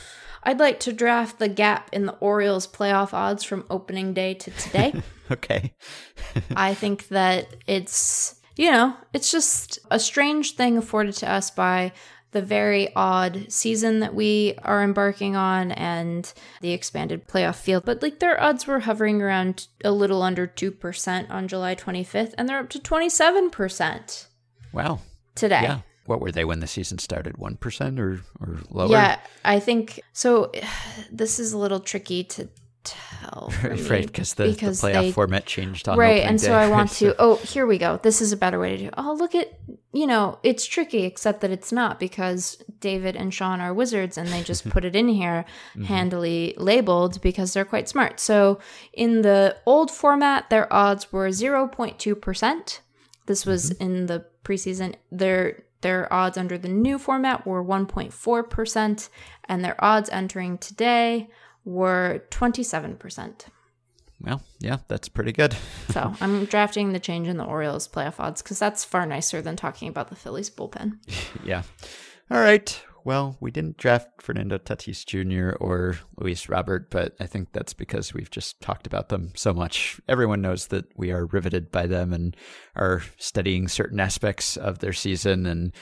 I'd 0.42 0.58
like 0.58 0.80
to 0.80 0.94
draft 0.94 1.38
the 1.38 1.48
gap 1.48 1.90
in 1.92 2.06
the 2.06 2.14
Orioles 2.14 2.66
playoff 2.66 3.12
odds 3.12 3.44
from 3.44 3.66
opening 3.68 4.14
day 4.14 4.34
to 4.34 4.50
today. 4.50 4.94
Okay. 5.30 5.74
I 6.56 6.74
think 6.74 7.06
that 7.08 7.54
it's, 7.66 8.40
you 8.56 8.70
know, 8.70 8.96
it's 9.12 9.30
just 9.30 9.78
a 9.88 10.00
strange 10.00 10.56
thing 10.56 10.76
afforded 10.76 11.14
to 11.18 11.30
us 11.30 11.52
by 11.52 11.92
the 12.32 12.42
very 12.42 12.94
odd 12.94 13.46
season 13.50 14.00
that 14.00 14.14
we 14.14 14.54
are 14.62 14.82
embarking 14.82 15.34
on 15.36 15.72
and 15.72 16.32
the 16.60 16.72
expanded 16.72 17.26
playoff 17.26 17.56
field. 17.56 17.84
But 17.84 18.02
like 18.02 18.20
their 18.20 18.40
odds 18.40 18.66
were 18.66 18.80
hovering 18.80 19.20
around 19.20 19.66
a 19.84 19.90
little 19.92 20.22
under 20.22 20.46
2% 20.46 21.30
on 21.30 21.48
July 21.48 21.74
25th, 21.74 22.34
and 22.38 22.48
they're 22.48 22.58
up 22.60 22.68
to 22.70 22.78
27% 22.78 24.26
Wow. 24.72 25.00
today. 25.34 25.60
Yeah. 25.62 25.80
What 26.06 26.20
were 26.20 26.32
they 26.32 26.44
when 26.44 26.60
the 26.60 26.66
season 26.66 26.98
started? 26.98 27.34
1% 27.36 27.98
or, 27.98 28.20
or 28.40 28.58
lower? 28.70 28.90
Yeah, 28.90 29.18
I 29.44 29.60
think 29.60 30.00
so. 30.12 30.50
This 31.12 31.38
is 31.40 31.52
a 31.52 31.58
little 31.58 31.80
tricky 31.80 32.22
to 32.24 32.48
tell. 32.84 33.52
right, 33.62 34.06
because 34.06 34.34
the, 34.34 34.44
the 34.44 34.52
playoff 34.66 34.92
they- 34.92 35.12
format 35.12 35.44
changed 35.46 35.88
on 35.88 35.98
right 35.98 36.22
and 36.22 36.40
so 36.40 36.48
day, 36.48 36.54
i 36.54 36.62
right? 36.64 36.70
want 36.70 36.90
to 37.00 37.14
oh 37.18 37.36
here 37.36 37.66
we 37.66 37.76
go 37.78 37.98
this 38.02 38.20
is 38.22 38.32
a 38.32 38.36
better 38.36 38.58
way 38.58 38.70
to 38.72 38.78
do 38.78 38.86
it. 38.86 38.94
oh 38.96 39.12
look 39.14 39.34
at 39.34 39.58
you 39.92 40.06
know 40.06 40.38
it's 40.42 40.64
tricky 40.64 41.04
except 41.04 41.40
that 41.42 41.50
it's 41.50 41.70
not 41.72 42.00
because 42.00 42.62
david 42.80 43.16
and 43.16 43.34
sean 43.34 43.60
are 43.60 43.74
wizards 43.74 44.16
and 44.16 44.28
they 44.30 44.42
just 44.42 44.68
put 44.74 44.84
it 44.84 44.96
in 44.96 45.08
here 45.08 45.44
Mm-hmm. 45.74 45.84
handily 45.84 46.54
labeled 46.56 47.20
because 47.20 47.52
they're 47.52 47.64
quite 47.66 47.88
smart 47.88 48.18
so 48.18 48.58
in 48.94 49.22
the 49.22 49.56
old 49.66 49.90
format 49.90 50.48
their 50.50 50.72
odds 50.72 51.12
were 51.12 51.28
0.2% 51.28 52.78
this 53.26 53.44
was 53.46 53.70
Mm-hmm. 53.70 53.82
in 53.82 54.06
the 54.06 54.24
preseason 54.44 54.94
their 55.12 55.64
their 55.82 56.12
odds 56.12 56.36
under 56.36 56.58
the 56.58 56.68
new 56.68 56.98
format 56.98 57.46
were 57.46 57.64
1.4% 57.64 59.08
and 59.48 59.64
their 59.64 59.82
odds 59.82 60.10
entering 60.10 60.58
today 60.58 61.28
were 61.64 62.22
27% 62.30 63.46
Well, 64.20 64.42
yeah, 64.58 64.78
that's 64.88 65.08
pretty 65.08 65.32
good. 65.32 65.56
so 65.90 66.14
I'm 66.20 66.44
drafting 66.46 66.92
the 66.92 67.00
change 67.00 67.28
in 67.28 67.36
the 67.36 67.44
Orioles 67.44 67.88
playoff 67.88 68.18
odds 68.18 68.42
because 68.42 68.58
that's 68.58 68.84
far 68.84 69.06
nicer 69.06 69.42
than 69.42 69.56
talking 69.56 69.88
about 69.88 70.08
the 70.08 70.16
Phillies 70.16 70.50
bullpen. 70.50 70.98
yeah. 71.44 71.62
All 72.30 72.40
right. 72.40 72.82
Well, 73.04 73.36
we 73.40 73.50
didn't 73.50 73.78
draft 73.78 74.20
Fernando 74.20 74.58
Tatis 74.58 75.06
Jr. 75.06 75.56
or 75.58 75.98
Luis 76.18 76.48
Robert, 76.48 76.90
but 76.90 77.14
I 77.18 77.26
think 77.26 77.52
that's 77.52 77.72
because 77.72 78.12
we've 78.12 78.30
just 78.30 78.60
talked 78.60 78.86
about 78.86 79.08
them 79.08 79.32
so 79.34 79.54
much. 79.54 80.00
Everyone 80.06 80.42
knows 80.42 80.66
that 80.66 80.84
we 80.96 81.10
are 81.10 81.26
riveted 81.26 81.70
by 81.70 81.86
them 81.86 82.12
and 82.12 82.36
are 82.76 83.02
studying 83.16 83.68
certain 83.68 84.00
aspects 84.00 84.56
of 84.56 84.80
their 84.80 84.92
season. 84.92 85.46
And 85.46 85.72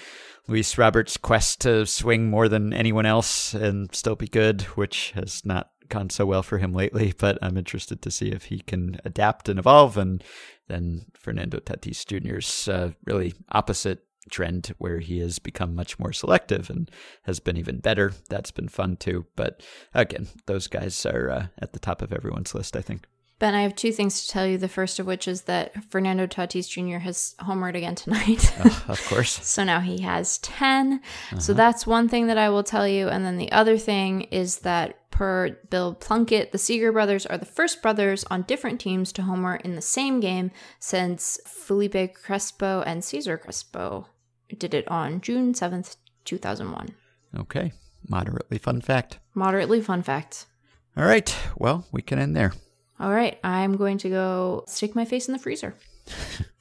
Luis 0.48 0.78
Robert's 0.78 1.18
quest 1.18 1.60
to 1.60 1.84
swing 1.84 2.30
more 2.30 2.48
than 2.48 2.72
anyone 2.72 3.04
else 3.04 3.52
and 3.52 3.94
still 3.94 4.16
be 4.16 4.26
good, 4.26 4.62
which 4.62 5.12
has 5.12 5.44
not 5.44 5.70
gone 5.90 6.08
so 6.08 6.24
well 6.24 6.42
for 6.42 6.58
him 6.58 6.72
lately, 6.72 7.12
but 7.18 7.38
I'm 7.42 7.58
interested 7.58 8.00
to 8.02 8.10
see 8.10 8.30
if 8.30 8.44
he 8.44 8.60
can 8.60 8.98
adapt 9.04 9.48
and 9.48 9.58
evolve. 9.58 9.98
And 9.98 10.24
then 10.66 11.06
Fernando 11.14 11.58
Tatis 11.58 12.04
Jr.'s 12.06 12.66
uh, 12.66 12.92
really 13.04 13.34
opposite 13.52 14.04
trend 14.30 14.74
where 14.78 14.98
he 15.00 15.18
has 15.20 15.38
become 15.38 15.74
much 15.74 15.98
more 15.98 16.12
selective 16.12 16.70
and 16.70 16.90
has 17.24 17.40
been 17.40 17.56
even 17.56 17.78
better. 17.80 18.12
That's 18.28 18.50
been 18.50 18.68
fun 18.68 18.96
too. 18.96 19.26
But 19.36 19.62
again, 19.94 20.28
those 20.46 20.66
guys 20.66 21.04
are 21.06 21.30
uh, 21.30 21.46
at 21.58 21.72
the 21.72 21.78
top 21.78 22.02
of 22.02 22.12
everyone's 22.12 22.54
list, 22.54 22.76
I 22.76 22.80
think. 22.80 23.06
Ben, 23.38 23.54
I 23.54 23.62
have 23.62 23.76
two 23.76 23.92
things 23.92 24.22
to 24.22 24.28
tell 24.28 24.46
you. 24.46 24.58
The 24.58 24.68
first 24.68 24.98
of 24.98 25.06
which 25.06 25.28
is 25.28 25.42
that 25.42 25.72
Fernando 25.90 26.26
Tatis 26.26 26.68
Jr. 26.68 26.98
has 26.98 27.36
homered 27.40 27.76
again 27.76 27.94
tonight. 27.94 28.52
Uh, 28.58 28.70
of 28.88 29.04
course. 29.06 29.38
So 29.42 29.62
now 29.64 29.80
he 29.80 30.02
has 30.02 30.38
10. 30.38 31.00
So 31.38 31.52
uh-huh. 31.52 31.52
that's 31.56 31.86
one 31.86 32.08
thing 32.08 32.26
that 32.26 32.38
I 32.38 32.48
will 32.48 32.64
tell 32.64 32.88
you. 32.88 33.08
And 33.08 33.24
then 33.24 33.36
the 33.36 33.52
other 33.52 33.78
thing 33.78 34.22
is 34.22 34.60
that 34.60 35.10
per 35.10 35.58
Bill 35.70 35.94
Plunkett, 35.94 36.52
the 36.52 36.58
Seager 36.58 36.92
brothers 36.92 37.24
are 37.26 37.38
the 37.38 37.46
first 37.46 37.82
brothers 37.82 38.24
on 38.30 38.42
different 38.42 38.80
teams 38.80 39.12
to 39.12 39.22
homer 39.22 39.56
in 39.56 39.76
the 39.76 39.82
same 39.82 40.20
game 40.20 40.50
since 40.80 41.38
Felipe 41.46 42.14
Crespo 42.14 42.82
and 42.82 43.04
Cesar 43.04 43.38
Crespo 43.38 44.08
did 44.56 44.74
it 44.74 44.88
on 44.88 45.20
June 45.20 45.52
7th, 45.52 45.96
2001. 46.24 46.94
Okay. 47.36 47.72
Moderately 48.08 48.58
fun 48.58 48.80
fact. 48.80 49.18
Moderately 49.34 49.80
fun 49.80 50.02
fact. 50.02 50.46
All 50.96 51.04
right. 51.04 51.34
Well, 51.56 51.86
we 51.92 52.02
can 52.02 52.18
end 52.18 52.36
there. 52.36 52.52
All 53.00 53.12
right, 53.12 53.38
I'm 53.44 53.76
going 53.76 53.98
to 53.98 54.08
go 54.08 54.64
stick 54.66 54.94
my 54.94 55.04
face 55.04 55.28
in 55.28 55.32
the 55.32 55.38
freezer. 55.38 55.74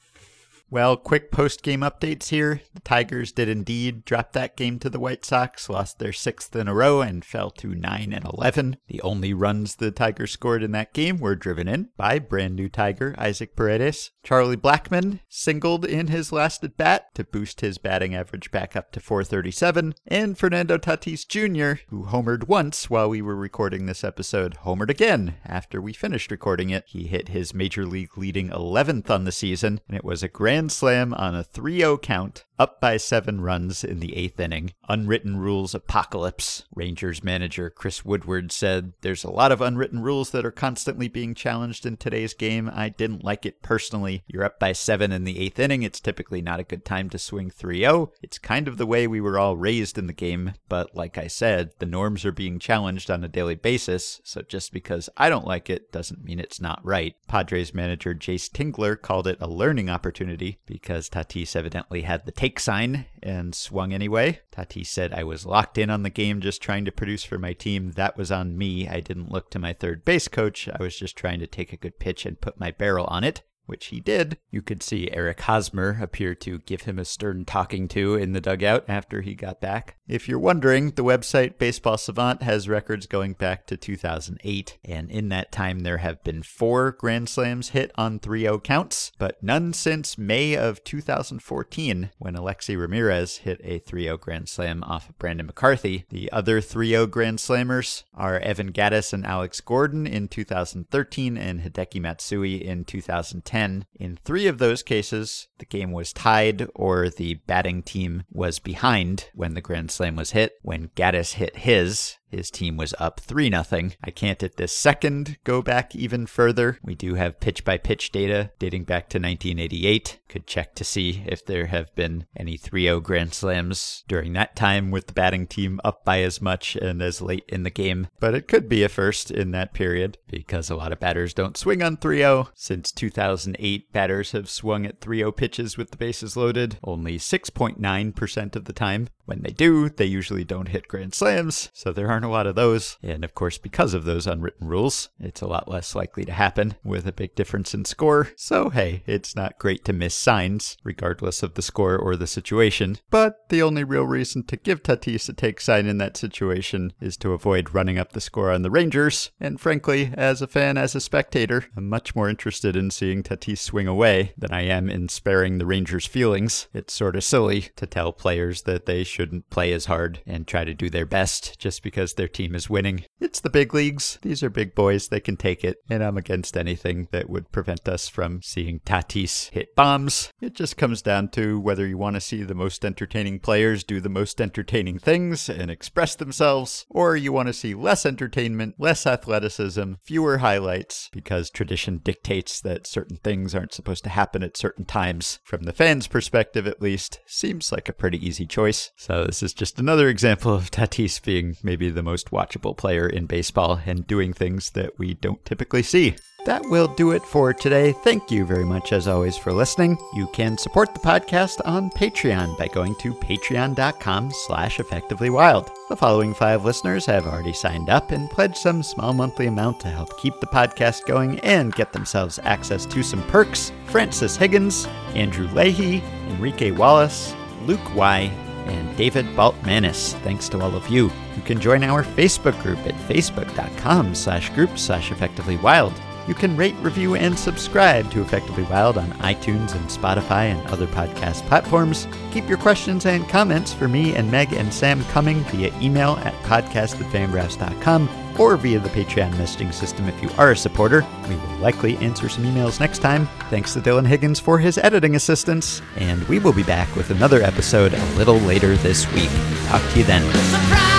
Well, 0.70 0.98
quick 0.98 1.30
post 1.30 1.62
game 1.62 1.80
updates 1.80 2.28
here. 2.28 2.60
The 2.74 2.80
Tigers 2.80 3.32
did 3.32 3.48
indeed 3.48 4.04
drop 4.04 4.34
that 4.34 4.54
game 4.54 4.78
to 4.80 4.90
the 4.90 5.00
White 5.00 5.24
Sox, 5.24 5.70
lost 5.70 5.98
their 5.98 6.12
sixth 6.12 6.54
in 6.54 6.68
a 6.68 6.74
row, 6.74 7.00
and 7.00 7.24
fell 7.24 7.50
to 7.52 7.74
9 7.74 8.12
and 8.12 8.24
11. 8.26 8.76
The 8.86 9.00
only 9.00 9.32
runs 9.32 9.76
the 9.76 9.90
Tigers 9.90 10.32
scored 10.32 10.62
in 10.62 10.72
that 10.72 10.92
game 10.92 11.20
were 11.20 11.36
driven 11.36 11.68
in 11.68 11.88
by 11.96 12.18
brand 12.18 12.54
new 12.54 12.68
Tiger 12.68 13.14
Isaac 13.16 13.56
Paredes. 13.56 14.10
Charlie 14.22 14.58
Blackmon 14.58 15.20
singled 15.30 15.86
in 15.86 16.08
his 16.08 16.32
last 16.32 16.62
at 16.62 16.76
bat 16.76 17.14
to 17.14 17.24
boost 17.24 17.62
his 17.62 17.78
batting 17.78 18.14
average 18.14 18.50
back 18.50 18.76
up 18.76 18.92
to 18.92 19.00
437, 19.00 19.94
and 20.06 20.36
Fernando 20.36 20.76
Tatis 20.76 21.26
Jr., 21.26 21.80
who 21.88 22.04
homered 22.04 22.46
once 22.46 22.90
while 22.90 23.08
we 23.08 23.22
were 23.22 23.36
recording 23.36 23.86
this 23.86 24.04
episode, 24.04 24.58
homered 24.64 24.90
again 24.90 25.36
after 25.46 25.80
we 25.80 25.94
finished 25.94 26.30
recording 26.30 26.68
it. 26.68 26.84
He 26.86 27.06
hit 27.06 27.28
his 27.28 27.54
major 27.54 27.86
league 27.86 28.18
leading 28.18 28.50
11th 28.50 29.08
on 29.08 29.24
the 29.24 29.32
season, 29.32 29.80
and 29.88 29.96
it 29.96 30.04
was 30.04 30.22
a 30.22 30.28
grand 30.28 30.57
grand 30.58 30.72
slam 30.72 31.14
on 31.14 31.36
a 31.36 31.44
3 31.44 31.78
0 31.78 31.98
count, 31.98 32.44
up 32.58 32.80
by 32.80 32.96
seven 32.96 33.40
runs 33.40 33.84
in 33.84 34.00
the 34.00 34.16
eighth 34.16 34.40
inning. 34.40 34.72
Unwritten 34.88 35.36
rules 35.36 35.74
apocalypse. 35.74 36.64
Rangers 36.74 37.22
manager 37.22 37.70
Chris 37.70 38.04
Woodward 38.04 38.50
said, 38.50 38.94
There's 39.02 39.22
a 39.22 39.30
lot 39.30 39.52
of 39.52 39.60
unwritten 39.60 40.00
rules 40.00 40.30
that 40.30 40.44
are 40.44 40.50
constantly 40.50 41.06
being 41.06 41.34
challenged 41.34 41.86
in 41.86 41.96
today's 41.96 42.34
game. 42.34 42.68
I 42.74 42.88
didn't 42.88 43.22
like 43.22 43.46
it 43.46 43.62
personally. 43.62 44.24
You're 44.26 44.42
up 44.42 44.58
by 44.58 44.72
seven 44.72 45.12
in 45.12 45.22
the 45.22 45.38
eighth 45.38 45.60
inning. 45.60 45.84
It's 45.84 46.00
typically 46.00 46.42
not 46.42 46.58
a 46.58 46.64
good 46.64 46.84
time 46.84 47.08
to 47.10 47.18
swing 47.18 47.50
3 47.50 47.80
0. 47.80 48.12
It's 48.20 48.38
kind 48.38 48.66
of 48.66 48.76
the 48.76 48.86
way 48.86 49.06
we 49.06 49.20
were 49.20 49.38
all 49.38 49.56
raised 49.56 49.96
in 49.96 50.08
the 50.08 50.12
game, 50.12 50.54
but 50.68 50.96
like 50.96 51.16
I 51.16 51.28
said, 51.28 51.70
the 51.78 51.86
norms 51.86 52.24
are 52.24 52.32
being 52.32 52.58
challenged 52.58 53.10
on 53.10 53.22
a 53.22 53.28
daily 53.28 53.54
basis, 53.54 54.20
so 54.24 54.42
just 54.42 54.72
because 54.72 55.08
I 55.16 55.28
don't 55.28 55.46
like 55.46 55.70
it 55.70 55.92
doesn't 55.92 56.24
mean 56.24 56.40
it's 56.40 56.60
not 56.60 56.84
right. 56.84 57.14
Padres 57.28 57.72
manager 57.72 58.14
Jayce 58.14 58.50
Tingler 58.50 59.00
called 59.00 59.28
it 59.28 59.38
a 59.40 59.46
learning 59.46 59.88
opportunity 59.88 60.47
because 60.66 61.08
Tatis 61.08 61.54
evidently 61.54 62.02
had 62.02 62.24
the 62.24 62.32
take 62.32 62.58
sign 62.58 63.06
and 63.22 63.54
swung 63.54 63.92
anyway. 63.92 64.40
Tatis 64.52 64.86
said, 64.86 65.12
I 65.12 65.24
was 65.24 65.44
locked 65.44 65.76
in 65.76 65.90
on 65.90 66.02
the 66.02 66.10
game 66.10 66.40
just 66.40 66.62
trying 66.62 66.84
to 66.84 66.92
produce 66.92 67.24
for 67.24 67.38
my 67.38 67.52
team. 67.52 67.92
That 67.92 68.16
was 68.16 68.32
on 68.32 68.56
me. 68.56 68.88
I 68.88 69.00
didn't 69.00 69.32
look 69.32 69.50
to 69.50 69.58
my 69.58 69.72
third 69.72 70.04
base 70.04 70.28
coach. 70.28 70.68
I 70.68 70.82
was 70.82 70.96
just 70.96 71.16
trying 71.16 71.40
to 71.40 71.46
take 71.46 71.72
a 71.72 71.76
good 71.76 71.98
pitch 71.98 72.24
and 72.24 72.40
put 72.40 72.60
my 72.60 72.70
barrel 72.70 73.06
on 73.06 73.24
it 73.24 73.42
which 73.68 73.86
he 73.86 74.00
did. 74.00 74.38
You 74.50 74.62
could 74.62 74.82
see 74.82 75.10
Eric 75.12 75.42
Hosmer 75.42 75.98
appear 76.00 76.34
to 76.36 76.58
give 76.60 76.82
him 76.82 76.98
a 76.98 77.04
stern 77.04 77.44
talking 77.44 77.86
to 77.88 78.14
in 78.14 78.32
the 78.32 78.40
dugout 78.40 78.86
after 78.88 79.20
he 79.20 79.34
got 79.34 79.60
back. 79.60 79.97
If 80.08 80.26
you're 80.26 80.38
wondering, 80.38 80.92
the 80.92 81.04
website 81.04 81.58
Baseball 81.58 81.98
Savant 81.98 82.42
has 82.42 82.66
records 82.66 83.04
going 83.04 83.34
back 83.34 83.66
to 83.66 83.76
2008, 83.76 84.78
and 84.82 85.10
in 85.10 85.28
that 85.28 85.52
time 85.52 85.80
there 85.80 85.98
have 85.98 86.24
been 86.24 86.42
four 86.42 86.92
Grand 86.92 87.28
Slams 87.28 87.70
hit 87.70 87.92
on 87.94 88.18
3 88.18 88.40
0 88.40 88.58
counts, 88.60 89.12
but 89.18 89.42
none 89.42 89.74
since 89.74 90.16
May 90.16 90.56
of 90.56 90.82
2014 90.82 92.08
when 92.16 92.34
Alexei 92.34 92.74
Ramirez 92.74 93.38
hit 93.38 93.60
a 93.62 93.80
3 93.80 94.04
0 94.04 94.16
Grand 94.16 94.48
Slam 94.48 94.82
off 94.84 95.10
of 95.10 95.18
Brandon 95.18 95.44
McCarthy. 95.44 96.06
The 96.08 96.32
other 96.32 96.62
3 96.62 96.88
0 96.88 97.06
Grand 97.06 97.38
Slammers 97.38 98.04
are 98.14 98.38
Evan 98.38 98.72
Gattis 98.72 99.12
and 99.12 99.26
Alex 99.26 99.60
Gordon 99.60 100.06
in 100.06 100.28
2013 100.28 101.36
and 101.36 101.60
Hideki 101.60 102.00
Matsui 102.00 102.66
in 102.66 102.86
2010. 102.86 103.84
In 104.00 104.18
three 104.24 104.46
of 104.46 104.56
those 104.56 104.82
cases, 104.82 105.48
the 105.58 105.66
game 105.66 105.92
was 105.92 106.14
tied 106.14 106.66
or 106.74 107.10
the 107.10 107.34
batting 107.34 107.82
team 107.82 108.22
was 108.30 108.58
behind 108.58 109.28
when 109.34 109.52
the 109.52 109.60
Grand 109.60 109.90
Slam 109.90 109.97
was 110.16 110.32
hit. 110.32 110.52
When 110.62 110.88
Gattis 110.90 111.34
hit 111.34 111.56
his, 111.56 112.17
his 112.30 112.50
team 112.50 112.76
was 112.76 112.94
up 112.98 113.20
3 113.20 113.50
0. 113.50 113.90
I 114.02 114.10
can't 114.10 114.42
at 114.42 114.56
this 114.56 114.76
second 114.76 115.38
go 115.44 115.62
back 115.62 115.94
even 115.94 116.26
further. 116.26 116.78
We 116.82 116.94
do 116.94 117.14
have 117.14 117.40
pitch 117.40 117.64
by 117.64 117.78
pitch 117.78 118.12
data 118.12 118.50
dating 118.58 118.84
back 118.84 119.08
to 119.10 119.18
1988. 119.18 120.20
Could 120.28 120.46
check 120.46 120.74
to 120.74 120.84
see 120.84 121.24
if 121.26 121.44
there 121.44 121.66
have 121.66 121.94
been 121.94 122.26
any 122.36 122.56
3 122.56 122.84
0 122.84 123.00
Grand 123.00 123.34
Slams 123.34 124.04
during 124.08 124.32
that 124.34 124.56
time 124.56 124.90
with 124.90 125.06
the 125.06 125.12
batting 125.12 125.46
team 125.46 125.80
up 125.84 126.04
by 126.04 126.22
as 126.22 126.40
much 126.40 126.76
and 126.76 127.00
as 127.00 127.22
late 127.22 127.44
in 127.48 127.62
the 127.62 127.70
game. 127.70 128.08
But 128.20 128.34
it 128.34 128.48
could 128.48 128.68
be 128.68 128.82
a 128.82 128.88
first 128.88 129.30
in 129.30 129.52
that 129.52 129.72
period 129.72 130.18
because 130.28 130.70
a 130.70 130.76
lot 130.76 130.92
of 130.92 131.00
batters 131.00 131.32
don't 131.34 131.56
swing 131.56 131.82
on 131.82 131.96
3 131.96 132.18
0. 132.18 132.48
Since 132.54 132.92
2008, 132.92 133.92
batters 133.92 134.32
have 134.32 134.50
swung 134.50 134.84
at 134.86 135.00
3 135.00 135.18
0 135.18 135.32
pitches 135.32 135.76
with 135.76 135.90
the 135.90 135.96
bases 135.96 136.36
loaded 136.36 136.78
only 136.84 137.18
6.9% 137.18 138.56
of 138.56 138.64
the 138.64 138.72
time. 138.72 139.08
When 139.24 139.42
they 139.42 139.50
do, 139.50 139.90
they 139.90 140.06
usually 140.06 140.44
don't 140.44 140.68
hit 140.68 140.88
Grand 140.88 141.14
Slams, 141.14 141.68
so 141.74 141.92
there 141.92 142.08
aren't 142.08 142.17
a 142.24 142.30
lot 142.30 142.46
of 142.46 142.54
those. 142.54 142.98
And 143.02 143.24
of 143.24 143.34
course, 143.34 143.58
because 143.58 143.94
of 143.94 144.04
those 144.04 144.26
unwritten 144.26 144.66
rules, 144.66 145.10
it's 145.20 145.40
a 145.40 145.46
lot 145.46 145.68
less 145.68 145.94
likely 145.94 146.24
to 146.24 146.32
happen 146.32 146.74
with 146.82 147.06
a 147.06 147.12
big 147.12 147.34
difference 147.34 147.74
in 147.74 147.84
score. 147.84 148.28
So 148.36 148.70
hey, 148.70 149.02
it's 149.06 149.36
not 149.36 149.58
great 149.58 149.84
to 149.84 149.92
miss 149.92 150.14
signs, 150.14 150.76
regardless 150.82 151.42
of 151.42 151.54
the 151.54 151.62
score 151.62 151.96
or 151.96 152.16
the 152.16 152.26
situation. 152.26 152.98
But 153.10 153.48
the 153.48 153.62
only 153.62 153.84
real 153.84 154.04
reason 154.04 154.42
to 154.44 154.56
give 154.56 154.82
Tatis 154.82 155.28
a 155.28 155.32
take 155.32 155.60
sign 155.60 155.86
in 155.86 155.98
that 155.98 156.16
situation 156.16 156.92
is 157.00 157.16
to 157.18 157.32
avoid 157.32 157.74
running 157.74 157.98
up 157.98 158.12
the 158.12 158.20
score 158.20 158.50
on 158.50 158.62
the 158.62 158.70
Rangers. 158.70 159.30
And 159.38 159.60
frankly, 159.60 160.12
as 160.14 160.42
a 160.42 160.46
fan, 160.46 160.76
as 160.76 160.94
a 160.94 161.00
spectator, 161.00 161.66
I'm 161.76 161.88
much 161.88 162.16
more 162.16 162.28
interested 162.28 162.74
in 162.74 162.90
seeing 162.90 163.22
Tatis 163.22 163.58
swing 163.58 163.86
away 163.86 164.32
than 164.36 164.52
I 164.52 164.62
am 164.62 164.90
in 164.90 165.08
sparing 165.08 165.58
the 165.58 165.66
Rangers' 165.66 166.06
feelings. 166.06 166.66
It's 166.74 166.92
sort 166.92 167.14
of 167.14 167.22
silly 167.22 167.68
to 167.76 167.86
tell 167.86 168.12
players 168.12 168.62
that 168.62 168.86
they 168.86 169.04
should 169.04 169.28
shouldn't 169.28 169.50
play 169.50 169.72
as 169.74 169.84
hard 169.84 170.20
and 170.26 170.46
try 170.46 170.64
to 170.64 170.72
do 170.72 170.88
their 170.88 171.04
best 171.04 171.58
just 171.58 171.82
because 171.82 172.07
their 172.14 172.28
team 172.28 172.54
is 172.54 172.70
winning. 172.70 173.04
It's 173.20 173.40
the 173.40 173.50
big 173.50 173.74
leagues. 173.74 174.18
These 174.22 174.42
are 174.42 174.50
big 174.50 174.74
boys. 174.74 175.08
They 175.08 175.20
can 175.20 175.36
take 175.36 175.64
it. 175.64 175.78
And 175.90 176.02
I'm 176.02 176.16
against 176.16 176.56
anything 176.56 177.08
that 177.12 177.28
would 177.28 177.52
prevent 177.52 177.88
us 177.88 178.08
from 178.08 178.42
seeing 178.42 178.80
Tatis 178.80 179.50
hit 179.50 179.74
bombs. 179.74 180.32
It 180.40 180.54
just 180.54 180.76
comes 180.76 181.02
down 181.02 181.28
to 181.30 181.58
whether 181.60 181.86
you 181.86 181.98
want 181.98 182.14
to 182.14 182.20
see 182.20 182.42
the 182.42 182.54
most 182.54 182.84
entertaining 182.84 183.40
players 183.40 183.84
do 183.84 184.00
the 184.00 184.08
most 184.08 184.40
entertaining 184.40 184.98
things 184.98 185.48
and 185.48 185.70
express 185.70 186.14
themselves, 186.14 186.86
or 186.90 187.16
you 187.16 187.32
want 187.32 187.48
to 187.48 187.52
see 187.52 187.74
less 187.74 188.06
entertainment, 188.06 188.74
less 188.78 189.06
athleticism, 189.06 189.94
fewer 190.04 190.38
highlights, 190.38 191.10
because 191.12 191.50
tradition 191.50 191.98
dictates 191.98 192.60
that 192.60 192.86
certain 192.86 193.16
things 193.16 193.54
aren't 193.54 193.74
supposed 193.74 194.04
to 194.04 194.10
happen 194.10 194.42
at 194.42 194.56
certain 194.56 194.84
times. 194.84 195.38
From 195.44 195.62
the 195.62 195.72
fans' 195.72 196.06
perspective, 196.06 196.66
at 196.66 196.82
least, 196.82 197.20
seems 197.26 197.72
like 197.72 197.88
a 197.88 197.92
pretty 197.92 198.24
easy 198.26 198.46
choice. 198.46 198.90
So 198.96 199.24
this 199.24 199.42
is 199.42 199.52
just 199.52 199.78
another 199.78 200.08
example 200.08 200.52
of 200.52 200.70
Tatis 200.70 201.22
being 201.22 201.56
maybe 201.62 201.90
the 201.90 201.97
most 202.02 202.30
watchable 202.30 202.76
player 202.76 203.06
in 203.06 203.26
baseball 203.26 203.80
and 203.86 204.06
doing 204.06 204.32
things 204.32 204.70
that 204.70 204.98
we 204.98 205.14
don't 205.14 205.44
typically 205.44 205.82
see. 205.82 206.16
That 206.46 206.62
will 206.70 206.86
do 206.86 207.10
it 207.10 207.24
for 207.24 207.52
today. 207.52 207.92
Thank 207.92 208.30
you 208.30 208.46
very 208.46 208.64
much, 208.64 208.92
as 208.92 209.08
always, 209.08 209.36
for 209.36 209.52
listening. 209.52 209.98
You 210.14 210.28
can 210.28 210.56
support 210.56 210.94
the 210.94 211.00
podcast 211.00 211.60
on 211.66 211.90
Patreon 211.90 212.56
by 212.56 212.68
going 212.68 212.94
to 212.96 213.12
patreon.com 213.12 214.30
slash 214.46 214.78
effectivelywild. 214.78 215.70
The 215.88 215.96
following 215.96 216.32
five 216.32 216.64
listeners 216.64 217.04
have 217.06 217.26
already 217.26 217.52
signed 217.52 217.90
up 217.90 218.12
and 218.12 218.30
pledged 218.30 218.56
some 218.56 218.82
small 218.82 219.12
monthly 219.12 219.46
amount 219.46 219.80
to 219.80 219.88
help 219.88 220.16
keep 220.18 220.40
the 220.40 220.46
podcast 220.46 221.04
going 221.06 221.38
and 221.40 221.74
get 221.74 221.92
themselves 221.92 222.38
access 222.44 222.86
to 222.86 223.02
some 223.02 223.22
perks. 223.24 223.72
Francis 223.86 224.36
Higgins, 224.36 224.86
Andrew 225.14 225.48
Leahy, 225.48 226.02
Enrique 226.28 226.70
Wallace, 226.70 227.34
Luke 227.66 227.94
Y., 227.94 228.32
and 228.68 228.96
David 228.96 229.26
Baltmanis. 229.36 230.12
Thanks 230.22 230.48
to 230.50 230.60
all 230.60 230.74
of 230.74 230.88
you. 230.88 231.10
You 231.36 231.42
can 231.44 231.60
join 231.60 231.82
our 231.82 232.02
Facebook 232.02 232.60
group 232.62 232.78
at 232.86 232.94
facebook.com 233.08 234.14
slash 234.14 234.50
group 234.50 234.78
slash 234.78 235.10
effectively 235.10 235.56
wild. 235.56 235.92
You 236.28 236.34
can 236.34 236.56
rate, 236.58 236.76
review, 236.82 237.14
and 237.14 237.36
subscribe 237.38 238.10
to 238.10 238.20
Effectively 238.20 238.64
Wild 238.64 238.98
on 238.98 239.10
iTunes 239.12 239.74
and 239.74 239.88
Spotify 239.88 240.52
and 240.52 240.64
other 240.68 240.86
podcast 240.88 241.46
platforms. 241.48 242.06
Keep 242.32 242.50
your 242.50 242.58
questions 242.58 243.06
and 243.06 243.26
comments 243.30 243.72
for 243.72 243.88
me 243.88 244.14
and 244.14 244.30
Meg 244.30 244.52
and 244.52 244.72
Sam 244.72 245.02
coming 245.06 245.40
via 245.44 245.72
email 245.80 246.18
at 246.18 246.34
podcast 246.42 247.00
at 247.00 248.38
or 248.38 248.56
via 248.56 248.78
the 248.78 248.88
Patreon 248.90 249.32
messaging 249.32 249.72
system 249.72 250.06
if 250.06 250.22
you 250.22 250.28
are 250.36 250.52
a 250.52 250.56
supporter. 250.56 251.04
We 251.28 251.36
will 251.36 251.56
likely 251.56 251.96
answer 251.96 252.28
some 252.28 252.44
emails 252.44 252.78
next 252.78 252.98
time. 252.98 253.26
Thanks 253.48 253.72
to 253.72 253.80
Dylan 253.80 254.06
Higgins 254.06 254.38
for 254.38 254.58
his 254.58 254.76
editing 254.78 255.16
assistance, 255.16 255.80
and 255.96 256.22
we 256.28 256.38
will 256.38 256.52
be 256.52 256.62
back 256.62 256.94
with 256.94 257.10
another 257.10 257.42
episode 257.42 257.94
a 257.94 258.04
little 258.16 258.38
later 258.38 258.76
this 258.76 259.10
week. 259.14 259.30
Talk 259.66 259.82
to 259.92 259.98
you 259.98 260.04
then. 260.04 260.22
Surprise! 260.30 260.97